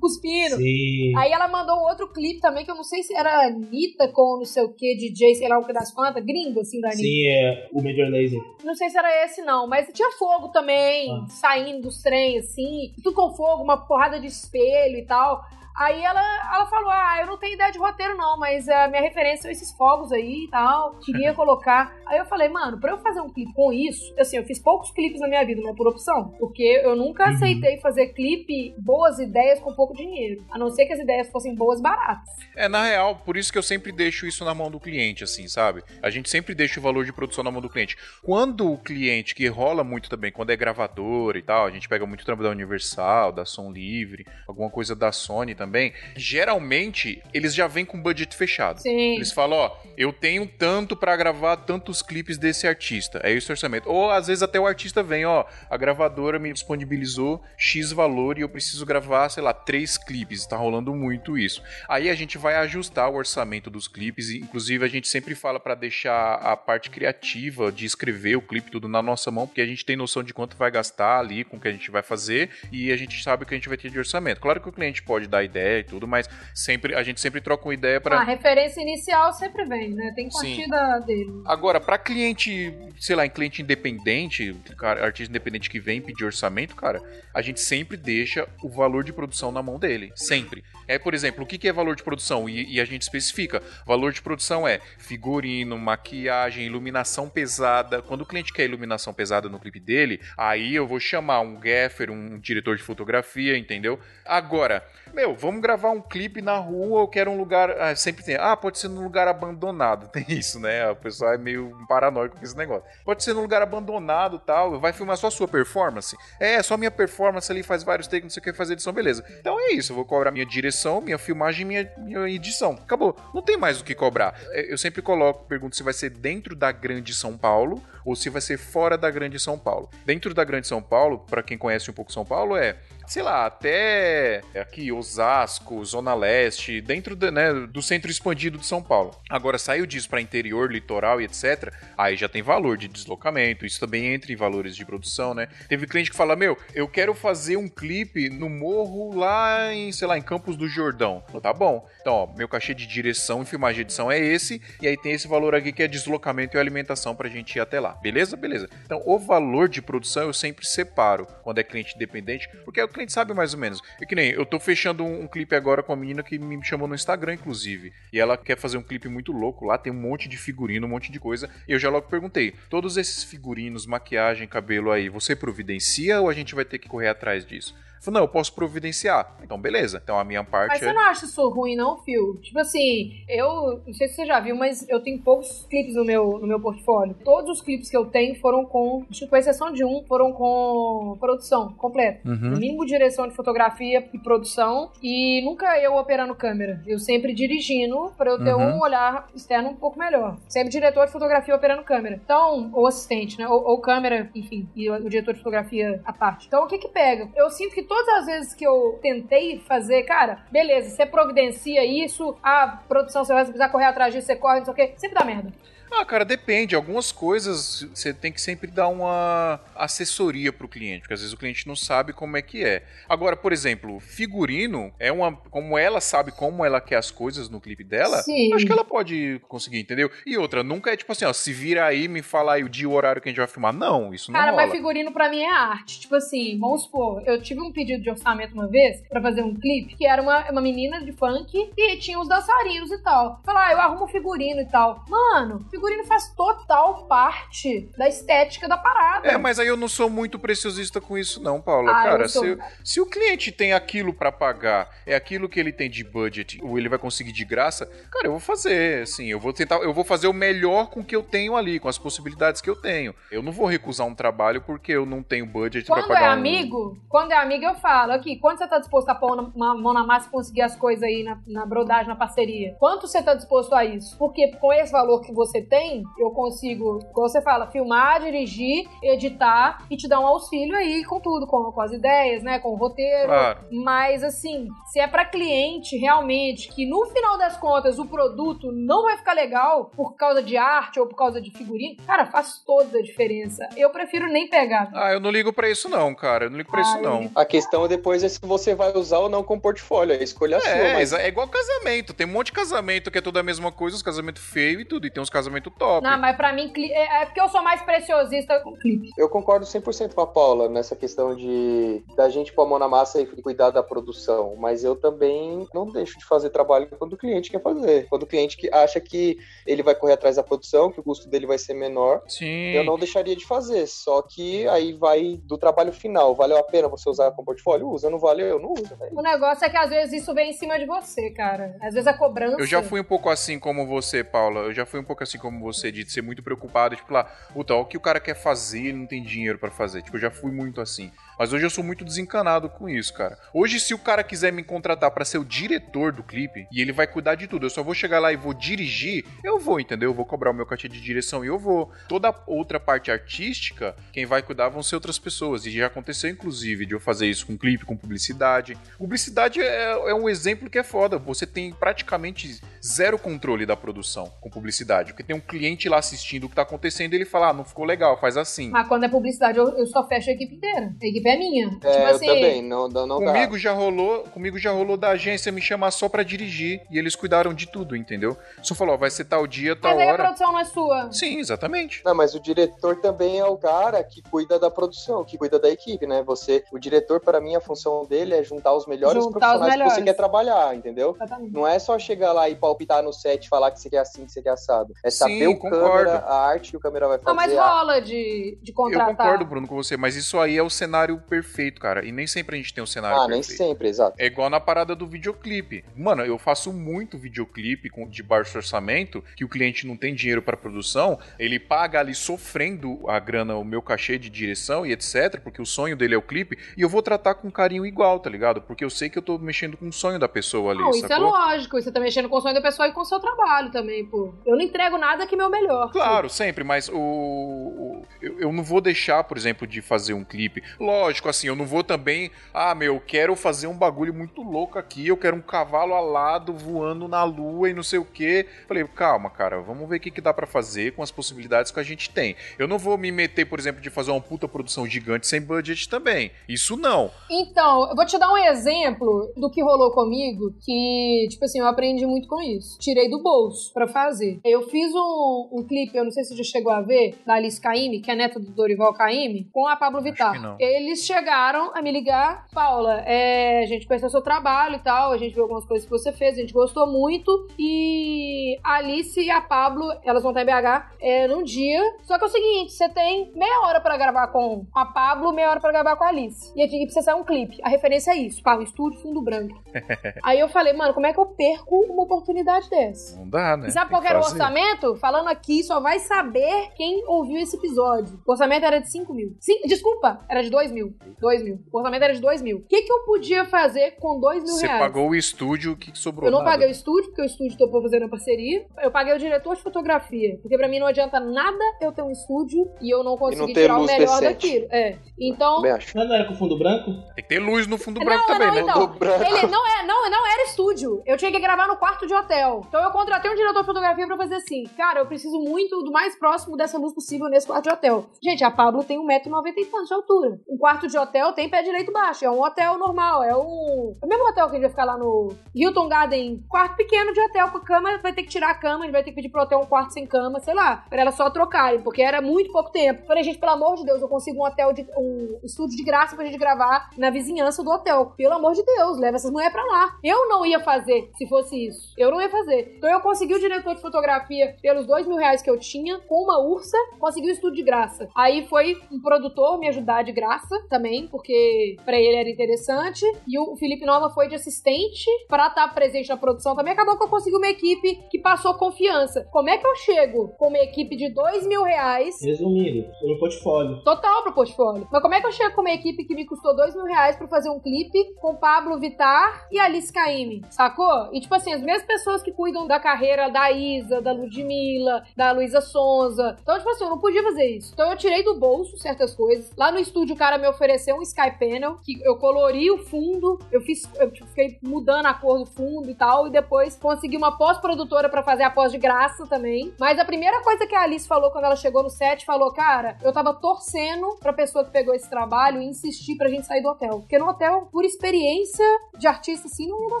cuspindo. 0.00 0.56
Sim. 0.56 1.12
Aí 1.16 1.30
ela 1.32 1.48
mandou 1.48 1.76
outro 1.80 2.08
clipe 2.12 2.40
também, 2.40 2.64
que 2.64 2.70
eu 2.70 2.74
não 2.74 2.84
sei 2.84 3.02
se 3.02 3.14
era 3.14 3.46
Anitta 3.46 4.08
com 4.12 4.38
não 4.38 4.44
sei 4.44 4.62
o 4.64 4.72
que, 4.72 4.96
DJ, 4.96 5.34
sei 5.36 5.48
lá 5.48 5.58
o 5.58 5.64
que 5.64 5.72
das 5.72 5.92
quantas, 5.92 6.24
gringo, 6.24 6.60
assim, 6.60 6.80
da 6.80 6.88
Anitta. 6.88 7.02
Sim, 7.02 7.26
é 7.28 7.68
o 7.72 7.82
Major 7.82 8.08
Laser. 8.10 8.40
Não 8.64 8.74
sei 8.74 8.88
se 8.90 8.98
era 8.98 9.24
esse, 9.24 9.42
não, 9.42 9.66
mas 9.66 9.88
tinha 9.92 10.10
fogo 10.12 10.48
também, 10.48 11.10
Ah. 11.10 11.26
saindo 11.28 11.82
dos 11.82 12.02
trens, 12.02 12.44
assim, 12.44 12.92
tudo 13.02 13.14
com 13.14 13.34
fogo, 13.34 13.62
uma 13.62 13.86
porrada 13.86 14.20
de 14.20 14.26
espelho 14.26 14.96
e 14.98 15.04
tal. 15.06 15.40
Aí 15.80 16.02
ela, 16.04 16.20
ela 16.54 16.66
falou: 16.66 16.90
Ah, 16.90 17.16
eu 17.20 17.26
não 17.26 17.38
tenho 17.38 17.54
ideia 17.54 17.72
de 17.72 17.78
roteiro, 17.78 18.14
não, 18.16 18.38
mas 18.38 18.68
a 18.68 18.86
minha 18.88 19.00
referência 19.00 19.42
são 19.42 19.50
esses 19.50 19.72
fogos 19.76 20.12
aí 20.12 20.44
e 20.44 20.50
tal. 20.50 20.98
Queria 21.00 21.32
colocar. 21.32 21.90
Aí 22.06 22.18
eu 22.18 22.26
falei, 22.26 22.48
mano, 22.48 22.78
pra 22.78 22.90
eu 22.92 22.98
fazer 22.98 23.20
um 23.20 23.32
clipe 23.32 23.52
com 23.54 23.72
isso, 23.72 24.14
assim, 24.18 24.36
eu 24.36 24.44
fiz 24.44 24.58
poucos 24.58 24.90
clipes 24.90 25.20
na 25.20 25.28
minha 25.28 25.44
vida, 25.44 25.62
não 25.62 25.70
é 25.70 25.74
por 25.74 25.86
opção. 25.88 26.34
Porque 26.38 26.62
eu 26.84 26.94
nunca 26.94 27.24
Uhum. 27.24 27.30
aceitei 27.30 27.78
fazer 27.80 28.08
clipe, 28.08 28.74
boas 28.78 29.18
ideias 29.18 29.58
com 29.60 29.72
pouco 29.74 29.94
dinheiro. 29.94 30.44
A 30.50 30.58
não 30.58 30.68
ser 30.70 30.84
que 30.86 30.92
as 30.92 31.00
ideias 31.00 31.30
fossem 31.30 31.54
boas 31.54 31.80
baratas. 31.80 32.28
É, 32.56 32.68
na 32.68 32.84
real, 32.84 33.16
por 33.16 33.36
isso 33.36 33.50
que 33.50 33.56
eu 33.58 33.62
sempre 33.62 33.90
deixo 33.92 34.26
isso 34.26 34.44
na 34.44 34.54
mão 34.54 34.70
do 34.70 34.78
cliente, 34.80 35.24
assim, 35.24 35.48
sabe? 35.48 35.82
A 36.02 36.10
gente 36.10 36.28
sempre 36.28 36.54
deixa 36.54 36.78
o 36.78 36.82
valor 36.82 37.04
de 37.06 37.12
produção 37.12 37.42
na 37.44 37.50
mão 37.50 37.62
do 37.62 37.70
cliente. 37.70 37.96
Quando 38.22 38.70
o 38.70 38.76
cliente, 38.76 39.34
que 39.34 39.46
rola 39.46 39.82
muito 39.82 40.10
também, 40.10 40.30
quando 40.32 40.50
é 40.50 40.56
gravador 40.56 41.36
e 41.36 41.42
tal, 41.42 41.64
a 41.66 41.70
gente 41.70 41.88
pega 41.88 42.04
muito 42.04 42.24
trampo 42.24 42.42
da 42.42 42.50
Universal, 42.50 43.32
da 43.32 43.44
Som 43.46 43.70
Livre, 43.70 44.26
alguma 44.46 44.68
coisa 44.68 44.94
da 44.94 45.10
Sony 45.12 45.54
também, 45.54 45.69
geralmente 46.16 47.22
eles 47.32 47.54
já 47.54 47.66
vêm 47.66 47.84
com 47.84 48.00
budget 48.00 48.34
fechado. 48.34 48.80
Sim. 48.80 49.16
Eles 49.16 49.32
falam, 49.32 49.58
ó, 49.58 49.76
eu 49.96 50.12
tenho 50.12 50.46
tanto 50.46 50.96
pra 50.96 51.16
gravar 51.16 51.56
tantos 51.58 52.02
clipes 52.02 52.38
desse 52.38 52.66
artista. 52.66 53.20
É 53.22 53.32
esse 53.32 53.50
o 53.50 53.52
orçamento. 53.52 53.88
Ou 53.90 54.10
às 54.10 54.26
vezes 54.26 54.42
até 54.42 54.58
o 54.58 54.66
artista 54.66 55.02
vem, 55.02 55.24
ó, 55.24 55.44
a 55.68 55.76
gravadora 55.76 56.38
me 56.38 56.52
disponibilizou 56.52 57.42
X 57.56 57.92
valor 57.92 58.38
e 58.38 58.40
eu 58.42 58.48
preciso 58.48 58.84
gravar, 58.86 59.28
sei 59.28 59.42
lá, 59.42 59.52
três 59.52 59.98
clipes. 59.98 60.46
Tá 60.46 60.56
rolando 60.56 60.94
muito 60.94 61.36
isso. 61.36 61.62
Aí 61.88 62.08
a 62.08 62.14
gente 62.14 62.38
vai 62.38 62.54
ajustar 62.56 63.10
o 63.10 63.16
orçamento 63.16 63.70
dos 63.70 63.86
clipes. 63.86 64.30
Inclusive, 64.30 64.84
a 64.84 64.88
gente 64.88 65.08
sempre 65.08 65.34
fala 65.34 65.60
pra 65.60 65.74
deixar 65.74 66.34
a 66.34 66.56
parte 66.56 66.90
criativa 66.90 67.70
de 67.70 67.84
escrever 67.84 68.36
o 68.36 68.42
clipe 68.42 68.70
tudo 68.70 68.88
na 68.88 69.02
nossa 69.02 69.30
mão, 69.30 69.46
porque 69.46 69.60
a 69.60 69.66
gente 69.66 69.84
tem 69.84 69.96
noção 69.96 70.22
de 70.22 70.32
quanto 70.32 70.56
vai 70.56 70.70
gastar 70.70 71.18
ali 71.18 71.44
com 71.44 71.56
o 71.56 71.60
que 71.60 71.68
a 71.68 71.72
gente 71.72 71.90
vai 71.90 72.02
fazer 72.02 72.50
e 72.72 72.90
a 72.90 72.96
gente 72.96 73.22
sabe 73.22 73.42
o 73.42 73.46
que 73.46 73.54
a 73.54 73.56
gente 73.56 73.68
vai 73.68 73.76
ter 73.76 73.90
de 73.90 73.98
orçamento. 73.98 74.40
Claro 74.40 74.60
que 74.60 74.68
o 74.68 74.72
cliente 74.72 75.02
pode 75.02 75.26
dar 75.26 75.44
ideia 75.50 75.80
e 75.80 75.84
tudo, 75.84 76.06
mas 76.06 76.28
sempre 76.54 76.94
a 76.94 77.02
gente 77.02 77.20
sempre 77.20 77.40
troca 77.40 77.66
uma 77.66 77.74
ideia 77.74 78.00
pra 78.00 78.20
A 78.20 78.24
referência 78.24 78.80
inicial 78.80 79.32
sempre 79.32 79.64
vem, 79.64 79.90
né? 79.90 80.12
Tem 80.14 80.28
que 80.28 80.38
Sim. 80.38 80.64
dele. 81.06 81.42
Agora, 81.44 81.80
pra 81.80 81.98
cliente, 81.98 82.72
sei 82.98 83.16
lá, 83.16 83.26
em 83.26 83.30
cliente 83.30 83.62
independente, 83.62 84.54
cara, 84.78 85.04
artista 85.04 85.30
independente 85.30 85.68
que 85.68 85.80
vem 85.80 86.00
pedir 86.00 86.24
orçamento, 86.24 86.74
cara, 86.74 87.00
a 87.34 87.42
gente 87.42 87.60
sempre 87.60 87.96
deixa 87.96 88.48
o 88.62 88.68
valor 88.68 89.04
de 89.04 89.12
produção 89.12 89.52
na 89.52 89.62
mão 89.62 89.78
dele. 89.78 90.12
Sempre. 90.14 90.64
É, 90.86 90.98
por 90.98 91.14
exemplo, 91.14 91.44
o 91.44 91.46
que 91.46 91.58
que 91.58 91.68
é 91.68 91.72
valor 91.72 91.94
de 91.94 92.02
produção? 92.02 92.48
E, 92.48 92.74
e 92.74 92.80
a 92.80 92.84
gente 92.84 93.02
especifica. 93.02 93.62
Valor 93.86 94.12
de 94.12 94.22
produção 94.22 94.66
é 94.66 94.80
figurino, 94.98 95.78
maquiagem, 95.78 96.66
iluminação 96.66 97.28
pesada. 97.28 98.02
Quando 98.02 98.22
o 98.22 98.26
cliente 98.26 98.52
quer 98.52 98.64
iluminação 98.64 99.14
pesada 99.14 99.48
no 99.48 99.58
clipe 99.58 99.80
dele, 99.80 100.20
aí 100.36 100.74
eu 100.74 100.86
vou 100.86 100.98
chamar 100.98 101.40
um 101.40 101.58
gaffer, 101.58 102.10
um 102.10 102.38
diretor 102.38 102.76
de 102.76 102.82
fotografia, 102.82 103.56
entendeu? 103.56 103.98
Agora, 104.24 104.84
meu, 105.14 105.34
vamos 105.40 105.60
gravar 105.60 105.90
um 105.90 106.00
clipe 106.00 106.42
na 106.42 106.56
rua, 106.56 107.00
eu 107.00 107.08
quero 107.08 107.30
um 107.30 107.38
lugar. 107.38 107.70
ah, 107.80 107.96
sempre 107.96 108.24
tem. 108.24 108.36
Ah, 108.36 108.56
pode 108.56 108.78
ser 108.78 108.88
num 108.88 109.02
lugar 109.02 109.26
abandonado. 109.26 110.08
Tem 110.12 110.24
isso, 110.28 110.60
né? 110.60 110.88
O 110.90 110.96
pessoal 110.96 111.32
é 111.32 111.38
meio 111.38 111.76
paranoico 111.88 112.36
com 112.36 112.44
esse 112.44 112.56
negócio. 112.56 112.84
Pode 113.04 113.24
ser 113.24 113.32
num 113.32 113.40
lugar 113.40 113.62
abandonado 113.62 114.38
tal. 114.38 114.78
Vai 114.78 114.92
filmar 114.92 115.16
só 115.16 115.28
a 115.28 115.30
sua 115.30 115.48
performance? 115.48 116.16
É, 116.38 116.62
só 116.62 116.76
minha 116.76 116.90
performance 116.90 117.50
ali 117.50 117.62
faz 117.62 117.82
vários 117.82 118.06
takes, 118.06 118.24
não 118.24 118.30
sei 118.30 118.40
o 118.40 118.44
que 118.44 118.52
fazer 118.52 118.74
edição, 118.74 118.92
beleza. 118.92 119.24
Então 119.40 119.58
é 119.58 119.72
isso, 119.72 119.92
eu 119.92 119.96
vou 119.96 120.04
cobrar 120.04 120.30
minha 120.30 120.46
direção, 120.46 121.00
minha 121.00 121.18
filmagem 121.18 121.64
minha, 121.64 121.90
minha 121.98 122.28
edição. 122.28 122.72
Acabou. 122.72 123.16
Não 123.34 123.42
tem 123.42 123.56
mais 123.56 123.80
o 123.80 123.84
que 123.84 123.94
cobrar. 123.94 124.34
É, 124.50 124.72
Eu 124.72 124.76
sempre 124.78 125.00
coloco, 125.00 125.44
pergunto 125.46 125.74
se 125.76 125.82
vai 125.82 125.92
ser 125.94 126.10
dentro 126.10 126.54
da 126.54 126.70
Grande 126.70 127.14
São 127.14 127.36
Paulo 127.38 127.82
ou 128.04 128.16
se 128.16 128.30
vai 128.30 128.40
ser 128.40 128.58
fora 128.58 128.96
da 128.96 129.10
Grande 129.10 129.38
São 129.38 129.58
Paulo. 129.58 129.88
Dentro 130.04 130.34
da 130.34 130.44
Grande 130.44 130.66
São 130.66 130.82
Paulo, 130.82 131.18
pra 131.18 131.42
quem 131.42 131.58
conhece 131.58 131.90
um 131.90 131.94
pouco 131.94 132.12
São 132.12 132.24
Paulo, 132.24 132.56
é 132.56 132.76
sei 133.10 133.24
lá, 133.24 133.44
até 133.44 134.40
aqui, 134.54 134.92
Osasco, 134.92 135.84
Zona 135.84 136.14
Leste, 136.14 136.80
dentro 136.80 137.16
do, 137.16 137.32
né, 137.32 137.52
do 137.52 137.82
centro 137.82 138.08
expandido 138.08 138.56
de 138.56 138.64
São 138.64 138.80
Paulo. 138.80 139.10
Agora, 139.28 139.58
saiu 139.58 139.84
disso 139.84 140.08
para 140.08 140.20
interior, 140.20 140.70
litoral 140.70 141.20
e 141.20 141.24
etc., 141.24 141.74
aí 141.98 142.16
já 142.16 142.28
tem 142.28 142.40
valor 142.40 142.76
de 142.76 142.86
deslocamento, 142.86 143.66
isso 143.66 143.80
também 143.80 144.14
entra 144.14 144.32
em 144.32 144.36
valores 144.36 144.76
de 144.76 144.84
produção, 144.84 145.34
né? 145.34 145.48
Teve 145.68 145.88
cliente 145.88 146.08
que 146.08 146.16
fala, 146.16 146.36
meu, 146.36 146.56
eu 146.72 146.86
quero 146.86 147.12
fazer 147.12 147.56
um 147.56 147.68
clipe 147.68 148.30
no 148.30 148.48
morro 148.48 149.12
lá 149.18 149.74
em, 149.74 149.90
sei 149.90 150.06
lá, 150.06 150.16
em 150.16 150.22
Campos 150.22 150.56
do 150.56 150.68
Jordão. 150.68 151.20
Tá 151.42 151.52
bom. 151.52 151.84
Então, 152.00 152.14
ó, 152.14 152.26
meu 152.26 152.48
cachê 152.48 152.74
de 152.74 152.86
direção 152.86 153.42
e 153.42 153.46
filmagem 153.46 153.76
de 153.76 153.82
edição 153.82 154.10
é 154.10 154.18
esse, 154.18 154.60
e 154.80 154.88
aí 154.88 154.96
tem 154.96 155.12
esse 155.12 155.28
valor 155.28 155.54
aqui 155.54 155.72
que 155.72 155.82
é 155.82 155.88
deslocamento 155.88 156.56
e 156.56 156.60
alimentação 156.60 157.14
pra 157.14 157.28
gente 157.28 157.56
ir 157.56 157.60
até 157.60 157.78
lá. 157.78 157.92
Beleza? 157.94 158.36
Beleza. 158.36 158.68
Então, 158.84 159.02
o 159.04 159.18
valor 159.18 159.68
de 159.68 159.82
produção 159.82 160.24
eu 160.24 160.32
sempre 160.32 160.66
separo 160.66 161.26
quando 161.42 161.58
é 161.58 161.62
cliente 161.62 161.94
independente, 161.94 162.48
porque 162.64 162.82
o 162.82 162.88
cliente 162.88 163.12
sabe 163.12 163.34
mais 163.34 163.52
ou 163.54 163.60
menos. 163.60 163.80
É 164.00 164.06
que 164.06 164.14
nem 164.14 164.30
eu 164.30 164.46
tô 164.46 164.58
fechando 164.58 165.04
um, 165.04 165.22
um 165.24 165.28
clipe 165.28 165.54
agora 165.54 165.82
com 165.82 165.92
a 165.92 165.96
menina 165.96 166.22
que 166.22 166.38
me 166.38 166.64
chamou 166.64 166.88
no 166.88 166.94
Instagram, 166.94 167.34
inclusive. 167.34 167.92
E 168.12 168.18
ela 168.18 168.36
quer 168.36 168.56
fazer 168.56 168.78
um 168.78 168.82
clipe 168.82 169.08
muito 169.08 169.32
louco 169.32 169.66
lá, 169.66 169.76
tem 169.76 169.92
um 169.92 169.96
monte 169.96 170.28
de 170.28 170.36
figurino, 170.36 170.86
um 170.86 170.90
monte 170.90 171.12
de 171.12 171.20
coisa. 171.20 171.50
E 171.68 171.72
eu 171.72 171.78
já 171.78 171.90
logo 171.90 172.08
perguntei: 172.08 172.54
todos 172.68 172.96
esses 172.96 173.22
figurinos, 173.22 173.86
maquiagem, 173.86 174.48
cabelo 174.48 174.90
aí, 174.90 175.08
você 175.08 175.36
providencia 175.36 176.20
ou 176.20 176.28
a 176.28 176.34
gente 176.34 176.54
vai 176.54 176.64
ter 176.64 176.78
que 176.78 176.88
correr 176.88 177.08
atrás 177.08 177.44
disso? 177.44 177.74
Falei, 178.00 178.18
não, 178.18 178.24
eu 178.24 178.28
posso 178.28 178.52
providenciar. 178.54 179.36
Então, 179.42 179.58
beleza. 179.60 180.00
Então 180.02 180.18
a 180.18 180.24
minha 180.24 180.42
parte 180.42 180.68
Mas 180.68 180.82
é. 180.82 180.86
você 180.86 180.92
não 180.92 181.02
acha 181.02 181.24
isso 181.26 181.48
ruim, 181.50 181.76
não, 181.76 181.98
Phil? 181.98 182.38
Tipo 182.40 182.58
assim, 182.60 183.12
eu 183.28 183.82
não 183.86 183.92
sei 183.92 184.08
se 184.08 184.14
você 184.14 184.26
já 184.26 184.40
viu, 184.40 184.56
mas 184.56 184.88
eu 184.88 185.00
tenho 185.00 185.18
poucos 185.18 185.66
clipes 185.68 185.94
no 185.94 186.04
meu, 186.04 186.38
no 186.38 186.46
meu 186.46 186.58
portfólio. 186.60 187.14
Todos 187.24 187.58
os 187.58 187.62
clipes 187.62 187.90
que 187.90 187.96
eu 187.96 188.06
tenho 188.06 188.34
foram 188.40 188.64
com, 188.64 189.04
acho 189.10 189.20
que 189.20 189.26
com 189.26 189.36
exceção 189.36 189.70
de 189.72 189.84
um, 189.84 190.02
foram 190.08 190.32
com 190.32 191.16
produção 191.20 191.72
completa. 191.74 192.26
Uhum. 192.26 192.50
Mínimo 192.58 192.86
direção 192.86 193.28
de 193.28 193.34
fotografia 193.34 194.08
e 194.12 194.18
produção. 194.18 194.90
E 195.02 195.42
nunca 195.44 195.78
eu 195.78 195.94
operando 195.96 196.34
câmera. 196.34 196.82
Eu 196.86 196.98
sempre 196.98 197.34
dirigindo 197.34 198.12
pra 198.16 198.30
eu 198.30 198.38
ter 198.42 198.54
Uhum. 198.54 198.76
um 198.76 198.80
olhar 198.80 199.28
externo 199.34 199.68
um 199.70 199.76
pouco 199.76 199.98
melhor. 199.98 200.38
Sempre 200.48 200.70
diretor 200.70 201.06
de 201.06 201.12
fotografia 201.12 201.54
operando 201.54 201.82
câmera. 201.82 202.20
Então, 202.24 202.70
ou 202.72 202.86
assistente, 202.86 203.38
né? 203.38 203.46
Ou, 203.46 203.62
ou 203.64 203.80
câmera, 203.80 204.30
enfim. 204.34 204.68
E 204.74 204.88
o, 204.90 204.94
o 204.94 205.08
diretor 205.10 205.32
de 205.34 205.38
fotografia 205.38 206.00
à 206.04 206.12
parte. 206.12 206.46
Então, 206.46 206.64
o 206.64 206.66
que 206.66 206.78
que 206.78 206.88
pega? 206.88 207.28
Eu 207.36 207.50
sinto 207.50 207.74
que 207.74 207.82
todas 207.90 208.20
as 208.20 208.26
vezes 208.26 208.54
que 208.54 208.64
eu 208.64 209.00
tentei 209.02 209.58
fazer, 209.66 210.04
cara, 210.04 210.38
beleza, 210.48 210.90
você 210.90 211.04
providencia 211.04 211.84
isso, 211.84 212.36
a 212.40 212.68
produção 212.86 213.24
você 213.24 213.32
vai 213.32 213.42
precisar 213.42 213.68
correr 213.68 213.86
atrás 213.86 214.14
disso, 214.14 214.28
você 214.28 214.36
corre, 214.36 214.58
não 214.58 214.64
sei 214.66 214.72
o 214.72 214.76
quê, 214.76 214.94
sempre 214.96 215.18
dá 215.18 215.24
merda. 215.24 215.52
Ah, 215.90 216.04
cara, 216.04 216.24
depende. 216.24 216.74
Algumas 216.74 217.10
coisas 217.10 217.88
você 217.92 218.14
tem 218.14 218.32
que 218.32 218.40
sempre 218.40 218.70
dar 218.70 218.88
uma 218.88 219.60
assessoria 219.74 220.52
pro 220.52 220.68
cliente, 220.68 221.00
porque 221.00 221.14
às 221.14 221.20
vezes 221.20 221.34
o 221.34 221.36
cliente 221.36 221.66
não 221.66 221.74
sabe 221.74 222.12
como 222.12 222.36
é 222.36 222.42
que 222.42 222.64
é. 222.64 222.84
Agora, 223.08 223.36
por 223.36 223.52
exemplo, 223.52 223.98
figurino 224.00 224.92
é 224.98 225.10
uma. 225.10 225.32
Como 225.50 225.76
ela 225.76 226.00
sabe 226.00 226.30
como 226.32 226.64
ela 226.64 226.80
quer 226.80 226.96
as 226.96 227.10
coisas 227.10 227.48
no 227.48 227.60
clipe 227.60 227.82
dela, 227.82 228.22
Sim. 228.22 228.54
acho 228.54 228.64
que 228.64 228.72
ela 228.72 228.84
pode 228.84 229.40
conseguir, 229.48 229.80
entendeu? 229.80 230.10
E 230.24 230.38
outra, 230.38 230.62
nunca 230.62 230.92
é 230.92 230.96
tipo 230.96 231.10
assim, 231.12 231.24
ó, 231.24 231.32
se 231.32 231.52
vira 231.52 231.84
aí, 231.84 232.08
me 232.08 232.22
fala 232.22 232.54
aí 232.54 232.64
o 232.64 232.68
dia 232.68 232.84
e 232.84 232.86
o 232.86 232.92
horário 232.92 233.20
que 233.20 233.28
a 233.28 233.32
gente 233.32 233.38
vai 233.38 233.48
filmar. 233.48 233.72
Não, 233.72 234.14
isso 234.14 234.30
não 234.30 234.38
Cara, 234.38 234.52
mas 234.52 234.70
figurino 234.70 235.12
pra 235.12 235.28
mim 235.28 235.40
é 235.40 235.52
arte. 235.52 236.00
Tipo 236.00 236.14
assim, 236.14 236.58
vamos 236.58 236.84
supor, 236.84 237.22
eu 237.26 237.42
tive 237.42 237.60
um 237.60 237.72
pedido 237.72 238.02
de 238.02 238.10
orçamento 238.10 238.54
uma 238.54 238.68
vez 238.68 239.02
pra 239.08 239.20
fazer 239.20 239.42
um 239.42 239.54
clipe 239.54 239.96
que 239.96 240.06
era 240.06 240.22
uma, 240.22 240.50
uma 240.50 240.60
menina 240.60 241.04
de 241.04 241.12
funk 241.12 241.70
e 241.76 241.96
tinha 241.96 242.18
os 242.18 242.28
dançarinos 242.28 242.90
e 242.90 243.02
tal. 243.02 243.40
Falar, 243.44 243.68
ah, 243.68 243.72
eu 243.72 243.80
arrumo 243.80 244.08
figurino 244.08 244.60
e 244.60 244.66
tal. 244.66 245.04
Mano, 245.08 245.66
figurino 245.70 245.79
faz 246.06 246.28
total 246.34 247.06
parte 247.06 247.88
da 247.96 248.08
estética 248.08 248.68
da 248.68 248.76
parada. 248.76 249.28
É, 249.28 249.36
mas 249.38 249.58
aí 249.58 249.66
eu 249.68 249.76
não 249.76 249.88
sou 249.88 250.08
muito 250.10 250.38
preciosista 250.38 251.00
com 251.00 251.16
isso, 251.16 251.42
não, 251.42 251.60
Paula. 251.60 251.90
Ah, 251.92 252.02
Cara, 252.02 252.28
sou. 252.28 252.42
se, 252.44 252.58
se 252.84 253.00
o 253.00 253.06
cliente 253.06 253.52
tem 253.52 253.72
aquilo 253.72 254.12
pra 254.12 254.30
pagar, 254.32 254.88
é 255.06 255.14
aquilo 255.14 255.48
que 255.48 255.58
ele 255.60 255.72
tem 255.72 255.88
de 255.90 256.02
budget, 256.04 256.58
ou 256.62 256.78
ele 256.78 256.88
vai 256.88 256.98
conseguir 256.98 257.32
de 257.32 257.44
graça, 257.44 257.86
cara, 258.10 258.26
eu 258.26 258.30
vou 258.32 258.40
fazer, 258.40 259.02
assim, 259.02 259.26
eu 259.26 259.38
vou 259.40 259.52
tentar, 259.52 259.76
eu 259.76 259.92
vou 259.92 260.04
fazer 260.04 260.26
o 260.26 260.32
melhor 260.32 260.90
com 260.90 261.00
o 261.00 261.04
que 261.04 261.14
eu 261.16 261.22
tenho 261.22 261.56
ali, 261.56 261.78
com 261.78 261.88
as 261.88 261.98
possibilidades 261.98 262.60
que 262.60 262.68
eu 262.70 262.76
tenho. 262.76 263.14
Eu 263.30 263.42
não 263.42 263.52
vou 263.52 263.66
recusar 263.66 264.06
um 264.06 264.14
trabalho 264.14 264.60
porque 264.62 264.92
eu 264.92 265.06
não 265.06 265.22
tenho 265.22 265.46
budget 265.46 265.86
pra 265.86 265.96
Quando 265.96 266.08
pagar 266.08 266.26
é 266.26 266.30
um- 266.30 266.32
amigo, 266.32 266.98
quando 267.08 267.32
é 267.32 267.36
amigo, 267.36 267.64
eu 267.64 267.74
falo 267.76 268.12
aqui, 268.12 268.36
quando 268.36 268.58
você 268.58 268.66
tá 268.66 268.78
disposto 268.78 269.08
a 269.08 269.14
pôr 269.14 269.38
uma 269.54 269.74
mão 269.74 269.92
na 269.92 270.04
massa 270.04 270.28
e 270.28 270.30
conseguir 270.30 270.62
as 270.62 270.76
coisas 270.76 271.02
aí 271.02 271.22
na, 271.22 271.38
na 271.46 271.66
brodagem, 271.66 272.08
na 272.08 272.16
parceria? 272.16 272.74
Quanto 272.78 273.06
você 273.06 273.22
tá 273.22 273.34
disposto 273.34 273.74
a 273.74 273.84
isso? 273.84 274.16
Porque 274.18 274.48
com 274.56 274.72
esse 274.72 274.90
valor 274.92 275.20
que 275.20 275.32
você 275.32 275.62
tem, 275.70 276.02
eu 276.18 276.30
consigo, 276.32 276.98
como 277.14 277.28
você 277.28 277.40
fala, 277.40 277.70
filmar, 277.70 278.20
dirigir, 278.20 278.86
editar 279.02 279.84
e 279.90 279.96
te 279.96 280.08
dar 280.08 280.20
um 280.20 280.26
auxílio 280.26 280.76
aí 280.76 281.04
com 281.04 281.20
tudo, 281.20 281.46
com, 281.46 281.70
com 281.72 281.80
as 281.80 281.92
ideias, 281.92 282.42
né? 282.42 282.58
Com 282.58 282.70
o 282.72 282.76
roteiro. 282.76 283.26
Claro. 283.28 283.60
Mas 283.70 284.22
assim, 284.24 284.68
se 284.92 284.98
é 285.00 285.06
pra 285.06 285.24
cliente 285.24 285.96
realmente 285.96 286.68
que 286.74 286.84
no 286.86 287.06
final 287.06 287.38
das 287.38 287.56
contas 287.56 287.98
o 287.98 288.04
produto 288.06 288.72
não 288.72 289.04
vai 289.04 289.16
ficar 289.16 289.32
legal 289.32 289.86
por 289.96 290.14
causa 290.16 290.42
de 290.42 290.56
arte 290.56 290.98
ou 290.98 291.06
por 291.06 291.16
causa 291.16 291.40
de 291.40 291.50
figurino, 291.50 291.96
cara, 292.06 292.26
faz 292.26 292.62
toda 292.66 292.98
a 292.98 293.02
diferença. 293.02 293.68
Eu 293.76 293.90
prefiro 293.90 294.26
nem 294.26 294.48
pegar. 294.48 294.90
Ah, 294.94 295.12
eu 295.12 295.20
não 295.20 295.30
ligo 295.30 295.52
pra 295.52 295.68
isso 295.70 295.88
não, 295.88 296.14
cara. 296.14 296.46
Eu 296.46 296.50
não 296.50 296.58
ligo 296.58 296.70
pra 296.70 296.80
isso 296.80 296.96
Ai. 296.96 297.02
não. 297.02 297.30
A 297.34 297.44
questão 297.44 297.86
depois 297.86 298.22
é 298.24 298.28
se 298.28 298.40
você 298.40 298.74
vai 298.74 298.92
usar 298.94 299.18
ou 299.18 299.28
não 299.28 299.42
como 299.44 299.60
portfólio. 299.60 300.14
É 300.14 300.22
escolha 300.22 300.60
sua, 300.60 300.70
É, 300.70 300.92
mas 300.94 301.12
exa- 301.12 301.20
é 301.22 301.28
igual 301.28 301.46
casamento. 301.48 302.12
Tem 302.12 302.26
um 302.26 302.30
monte 302.30 302.46
de 302.46 302.52
casamento 302.52 303.10
que 303.10 303.18
é 303.18 303.20
tudo 303.20 303.38
a 303.38 303.42
mesma 303.42 303.70
coisa, 303.70 303.96
uns 303.96 304.02
casamentos 304.02 304.42
feios 304.42 304.82
e 304.82 304.84
tudo. 304.84 305.06
E 305.06 305.10
tem 305.10 305.22
uns 305.22 305.30
casamentos 305.30 305.59
top. 305.68 306.00
Não, 306.04 306.16
mas 306.16 306.36
pra 306.36 306.52
mim, 306.52 306.68
cli- 306.72 306.92
é 306.92 307.22
é 307.22 307.26
porque 307.26 307.40
eu 307.40 307.48
sou 307.48 307.60
mais 307.60 307.82
preciosista 307.82 308.60
com 308.60 308.76
clipe. 308.76 309.10
Eu 309.18 309.28
concordo 309.28 309.66
100% 309.66 310.14
com 310.14 310.20
a 310.20 310.26
Paula 310.28 310.68
nessa 310.68 310.94
questão 310.94 311.34
de 311.34 312.04
da 312.16 312.28
gente 312.28 312.52
pôr 312.52 312.62
a 312.62 312.66
mão 312.68 312.78
na 312.78 312.86
massa 312.86 313.20
e 313.20 313.26
cuidar 313.26 313.70
da 313.70 313.82
produção, 313.82 314.54
mas 314.56 314.84
eu 314.84 314.94
também 314.94 315.66
não 315.74 315.86
deixo 315.90 316.16
de 316.18 316.24
fazer 316.24 316.50
trabalho 316.50 316.86
quando 316.98 317.14
o 317.14 317.16
cliente 317.16 317.50
quer 317.50 317.60
fazer. 317.60 318.06
Quando 318.08 318.22
o 318.22 318.26
cliente 318.26 318.56
que 318.56 318.72
acha 318.72 319.00
que 319.00 319.36
ele 319.66 319.82
vai 319.82 319.94
correr 319.96 320.12
atrás 320.12 320.36
da 320.36 320.42
produção, 320.44 320.90
que 320.92 321.00
o 321.00 321.02
custo 321.02 321.28
dele 321.28 321.46
vai 321.46 321.58
ser 321.58 321.74
menor, 321.74 322.22
Sim. 322.28 322.72
eu 322.72 322.84
não 322.84 322.96
deixaria 322.98 323.34
de 323.34 323.44
fazer. 323.44 323.86
Só 323.88 324.22
que 324.22 324.68
aí 324.68 324.92
vai 324.92 325.40
do 325.42 325.58
trabalho 325.58 325.92
final. 325.92 326.34
Valeu 326.34 326.58
a 326.58 326.62
pena 326.62 326.86
você 326.88 327.08
usar 327.10 327.30
como 327.32 327.46
portfólio? 327.46 327.88
Usa, 327.88 328.08
não 328.10 328.18
valeu? 328.18 328.60
Não 328.60 328.72
usa. 328.72 328.94
velho. 328.94 329.18
O 329.18 329.22
negócio 329.22 329.64
é 329.64 329.68
que 329.70 329.76
às 329.76 329.90
vezes 329.90 330.22
isso 330.22 330.32
vem 330.34 330.50
em 330.50 330.52
cima 330.52 330.78
de 330.78 330.86
você, 330.86 331.30
cara. 331.30 331.76
Às 331.80 331.94
vezes 331.94 332.06
a 332.06 332.14
cobrança. 332.14 332.56
Eu 332.60 332.66
já 332.66 332.82
fui 332.82 333.00
um 333.00 333.04
pouco 333.04 333.28
assim 333.28 333.58
como 333.58 333.86
você, 333.86 334.22
Paula. 334.22 334.60
Eu 334.60 334.74
já 334.74 334.86
fui 334.86 335.00
um 335.00 335.04
pouco 335.04 335.22
assim 335.22 335.38
como 335.38 335.49
você, 335.58 335.90
de 335.90 336.08
ser 336.10 336.22
muito 336.22 336.42
preocupado, 336.42 336.94
tipo 336.94 337.12
lá, 337.12 337.24
puta, 337.24 337.74
o 337.74 337.84
que 337.84 337.96
o 337.96 338.00
cara 338.00 338.20
quer 338.20 338.34
fazer, 338.34 338.86
ele 338.86 338.98
não 338.98 339.06
tem 339.06 339.22
dinheiro 339.22 339.58
pra 339.58 339.70
fazer. 339.70 340.02
Tipo, 340.02 340.16
eu 340.16 340.20
já 340.20 340.30
fui 340.30 340.52
muito 340.52 340.80
assim. 340.80 341.10
Mas 341.40 341.54
hoje 341.54 341.64
eu 341.64 341.70
sou 341.70 341.82
muito 341.82 342.04
desencanado 342.04 342.68
com 342.68 342.86
isso, 342.86 343.14
cara. 343.14 343.38
Hoje, 343.54 343.80
se 343.80 343.94
o 343.94 343.98
cara 343.98 344.22
quiser 344.22 344.52
me 344.52 344.62
contratar 344.62 345.10
pra 345.10 345.24
ser 345.24 345.38
o 345.38 345.44
diretor 345.44 346.12
do 346.12 346.22
clipe, 346.22 346.68
e 346.70 346.82
ele 346.82 346.92
vai 346.92 347.06
cuidar 347.06 347.34
de 347.34 347.46
tudo, 347.46 347.64
eu 347.64 347.70
só 347.70 347.82
vou 347.82 347.94
chegar 347.94 348.18
lá 348.18 348.30
e 348.30 348.36
vou 348.36 348.52
dirigir, 348.52 349.24
eu 349.42 349.58
vou, 349.58 349.80
entendeu? 349.80 350.10
Eu 350.10 350.14
vou 350.14 350.26
cobrar 350.26 350.50
o 350.50 350.54
meu 350.54 350.66
cachê 350.66 350.86
de 350.86 351.00
direção 351.00 351.42
e 351.42 351.48
eu 351.48 351.58
vou. 351.58 351.90
Toda 352.06 352.34
outra 352.46 352.78
parte 352.78 353.10
artística, 353.10 353.96
quem 354.12 354.26
vai 354.26 354.42
cuidar 354.42 354.68
vão 354.68 354.82
ser 354.82 354.96
outras 354.96 355.18
pessoas. 355.18 355.64
E 355.64 355.70
já 355.70 355.86
aconteceu, 355.86 356.28
inclusive, 356.28 356.84
de 356.84 356.92
eu 356.92 357.00
fazer 357.00 357.26
isso 357.26 357.46
com 357.46 357.56
clipe, 357.56 357.86
com 357.86 357.96
publicidade. 357.96 358.76
Publicidade 358.98 359.62
é, 359.62 359.92
é 359.92 360.14
um 360.14 360.28
exemplo 360.28 360.68
que 360.68 360.78
é 360.78 360.82
foda. 360.82 361.16
Você 361.16 361.46
tem 361.46 361.72
praticamente 361.72 362.60
zero 362.84 363.18
controle 363.18 363.64
da 363.64 363.74
produção 363.74 364.30
com 364.42 364.50
publicidade. 364.50 365.14
Porque 365.14 365.24
tem 365.24 365.34
um 365.34 365.40
cliente 365.40 365.88
lá 365.88 365.96
assistindo 365.96 366.44
o 366.44 366.48
que 366.50 366.56
tá 366.56 366.62
acontecendo 366.62 367.14
e 367.14 367.16
ele 367.16 367.24
fala, 367.24 367.48
ah, 367.48 367.54
não 367.54 367.64
ficou 367.64 367.86
legal, 367.86 368.20
faz 368.20 368.36
assim. 368.36 368.68
Mas 368.68 368.86
quando 368.86 369.04
é 369.04 369.08
publicidade, 369.08 369.56
eu, 369.56 369.70
eu 369.78 369.86
só 369.86 370.06
fecho 370.06 370.28
a 370.28 370.34
equipe 370.34 370.56
inteira. 370.56 370.94
A 371.00 371.06
equipe 371.06 371.29
é 371.30 371.36
minha. 371.38 371.66
É, 371.66 371.70
tipo 371.70 371.86
eu 371.86 372.06
assim. 372.06 372.26
também, 372.26 372.62
não, 372.62 372.88
não, 372.88 373.06
não 373.06 373.20
dá. 373.20 373.32
Comigo 373.32 373.58
já 373.58 373.72
rolou, 373.72 374.24
comigo 374.24 374.58
já 374.58 374.70
rolou 374.70 374.96
da 374.96 375.10
agência 375.10 375.50
me 375.52 375.60
chamar 375.60 375.90
só 375.90 376.08
pra 376.08 376.22
dirigir 376.22 376.82
e 376.90 376.98
eles 376.98 377.14
cuidaram 377.16 377.52
de 377.54 377.66
tudo, 377.66 377.96
entendeu? 377.96 378.36
Só 378.62 378.74
falou, 378.74 378.94
ó, 378.94 378.96
vai 378.98 379.10
ser 379.10 379.24
tal 379.24 379.46
dia, 379.46 379.74
tal 379.76 379.92
Mas 379.92 380.00
aí 380.00 380.08
a 380.08 380.12
hora. 380.12 380.22
produção 380.24 380.52
não 380.52 380.58
é 380.58 380.64
sua. 380.64 381.12
Sim, 381.12 381.38
exatamente. 381.38 382.02
Não, 382.04 382.14
mas 382.14 382.34
o 382.34 382.40
diretor 382.40 382.96
também 382.96 383.38
é 383.38 383.44
o 383.44 383.56
cara 383.56 384.02
que 384.04 384.22
cuida 384.22 384.58
da 384.58 384.70
produção, 384.70 385.24
que 385.24 385.36
cuida 385.38 385.58
da 385.58 385.68
equipe, 385.68 386.06
né? 386.06 386.22
Você, 386.24 386.64
o 386.72 386.78
diretor, 386.78 387.20
para 387.20 387.40
mim, 387.40 387.54
a 387.56 387.60
função 387.60 388.04
dele 388.06 388.34
é 388.34 388.42
juntar 388.42 388.74
os 388.74 388.86
melhores 388.86 389.22
Juntar 389.24 389.28
os 389.28 389.32
profissionais 389.32 389.72
que 389.72 389.78
você 389.78 389.84
melhores. 389.84 390.04
quer 390.04 390.14
trabalhar, 390.14 390.74
entendeu? 390.76 391.14
Exatamente. 391.16 391.52
Não 391.52 391.66
é 391.66 391.78
só 391.78 391.98
chegar 391.98 392.32
lá 392.32 392.48
e 392.48 392.54
palpitar 392.54 393.02
no 393.02 393.12
set 393.12 393.44
e 393.44 393.48
falar 393.48 393.70
que 393.70 393.80
você 393.80 393.90
quer 393.90 393.98
assim, 393.98 394.24
que 394.26 394.32
você 394.32 394.42
quer 394.42 394.50
assado. 394.50 394.92
É 395.04 395.10
saber 395.10 395.38
Sim, 395.38 395.46
o 395.48 395.56
concordo. 395.58 395.86
câmera, 395.88 396.18
a 396.26 396.46
arte 396.46 396.70
que 396.70 396.76
o 396.76 396.80
câmera 396.80 397.08
vai 397.08 397.18
fazer. 397.18 397.28
Não, 397.28 397.34
mas 397.34 397.56
a- 397.56 397.68
rola 397.68 398.00
de, 398.00 398.58
de 398.62 398.70
Eu 398.70 398.74
contratar. 398.74 399.16
concordo, 399.16 399.44
Bruno, 399.44 399.66
com 399.68 399.74
você, 399.76 399.96
mas 399.96 400.16
isso 400.16 400.38
aí 400.38 400.56
é 400.56 400.62
o 400.62 400.70
cenário 400.70 401.09
perfeito, 401.18 401.80
cara. 401.80 402.04
E 402.04 402.12
nem 402.12 402.26
sempre 402.26 402.56
a 402.56 402.58
gente 402.58 402.72
tem 402.74 402.82
um 402.82 402.86
cenário 402.86 403.18
Ah, 403.18 403.26
nem 403.28 403.38
perfeito. 403.38 403.58
sempre, 403.58 403.88
exato. 403.88 404.14
É 404.18 404.26
igual 404.26 404.48
na 404.50 404.60
parada 404.60 404.94
do 404.94 405.06
videoclipe. 405.06 405.84
Mano, 405.96 406.22
eu 406.24 406.38
faço 406.38 406.72
muito 406.72 407.18
videoclipe 407.18 407.88
com, 407.90 408.08
de 408.08 408.22
baixo 408.22 408.56
orçamento, 408.58 409.22
que 409.36 409.44
o 409.44 409.48
cliente 409.48 409.86
não 409.86 409.96
tem 409.96 410.14
dinheiro 410.14 410.42
pra 410.42 410.56
produção, 410.56 411.18
ele 411.38 411.58
paga 411.58 412.00
ali 412.00 412.14
sofrendo 412.14 413.08
a 413.08 413.18
grana, 413.18 413.56
o 413.56 413.64
meu 413.64 413.82
cachê 413.82 414.18
de 414.18 414.28
direção 414.30 414.84
e 414.86 414.92
etc, 414.92 415.40
porque 415.42 415.60
o 415.60 415.66
sonho 415.66 415.96
dele 415.96 416.14
é 416.14 416.18
o 416.18 416.22
clipe, 416.22 416.58
e 416.76 416.82
eu 416.82 416.88
vou 416.88 417.02
tratar 417.02 417.34
com 417.34 417.50
carinho 417.50 417.84
igual, 417.86 418.18
tá 418.20 418.28
ligado? 418.30 418.60
Porque 418.62 418.84
eu 418.84 418.90
sei 418.90 419.08
que 419.08 419.18
eu 419.18 419.22
tô 419.22 419.38
mexendo 419.38 419.76
com 419.76 419.88
o 419.88 419.92
sonho 419.92 420.18
da 420.18 420.28
pessoa 420.28 420.72
ali, 420.72 420.80
Não, 420.82 420.90
isso 420.90 421.04
é 421.06 421.08
sacou? 421.08 421.26
lógico. 421.30 421.80
Você 421.80 421.90
tá 421.92 422.00
mexendo 422.00 422.28
com 422.28 422.36
o 422.36 422.40
sonho 422.40 422.54
da 422.54 422.60
pessoa 422.60 422.88
e 422.88 422.92
com 422.92 423.00
o 423.00 423.04
seu 423.04 423.18
trabalho 423.20 423.70
também, 423.70 424.04
pô. 424.06 424.34
Eu 424.44 424.56
não 424.56 424.62
entrego 424.62 424.98
nada 424.98 425.26
que 425.26 425.36
meu 425.36 425.48
melhor. 425.50 425.90
Claro, 425.92 426.28
sempre, 426.28 426.64
mas 426.64 426.88
o, 426.88 426.94
o- 426.96 428.06
eu, 428.20 428.40
eu 428.40 428.52
não 428.52 428.62
vou 428.62 428.80
deixar, 428.80 429.24
por 429.24 429.36
exemplo, 429.36 429.66
de 429.66 429.80
fazer 429.80 430.12
um 430.14 430.24
clipe. 430.24 430.62
Lógico, 430.78 430.99
assim, 431.06 431.48
eu 431.48 431.56
não 431.56 431.66
vou 431.66 431.82
também. 431.82 432.30
Ah, 432.52 432.74
meu, 432.74 432.94
eu 432.94 433.00
quero 433.00 433.34
fazer 433.36 433.66
um 433.66 433.76
bagulho 433.76 434.12
muito 434.12 434.42
louco 434.42 434.78
aqui. 434.78 435.06
Eu 435.06 435.16
quero 435.16 435.36
um 435.36 435.40
cavalo 435.40 435.94
alado 435.94 436.52
voando 436.52 437.08
na 437.08 437.22
lua 437.24 437.70
e 437.70 437.74
não 437.74 437.82
sei 437.82 437.98
o 437.98 438.04
quê. 438.04 438.46
Falei, 438.66 438.84
calma, 438.84 439.30
cara, 439.30 439.60
vamos 439.60 439.88
ver 439.88 439.96
o 439.96 440.00
que, 440.00 440.10
que 440.10 440.20
dá 440.20 440.32
pra 440.32 440.46
fazer 440.46 440.92
com 440.92 441.02
as 441.02 441.10
possibilidades 441.10 441.70
que 441.70 441.80
a 441.80 441.82
gente 441.82 442.10
tem. 442.10 442.36
Eu 442.58 442.68
não 442.68 442.78
vou 442.78 442.96
me 442.98 443.10
meter, 443.10 443.44
por 443.44 443.58
exemplo, 443.58 443.80
de 443.80 443.90
fazer 443.90 444.10
uma 444.10 444.20
puta 444.20 444.48
produção 444.48 444.86
gigante 444.86 445.26
sem 445.26 445.40
budget 445.40 445.88
também. 445.88 446.30
Isso 446.48 446.76
não. 446.76 447.10
Então, 447.30 447.88
eu 447.88 447.96
vou 447.96 448.06
te 448.06 448.18
dar 448.18 448.32
um 448.32 448.36
exemplo 448.36 449.32
do 449.36 449.50
que 449.50 449.62
rolou 449.62 449.90
comigo, 449.92 450.54
que, 450.64 451.26
tipo 451.30 451.44
assim, 451.44 451.60
eu 451.60 451.66
aprendi 451.66 452.06
muito 452.06 452.28
com 452.28 452.40
isso. 452.42 452.78
Tirei 452.78 453.08
do 453.08 453.22
bolso 453.22 453.72
pra 453.72 453.86
fazer. 453.88 454.40
Eu 454.44 454.68
fiz 454.68 454.92
um, 454.94 455.48
um 455.52 455.64
clipe, 455.66 455.96
eu 455.96 456.04
não 456.04 456.10
sei 456.10 456.24
se 456.24 456.30
você 456.30 456.42
já 456.42 456.44
chegou 456.44 456.72
a 456.72 456.80
ver, 456.80 457.18
da 457.26 457.34
Alice 457.34 457.60
Caymmi, 457.60 458.00
que 458.00 458.10
é 458.10 458.14
neta 458.14 458.38
do 458.38 458.50
Dorival 458.50 458.92
Caymmi, 458.94 459.48
com 459.52 459.66
a 459.66 459.76
Pablo 459.76 460.02
Vittar. 460.02 460.40
não. 460.40 460.56
Eles 460.90 461.06
chegaram 461.06 461.70
a 461.72 461.80
me 461.80 461.92
ligar, 461.92 462.48
Paula, 462.52 463.04
é, 463.06 463.62
a 463.62 463.66
gente 463.66 463.86
conheceu 463.86 464.10
seu 464.10 464.20
trabalho 464.20 464.74
e 464.74 464.78
tal, 464.80 465.12
a 465.12 465.16
gente 465.16 465.32
viu 465.32 465.44
algumas 465.44 465.64
coisas 465.64 465.86
que 465.86 465.90
você 465.90 466.10
fez, 466.10 466.36
a 466.36 466.40
gente 466.40 466.52
gostou 466.52 466.84
muito, 466.84 467.46
e 467.56 468.58
a 468.64 468.78
Alice 468.78 469.20
e 469.20 469.30
a 469.30 469.40
Pablo, 469.40 469.88
elas 470.02 470.24
vão 470.24 470.32
estar 470.32 470.42
em 470.42 470.46
BH 470.46 470.90
é, 471.00 471.28
num 471.28 471.44
dia, 471.44 471.80
só 472.02 472.18
que 472.18 472.24
é 472.24 472.26
o 472.26 472.30
seguinte, 472.30 472.72
você 472.72 472.88
tem 472.88 473.30
meia 473.36 473.66
hora 473.66 473.80
pra 473.80 473.96
gravar 473.96 474.26
com 474.32 474.66
a 474.74 474.84
Pablo, 474.84 475.32
meia 475.32 475.50
hora 475.50 475.60
pra 475.60 475.70
gravar 475.70 475.94
com 475.94 476.02
a 476.02 476.08
Alice. 476.08 476.52
E 476.56 476.62
aqui 476.64 476.80
precisa 476.80 477.02
sair 477.02 477.14
um 477.14 477.22
clipe. 477.22 477.58
A 477.62 477.68
referência 477.68 478.10
é 478.10 478.16
isso, 478.16 478.42
pá, 478.42 478.56
um 478.56 478.62
estúdio 478.62 478.98
fundo 478.98 479.22
branco. 479.22 479.62
Aí 480.24 480.40
eu 480.40 480.48
falei, 480.48 480.72
mano, 480.72 480.92
como 480.92 481.06
é 481.06 481.12
que 481.12 481.20
eu 481.20 481.26
perco 481.26 481.84
uma 481.84 482.02
oportunidade 482.02 482.68
dessa? 482.68 483.16
Não 483.16 483.28
dá, 483.28 483.56
né? 483.56 483.68
E 483.68 483.70
sabe 483.70 483.86
Tem 483.86 483.94
qual 483.94 484.02
que 484.02 484.08
era 484.08 484.18
o 484.18 484.22
orçamento? 484.22 484.96
Falando 484.96 485.28
aqui, 485.28 485.62
só 485.62 485.78
vai 485.78 486.00
saber 486.00 486.70
quem 486.74 487.04
ouviu 487.06 487.38
esse 487.38 487.54
episódio. 487.54 488.20
O 488.26 488.32
orçamento 488.32 488.66
era 488.66 488.80
de 488.80 488.90
5 488.90 489.14
mil. 489.14 489.36
Sim, 489.38 489.60
desculpa, 489.68 490.18
era 490.28 490.42
de 490.42 490.50
2 490.50 490.72
mil. 490.72 490.79
Mil. 490.86 490.94
2 491.20 491.42
mil. 491.42 491.58
O 491.72 491.78
orçamento 491.78 492.02
era 492.02 492.14
de 492.14 492.20
2 492.20 492.42
mil. 492.42 492.58
O 492.58 492.62
que, 492.62 492.82
que 492.82 492.92
eu 492.92 493.00
podia 493.04 493.44
fazer 493.44 493.92
com 494.00 494.18
2 494.20 494.44
mil 494.44 494.52
Você 494.52 494.66
reais? 494.66 494.80
pagou 494.80 495.10
o 495.10 495.14
estúdio, 495.14 495.72
o 495.72 495.76
que 495.76 495.92
que 495.92 495.98
sobrou? 495.98 496.26
Eu 496.28 496.32
não 496.32 496.38
Nada. 496.40 496.52
paguei 496.52 496.68
o 496.68 496.70
estúdio, 496.70 497.06
porque 497.10 497.22
o 497.22 497.24
estúdio 497.24 497.56
topou 497.58 497.82
fazer 497.82 497.98
uma 497.98 498.08
parceria. 498.08 498.66
Eu 498.82 498.90
paguei 498.90 499.14
o 499.14 499.18
diretor 499.18 499.56
de 499.56 499.62
fotografia. 499.62 500.38
Porque 500.42 500.56
pra 500.56 500.68
mim 500.68 500.78
não 500.78 500.86
adianta 500.86 501.20
nada 501.20 501.64
eu 501.80 501.92
ter 501.92 502.02
um 502.02 502.10
estúdio 502.10 502.70
e 502.80 502.92
eu 502.92 503.02
não 503.04 503.16
conseguir 503.16 503.52
tirar 503.52 503.78
o 503.78 503.84
melhor 503.84 504.20
decente. 504.20 504.22
daquilo. 504.22 504.66
É. 504.70 504.98
Então. 505.18 505.62
Mas 505.62 505.92
não 505.94 506.14
era 506.14 506.24
com 506.24 506.34
fundo 506.34 506.56
branco? 506.58 506.92
Tem 507.14 507.22
que 507.24 507.28
ter 507.28 507.38
luz 507.38 507.66
no 507.66 507.78
fundo 507.78 507.98
Não, 507.98 508.04
branco 508.06 508.28
não, 508.28 508.38
também, 508.38 508.48
não, 508.48 508.54
né? 508.54 508.60
então. 508.62 508.86
Branco. 508.98 509.22
Ele 509.24 509.46
não, 509.46 509.66
é, 509.66 509.86
não, 509.86 510.10
não 510.10 510.26
era 510.26 510.44
estúdio. 510.44 511.02
Eu 511.06 511.16
tinha 511.16 511.30
que 511.30 511.38
gravar 511.38 511.66
no 511.66 511.76
quarto 511.76 512.06
de 512.06 512.14
hotel. 512.14 512.62
Então 512.68 512.82
eu 512.82 512.90
contratei 512.90 513.30
um 513.30 513.34
diretor 513.34 513.60
de 513.60 513.66
fotografia 513.66 514.06
pra 514.06 514.16
fazer 514.16 514.34
assim. 514.36 514.64
Cara, 514.76 515.00
eu 515.00 515.06
preciso 515.06 515.38
muito 515.40 515.82
do 515.82 515.90
mais 515.90 516.16
próximo 516.18 516.56
dessa 516.56 516.78
luz 516.78 516.92
possível 516.94 517.28
nesse 517.28 517.46
quarto 517.46 517.64
de 517.64 517.70
hotel. 517.70 518.06
Gente, 518.22 518.42
a 518.44 518.50
Pablo 518.50 518.84
tem 518.84 518.98
1,90m 518.98 519.52
e 519.56 519.64
tantos 519.66 519.88
de 519.88 519.94
altura. 519.94 520.40
Um 520.48 520.56
quarto 520.56 520.69
de 520.78 520.96
hotel 520.98 521.32
tem 521.32 521.48
pé 521.48 521.62
direito 521.62 521.92
baixo. 521.92 522.24
É 522.24 522.30
um 522.30 522.42
hotel 522.42 522.78
normal. 522.78 523.22
É 523.22 523.34
um. 523.36 523.94
É 524.00 524.06
o 524.06 524.08
mesmo 524.08 524.28
hotel 524.28 524.46
que 524.46 524.52
a 524.52 524.54
gente 524.54 524.62
vai 524.62 524.70
ficar 524.70 524.84
lá 524.84 524.96
no 524.96 525.32
Hilton 525.54 525.88
Garden. 525.88 526.44
Quarto 526.48 526.76
pequeno 526.76 527.12
de 527.12 527.20
hotel 527.20 527.48
com 527.50 527.60
cama. 527.60 527.98
Vai 527.98 528.12
ter 528.12 528.22
que 528.22 528.28
tirar 528.28 528.50
a 528.50 528.54
cama. 528.54 528.80
A 528.80 528.82
gente 528.82 528.92
vai 528.92 529.02
ter 529.02 529.10
que 529.10 529.16
pedir 529.16 529.28
pro 529.28 529.42
hotel 529.42 529.60
um 529.60 529.66
quarto 529.66 529.92
sem 529.92 530.06
cama, 530.06 530.40
sei 530.40 530.54
lá. 530.54 530.84
Pra 530.88 531.00
ela 531.00 531.12
só 531.12 531.28
trocarem, 531.30 531.82
porque 531.82 532.02
era 532.02 532.20
muito 532.20 532.52
pouco 532.52 532.70
tempo. 532.70 533.06
Falei, 533.06 533.22
gente, 533.22 533.38
pelo 533.38 533.52
amor 533.52 533.76
de 533.76 533.84
Deus, 533.84 534.00
eu 534.00 534.08
consigo 534.08 534.38
um 534.38 534.46
hotel 534.46 534.72
de. 534.72 534.86
um 534.96 535.40
estúdio 535.42 535.76
de 535.76 535.84
graça 535.84 536.14
pra 536.14 536.24
gente 536.24 536.38
gravar 536.38 536.90
na 536.96 537.10
vizinhança 537.10 537.62
do 537.62 537.70
hotel. 537.70 538.12
Pelo 538.16 538.34
amor 538.34 538.52
de 538.54 538.64
Deus, 538.64 538.98
leva 538.98 539.16
essas 539.16 539.30
mulheres 539.30 539.52
pra 539.52 539.64
lá. 539.64 539.96
Eu 540.02 540.28
não 540.28 540.44
ia 540.46 540.60
fazer 540.60 541.10
se 541.16 541.26
fosse 541.28 541.66
isso. 541.66 541.94
Eu 541.96 542.10
não 542.10 542.20
ia 542.20 542.28
fazer. 542.28 542.74
Então 542.76 542.90
eu 542.90 543.00
consegui 543.00 543.34
o 543.34 543.40
diretor 543.40 543.74
de 543.74 543.80
fotografia 543.80 544.56
pelos 544.62 544.86
dois 544.86 545.06
mil 545.06 545.16
reais 545.16 545.42
que 545.42 545.50
eu 545.50 545.58
tinha, 545.58 545.98
com 546.00 546.24
uma 546.24 546.38
ursa, 546.38 546.76
consegui 546.98 547.28
o 547.28 547.32
estúdio 547.32 547.56
de 547.56 547.62
graça. 547.62 548.08
Aí 548.14 548.46
foi 548.46 548.76
um 548.90 549.00
produtor 549.00 549.58
me 549.58 549.68
ajudar 549.68 550.02
de 550.02 550.12
graça 550.12 550.59
também, 550.68 551.06
porque 551.08 551.76
pra 551.84 551.98
ele 551.98 552.16
era 552.16 552.28
interessante. 552.28 553.04
E 553.26 553.38
o 553.38 553.56
Felipe 553.56 553.84
Nova 553.84 554.10
foi 554.10 554.28
de 554.28 554.34
assistente 554.34 555.06
pra 555.28 555.48
estar 555.48 555.68
presente 555.74 556.08
na 556.08 556.16
produção 556.16 556.54
também. 556.54 556.72
Acabou 556.72 556.96
que 556.96 557.04
eu 557.04 557.08
consegui 557.08 557.36
uma 557.36 557.48
equipe 557.48 558.00
que 558.10 558.18
passou 558.18 558.54
confiança. 558.54 559.26
Como 559.30 559.48
é 559.48 559.58
que 559.58 559.66
eu 559.66 559.76
chego 559.76 560.28
com 560.38 560.48
uma 560.48 560.58
equipe 560.58 560.96
de 560.96 561.08
dois 561.12 561.46
mil 561.46 561.62
reais 561.62 562.20
Resumindo, 562.22 562.86
no 563.02 563.18
portfólio. 563.18 563.82
Total 563.82 564.22
pro 564.22 564.32
portfólio. 564.32 564.86
Mas 564.90 565.02
como 565.02 565.14
é 565.14 565.20
que 565.20 565.26
eu 565.26 565.32
chego 565.32 565.54
com 565.54 565.60
uma 565.60 565.70
equipe 565.70 566.04
que 566.04 566.14
me 566.14 566.26
custou 566.26 566.54
dois 566.54 566.74
mil 566.74 566.84
reais 566.84 567.16
pra 567.16 567.28
fazer 567.28 567.50
um 567.50 567.60
clipe 567.60 568.14
com 568.20 568.36
Pablo 568.36 568.78
Vittar 568.78 569.46
e 569.50 569.58
Alice 569.58 569.92
Caymmi, 569.92 570.42
sacou? 570.50 571.10
E 571.12 571.20
tipo 571.20 571.34
assim, 571.34 571.52
as 571.52 571.62
mesmas 571.62 571.86
pessoas 571.86 572.22
que 572.22 572.32
cuidam 572.32 572.66
da 572.66 572.78
carreira 572.78 573.28
da 573.28 573.50
Isa, 573.50 574.00
da 574.00 574.12
Ludmilla, 574.12 575.02
da 575.16 575.32
Luísa 575.32 575.60
Sonza. 575.60 576.36
Então, 576.42 576.56
tipo 576.56 576.70
assim, 576.70 576.84
eu 576.84 576.90
não 576.90 576.98
podia 576.98 577.22
fazer 577.22 577.46
isso. 577.56 577.72
Então 577.72 577.90
eu 577.90 577.96
tirei 577.96 578.22
do 578.22 578.38
bolso 578.38 578.76
certas 578.78 579.14
coisas. 579.14 579.50
Lá 579.56 579.70
no 579.70 579.78
estúdio 579.78 580.14
o 580.14 580.18
cara 580.18 580.38
me 580.38 580.46
ofereceu 580.50 580.96
um 580.96 581.02
Sky 581.02 581.30
Panel, 581.38 581.76
que 581.84 582.00
eu 582.04 582.16
colori 582.16 582.70
o 582.70 582.78
fundo, 582.78 583.38
eu 583.50 583.60
fiz, 583.60 583.88
eu 583.98 584.10
fiquei 584.10 584.58
mudando 584.62 585.06
a 585.06 585.14
cor 585.14 585.38
do 585.38 585.46
fundo 585.46 585.90
e 585.90 585.94
tal, 585.94 586.26
e 586.26 586.30
depois 586.30 586.76
consegui 586.76 587.16
uma 587.16 587.36
pós-produtora 587.36 588.08
pra 588.08 588.22
fazer 588.22 588.42
a 588.42 588.50
pós 588.50 588.72
de 588.72 588.78
graça 588.78 589.26
também. 589.26 589.72
Mas 589.78 589.98
a 589.98 590.04
primeira 590.04 590.42
coisa 590.42 590.66
que 590.66 590.74
a 590.74 590.82
Alice 590.82 591.06
falou 591.06 591.30
quando 591.30 591.44
ela 591.44 591.56
chegou 591.56 591.82
no 591.82 591.90
set, 591.90 592.24
falou, 592.24 592.52
cara, 592.52 592.96
eu 593.02 593.12
tava 593.12 593.32
torcendo 593.34 594.16
pra 594.20 594.32
pessoa 594.32 594.64
que 594.64 594.70
pegou 594.70 594.94
esse 594.94 595.08
trabalho 595.08 595.60
e 595.60 595.66
insistir 595.66 596.16
pra 596.16 596.28
gente 596.28 596.46
sair 596.46 596.62
do 596.62 596.68
hotel. 596.68 597.00
Porque 597.00 597.18
no 597.18 597.28
hotel, 597.28 597.68
por 597.72 597.84
experiência 597.84 598.64
de 598.98 599.06
artista, 599.06 599.46
assim, 599.46 599.68
não 599.68 599.82
ia 599.82 599.90
dar 599.90 600.00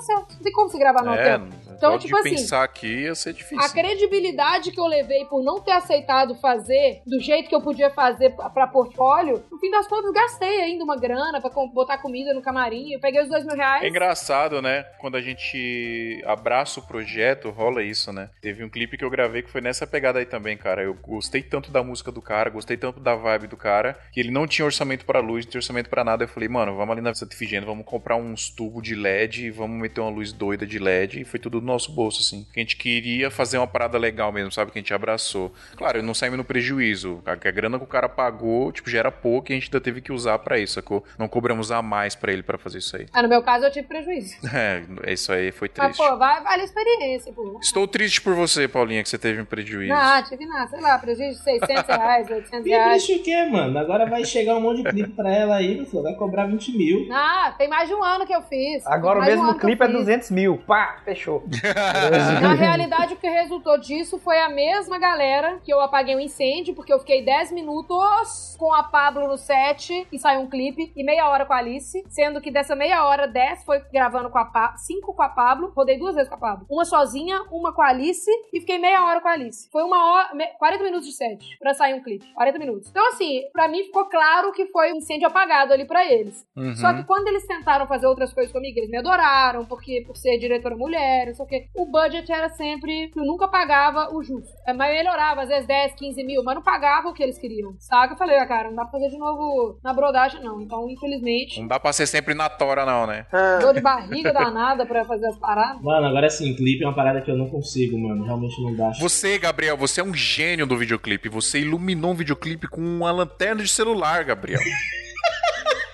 certo. 0.00 0.34
Não 0.34 0.42
tem 0.42 0.52
como 0.52 0.68
se 0.68 0.78
gravar 0.78 1.02
no 1.02 1.12
É, 1.14 1.36
hotel. 1.36 1.48
Então, 1.76 1.98
tipo 1.98 2.16
assim, 2.16 2.30
pensar 2.30 2.62
aqui 2.62 3.04
ia 3.04 3.14
ser 3.14 3.32
difícil. 3.32 3.64
A 3.64 3.68
credibilidade 3.68 4.70
que 4.70 4.80
eu 4.80 4.86
levei 4.86 5.24
por 5.26 5.42
não 5.42 5.60
ter 5.60 5.72
aceitado 5.72 6.34
fazer 6.34 7.02
do 7.06 7.20
jeito 7.20 7.48
que 7.48 7.54
eu 7.54 7.62
podia 7.62 7.90
fazer 7.90 8.34
pra 8.52 8.66
portfólio, 8.66 9.42
no 9.50 9.58
fim 9.58 9.70
das 9.70 9.86
contas, 9.86 10.12
gastei 10.12 10.39
ainda 10.46 10.84
uma 10.84 10.96
grana 10.96 11.40
com- 11.40 11.68
botar 11.68 11.98
comida 11.98 12.32
no 12.34 12.42
camarim. 12.42 12.92
Eu 12.92 13.00
peguei 13.00 13.20
os 13.22 13.28
dois 13.28 13.44
mil 13.44 13.56
reais. 13.56 13.82
É 13.84 13.88
engraçado, 13.88 14.60
né? 14.62 14.84
Quando 14.98 15.16
a 15.16 15.20
gente 15.20 16.22
abraça 16.26 16.80
o 16.80 16.86
projeto, 16.86 17.50
rola 17.50 17.82
isso, 17.82 18.12
né? 18.12 18.30
Teve 18.40 18.64
um 18.64 18.68
clipe 18.68 18.96
que 18.96 19.04
eu 19.04 19.10
gravei 19.10 19.42
que 19.42 19.50
foi 19.50 19.60
nessa 19.60 19.86
pegada 19.86 20.18
aí 20.18 20.26
também, 20.26 20.56
cara. 20.56 20.82
Eu 20.82 20.94
gostei 20.94 21.42
tanto 21.42 21.70
da 21.70 21.82
música 21.82 22.10
do 22.12 22.22
cara, 22.22 22.50
gostei 22.50 22.76
tanto 22.76 23.00
da 23.00 23.14
vibe 23.14 23.46
do 23.46 23.56
cara, 23.56 23.98
que 24.12 24.20
ele 24.20 24.30
não 24.30 24.46
tinha 24.46 24.64
orçamento 24.64 25.04
pra 25.04 25.20
luz, 25.20 25.44
não 25.44 25.50
tinha 25.50 25.58
orçamento 25.58 25.88
pra 25.90 26.04
nada. 26.04 26.24
Eu 26.24 26.28
falei, 26.28 26.48
mano, 26.48 26.74
vamos 26.76 26.92
ali 26.92 27.00
na 27.00 27.14
Santa 27.14 27.34
Ifigênia, 27.34 27.66
vamos 27.66 27.84
comprar 27.84 28.16
uns 28.16 28.50
tubos 28.50 28.82
de 28.82 28.94
LED 28.94 29.46
e 29.46 29.50
vamos 29.50 29.80
meter 29.80 30.00
uma 30.00 30.10
luz 30.10 30.32
doida 30.32 30.66
de 30.66 30.78
LED. 30.78 31.20
E 31.20 31.24
foi 31.24 31.38
tudo 31.40 31.60
do 31.60 31.66
nosso 31.66 31.92
bolso, 31.92 32.20
assim. 32.20 32.46
Que 32.52 32.60
a 32.60 32.62
gente 32.62 32.76
queria 32.76 33.30
fazer 33.30 33.58
uma 33.58 33.66
parada 33.66 33.98
legal 33.98 34.32
mesmo, 34.32 34.50
sabe? 34.52 34.70
Que 34.70 34.78
a 34.78 34.82
gente 34.82 34.94
abraçou. 34.94 35.52
Claro, 35.76 36.02
não 36.02 36.14
saímos 36.14 36.38
no 36.38 36.44
prejuízo. 36.44 37.22
A, 37.26 37.32
a 37.32 37.50
grana 37.50 37.78
que 37.78 37.84
o 37.84 37.88
cara 37.88 38.08
pagou, 38.08 38.70
tipo, 38.72 38.88
já 38.90 38.98
era 39.00 39.10
pouco 39.10 39.50
e 39.50 39.52
a 39.52 39.56
gente 39.58 39.66
ainda 39.68 39.80
teve 39.80 40.00
que 40.00 40.12
usar 40.12 40.29
pra 40.38 40.58
isso, 40.58 40.74
sacou? 40.74 41.04
Não 41.18 41.28
cobramos 41.28 41.70
a 41.72 41.82
mais 41.82 42.14
pra 42.14 42.32
ele 42.32 42.42
pra 42.42 42.58
fazer 42.58 42.78
isso 42.78 42.96
aí. 42.96 43.06
Ah, 43.12 43.22
no 43.22 43.28
meu 43.28 43.42
caso, 43.42 43.64
eu 43.64 43.70
tive 43.70 43.86
prejuízo. 43.88 44.34
É, 44.52 44.82
isso 45.12 45.32
aí 45.32 45.52
foi 45.52 45.70
Mas, 45.78 45.96
triste. 45.96 46.10
pô, 46.10 46.16
vai, 46.18 46.42
vale 46.42 46.62
a 46.62 46.64
experiência, 46.64 47.32
pô. 47.32 47.58
Estou 47.62 47.86
triste 47.86 48.20
por 48.20 48.34
você, 48.34 48.66
Paulinha, 48.66 49.02
que 49.02 49.08
você 49.08 49.16
teve 49.18 49.40
um 49.40 49.44
prejuízo. 49.44 49.92
Não, 49.94 50.22
tive 50.24 50.44
nada, 50.44 50.68
sei 50.68 50.80
lá, 50.80 50.98
prejuízo 50.98 51.38
de 51.38 51.44
600 51.44 51.86
reais, 51.86 52.28
800 52.30 52.66
E 52.66 52.70
reais. 52.70 53.04
triste 53.04 53.20
o 53.20 53.22
quê, 53.24 53.44
mano? 53.46 53.78
Agora 53.78 54.06
vai 54.06 54.24
chegar 54.24 54.56
um 54.56 54.60
monte 54.60 54.82
de 54.82 54.90
clipe 54.90 55.10
pra 55.10 55.32
ela 55.34 55.56
aí, 55.56 55.76
meu 55.76 55.86
filho, 55.86 56.02
vai 56.02 56.14
cobrar 56.14 56.46
20 56.46 56.72
mil. 56.76 57.08
Ah, 57.12 57.54
tem 57.56 57.68
mais 57.68 57.88
de 57.88 57.94
um 57.94 58.02
ano 58.02 58.26
que 58.26 58.34
eu 58.34 58.42
fiz. 58.42 58.84
Agora 58.86 59.18
o 59.20 59.22
um 59.22 59.24
mesmo 59.24 59.46
eu 59.50 59.54
clipe 59.54 59.82
é 59.82 59.86
fiz. 59.86 59.96
200 59.96 60.30
mil. 60.30 60.58
Pá, 60.66 60.98
fechou. 61.04 61.44
Na 62.42 62.54
realidade, 62.54 63.14
o 63.14 63.16
que 63.16 63.28
resultou 63.28 63.78
disso 63.78 64.18
foi 64.18 64.38
a 64.40 64.48
mesma 64.48 64.98
galera 64.98 65.58
que 65.64 65.72
eu 65.72 65.80
apaguei 65.80 66.16
um 66.16 66.20
incêndio, 66.20 66.74
porque 66.74 66.92
eu 66.92 66.98
fiquei 66.98 67.24
10 67.24 67.52
minutos 67.52 68.56
com 68.58 68.72
a 68.74 68.82
Pablo 68.82 69.28
no 69.28 69.38
set 69.38 70.06
e 70.12 70.18
saiu 70.18 70.40
um 70.40 70.48
clipe, 70.48 70.92
e 70.96 71.04
meia 71.04 71.28
hora 71.28 71.44
com 71.46 71.52
a 71.52 71.56
Alice, 71.58 72.02
sendo 72.08 72.40
que 72.40 72.50
dessa 72.50 72.74
meia 72.74 73.04
hora, 73.06 73.26
10 73.26 73.64
foi 73.64 73.80
gravando 73.92 74.30
com 74.30 74.38
a 74.38 74.44
Pablo, 74.44 74.78
5 74.78 75.14
com 75.14 75.22
a 75.22 75.28
Pablo, 75.28 75.72
rodei 75.76 75.98
duas 75.98 76.14
vezes 76.14 76.28
com 76.28 76.34
a 76.36 76.38
Pablo. 76.38 76.66
Uma 76.70 76.84
sozinha, 76.84 77.42
uma 77.50 77.72
com 77.74 77.82
a 77.82 77.88
Alice, 77.88 78.30
e 78.52 78.60
fiquei 78.60 78.78
meia 78.78 79.04
hora 79.04 79.20
com 79.20 79.28
a 79.28 79.32
Alice. 79.32 79.68
Foi 79.70 79.82
uma 79.82 80.12
hora, 80.12 80.34
me- 80.34 80.46
40 80.58 80.84
minutos 80.84 81.06
de 81.06 81.12
set 81.12 81.44
pra 81.58 81.74
sair 81.74 81.94
um 81.94 82.02
clipe. 82.02 82.26
40 82.34 82.58
minutos. 82.58 82.88
Então, 82.90 83.06
assim, 83.08 83.42
pra 83.52 83.68
mim 83.68 83.82
ficou 83.84 84.06
claro 84.06 84.52
que 84.52 84.66
foi 84.66 84.92
um 84.92 84.96
incêndio 84.96 85.28
apagado 85.28 85.72
ali 85.72 85.84
pra 85.86 86.04
eles. 86.04 86.44
Uhum. 86.56 86.74
Só 86.76 86.92
que 86.94 87.04
quando 87.04 87.28
eles 87.28 87.46
tentaram 87.46 87.86
fazer 87.86 88.06
outras 88.06 88.32
coisas 88.32 88.52
comigo, 88.52 88.78
eles 88.78 88.90
me 88.90 88.98
adoraram, 88.98 89.64
porque 89.64 90.02
por 90.06 90.16
ser 90.16 90.38
diretora 90.38 90.76
mulher, 90.76 91.26
não 91.26 91.34
sei 91.34 91.44
o 91.44 91.48
quê. 91.48 91.66
O 91.76 91.86
budget 91.86 92.30
era 92.30 92.48
sempre. 92.50 93.10
Eu 93.16 93.24
nunca 93.24 93.48
pagava 93.48 94.14
o 94.14 94.22
justo. 94.22 94.50
É, 94.66 94.72
Mas 94.72 94.92
melhorava, 94.94 95.42
às 95.42 95.48
vezes 95.48 95.66
10, 95.66 95.94
15 95.94 96.24
mil, 96.24 96.42
mas 96.42 96.54
não 96.54 96.62
pagava 96.62 97.08
o 97.08 97.12
que 97.14 97.22
eles 97.22 97.38
queriam. 97.38 97.74
Saca? 97.78 98.14
Eu 98.14 98.18
falei, 98.18 98.38
ah, 98.38 98.46
cara, 98.46 98.68
não 98.68 98.76
dá 98.76 98.82
pra 98.82 98.92
fazer 98.92 99.08
de 99.08 99.18
novo 99.18 99.78
na 99.82 99.92
brodagem, 100.00 100.42
não. 100.42 100.60
Então, 100.60 100.88
infelizmente, 100.88 101.60
Não 101.60 101.68
dá 101.68 101.78
pra 101.78 101.92
ser 101.92 102.06
sempre 102.06 102.34
na 102.34 102.48
tora, 102.48 102.84
não, 102.86 103.06
né? 103.06 103.26
dor 103.60 103.74
de 103.74 103.80
barriga 103.80 104.32
danada 104.32 104.86
pra 104.86 105.04
fazer 105.04 105.26
as 105.26 105.36
paradas. 105.36 105.82
Mano, 105.82 106.06
agora 106.06 106.26
assim, 106.26 106.54
clipe 106.54 106.82
é 106.84 106.86
uma 106.86 106.94
parada 106.94 107.20
que 107.20 107.30
eu 107.30 107.36
não 107.36 107.48
consigo, 107.48 107.98
mano. 107.98 108.24
Realmente 108.24 108.60
não 108.62 108.74
dá. 108.74 108.90
Você, 109.00 109.38
Gabriel, 109.38 109.76
você 109.76 110.00
é 110.00 110.04
um 110.04 110.14
gênio 110.14 110.66
do 110.66 110.76
videoclipe. 110.76 111.28
Você 111.28 111.60
iluminou 111.60 112.12
um 112.12 112.16
videoclipe 112.16 112.66
com 112.68 112.80
uma 112.80 113.10
lanterna 113.12 113.62
de 113.62 113.68
celular, 113.68 114.24
Gabriel. 114.24 114.60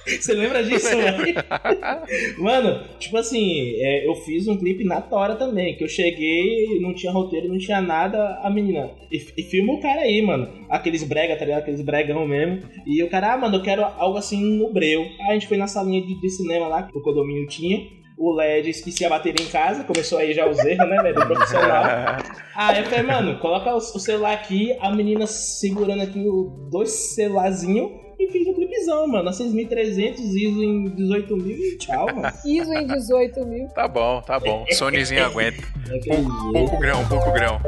Você 0.06 0.32
lembra 0.34 0.62
disso, 0.62 0.88
mano? 0.96 1.18
Né? 1.18 1.34
mano, 2.38 2.84
tipo 2.98 3.16
assim, 3.16 3.74
é, 3.76 4.06
eu 4.06 4.14
fiz 4.14 4.46
um 4.46 4.56
clipe 4.56 4.84
na 4.84 5.00
Tora 5.00 5.34
também, 5.34 5.76
que 5.76 5.84
eu 5.84 5.88
cheguei, 5.88 6.78
não 6.80 6.94
tinha 6.94 7.12
roteiro, 7.12 7.48
não 7.48 7.58
tinha 7.58 7.80
nada, 7.80 8.38
a 8.42 8.48
menina. 8.48 8.90
E, 9.10 9.16
e 9.36 9.42
filma 9.42 9.74
o 9.74 9.80
cara 9.80 10.02
aí, 10.02 10.22
mano. 10.22 10.48
Aqueles 10.70 11.02
brega, 11.02 11.36
tá 11.36 11.44
ligado? 11.44 11.62
Aqueles 11.62 11.82
bregão 11.82 12.26
mesmo. 12.26 12.62
E 12.86 13.02
o 13.02 13.10
cara, 13.10 13.34
ah, 13.34 13.36
mano, 13.36 13.56
eu 13.56 13.62
quero 13.62 13.84
algo 13.84 14.16
assim 14.16 14.40
no 14.56 14.72
breu. 14.72 15.02
Aí 15.20 15.30
a 15.30 15.32
gente 15.34 15.48
foi 15.48 15.56
na 15.56 15.66
salinha 15.66 16.00
de, 16.00 16.20
de 16.20 16.30
cinema 16.30 16.68
lá, 16.68 16.82
que 16.84 16.96
o 16.96 17.02
condomínio 17.02 17.46
tinha 17.48 17.96
o 18.18 18.32
LED 18.32 18.70
esqueci 18.70 19.04
a 19.04 19.10
bateria 19.10 19.44
em 19.44 19.50
casa, 19.50 19.84
começou 19.84 20.18
aí 20.18 20.32
já 20.32 20.48
os 20.48 20.58
erros, 20.58 20.88
né, 20.88 21.02
velho, 21.02 21.14
do 21.14 21.26
profissional. 21.26 21.84
Aí 22.56 22.78
eu 22.78 22.86
falei, 22.86 23.02
mano, 23.02 23.38
coloca 23.38 23.74
o 23.74 23.80
celular 23.80 24.32
aqui, 24.32 24.74
a 24.80 24.90
menina 24.90 25.26
segurando 25.26 26.02
aqui 26.02 26.24
dois 26.70 27.14
celularzinhos 27.14 27.90
e 28.18 28.32
fiz 28.32 28.48
6.000, 28.86 29.06
mano. 29.06 29.28
A 29.28 29.32
6.300, 29.32 30.18
ISO 30.18 30.62
em 30.62 30.84
18 30.90 31.36
mil 31.36 31.56
e 31.56 31.78
tchau, 31.78 32.06
mano. 32.06 32.32
ISO 32.44 32.72
em 32.72 32.86
18 32.86 33.46
mil. 33.46 33.68
Tá 33.68 33.88
bom, 33.88 34.22
tá 34.22 34.38
bom. 34.38 34.64
Sonyzinho 34.72 35.24
aguenta. 35.24 35.62
É 35.88 35.98
pouco, 36.00 36.48
é 36.48 36.52
pouco 36.52 36.78
grão, 36.80 37.06
pouco 37.06 37.30
grão. 37.30 37.60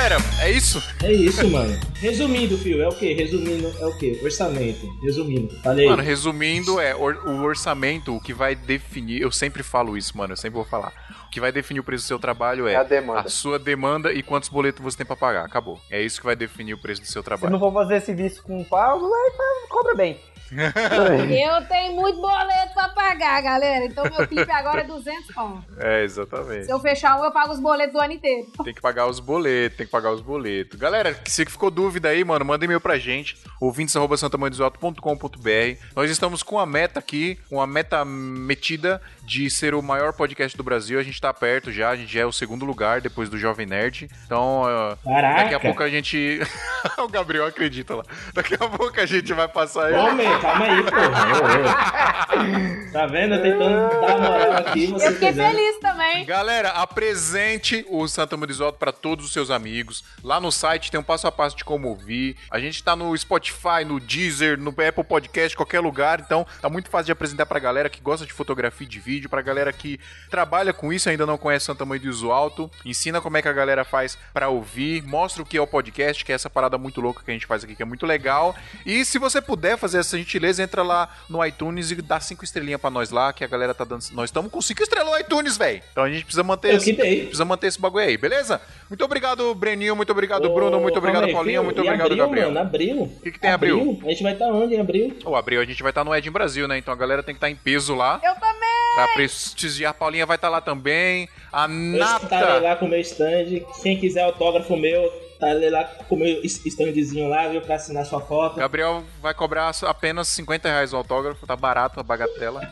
Galera, 0.00 0.16
é 0.40 0.50
isso? 0.50 0.82
É 1.02 1.12
isso, 1.12 1.46
mano. 1.50 1.78
Resumindo, 1.96 2.56
fio, 2.56 2.80
é 2.82 2.88
o 2.88 2.92
quê? 2.94 3.12
Resumindo, 3.12 3.70
é 3.78 3.86
o 3.86 3.94
quê? 3.98 4.18
Orçamento. 4.22 4.86
Resumindo, 5.02 5.54
falei. 5.62 5.86
Mano, 5.86 6.02
resumindo, 6.02 6.80
é 6.80 6.94
or- 6.94 7.18
o 7.28 7.42
orçamento, 7.42 8.16
o 8.16 8.20
que 8.20 8.32
vai 8.32 8.54
definir. 8.54 9.20
Eu 9.20 9.30
sempre 9.30 9.62
falo 9.62 9.98
isso, 9.98 10.16
mano, 10.16 10.32
eu 10.32 10.36
sempre 10.38 10.56
vou 10.56 10.64
falar. 10.64 10.92
O 11.26 11.30
que 11.30 11.38
vai 11.38 11.52
definir 11.52 11.80
o 11.80 11.84
preço 11.84 12.04
do 12.04 12.08
seu 12.08 12.18
trabalho 12.18 12.66
é 12.66 12.72
É 12.72 12.76
a 12.76 12.82
demanda. 12.82 13.20
a 13.20 13.28
sua 13.28 13.58
demanda 13.58 14.10
e 14.12 14.22
quantos 14.22 14.48
boletos 14.48 14.82
você 14.82 14.96
tem 14.96 15.06
pra 15.06 15.14
pagar. 15.16 15.44
Acabou. 15.44 15.78
É 15.90 16.00
isso 16.02 16.18
que 16.18 16.26
vai 16.26 16.34
definir 16.34 16.72
o 16.74 16.78
preço 16.80 17.02
do 17.02 17.06
seu 17.06 17.20
Se 17.20 17.26
trabalho. 17.26 17.52
não 17.52 17.60
for 17.60 17.72
fazer 17.72 18.00
serviço 18.00 18.42
com 18.42 18.58
o 18.60 18.64
Paulo, 18.64 19.04
aí 19.04 19.30
faz- 19.36 19.68
cobra 19.68 19.94
bem. 19.94 20.18
Eu 20.52 21.66
tenho 21.68 21.94
muito 21.94 22.20
boleto 22.20 22.74
pra 22.74 22.88
pagar, 22.88 23.40
galera. 23.40 23.84
Então 23.84 24.04
meu 24.04 24.26
clipe 24.26 24.50
agora 24.50 24.80
é 24.80 24.84
200 24.84 25.34
conto. 25.34 25.64
É, 25.78 26.02
exatamente. 26.02 26.66
Se 26.66 26.72
eu 26.72 26.80
fechar 26.80 27.20
um, 27.20 27.24
eu 27.24 27.32
pago 27.32 27.52
os 27.52 27.60
boletos 27.60 27.92
do 27.92 28.00
ano 28.00 28.12
inteiro. 28.12 28.46
Tem 28.64 28.74
que 28.74 28.80
pagar 28.80 29.06
os 29.06 29.20
boletos, 29.20 29.76
tem 29.76 29.86
que 29.86 29.92
pagar 29.92 30.12
os 30.12 30.20
boletos. 30.20 30.78
Galera, 30.78 31.16
se 31.24 31.44
ficou 31.44 31.70
dúvida 31.70 32.08
aí, 32.08 32.24
mano, 32.24 32.44
manda 32.44 32.64
e-mail 32.64 32.80
pra 32.80 32.98
gente, 32.98 33.36
ouvintes.santamandesoalto.com.br. 33.60 35.78
Nós 35.94 36.10
estamos 36.10 36.42
com 36.42 36.58
a 36.58 36.66
meta 36.66 36.98
aqui, 36.98 37.38
uma 37.50 37.66
meta 37.66 38.04
metida 38.04 39.00
de 39.22 39.48
ser 39.48 39.74
o 39.74 39.82
maior 39.82 40.12
podcast 40.12 40.56
do 40.56 40.64
Brasil. 40.64 40.98
A 40.98 41.02
gente 41.02 41.20
tá 41.20 41.32
perto 41.32 41.70
já, 41.70 41.90
a 41.90 41.96
gente 41.96 42.12
já 42.12 42.22
é 42.22 42.26
o 42.26 42.32
segundo 42.32 42.64
lugar 42.64 43.00
depois 43.00 43.28
do 43.28 43.38
Jovem 43.38 43.66
Nerd. 43.66 44.08
Então, 44.26 44.62
Caraca. 45.04 45.42
daqui 45.42 45.54
a 45.54 45.60
pouco 45.60 45.82
a 45.82 45.88
gente. 45.88 46.40
o 46.98 47.08
Gabriel 47.08 47.46
acredita 47.46 47.94
lá. 47.94 48.02
Daqui 48.34 48.54
a 48.54 48.68
pouco 48.68 49.00
a 49.00 49.06
gente 49.06 49.32
vai 49.32 49.46
passar 49.46 49.86
aí. 49.86 49.94
Homem, 49.94 50.39
calma 50.40 50.64
aí, 50.66 50.82
pô. 50.82 50.90
tá 52.92 53.06
vendo? 53.06 53.34
Eu 53.34 53.42
tentando 53.42 54.00
dar 54.00 54.18
moral 54.18 54.52
aqui, 54.52 54.86
você 54.86 55.08
Eu 55.08 55.12
fiquei 55.12 55.28
quiser. 55.28 55.50
feliz 55.50 55.78
também. 55.78 56.24
Galera, 56.24 56.70
apresente 56.70 57.84
o 57.88 58.06
Santa 58.08 58.36
Morisoto 58.36 58.78
para 58.78 58.92
todos 58.92 59.26
os 59.26 59.32
seus 59.32 59.50
amigos. 59.50 60.04
Lá 60.22 60.40
no 60.40 60.50
site 60.50 60.90
tem 60.90 60.98
um 60.98 61.02
passo 61.02 61.26
a 61.26 61.32
passo 61.32 61.56
de 61.56 61.64
como 61.64 61.88
ouvir. 61.88 62.36
A 62.50 62.58
gente 62.58 62.82
tá 62.82 62.96
no 62.96 63.16
Spotify, 63.16 63.84
no 63.86 64.00
Deezer, 64.00 64.58
no 64.58 64.70
Apple 64.70 65.04
Podcast, 65.04 65.56
qualquer 65.56 65.80
lugar. 65.80 66.20
Então, 66.20 66.46
tá 66.60 66.68
muito 66.68 66.90
fácil 66.90 67.06
de 67.06 67.12
apresentar 67.12 67.46
pra 67.46 67.58
galera 67.58 67.88
que 67.88 68.00
gosta 68.00 68.26
de 68.26 68.32
fotografia 68.32 68.86
e 68.86 68.90
de 68.90 69.00
vídeo, 69.00 69.28
pra 69.28 69.42
galera 69.42 69.72
que 69.72 69.98
trabalha 70.30 70.72
com 70.72 70.92
isso 70.92 71.08
e 71.08 71.10
ainda 71.10 71.26
não 71.26 71.38
conhece 71.38 71.66
Santa 71.66 71.84
Mãe 71.84 71.98
do 71.98 72.08
Iso 72.08 72.30
Alto. 72.30 72.70
Ensina 72.84 73.20
como 73.20 73.36
é 73.36 73.42
que 73.42 73.48
a 73.48 73.52
galera 73.52 73.84
faz 73.84 74.18
pra 74.32 74.48
ouvir, 74.48 75.02
mostra 75.02 75.42
o 75.42 75.46
que 75.46 75.56
é 75.56 75.60
o 75.60 75.66
podcast, 75.66 76.24
que 76.24 76.32
é 76.32 76.34
essa 76.34 76.50
parada 76.50 76.78
muito 76.78 77.00
louca 77.00 77.22
que 77.24 77.30
a 77.30 77.34
gente 77.34 77.46
faz 77.46 77.64
aqui, 77.64 77.74
que 77.76 77.82
é 77.82 77.86
muito 77.86 78.06
legal. 78.06 78.54
E 78.84 79.04
se 79.04 79.18
você 79.18 79.40
puder 79.40 79.78
fazer 79.78 79.98
essa 79.98 80.18
gentileza, 80.30 80.62
entra 80.62 80.82
lá 80.82 81.08
no 81.28 81.44
iTunes 81.44 81.90
e 81.90 81.96
dá 81.96 82.20
cinco 82.20 82.44
estrelinhas 82.44 82.80
pra 82.80 82.90
nós 82.90 83.10
lá, 83.10 83.32
que 83.32 83.42
a 83.44 83.46
galera 83.48 83.74
tá 83.74 83.84
dando. 83.84 84.04
Nós 84.12 84.30
estamos 84.30 84.50
com 84.50 84.60
cinco 84.62 84.82
estrelas 84.82 85.10
no 85.10 85.18
iTunes, 85.18 85.56
velho. 85.56 85.82
Então 85.90 86.04
a 86.04 86.10
gente 86.10 86.24
precisa 86.24 86.42
manter 86.42 86.72
Eu 86.72 86.76
esse, 86.76 86.94
que 86.94 87.02
dei. 87.02 87.20
precisa 87.22 87.44
manter 87.44 87.66
esse 87.66 87.80
bagulho 87.80 88.04
aí, 88.04 88.16
beleza? 88.16 88.60
Muito 88.88 89.04
obrigado, 89.04 89.54
Breninho, 89.54 89.96
muito 89.96 90.10
obrigado, 90.12 90.46
Ô, 90.46 90.54
Bruno, 90.54 90.80
muito 90.80 90.98
obrigado, 90.98 91.24
aí, 91.24 91.32
Paulinho, 91.32 91.60
filho, 91.60 91.64
muito 91.64 91.80
obrigado, 91.80 92.06
abril, 92.06 92.24
Gabriel. 92.24 92.48
Mano, 92.48 92.60
abril. 92.60 93.02
O 93.02 93.20
que, 93.22 93.32
que 93.32 93.38
tem 93.38 93.50
abril? 93.50 94.00
A 94.04 94.08
gente 94.08 94.22
vai 94.22 94.32
estar 94.32 94.46
onde 94.46 94.74
em 94.74 94.80
abril? 94.80 95.16
O 95.24 95.36
abril 95.36 95.60
a 95.60 95.64
gente 95.64 95.82
vai 95.82 95.90
estar 95.90 96.04
no 96.04 96.14
Ed 96.14 96.28
em 96.28 96.32
Brasil, 96.32 96.66
né? 96.68 96.78
Então 96.78 96.92
a 96.94 96.96
galera 96.96 97.22
tem 97.22 97.34
que 97.34 97.38
estar 97.38 97.50
em 97.50 97.56
peso 97.56 97.94
lá. 97.94 98.20
Eu 98.22 98.34
também. 98.34 98.60
Pra 98.94 99.08
prestigiar. 99.14 99.90
A 99.90 99.94
Paulinha 99.94 100.26
vai 100.26 100.36
estar 100.36 100.48
lá 100.48 100.60
também. 100.60 101.28
A 101.52 101.66
Eu 101.68 101.94
estarei 102.02 102.48
Nata. 102.48 102.60
lá 102.60 102.76
com 102.76 102.86
o 102.86 102.88
meu 102.88 103.00
stand. 103.00 103.60
Quem 103.82 103.96
quiser 103.98 104.22
autógrafo 104.22 104.76
meu, 104.76 105.12
estarei 105.40 105.70
lá 105.70 105.84
com 105.84 106.14
o 106.14 106.18
meu 106.18 106.44
standzinho 106.44 107.28
lá, 107.28 107.48
viu? 107.48 107.62
Pra 107.62 107.76
assinar 107.76 108.04
sua 108.04 108.20
foto. 108.20 108.58
Gabriel 108.58 109.02
vai 109.22 109.32
cobrar 109.32 109.72
apenas 109.82 110.28
50 110.28 110.68
reais 110.68 110.92
o 110.92 110.96
autógrafo, 110.96 111.46
tá 111.46 111.56
barato 111.56 111.98
a 111.98 112.02
bagatela. 112.02 112.70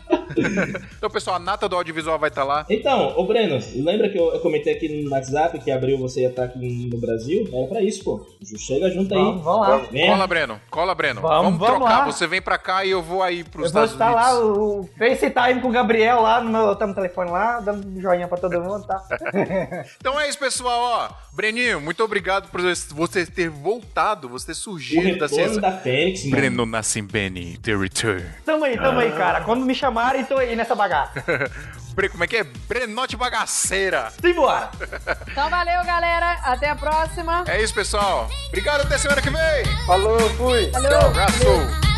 Então, 0.96 1.10
pessoal, 1.10 1.36
a 1.36 1.38
Nata 1.38 1.68
do 1.68 1.76
audiovisual 1.76 2.18
vai 2.18 2.28
estar 2.28 2.44
lá. 2.44 2.66
Então, 2.68 3.14
ô 3.16 3.24
Breno, 3.24 3.58
lembra 3.76 4.08
que 4.08 4.18
eu, 4.18 4.32
eu 4.34 4.40
comentei 4.40 4.74
aqui 4.74 4.88
no 5.02 5.10
WhatsApp 5.10 5.58
que 5.58 5.70
abril 5.70 5.98
você 5.98 6.22
ia 6.22 6.28
estar 6.28 6.44
aqui 6.44 6.88
no 6.90 6.98
Brasil? 6.98 7.48
Era 7.52 7.66
pra 7.66 7.80
isso, 7.82 8.04
pô. 8.04 8.26
Chega 8.58 8.90
junto 8.90 9.14
aí. 9.14 9.20
Vamos, 9.20 9.42
vamos 9.44 9.68
lá. 9.68 9.76
Vem. 9.90 10.10
Cola, 10.10 10.26
Breno. 10.26 10.60
Cola, 10.70 10.94
Breno. 10.94 11.20
Vamos, 11.20 11.58
vamos 11.58 11.66
trocar. 11.78 11.98
lá. 12.00 12.04
Você 12.06 12.26
vem 12.26 12.40
pra 12.42 12.58
cá 12.58 12.84
e 12.84 12.90
eu 12.90 13.02
vou 13.02 13.22
aí 13.22 13.44
pros 13.44 13.66
Eu 13.66 13.72
vou 13.72 13.84
Estados 13.84 13.92
estar 13.92 14.06
Unidos. 14.36 14.58
lá, 14.58 14.64
o 14.78 14.88
FaceTime 14.98 15.60
com 15.60 15.68
o 15.68 15.72
Gabriel 15.72 16.20
lá 16.22 16.40
no 16.40 16.50
meu, 16.50 16.76
tá 16.76 16.86
no 16.86 16.94
telefone 16.94 17.30
lá, 17.30 17.60
dando 17.60 18.00
joinha 18.00 18.26
pra 18.28 18.38
todo 18.38 18.60
mundo, 18.60 18.86
tá? 18.86 19.02
Então 20.00 20.18
é 20.18 20.28
isso, 20.28 20.38
pessoal. 20.38 20.78
Ó, 20.80 21.08
Breninho, 21.32 21.80
muito 21.80 22.02
obrigado 22.02 22.48
por 22.50 22.60
você 22.60 23.26
ter 23.26 23.48
voltado, 23.48 24.28
você 24.28 24.46
ter 24.46 24.52
O 24.52 24.54
surgido 24.56 25.02
da 25.18 25.26
retorno 25.26 25.28
ciência. 25.34 25.60
da 25.60 25.72
Fênix, 25.72 26.24
mano. 26.24 26.36
Breno 26.36 26.66
Nassimbeni, 26.66 27.58
The 27.58 27.76
Return. 27.76 28.24
Tamo 28.44 28.64
aí, 28.64 28.76
tamo 28.76 29.00
aí, 29.00 29.10
cara. 29.12 29.40
Quando 29.42 29.64
me 29.64 29.74
chamarem, 29.74 30.17
tô 30.24 30.38
aí 30.38 30.54
nessa 30.56 30.74
bagaça. 30.74 31.22
Como 32.12 32.22
é 32.22 32.28
que 32.28 32.36
é? 32.36 32.44
Brenote 32.44 33.16
Bagaceira. 33.16 34.12
Simbora! 34.20 34.70
Então 35.30 35.50
valeu, 35.50 35.84
galera. 35.84 36.32
Até 36.44 36.70
a 36.70 36.76
próxima. 36.76 37.44
É 37.46 37.60
isso, 37.62 37.74
pessoal. 37.74 38.28
Obrigado, 38.48 38.82
até 38.82 38.98
semana 38.98 39.20
que 39.20 39.30
vem. 39.30 39.64
Falou, 39.86 40.18
fui! 40.30 40.70
Valeu. 40.70 41.00
Abraço. 41.00 41.88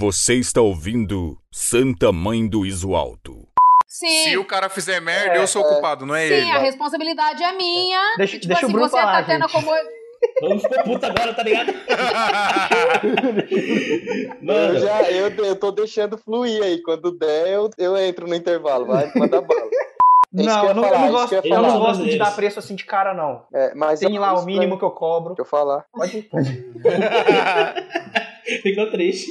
Você 0.00 0.36
está 0.36 0.62
ouvindo 0.62 1.38
Santa 1.52 2.10
Mãe 2.10 2.48
do 2.48 2.64
Iso 2.64 2.94
Alto. 2.94 3.49
Sim. 3.92 4.22
Se 4.30 4.36
o 4.38 4.44
cara 4.44 4.68
fizer 4.68 5.00
merda, 5.00 5.34
eu 5.34 5.48
sou 5.48 5.62
o 5.62 5.68
culpado, 5.68 6.06
não 6.06 6.14
é 6.14 6.28
Sim, 6.28 6.34
ele. 6.34 6.50
a 6.52 6.58
responsabilidade 6.58 7.42
é 7.42 7.52
minha. 7.52 8.00
Deixa- 8.16 8.36
E, 8.36 8.38
tipo 8.38 8.46
deixa 8.48 8.62
o 8.62 8.66
assim, 8.66 8.72
Bruno 8.72 8.88
você 8.88 8.96
falar, 8.96 9.12
tá 9.20 9.24
tendo 9.24 9.48
gente. 9.48 9.52
como. 9.52 9.70
Vamos 10.42 10.62
ficar 10.62 10.82
puto 10.84 11.06
agora, 11.06 11.34
tá 11.34 11.42
ligado? 11.42 11.74
Eu, 13.50 14.36
Mano, 14.42 14.78
já, 14.78 15.02
eu, 15.10 15.28
eu 15.44 15.56
tô 15.56 15.72
deixando 15.72 16.16
fluir 16.18 16.62
aí. 16.62 16.80
Quando 16.82 17.10
der, 17.10 17.48
eu, 17.48 17.70
eu 17.78 17.96
entro 17.96 18.28
no 18.28 18.34
intervalo. 18.34 18.84
Vai, 18.86 19.10
manda 19.16 19.40
bala. 19.40 19.60
É 20.32 20.42
Não, 20.42 20.62
eu 20.62 20.68
eu 20.68 20.74
não, 20.74 20.84
eu 20.84 20.88
falar, 20.90 21.04
não 21.06 21.10
gosto, 21.12 21.32
eu 21.34 21.42
eu 21.42 21.62
não 21.62 21.78
gosto 21.80 22.04
de 22.04 22.16
dar 22.18 22.34
preço 22.36 22.58
assim 22.60 22.76
de 22.76 22.84
cara, 22.84 23.12
não. 23.12 23.42
É, 23.52 23.74
mas 23.74 23.98
Tem 24.00 24.16
lá 24.18 24.34
o 24.38 24.44
mínimo 24.44 24.78
que 24.78 24.84
eu 24.84 24.90
cobro. 24.92 25.30
Deixa 25.34 25.42
eu 25.42 25.46
falar. 25.46 25.84
Pode 25.92 26.18
ir. 26.18 26.30
ficou 28.62 28.90
triste. 28.90 29.30